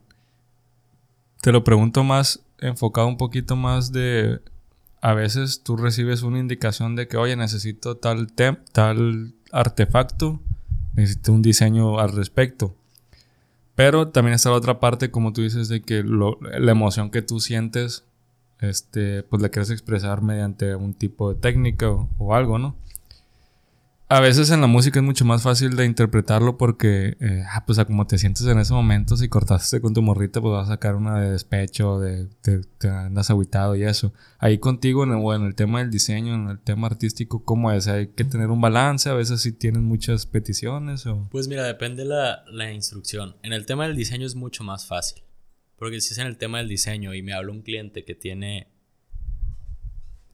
Te 1.41 1.53
lo 1.53 1.63
pregunto 1.63 2.03
más, 2.03 2.41
enfocado 2.59 3.07
un 3.07 3.17
poquito 3.17 3.55
más 3.55 3.91
de... 3.91 4.41
A 5.03 5.13
veces 5.13 5.63
tú 5.63 5.75
recibes 5.75 6.23
una 6.23 6.39
indicación 6.39 6.95
de 6.95 7.09
que, 7.09 7.17
oye, 7.17 7.35
necesito 7.35 7.97
tal, 7.97 8.31
tal 8.31 9.33
artefacto, 9.51 10.39
necesito 10.93 11.33
un 11.33 11.41
diseño 11.41 11.99
al 11.99 12.13
respecto. 12.13 12.73
Pero 13.75 14.07
también 14.07 14.35
está 14.35 14.49
la 14.49 14.55
otra 14.55 14.79
parte, 14.79 15.11
como 15.11 15.33
tú 15.33 15.41
dices, 15.41 15.67
de 15.67 15.81
que 15.81 16.05
la 16.05 16.71
emoción 16.71 17.09
que 17.09 17.21
tú 17.21 17.41
sientes, 17.41 18.05
este, 18.61 19.23
pues 19.23 19.41
la 19.41 19.49
quieres 19.49 19.71
expresar 19.71 20.21
mediante 20.21 20.73
un 20.73 20.93
tipo 20.93 21.33
de 21.33 21.37
técnica 21.37 21.89
o 21.89 22.33
algo, 22.33 22.57
¿no? 22.57 22.77
A 24.09 24.19
veces 24.19 24.51
en 24.51 24.61
la 24.61 24.67
música 24.67 24.99
es 24.99 25.03
mucho 25.03 25.25
más 25.25 25.41
fácil 25.41 25.75
de 25.75 25.85
interpretarlo 25.85 26.57
porque, 26.57 27.17
eh, 27.19 27.43
ah, 27.49 27.65
pues 27.65 27.79
a 27.79 27.85
como 27.85 28.05
te 28.05 28.17
sientes 28.17 28.45
en 28.45 28.59
ese 28.59 28.73
momento, 28.73 29.17
si 29.17 29.27
cortaste 29.27 29.81
con 29.81 29.93
tu 29.93 30.01
morrita, 30.01 30.39
pues 30.41 30.51
vas 30.51 30.67
a 30.67 30.73
sacar 30.73 30.95
una 30.95 31.19
de 31.19 31.31
despecho, 31.31 31.99
de, 31.99 32.27
te 32.41 32.89
andas 32.89 33.29
aguitado 33.29 33.75
y 33.75 33.83
eso. 33.83 34.13
Ahí 34.37 34.59
contigo, 34.59 35.03
en 35.03 35.43
el, 35.43 35.55
tema 35.55 35.79
del 35.79 35.89
diseño, 35.89 36.35
en 36.35 36.49
el 36.49 36.59
tema 36.59 36.87
artístico, 36.87 37.43
¿cómo 37.43 37.71
es? 37.71 37.87
Hay 37.87 38.07
que 38.07 38.23
tener 38.23 38.49
un 38.49 38.61
balance, 38.61 39.09
a 39.09 39.13
veces 39.13 39.41
si 39.41 39.51
tienen 39.51 39.83
muchas 39.83 40.25
peticiones 40.25 41.07
o... 41.07 41.27
Pues 41.31 41.47
mira, 41.47 41.63
depende 41.63 42.05
la, 42.05 42.43
la 42.51 42.71
instrucción. 42.71 43.37
En 43.41 43.53
el 43.53 43.65
tema 43.65 43.87
del 43.87 43.95
diseño 43.95 44.27
es 44.27 44.35
mucho 44.35 44.63
más 44.63 44.85
fácil. 44.85 45.23
Porque 45.77 46.01
si 46.01 46.13
es 46.13 46.19
en 46.19 46.27
el 46.27 46.37
tema 46.37 46.59
del 46.59 46.67
diseño 46.67 47.13
y 47.13 47.23
me 47.23 47.33
habla 47.33 47.51
un 47.51 47.61
cliente 47.61 48.03
que 48.03 48.15
tiene... 48.15 48.67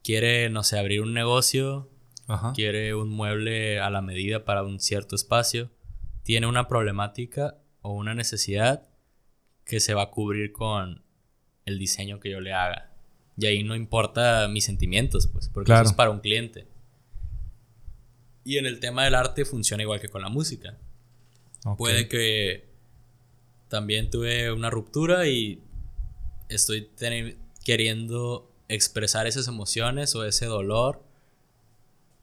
Quiere, 0.03 0.49
no 0.49 0.63
sé, 0.63 0.79
abrir 0.79 1.01
un 1.01 1.13
negocio 1.13 1.89
quiere 2.53 2.93
un 2.93 3.09
mueble 3.09 3.79
a 3.79 3.89
la 3.89 4.01
medida 4.01 4.45
para 4.45 4.63
un 4.63 4.79
cierto 4.79 5.15
espacio, 5.15 5.71
tiene 6.23 6.47
una 6.47 6.67
problemática 6.67 7.57
o 7.81 7.93
una 7.93 8.13
necesidad 8.13 8.87
que 9.65 9.79
se 9.79 9.93
va 9.93 10.03
a 10.03 10.11
cubrir 10.11 10.51
con 10.51 11.03
el 11.65 11.79
diseño 11.79 12.19
que 12.19 12.29
yo 12.29 12.39
le 12.39 12.53
haga. 12.53 12.91
Y 13.37 13.45
ahí 13.45 13.63
no 13.63 13.75
importa 13.75 14.47
mis 14.47 14.65
sentimientos, 14.65 15.27
pues, 15.27 15.49
porque 15.49 15.71
eso 15.71 15.83
es 15.83 15.93
para 15.93 16.09
un 16.09 16.19
cliente. 16.19 16.67
Y 18.43 18.57
en 18.57 18.65
el 18.65 18.79
tema 18.79 19.05
del 19.05 19.15
arte 19.15 19.45
funciona 19.45 19.83
igual 19.83 19.99
que 19.99 20.09
con 20.09 20.21
la 20.21 20.29
música. 20.29 20.77
Puede 21.77 22.07
que 22.07 22.69
también 23.67 24.09
tuve 24.09 24.51
una 24.51 24.69
ruptura 24.69 25.27
y 25.27 25.61
estoy 26.49 26.89
queriendo 27.63 28.51
expresar 28.67 29.27
esas 29.27 29.47
emociones 29.47 30.15
o 30.15 30.25
ese 30.25 30.45
dolor 30.45 31.08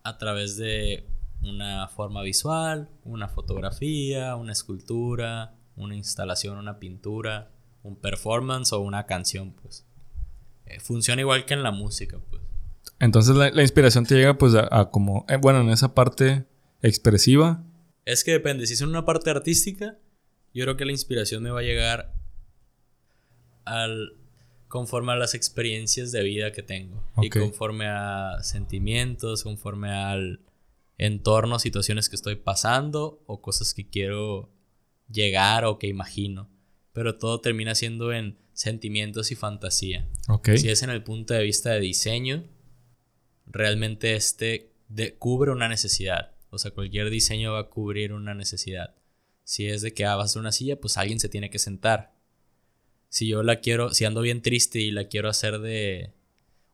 a 0.06 0.18
través 0.18 0.56
de 0.56 1.04
una 1.42 1.88
forma 1.88 2.22
visual, 2.22 2.88
una 3.02 3.26
fotografía, 3.26 4.36
una 4.36 4.52
escultura, 4.52 5.56
una 5.74 5.96
instalación, 5.96 6.58
una 6.58 6.78
pintura, 6.78 7.50
un 7.82 7.96
performance 7.96 8.72
o 8.72 8.78
una 8.78 9.06
canción, 9.06 9.52
pues. 9.60 9.84
Eh, 10.66 10.78
funciona 10.78 11.22
igual 11.22 11.44
que 11.44 11.54
en 11.54 11.64
la 11.64 11.72
música, 11.72 12.18
pues. 12.30 12.40
Entonces 13.00 13.34
la, 13.34 13.60
inspiración 13.60 14.06
te 14.06 14.14
llega 14.14 14.38
pues 14.38 14.54
a, 14.54 14.90
como, 14.90 15.26
eh, 15.28 15.38
bueno, 15.38 15.60
en 15.60 15.70
esa 15.70 15.92
parte 15.92 16.46
expresiva. 16.82 17.64
Es 18.04 18.22
que 18.22 18.30
depende, 18.30 18.64
si 18.68 18.74
es 18.74 18.80
en 18.82 18.88
una 18.88 19.04
parte 19.04 19.30
artística, 19.30 19.98
yo 20.54 20.64
creo 20.64 20.76
que 20.76 20.84
la 20.84 20.92
inspiración 20.92 21.42
me 21.42 21.50
va 21.50 21.60
a 21.60 21.64
llegar 21.64 22.14
al 23.64 24.12
conforme 24.68 25.12
a 25.12 25.16
las 25.16 25.34
experiencias 25.34 26.12
de 26.12 26.22
vida 26.22 26.52
que 26.52 26.62
tengo 26.62 27.02
y 27.22 27.30
conforme 27.30 27.86
a 27.86 28.38
sentimientos, 28.42 29.44
conforme 29.44 29.90
al 29.90 30.40
entorno, 30.98 31.58
situaciones 31.58 32.08
que 32.08 32.16
estoy 32.16 32.36
pasando 32.36 33.22
o 33.26 33.40
cosas 33.40 33.74
que 33.74 33.88
quiero 33.88 34.50
llegar 35.08 35.64
o 35.64 35.78
que 35.78 35.86
imagino. 35.86 36.50
Pero 36.92 37.18
todo 37.18 37.40
termina 37.40 37.74
siendo 37.74 38.12
en 38.12 38.38
sentimientos 38.52 39.30
y 39.30 39.34
fantasía. 39.34 40.08
Si 40.56 40.70
es 40.70 40.82
en 40.82 40.90
el 40.90 41.02
punto 41.02 41.34
de 41.34 41.42
vista 41.42 41.70
de 41.70 41.80
diseño, 41.80 42.44
realmente 43.46 44.14
este 44.14 44.72
cubre 45.18 45.50
una 45.50 45.68
necesidad. 45.68 46.32
O 46.50 46.58
sea, 46.58 46.70
cualquier 46.70 47.10
diseño 47.10 47.52
va 47.52 47.60
a 47.60 47.68
cubrir 47.68 48.12
una 48.12 48.34
necesidad. 48.34 48.94
Si 49.44 49.66
es 49.66 49.82
de 49.82 49.92
que 49.92 50.06
ah, 50.06 50.16
vas 50.16 50.24
a 50.24 50.26
hacer 50.26 50.40
una 50.40 50.52
silla, 50.52 50.80
pues 50.80 50.96
alguien 50.96 51.20
se 51.20 51.28
tiene 51.28 51.50
que 51.50 51.58
sentar 51.58 52.15
si 53.16 53.28
yo 53.28 53.42
la 53.42 53.60
quiero, 53.60 53.94
si 53.94 54.04
ando 54.04 54.20
bien 54.20 54.42
triste 54.42 54.78
y 54.78 54.90
la 54.90 55.04
quiero 55.04 55.30
hacer 55.30 55.60
de 55.60 56.12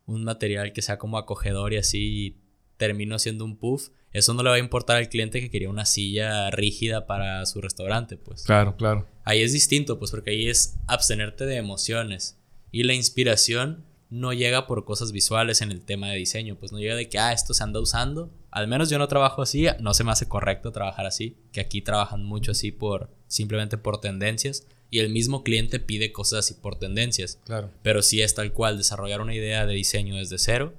un 0.07 0.25
material 0.25 0.73
que 0.73 0.83
sea 0.83 0.99
como 0.99 1.17
acogedor 1.17 1.73
y 1.73 1.77
así 1.77 2.43
termino 2.77 3.15
haciendo 3.15 3.45
un 3.45 3.57
puff, 3.57 3.91
eso 4.11 4.35
no 4.35 4.43
le 4.43 4.51
va 4.51 4.57
a 4.57 4.59
importar 4.59 4.97
al 4.97 5.09
cliente 5.09 5.41
que 5.41 5.53
quería 5.53 5.71
una 5.71 5.85
silla 5.85 6.51
rígida 6.51 7.07
para 7.07 7.47
su 7.47 7.61
restaurante, 7.61 8.17
pues. 8.17 8.43
Claro, 8.43 8.77
claro. 8.77 9.07
Ahí 9.23 9.41
es 9.41 9.53
distinto, 9.53 10.01
pues, 10.01 10.11
porque 10.11 10.31
ahí 10.31 10.49
es 10.49 10.81
abstenerte 10.89 11.47
de 11.47 11.59
emociones. 11.59 12.41
Y 12.73 12.83
la 12.83 12.95
inspiración 12.95 13.85
no 14.11 14.33
llega 14.33 14.67
por 14.67 14.85
cosas 14.85 15.13
visuales 15.13 15.63
en 15.63 15.71
el 15.71 15.85
tema 15.85 16.09
de 16.09 16.17
diseño, 16.17 16.57
pues 16.57 16.73
no 16.73 16.81
llega 16.81 16.97
de 16.97 17.09
que, 17.09 17.21
ah, 17.21 17.33
esto 17.33 17.55
se 17.55 17.63
anda 17.63 17.79
usando. 17.79 18.35
Al 18.51 18.67
menos 18.67 18.91
yo 18.91 18.99
no 18.99 19.07
trabajo 19.07 19.43
así, 19.43 19.69
no 19.79 19.95
se 19.95 20.03
me 20.03 20.11
hace 20.11 20.27
correcto 20.27 20.73
trabajar 20.73 21.07
así, 21.07 21.37
que 21.53 21.61
aquí 21.61 21.83
trabajan 21.83 22.25
mucho 22.25 22.51
así 22.51 22.73
por, 22.73 23.11
simplemente 23.29 23.79
por 23.79 24.01
tendencias 24.01 24.67
y 24.93 24.99
el 24.99 25.09
mismo 25.09 25.43
cliente 25.43 25.81
pide 25.81 26.13
cosas 26.13 26.41
así 26.41 26.55
por 26.55 26.79
tendencias. 26.79 27.39
Claro. 27.47 27.71
Pero 27.83 28.03
si 28.03 28.21
es 28.21 28.35
tal 28.35 28.53
cual 28.53 28.77
desarrollar 28.77 29.23
una 29.23 29.35
idea 29.35 29.65
de 29.65 29.73
diseño 29.73 30.17
desde 30.17 30.37
cero, 30.37 30.75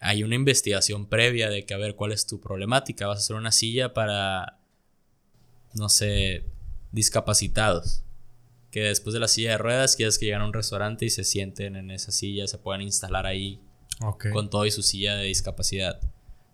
hay 0.00 0.22
una 0.22 0.34
investigación 0.34 1.06
previa 1.06 1.48
de 1.48 1.64
que 1.64 1.72
a 1.72 1.78
ver 1.78 1.96
cuál 1.96 2.12
es 2.12 2.26
tu 2.26 2.40
problemática. 2.40 3.06
Vas 3.06 3.16
a 3.16 3.20
hacer 3.20 3.36
una 3.36 3.52
silla 3.52 3.94
para, 3.94 4.58
no 5.72 5.88
sé, 5.88 6.44
discapacitados. 6.92 8.02
Que 8.70 8.82
después 8.82 9.14
de 9.14 9.20
la 9.20 9.28
silla 9.28 9.52
de 9.52 9.58
ruedas 9.58 9.96
quieres 9.96 10.18
que 10.18 10.26
lleguen 10.26 10.42
a 10.42 10.46
un 10.46 10.52
restaurante 10.52 11.06
y 11.06 11.10
se 11.10 11.24
sienten 11.24 11.74
en 11.76 11.90
esa 11.90 12.12
silla, 12.12 12.46
se 12.46 12.58
puedan 12.58 12.82
instalar 12.82 13.24
ahí 13.24 13.62
con 14.30 14.50
todo 14.50 14.66
y 14.66 14.70
su 14.70 14.82
silla 14.82 15.16
de 15.16 15.24
discapacidad. 15.24 16.02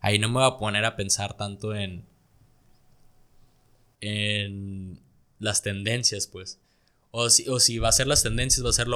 Ahí 0.00 0.20
no 0.20 0.28
me 0.28 0.34
voy 0.34 0.46
a 0.46 0.58
poner 0.58 0.84
a 0.84 0.94
pensar 0.94 1.36
tanto 1.36 1.74
en, 1.74 2.06
en 4.00 5.02
las 5.42 5.62
tendencias, 5.62 6.26
pues. 6.26 6.60
O 7.10 7.28
si, 7.28 7.48
o 7.48 7.60
si 7.60 7.78
va 7.78 7.88
a 7.88 7.92
ser 7.92 8.06
las 8.06 8.22
tendencias, 8.22 8.64
va 8.64 8.70
a 8.70 8.72
ser 8.72 8.86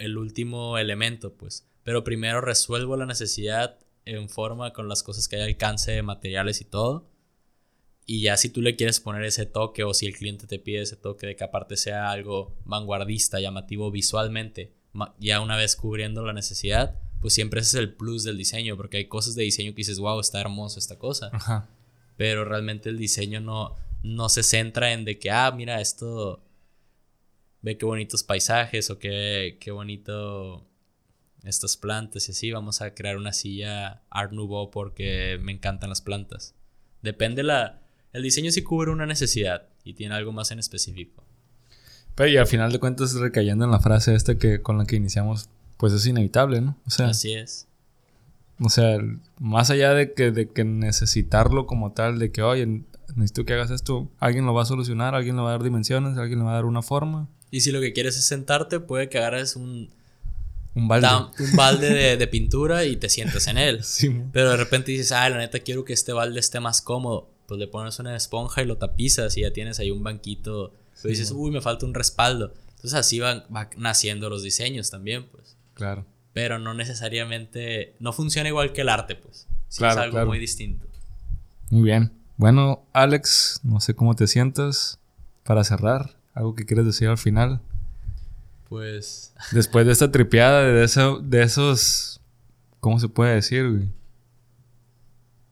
el 0.00 0.18
último 0.18 0.78
elemento, 0.78 1.34
pues. 1.34 1.66
Pero 1.84 2.02
primero 2.02 2.40
resuelvo 2.40 2.96
la 2.96 3.06
necesidad 3.06 3.78
en 4.04 4.28
forma 4.28 4.72
con 4.72 4.88
las 4.88 5.02
cosas 5.02 5.28
que 5.28 5.36
hay 5.36 5.42
alcance 5.42 5.92
de 5.92 6.02
materiales 6.02 6.60
y 6.60 6.64
todo. 6.64 7.06
Y 8.06 8.22
ya 8.22 8.36
si 8.36 8.48
tú 8.48 8.60
le 8.60 8.74
quieres 8.74 8.98
poner 8.98 9.22
ese 9.24 9.46
toque 9.46 9.84
o 9.84 9.94
si 9.94 10.06
el 10.06 10.16
cliente 10.16 10.46
te 10.46 10.58
pide 10.58 10.82
ese 10.82 10.96
toque 10.96 11.28
de 11.28 11.36
que 11.36 11.44
aparte 11.44 11.76
sea 11.76 12.10
algo 12.10 12.56
vanguardista, 12.64 13.38
llamativo 13.38 13.90
visualmente, 13.90 14.72
ya 15.18 15.40
una 15.40 15.56
vez 15.56 15.76
cubriendo 15.76 16.24
la 16.24 16.32
necesidad, 16.32 16.98
pues 17.20 17.34
siempre 17.34 17.60
ese 17.60 17.76
es 17.76 17.82
el 17.82 17.94
plus 17.94 18.24
del 18.24 18.36
diseño, 18.38 18.76
porque 18.76 18.96
hay 18.96 19.06
cosas 19.06 19.36
de 19.36 19.44
diseño 19.44 19.72
que 19.72 19.76
dices, 19.76 20.00
wow, 20.00 20.18
está 20.18 20.40
hermoso 20.40 20.78
esta 20.78 20.98
cosa. 20.98 21.30
Pero 22.16 22.44
realmente 22.44 22.88
el 22.88 22.98
diseño 22.98 23.40
no, 23.40 23.76
no 24.02 24.28
se 24.28 24.42
centra 24.42 24.92
en 24.92 25.04
de 25.04 25.18
que, 25.18 25.30
ah, 25.30 25.52
mira, 25.54 25.80
esto, 25.80 26.42
ve 27.62 27.76
qué 27.76 27.84
bonitos 27.84 28.22
paisajes 28.22 28.90
o 28.90 28.98
qué, 28.98 29.58
qué 29.60 29.70
bonito 29.70 30.66
estas 31.44 31.76
plantas 31.76 32.28
y 32.28 32.32
así, 32.32 32.52
vamos 32.52 32.82
a 32.82 32.94
crear 32.94 33.16
una 33.16 33.32
silla 33.32 34.02
Art 34.10 34.32
Nouveau 34.32 34.70
porque 34.70 35.38
me 35.42 35.52
encantan 35.52 35.88
las 35.88 36.00
plantas. 36.02 36.54
Depende 37.02 37.42
la... 37.42 37.80
El 38.12 38.22
diseño 38.22 38.50
sí 38.50 38.62
cubre 38.62 38.90
una 38.90 39.06
necesidad 39.06 39.68
y 39.84 39.94
tiene 39.94 40.14
algo 40.14 40.32
más 40.32 40.50
en 40.50 40.58
específico. 40.58 41.24
Pero 42.14 42.28
y 42.28 42.36
al 42.36 42.46
final 42.46 42.72
de 42.72 42.80
cuentas 42.80 43.14
recayendo 43.14 43.64
en 43.64 43.70
la 43.70 43.80
frase 43.80 44.14
esta 44.14 44.36
que 44.36 44.60
con 44.60 44.78
la 44.78 44.84
que 44.84 44.96
iniciamos, 44.96 45.48
pues 45.76 45.92
es 45.92 46.04
inevitable, 46.06 46.60
¿no? 46.60 46.76
O 46.86 46.90
sea, 46.90 47.08
así 47.08 47.32
es. 47.32 47.66
O 48.58 48.68
sea, 48.68 48.98
más 49.38 49.70
allá 49.70 49.94
de 49.94 50.12
que, 50.12 50.30
de 50.32 50.48
que 50.50 50.64
necesitarlo 50.64 51.66
como 51.66 51.92
tal, 51.92 52.18
de 52.18 52.30
que, 52.30 52.42
oye, 52.42 52.82
necesito 53.16 53.44
que 53.44 53.54
hagas 53.54 53.70
esto, 53.70 54.10
alguien 54.18 54.46
lo 54.46 54.54
va 54.54 54.62
a 54.62 54.66
solucionar, 54.66 55.14
alguien 55.14 55.36
le 55.36 55.42
va 55.42 55.48
a 55.48 55.52
dar 55.52 55.62
dimensiones, 55.62 56.18
alguien 56.18 56.38
le 56.40 56.44
va 56.44 56.52
a 56.52 56.54
dar 56.54 56.64
una 56.64 56.82
forma. 56.82 57.28
Y 57.50 57.60
si 57.60 57.72
lo 57.72 57.80
que 57.80 57.92
quieres 57.92 58.16
es 58.16 58.24
sentarte, 58.24 58.80
puede 58.80 59.08
que 59.08 59.18
agarres 59.18 59.56
un... 59.56 59.90
Un 60.72 60.86
balde. 60.86 61.08
un 61.40 61.56
balde 61.56 62.16
de, 62.16 62.26
pintura 62.28 62.84
y 62.84 62.96
te 62.96 63.08
sientes 63.08 63.48
en 63.48 63.58
él. 63.58 63.80
Pero 64.32 64.50
de 64.50 64.56
repente 64.56 64.92
dices, 64.92 65.10
ah, 65.10 65.28
la 65.28 65.38
neta 65.38 65.58
quiero 65.58 65.84
que 65.84 65.92
este 65.92 66.12
balde 66.12 66.38
esté 66.38 66.60
más 66.60 66.80
cómodo. 66.80 67.28
pues 67.46 67.58
le 67.58 67.66
pones 67.66 67.98
una 67.98 68.14
esponja 68.14 68.62
y 68.62 68.66
lo 68.66 68.76
tapizas 68.76 69.36
y 69.36 69.40
ya 69.40 69.52
tienes 69.52 69.80
ahí 69.80 69.90
un 69.90 70.04
banquito. 70.04 70.72
Pero 71.02 71.10
dices, 71.10 71.32
uy, 71.32 71.50
me 71.50 71.60
falta 71.60 71.86
un 71.86 71.94
respaldo. 71.94 72.54
Entonces 72.68 72.94
así 72.94 73.18
van, 73.18 73.44
naciendo 73.76 74.30
los 74.30 74.44
diseños 74.44 74.90
también, 74.90 75.26
pues. 75.26 75.56
Claro. 75.74 76.06
Pero 76.32 76.60
no 76.60 76.72
necesariamente, 76.72 77.96
no 77.98 78.12
funciona 78.12 78.48
igual 78.48 78.72
que 78.72 78.82
el 78.82 78.88
arte, 78.88 79.16
pues. 79.16 79.48
es 79.70 79.82
algo 79.82 80.24
muy 80.24 80.38
distinto. 80.38 80.86
Muy 81.70 81.82
bien. 81.82 82.19
Bueno, 82.40 82.86
Alex, 82.94 83.60
no 83.64 83.80
sé 83.80 83.94
cómo 83.94 84.16
te 84.16 84.26
sientas 84.26 84.98
para 85.44 85.62
cerrar. 85.62 86.16
¿Algo 86.32 86.54
que 86.54 86.64
quieres 86.64 86.86
decir 86.86 87.06
al 87.08 87.18
final? 87.18 87.60
Pues. 88.70 89.34
Después 89.52 89.84
de 89.84 89.92
esta 89.92 90.10
tripeada, 90.10 90.62
de, 90.62 90.82
eso, 90.82 91.18
de 91.18 91.42
esos. 91.42 92.22
¿Cómo 92.80 92.98
se 92.98 93.10
puede 93.10 93.34
decir, 93.34 93.68
güey? 93.68 93.88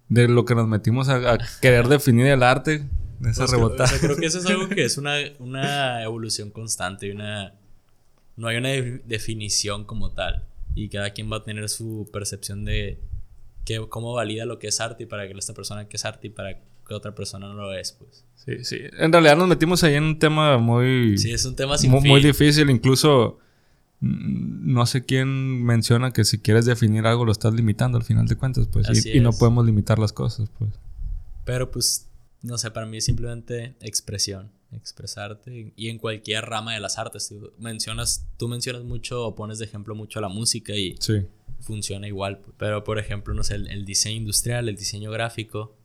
De 0.09 0.29
lo 0.29 0.47
que 0.47 0.55
nos 0.55 0.67
metimos 0.67 1.11
a, 1.11 1.37
querer 1.61 1.89
definir 1.89 2.25
el 2.25 2.43
arte. 2.43 2.87
De 3.21 3.33
esa 3.33 3.43
pues 3.43 3.51
rebotada. 3.51 3.91
creo 4.01 4.17
que 4.17 4.25
eso 4.25 4.39
es 4.39 4.47
algo 4.47 4.71
que 4.71 4.87
es 4.87 4.97
una, 4.97 5.17
una 5.41 6.03
evolución 6.03 6.49
constante 6.49 7.09
y 7.09 7.11
una. 7.11 7.53
No 8.39 8.49
hay 8.49 8.57
una 8.57 8.71
definición 9.05 9.85
como 9.85 10.13
tal. 10.13 10.47
Y 10.75 10.89
cada 10.89 11.11
quien 11.11 11.31
va 11.31 11.37
a 11.37 11.45
tener 11.45 11.69
su 11.69 12.09
percepción 12.11 12.65
de 12.65 12.99
cómo 13.91 14.15
valida 14.15 14.47
lo 14.47 14.59
que 14.59 14.69
es 14.69 14.81
arte 14.81 15.03
y 15.03 15.07
para 15.07 15.27
que 15.27 15.39
esta 15.39 15.53
persona 15.53 15.87
que 15.87 15.97
es 15.97 16.05
arte 16.05 16.29
y 16.29 16.31
para 16.31 16.59
que 16.89 16.95
otra 16.95 17.15
persona 17.15 17.47
no 17.47 17.55
lo 17.55 17.75
es, 17.75 17.93
pues. 17.93 18.25
Sí, 18.35 18.65
sí. 18.65 18.79
En 18.99 19.13
realidad 19.13 19.37
nos 19.37 19.47
metimos 19.47 19.85
ahí 19.85 19.95
en 19.95 20.05
un 20.05 20.19
tema 20.19 20.57
muy... 20.59 21.19
Sí, 21.19 21.31
es 21.31 21.45
un 21.45 21.55
tema 21.55 21.77
muy, 21.87 22.23
difícil. 22.23 22.71
Incluso 22.71 23.39
mm, 24.01 24.73
no 24.73 24.87
sé 24.87 25.05
quién 25.05 25.63
menciona 25.65 26.13
que 26.13 26.25
si 26.25 26.39
quieres 26.39 26.65
definir 26.65 27.07
algo 27.07 27.27
lo 27.27 27.33
estás 27.33 27.53
limitando 27.53 27.99
al 27.99 28.05
final 28.05 28.27
de 28.27 28.37
cuentas, 28.37 28.67
pues. 28.67 28.89
Y, 29.05 29.19
y, 29.19 29.21
no 29.21 29.33
podemos 29.33 29.67
limitar 29.67 29.99
las 29.99 30.13
cosas, 30.13 30.49
pues. 30.59 30.71
Pero 31.45 31.71
pues, 31.71 32.09
no 32.43 32.57
sé, 32.57 32.71
para 32.71 32.87
mí 32.87 32.97
es 32.97 33.05
simplemente 33.05 33.75
expresión, 33.81 34.51
expresarte. 34.73 35.73
Y 35.77 35.89
en 35.91 35.99
cualquier 35.99 36.47
rama 36.47 36.73
de 36.73 36.81
las 36.81 36.99
artes. 36.99 37.29
Tú 37.29 37.53
mencionas, 37.59 38.27
tú 38.39 38.49
mencionas 38.49 38.83
mucho 38.83 39.27
o 39.27 39.35
pones 39.35 39.59
de 39.59 39.67
ejemplo 39.67 39.95
mucho 39.95 40.21
la 40.21 40.29
música 40.29 40.75
y... 40.75 40.97
Sí 41.01 41.27
funciona 41.61 42.07
igual. 42.07 42.41
Pero, 42.57 42.85
por 42.85 42.99
ejemplo, 42.99 43.35
no 43.35 43.43
sé, 43.43 43.57
el, 43.57 43.85
diseño 43.85 44.17
industrial, 44.17 44.69
el 44.69 44.77
diseño 44.77 45.11
gráfico, 45.11 45.77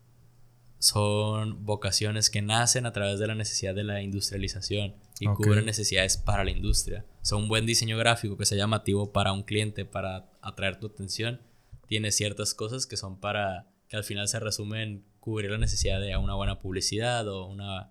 son 0.83 1.63
vocaciones 1.65 2.29
que 2.29 2.41
nacen 2.41 2.85
a 2.85 2.91
través 2.91 3.17
de 3.17 3.25
la 3.25 3.35
necesidad 3.35 3.73
de 3.73 3.85
la 3.85 4.01
industrialización 4.01 4.93
y 5.17 5.27
cubren 5.27 5.65
necesidades 5.65 6.17
para 6.17 6.43
la 6.43 6.51
industria. 6.51 7.05
O 7.31 7.37
un 7.37 7.47
buen 7.47 7.65
diseño 7.65 7.97
gráfico 7.97 8.35
que 8.35 8.45
sea 8.45 8.57
llamativo 8.57 9.13
para 9.13 9.31
un 9.31 9.43
cliente, 9.43 9.85
para 9.85 10.29
atraer 10.41 10.81
tu 10.81 10.87
atención, 10.87 11.39
tiene 11.87 12.11
ciertas 12.11 12.53
cosas 12.53 12.85
que 12.85 12.97
son 12.97 13.17
para 13.17 13.69
que 13.87 13.95
al 13.95 14.03
final 14.03 14.27
se 14.27 14.41
resumen 14.41 14.81
en 14.81 15.05
cubrir 15.21 15.51
la 15.51 15.57
necesidad 15.57 16.01
de 16.01 16.17
una 16.17 16.35
buena 16.35 16.59
publicidad 16.59 17.29
o 17.29 17.45
una... 17.45 17.89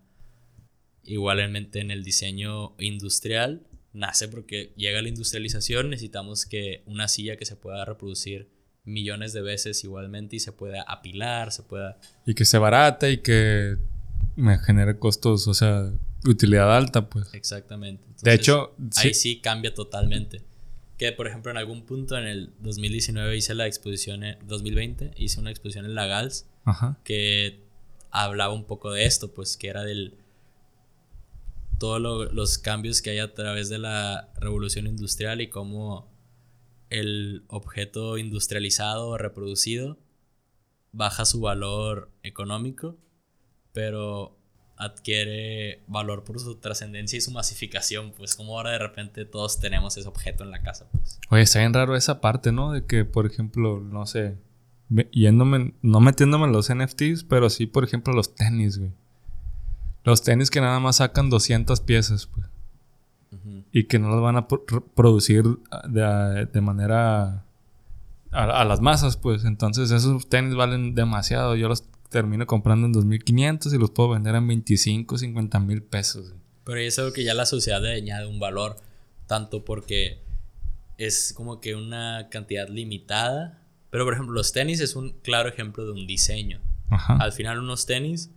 Igualmente 1.02 1.80
en 1.80 1.90
el 1.90 2.04
diseño 2.04 2.74
industrial, 2.78 3.66
nace 3.94 4.28
porque 4.28 4.74
llega 4.76 5.00
la 5.00 5.08
industrialización, 5.08 5.88
necesitamos 5.88 6.44
que 6.44 6.82
una 6.84 7.08
silla 7.08 7.38
que 7.38 7.46
se 7.46 7.56
pueda 7.56 7.86
reproducir 7.86 8.50
millones 8.84 9.32
de 9.32 9.42
veces 9.42 9.84
igualmente 9.84 10.36
y 10.36 10.40
se 10.40 10.52
pueda 10.52 10.82
apilar, 10.82 11.52
se 11.52 11.62
pueda... 11.62 11.98
Y 12.26 12.34
que 12.34 12.44
se 12.44 12.58
barata 12.58 13.08
y 13.08 13.18
que 13.18 13.76
me 14.36 14.58
genere 14.58 14.98
costos, 14.98 15.46
o 15.46 15.54
sea, 15.54 15.92
utilidad 16.24 16.76
alta, 16.76 17.08
pues. 17.08 17.32
Exactamente. 17.34 18.04
de 18.22 18.34
hecho, 18.34 18.74
ahí 18.96 19.14
sí 19.14 19.40
cambia 19.40 19.74
totalmente. 19.74 20.42
Que, 20.98 21.12
por 21.12 21.26
ejemplo, 21.26 21.50
en 21.50 21.56
algún 21.56 21.84
punto 21.84 22.16
en 22.16 22.26
el 22.26 22.52
2019 22.60 23.36
hice 23.36 23.54
la 23.54 23.66
exposición, 23.66 24.24
en 24.24 24.38
2020 24.46 25.12
hice 25.16 25.40
una 25.40 25.50
exposición 25.50 25.84
en 25.84 25.94
la 25.94 26.06
GALS 26.06 26.46
que 27.04 27.60
hablaba 28.10 28.52
un 28.52 28.64
poco 28.64 28.92
de 28.92 29.04
esto, 29.06 29.32
pues 29.32 29.56
que 29.56 29.68
era 29.68 29.82
del 29.82 30.16
todos 31.78 32.32
los 32.32 32.58
cambios 32.58 33.02
que 33.02 33.10
hay 33.10 33.18
a 33.18 33.34
través 33.34 33.68
de 33.68 33.78
la 33.78 34.28
revolución 34.36 34.86
industrial 34.86 35.40
y 35.40 35.48
cómo 35.48 36.11
el 36.92 37.44
objeto 37.48 38.18
industrializado 38.18 39.08
o 39.08 39.18
reproducido 39.18 39.98
baja 40.92 41.24
su 41.24 41.40
valor 41.40 42.10
económico, 42.22 42.96
pero 43.72 44.36
adquiere 44.76 45.82
valor 45.86 46.24
por 46.24 46.38
su 46.38 46.56
trascendencia 46.56 47.16
y 47.16 47.20
su 47.20 47.30
masificación, 47.30 48.12
pues 48.12 48.34
como 48.34 48.56
ahora 48.56 48.72
de 48.72 48.78
repente 48.78 49.24
todos 49.24 49.58
tenemos 49.58 49.96
ese 49.96 50.08
objeto 50.08 50.44
en 50.44 50.50
la 50.50 50.62
casa. 50.62 50.86
Pues. 50.92 51.18
Oye, 51.30 51.42
está 51.42 51.60
bien 51.60 51.72
raro 51.72 51.96
esa 51.96 52.20
parte, 52.20 52.52
¿no? 52.52 52.72
De 52.72 52.84
que, 52.84 53.04
por 53.04 53.24
ejemplo, 53.24 53.80
no 53.80 54.04
sé, 54.06 54.36
yéndome, 55.12 55.74
no 55.80 56.00
metiéndome 56.00 56.46
en 56.46 56.52
los 56.52 56.72
NFTs, 56.74 57.24
pero 57.24 57.48
sí, 57.48 57.66
por 57.66 57.84
ejemplo, 57.84 58.12
los 58.12 58.34
tenis, 58.34 58.78
güey. 58.78 58.92
Los 60.04 60.22
tenis 60.22 60.50
que 60.50 60.60
nada 60.60 60.80
más 60.80 60.96
sacan 60.96 61.30
200 61.30 61.80
piezas, 61.80 62.26
pues. 62.26 62.51
Y 63.72 63.84
que 63.84 63.98
no 63.98 64.08
los 64.08 64.20
van 64.20 64.36
a 64.36 64.46
producir 64.48 65.44
de, 65.88 66.60
manera 66.60 67.44
a, 68.30 68.64
las 68.64 68.80
masas, 68.80 69.16
pues. 69.16 69.44
Entonces 69.44 69.90
esos 69.90 70.28
tenis 70.28 70.54
valen 70.54 70.94
demasiado. 70.94 71.56
Yo 71.56 71.68
los 71.68 71.84
termino 72.10 72.46
comprando 72.46 72.86
en 72.86 72.92
2.500 72.92 73.74
y 73.74 73.78
los 73.78 73.90
puedo 73.90 74.10
vender 74.10 74.34
en 74.34 74.46
25, 74.46 75.16
50 75.16 75.60
mil 75.60 75.82
pesos. 75.82 76.34
Pero 76.64 76.78
es 76.78 76.98
algo 76.98 77.12
que 77.12 77.24
ya 77.24 77.34
la 77.34 77.46
sociedad 77.46 77.80
le 77.80 77.94
añade 77.94 78.26
un 78.26 78.38
valor. 78.38 78.76
Tanto 79.26 79.64
porque 79.64 80.20
es 80.98 81.32
como 81.34 81.60
que 81.60 81.74
una 81.74 82.28
cantidad 82.30 82.68
limitada. 82.68 83.62
Pero 83.90 84.04
por 84.04 84.12
ejemplo, 84.12 84.34
los 84.34 84.52
tenis 84.52 84.80
es 84.80 84.96
un 84.96 85.12
claro 85.22 85.48
ejemplo 85.48 85.86
de 85.86 85.92
un 85.92 86.06
diseño. 86.06 86.60
Al 86.90 87.32
final 87.32 87.58
unos 87.58 87.86
tenis 87.86 88.30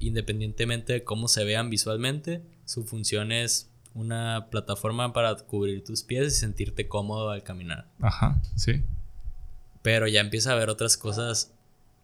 independientemente 0.00 0.94
de 0.94 1.04
cómo 1.04 1.28
se 1.28 1.44
vean 1.44 1.70
visualmente, 1.70 2.42
su 2.64 2.84
función 2.84 3.30
es 3.30 3.69
una 3.94 4.48
plataforma 4.50 5.12
para 5.12 5.34
cubrir 5.36 5.84
tus 5.84 6.02
pies 6.02 6.28
y 6.28 6.36
sentirte 6.36 6.88
cómodo 6.88 7.30
al 7.30 7.42
caminar. 7.42 7.86
Ajá, 8.00 8.40
sí. 8.56 8.82
Pero 9.82 10.06
ya 10.06 10.20
empieza 10.20 10.50
a 10.50 10.54
haber 10.54 10.70
otras 10.70 10.96
cosas, 10.96 11.52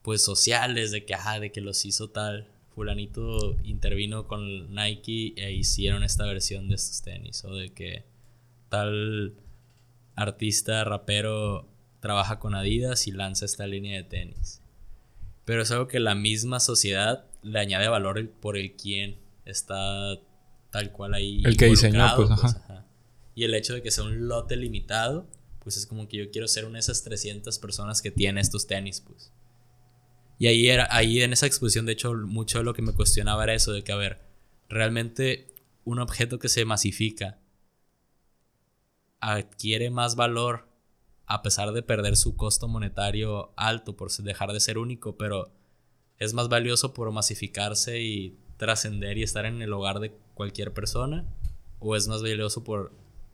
pues 0.03 0.23
sociales, 0.23 0.91
de 0.91 1.05
que, 1.05 1.15
ajá, 1.15 1.41
de 1.41 1.53
que 1.53 1.61
los 1.61 1.85
hizo 1.85 2.11
tal. 2.11 2.49
Fulanito 2.75 3.57
intervino 3.65 4.27
con 4.27 4.75
Nike 4.75 5.33
e 5.37 5.53
hicieron 5.53 6.03
esta 6.05 6.27
versión 6.27 6.69
de 6.69 6.75
estos 6.75 7.03
tenis. 7.03 7.45
O 7.45 7.55
de 7.55 7.71
que 7.71 8.05
tal 8.69 9.35
artista, 10.15 10.85
rapero, 10.85 11.67
trabaja 12.01 12.39
con 12.39 12.55
Adidas 12.55 13.07
y 13.07 13.13
lanza 13.13 13.45
esta 13.45 13.67
línea 13.67 13.97
de 13.97 14.05
tenis. 14.05 14.61
Pero 15.45 15.63
es 15.63 15.71
algo 15.71 15.89
que 15.89 16.01
la 16.01 16.15
misma 16.15 16.61
sociedad 16.61 17.25
le 17.43 17.61
añade 17.61 17.89
valor 17.89 18.29
por 18.29 18.57
el 18.57 18.73
quien 18.73 19.17
está 19.45 20.19
tal 20.77 20.93
cual 20.93 21.15
ahí. 21.15 21.43
El 21.43 21.57
que 21.57 21.67
diseñó, 21.67 22.07
pues, 22.17 22.29
pues 22.39 22.57
Y 23.35 23.45
el 23.45 23.55
hecho 23.55 23.73
de 23.73 23.83
que 23.83 23.91
sea 23.91 24.05
un 24.05 24.29
lote 24.29 24.57
limitado, 24.57 25.27
pues 25.61 25.79
es 25.79 25.87
como 25.87 26.07
que 26.07 26.19
yo 26.19 26.31
quiero 26.31 26.47
ser 26.49 26.67
una 26.67 26.75
de 26.75 26.81
esas 26.81 27.03
300 27.03 27.59
personas 27.59 28.03
que 28.03 28.11
tiene 28.11 28.43
estos 28.43 28.67
tenis, 28.67 29.01
pues. 29.01 29.33
Y 30.39 30.49
ahí, 30.49 30.69
era, 30.69 30.87
ahí 30.91 31.23
en 31.23 31.33
esa 31.33 31.47
exposición, 31.47 31.87
de 31.87 31.93
hecho, 31.93 32.13
mucho 32.13 32.59
de 32.59 32.65
lo 32.65 32.75
que 32.75 32.83
me 32.83 32.93
cuestionaba 32.93 33.45
era 33.45 33.55
eso, 33.55 33.73
de 33.73 33.85
que, 33.85 33.93
a 33.93 33.97
ver, 33.97 34.21
realmente 34.69 35.55
un 35.85 35.99
objeto 35.99 36.39
que 36.39 36.51
se 36.51 36.67
masifica 36.67 37.39
adquiere 39.21 39.89
más 39.89 40.15
valor 40.15 40.69
a 41.25 41.41
pesar 41.41 41.73
de 41.73 41.83
perder 41.83 42.17
su 42.17 42.37
costo 42.37 42.69
monetario 42.69 43.55
alto 43.57 43.97
por 43.97 44.13
dejar 44.13 44.53
de 44.53 44.61
ser 44.61 44.77
único, 44.77 45.17
pero 45.17 45.55
es 46.19 46.35
más 46.35 46.51
valioso 46.51 46.93
por 46.93 47.11
masificarse 47.13 48.03
y 48.03 48.39
trascender 48.59 49.17
y 49.17 49.23
estar 49.23 49.47
en 49.47 49.63
el 49.63 49.73
hogar 49.73 50.01
de 50.01 50.15
cualquier 50.37 50.73
persona? 50.73 51.25
¿O 51.81 51.97
es 51.97 52.07
más 52.07 52.23
valioso 52.23 52.63
por 52.63 52.93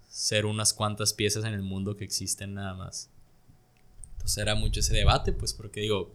ser 0.09 0.47
unas 0.47 0.73
cuantas 0.73 1.13
piezas 1.13 1.45
en 1.45 1.53
el 1.53 1.63
mundo 1.63 1.97
que 1.97 2.05
existen 2.05 2.55
nada 2.55 2.75
más? 2.75 3.11
Entonces 4.13 4.39
era 4.39 4.55
mucho 4.55 4.81
ese 4.81 4.95
debate, 4.95 5.33
pues 5.33 5.53
porque 5.53 5.81
digo, 5.81 6.15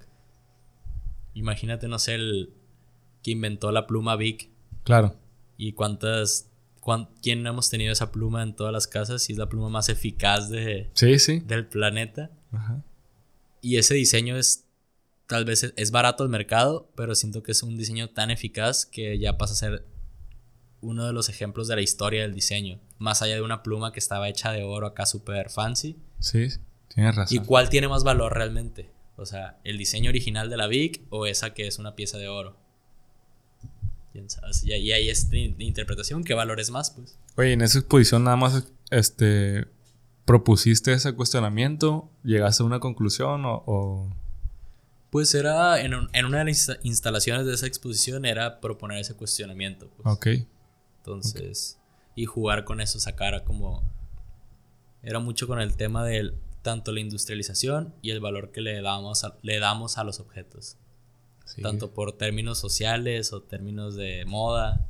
imagínate, 1.33 1.87
no 1.87 1.99
sé, 1.99 2.15
el 2.15 2.53
que 3.21 3.31
inventó 3.31 3.71
la 3.71 3.85
pluma 3.85 4.15
Vic. 4.15 4.49
Claro. 4.83 5.15
Y 5.57 5.73
cuántas, 5.73 6.49
quién 7.21 7.43
no 7.43 7.49
hemos 7.49 7.69
tenido 7.69 7.91
esa 7.91 8.11
pluma 8.11 8.43
en 8.43 8.55
todas 8.55 8.71
las 8.71 8.87
casas 8.87 9.29
y 9.29 9.33
es 9.33 9.37
la 9.37 9.49
pluma 9.49 9.69
más 9.69 9.89
eficaz 9.89 10.49
de, 10.49 10.89
sí, 10.93 11.19
sí. 11.19 11.39
del 11.39 11.67
planeta. 11.67 12.31
Y 13.61 13.75
ese 13.75 13.93
diseño 13.93 14.37
es 14.37 14.63
tal 15.27 15.43
vez 15.43 15.73
es 15.75 15.91
barato 15.91 16.23
el 16.23 16.29
mercado, 16.29 16.89
pero 16.95 17.13
siento 17.13 17.43
que 17.43 17.51
es 17.51 17.61
un 17.61 17.77
diseño 17.77 18.09
tan 18.09 18.31
eficaz 18.31 18.85
que 18.85 19.19
ya 19.19 19.37
pasa 19.37 19.53
a 19.53 19.57
ser 19.57 19.85
uno 20.81 21.05
de 21.05 21.13
los 21.13 21.29
ejemplos 21.29 21.67
de 21.67 21.75
la 21.75 21.81
historia 21.81 22.21
del 22.21 22.33
diseño. 22.33 22.79
Más 22.97 23.21
allá 23.21 23.35
de 23.35 23.41
una 23.41 23.63
pluma 23.63 23.91
que 23.91 23.99
estaba 23.99 24.29
hecha 24.29 24.51
de 24.51 24.63
oro 24.63 24.87
acá 24.87 25.05
súper 25.05 25.49
fancy. 25.49 25.97
Sí, 26.19 26.47
tienes 26.93 27.15
razón. 27.15 27.37
¿Y 27.37 27.45
cuál 27.45 27.69
tiene 27.69 27.87
más 27.87 28.03
valor 28.03 28.33
realmente? 28.33 28.91
O 29.15 29.25
sea, 29.25 29.59
¿el 29.63 29.77
diseño 29.77 30.09
original 30.09 30.49
de 30.49 30.57
la 30.57 30.67
Vic 30.67 31.01
o 31.09 31.25
esa 31.25 31.53
que 31.53 31.67
es 31.67 31.79
una 31.79 31.95
pieza 31.95 32.17
de 32.17 32.27
oro? 32.27 32.57
Y 34.63 34.71
ahí 34.71 35.09
es 35.09 35.29
de 35.29 35.55
interpretación, 35.59 36.23
¿qué 36.23 36.33
valor 36.33 36.59
es 36.59 36.71
más? 36.71 36.91
Pues? 36.91 37.19
Oye, 37.35 37.53
en 37.53 37.61
esa 37.61 37.79
exposición 37.79 38.23
nada 38.23 38.35
más 38.35 38.67
este, 38.89 39.67
propusiste 40.25 40.93
ese 40.93 41.13
cuestionamiento, 41.13 42.09
llegaste 42.23 42.63
a 42.63 42.65
una 42.65 42.79
conclusión 42.79 43.43
o 43.45 44.09
Pues 45.11 45.35
era, 45.35 45.81
en, 45.81 45.93
en, 46.13 46.25
una 46.25 46.39
de 46.39 46.45
las 46.45 46.71
instalaciones 46.83 47.45
de 47.45 47.53
esa 47.53 47.67
exposición 47.67 48.25
era 48.25 48.59
proponer 48.59 48.99
ese 48.99 49.13
cuestionamiento. 49.13 49.89
Pues. 49.97 50.15
Ok. 50.15 50.27
Entonces, 51.07 51.79
y 52.15 52.25
jugar 52.25 52.65
con 52.65 52.81
eso, 52.81 52.99
sacar 52.99 53.43
como... 53.45 53.81
Era 55.03 55.19
mucho 55.19 55.47
con 55.47 55.61
el 55.61 55.77
tema 55.77 56.03
del 56.03 56.33
tanto 56.63 56.91
la 56.91 56.99
industrialización 56.99 57.93
y 58.01 58.09
el 58.09 58.19
valor 58.19 58.51
que 58.51 58.59
le 58.59 58.81
damos 58.81 59.23
a, 59.23 59.37
le 59.41 59.57
damos 59.59 59.97
a 59.97 60.03
los 60.03 60.19
objetos. 60.19 60.75
Tanto 61.61 61.91
por 61.91 62.11
términos 62.11 62.59
sociales 62.59 63.31
o 63.31 63.41
términos 63.41 63.95
de 63.95 64.25
moda. 64.25 64.85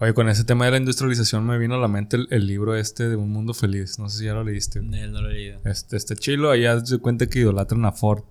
Oye, 0.00 0.12
con 0.12 0.28
ese 0.28 0.44
tema 0.44 0.66
de 0.66 0.72
la 0.72 0.76
industrialización 0.76 1.46
me 1.46 1.56
vino 1.56 1.76
a 1.76 1.78
la 1.78 1.88
mente 1.88 2.18
el, 2.28 2.46
libro 2.46 2.76
este 2.76 3.08
de 3.08 3.16
Un 3.16 3.30
Mundo 3.30 3.54
Feliz. 3.54 3.98
No 3.98 4.10
sé 4.10 4.18
si 4.18 4.24
ya 4.26 4.34
lo 4.34 4.44
leíste. 4.44 4.82
No, 4.82 5.06
no 5.06 5.22
lo 5.22 5.30
he 5.30 5.32
leído. 5.32 5.60
Este, 5.64 5.96
este 5.96 6.14
chilo, 6.14 6.50
ahí 6.50 6.64
se 6.84 6.98
cuenta 6.98 7.26
que 7.26 7.38
idolatran 7.38 7.86
a 7.86 7.92
Ford, 7.92 8.24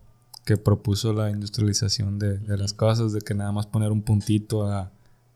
que 0.45 0.57
propuso 0.57 1.13
la 1.13 1.31
industrialización 1.31 2.19
de, 2.19 2.37
de 2.37 2.57
las 2.57 2.73
cosas, 2.73 3.11
de 3.11 3.21
que 3.21 3.33
nada 3.33 3.51
más 3.51 3.65
poner 3.65 3.91
un 3.91 4.03
puntito 4.03 4.67
a, 4.67 4.91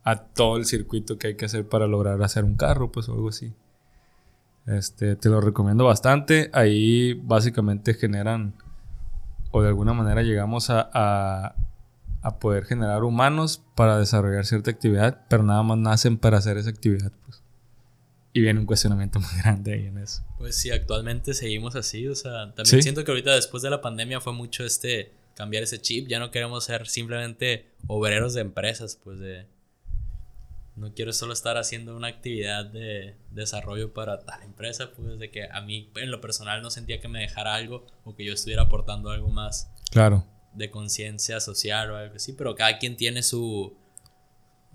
a, 0.06 0.16
todo 0.16 0.58
el 0.58 0.66
circuito 0.66 1.18
que 1.18 1.28
hay 1.28 1.36
que 1.36 1.46
hacer 1.46 1.68
para 1.68 1.88
lograr 1.88 2.22
hacer 2.24 2.46
un 2.46 2.56
carro, 2.56 2.92
pues 2.92 3.10
o 3.10 3.14
algo 3.14 3.30
así. 3.30 3.54
Este, 4.68 5.16
te 5.16 5.30
lo 5.30 5.42
recomiendo 5.42 5.84
bastante. 5.84 6.50
Ahí 6.54 7.14
básicamente 7.14 7.94
generan, 7.94 8.54
o 9.52 9.62
de 9.62 9.68
alguna 9.68 9.94
manera 9.94 10.22
llegamos 10.24 10.70
a, 10.70 10.90
a, 10.94 11.56
a, 12.22 12.40
poder 12.40 12.66
generar 12.66 13.04
humanos 13.04 13.62
para 13.76 14.00
desarrollar 14.00 14.46
cierta 14.46 14.72
actividad, 14.72 15.26
pero 15.30 15.44
nada 15.44 15.62
más 15.64 15.78
nacen 15.78 16.18
para 16.18 16.38
hacer 16.38 16.58
esa 16.58 16.70
actividad. 16.70 17.12
Pues. 17.26 17.44
Y 18.34 18.42
viene 18.42 18.60
un 18.60 18.66
cuestionamiento 18.66 19.20
muy 19.22 19.42
grande 19.42 19.74
ahí 19.74 19.86
en 19.86 19.98
eso. 19.98 20.24
Pues 20.38 20.56
sí, 20.56 20.72
actualmente 20.72 21.34
seguimos 21.34 21.76
así. 21.76 22.08
O 22.08 22.16
sea, 22.16 22.54
también 22.54 22.84
siento 22.84 23.04
que 23.04 23.12
ahorita 23.12 23.34
después 23.34 23.64
de 23.64 23.70
la 23.70 23.82
pandemia 23.82 24.20
fue 24.22 24.34
mucho 24.34 24.64
este 24.64 25.14
cambiar 25.36 25.64
ese 25.64 25.80
chip. 25.80 26.08
Ya 26.08 26.20
no 26.20 26.32
queremos 26.32 26.64
ser 26.64 26.88
simplemente 26.88 27.68
obreros 27.88 28.34
de 28.34 28.42
empresas, 28.42 29.00
pues 29.04 29.20
de 29.20 29.46
no 30.76 30.94
quiero 30.94 31.14
solo 31.14 31.34
estar 31.34 31.58
haciendo 31.58 31.96
una 31.96 32.08
actividad 32.08 32.66
de 32.66 33.16
desarrollo 33.32 33.94
para 33.94 34.20
tal 34.26 34.44
empresa, 34.44 34.92
pues 34.96 35.18
de 35.20 35.32
que 35.32 35.48
a 35.50 35.62
mí 35.62 35.90
en 35.96 36.12
lo 36.12 36.20
personal 36.20 36.62
no 36.62 36.70
sentía 36.70 37.00
que 37.00 37.08
me 37.08 37.22
dejara 37.22 37.56
algo 37.56 37.86
o 38.04 38.16
que 38.16 38.26
yo 38.26 38.34
estuviera 38.34 38.64
aportando 38.64 39.10
algo 39.10 39.30
más. 39.30 39.72
Claro. 39.92 40.26
De 40.54 40.72
conciencia 40.72 41.40
social 41.40 41.92
o 41.92 41.98
algo 41.98 42.16
así, 42.16 42.34
pero 42.34 42.56
cada 42.56 42.78
quien 42.78 42.98
tiene 42.98 43.24
su, 43.24 43.78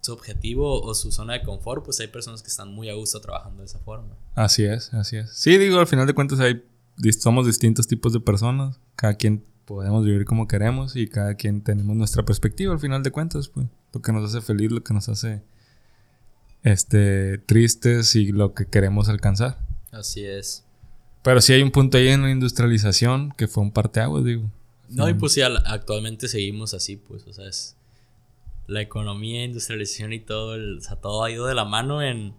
su 0.00 0.12
objetivo 0.12 0.80
o 0.80 0.94
su 0.94 1.12
zona 1.12 1.34
de 1.34 1.42
confort, 1.42 1.84
pues 1.84 2.00
hay 2.00 2.08
personas 2.08 2.42
que 2.42 2.48
están 2.48 2.72
muy 2.72 2.88
a 2.88 2.94
gusto 2.94 3.20
trabajando 3.20 3.60
de 3.60 3.66
esa 3.66 3.78
forma. 3.80 4.16
Así 4.34 4.64
es, 4.64 4.94
así 4.94 5.16
es. 5.16 5.30
Sí, 5.34 5.58
digo, 5.58 5.78
al 5.78 5.86
final 5.86 6.06
de 6.06 6.14
cuentas 6.14 6.40
hay, 6.40 6.64
somos 7.18 7.46
distintos 7.46 7.86
tipos 7.86 8.12
de 8.14 8.20
personas, 8.20 8.80
cada 8.96 9.14
quien 9.14 9.44
podemos 9.66 10.04
vivir 10.04 10.24
como 10.24 10.48
queremos 10.48 10.96
y 10.96 11.08
cada 11.08 11.34
quien 11.34 11.62
tenemos 11.62 11.94
nuestra 11.94 12.24
perspectiva 12.24 12.72
al 12.72 12.80
final 12.80 13.02
de 13.02 13.10
cuentas, 13.10 13.48
pues 13.48 13.66
lo 13.92 14.00
que 14.00 14.12
nos 14.12 14.24
hace 14.24 14.40
feliz, 14.40 14.72
lo 14.72 14.82
que 14.82 14.94
nos 14.94 15.08
hace 15.08 15.42
este, 16.62 17.38
tristes 17.38 18.14
y 18.16 18.32
lo 18.32 18.54
que 18.54 18.66
queremos 18.66 19.08
alcanzar. 19.08 19.58
Así 19.90 20.24
es. 20.24 20.64
Pero 21.22 21.40
sí 21.40 21.52
hay 21.52 21.62
un 21.62 21.70
punto 21.70 21.98
ahí 21.98 22.08
en 22.08 22.22
la 22.22 22.30
industrialización 22.30 23.32
que 23.36 23.46
fue 23.46 23.62
un 23.62 23.72
parteaguas, 23.72 24.24
digo. 24.24 24.50
No, 24.88 25.08
y 25.08 25.14
pues 25.14 25.34
sí, 25.34 25.42
actualmente 25.42 26.26
seguimos 26.26 26.74
así, 26.74 26.96
pues, 26.96 27.26
o 27.26 27.32
sea, 27.32 27.46
es 27.46 27.76
la 28.66 28.80
economía, 28.80 29.44
industrialización 29.44 30.12
y 30.12 30.20
todo, 30.20 30.54
el, 30.54 30.78
o 30.78 30.80
sea, 30.80 30.96
todo 30.96 31.22
ha 31.22 31.30
ido 31.30 31.46
de 31.46 31.54
la 31.54 31.64
mano 31.64 32.02
en 32.02 32.34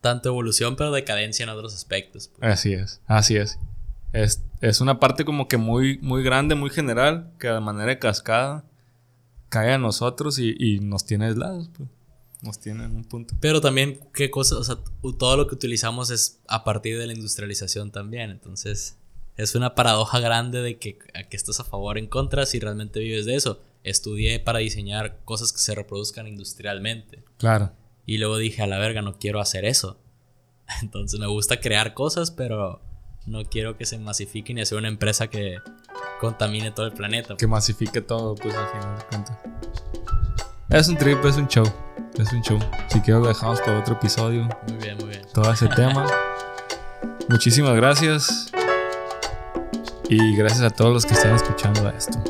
tanto 0.00 0.28
evolución, 0.28 0.76
pero 0.76 0.92
decadencia 0.92 1.42
en 1.42 1.48
otros 1.48 1.74
aspectos. 1.74 2.28
Pues. 2.28 2.52
Así 2.52 2.72
es, 2.72 3.00
así 3.06 3.36
es. 3.36 3.58
es. 4.12 4.44
Es 4.60 4.80
una 4.80 5.00
parte 5.00 5.24
como 5.24 5.48
que 5.48 5.56
muy, 5.56 5.98
muy 5.98 6.22
grande, 6.22 6.54
muy 6.54 6.70
general, 6.70 7.32
que 7.40 7.48
de 7.48 7.60
manera 7.60 7.98
cascada 7.98 8.64
cae 9.48 9.72
a 9.72 9.78
nosotros 9.78 10.38
y, 10.38 10.54
y 10.56 10.78
nos 10.78 11.04
tiene 11.04 11.26
aislados, 11.26 11.68
pues 11.76 11.88
nos 12.42 12.58
tienen 12.58 12.94
un 12.94 13.04
punto. 13.04 13.34
Pero 13.40 13.60
también, 13.60 14.00
¿qué 14.12 14.30
cosas? 14.30 14.58
O 14.58 14.64
sea, 14.64 14.78
todo 15.18 15.36
lo 15.36 15.46
que 15.46 15.54
utilizamos 15.54 16.10
es 16.10 16.40
a 16.48 16.64
partir 16.64 16.98
de 16.98 17.06
la 17.06 17.12
industrialización 17.12 17.92
también. 17.92 18.30
Entonces, 18.30 18.98
es 19.36 19.54
una 19.54 19.74
paradoja 19.74 20.18
grande 20.18 20.60
de 20.60 20.76
que, 20.78 20.98
a 21.14 21.22
que 21.22 21.36
estás 21.36 21.60
a 21.60 21.64
favor 21.64 21.96
o 21.96 21.98
en 22.00 22.08
contra 22.08 22.44
si 22.44 22.58
realmente 22.58 23.00
vives 23.00 23.26
de 23.26 23.36
eso. 23.36 23.60
Estudié 23.84 24.40
para 24.40 24.58
diseñar 24.58 25.20
cosas 25.24 25.52
que 25.52 25.58
se 25.58 25.74
reproduzcan 25.74 26.26
industrialmente. 26.26 27.22
Claro. 27.38 27.72
Y 28.06 28.18
luego 28.18 28.36
dije, 28.36 28.62
a 28.62 28.66
la 28.66 28.78
verga, 28.78 29.02
no 29.02 29.18
quiero 29.18 29.40
hacer 29.40 29.64
eso. 29.64 29.98
Entonces, 30.82 31.20
me 31.20 31.28
gusta 31.28 31.60
crear 31.60 31.94
cosas, 31.94 32.32
pero 32.32 32.80
no 33.24 33.44
quiero 33.44 33.76
que 33.76 33.86
se 33.86 33.98
masifiquen 33.98 34.58
y 34.58 34.62
hacer 34.62 34.78
una 34.78 34.88
empresa 34.88 35.28
que 35.28 35.58
contamine 36.20 36.72
todo 36.72 36.86
el 36.86 36.92
planeta. 36.92 37.36
Que 37.36 37.46
masifique 37.46 38.00
todo, 38.00 38.34
pues 38.34 38.52
al 38.56 38.68
final 38.68 38.98
de 38.98 39.04
cuentas. 39.04 39.38
Es 40.70 40.88
un 40.88 40.96
trip, 40.96 41.24
es 41.24 41.36
un 41.36 41.46
show. 41.46 41.91
Es 42.18 42.32
un 42.32 42.42
show. 42.42 42.58
Si 42.88 43.00
quiero 43.00 43.20
lo 43.20 43.28
dejamos 43.28 43.60
para 43.60 43.78
otro 43.78 43.94
episodio. 43.94 44.48
Muy 44.68 44.76
bien, 44.78 44.96
muy 44.98 45.08
bien. 45.08 45.22
Todo 45.32 45.52
ese 45.52 45.68
tema. 45.68 46.06
Muchísimas 47.28 47.74
gracias. 47.74 48.50
Y 50.08 50.36
gracias 50.36 50.62
a 50.62 50.70
todos 50.70 50.92
los 50.92 51.06
que 51.06 51.14
están 51.14 51.34
escuchando 51.34 51.88
esto. 51.88 52.22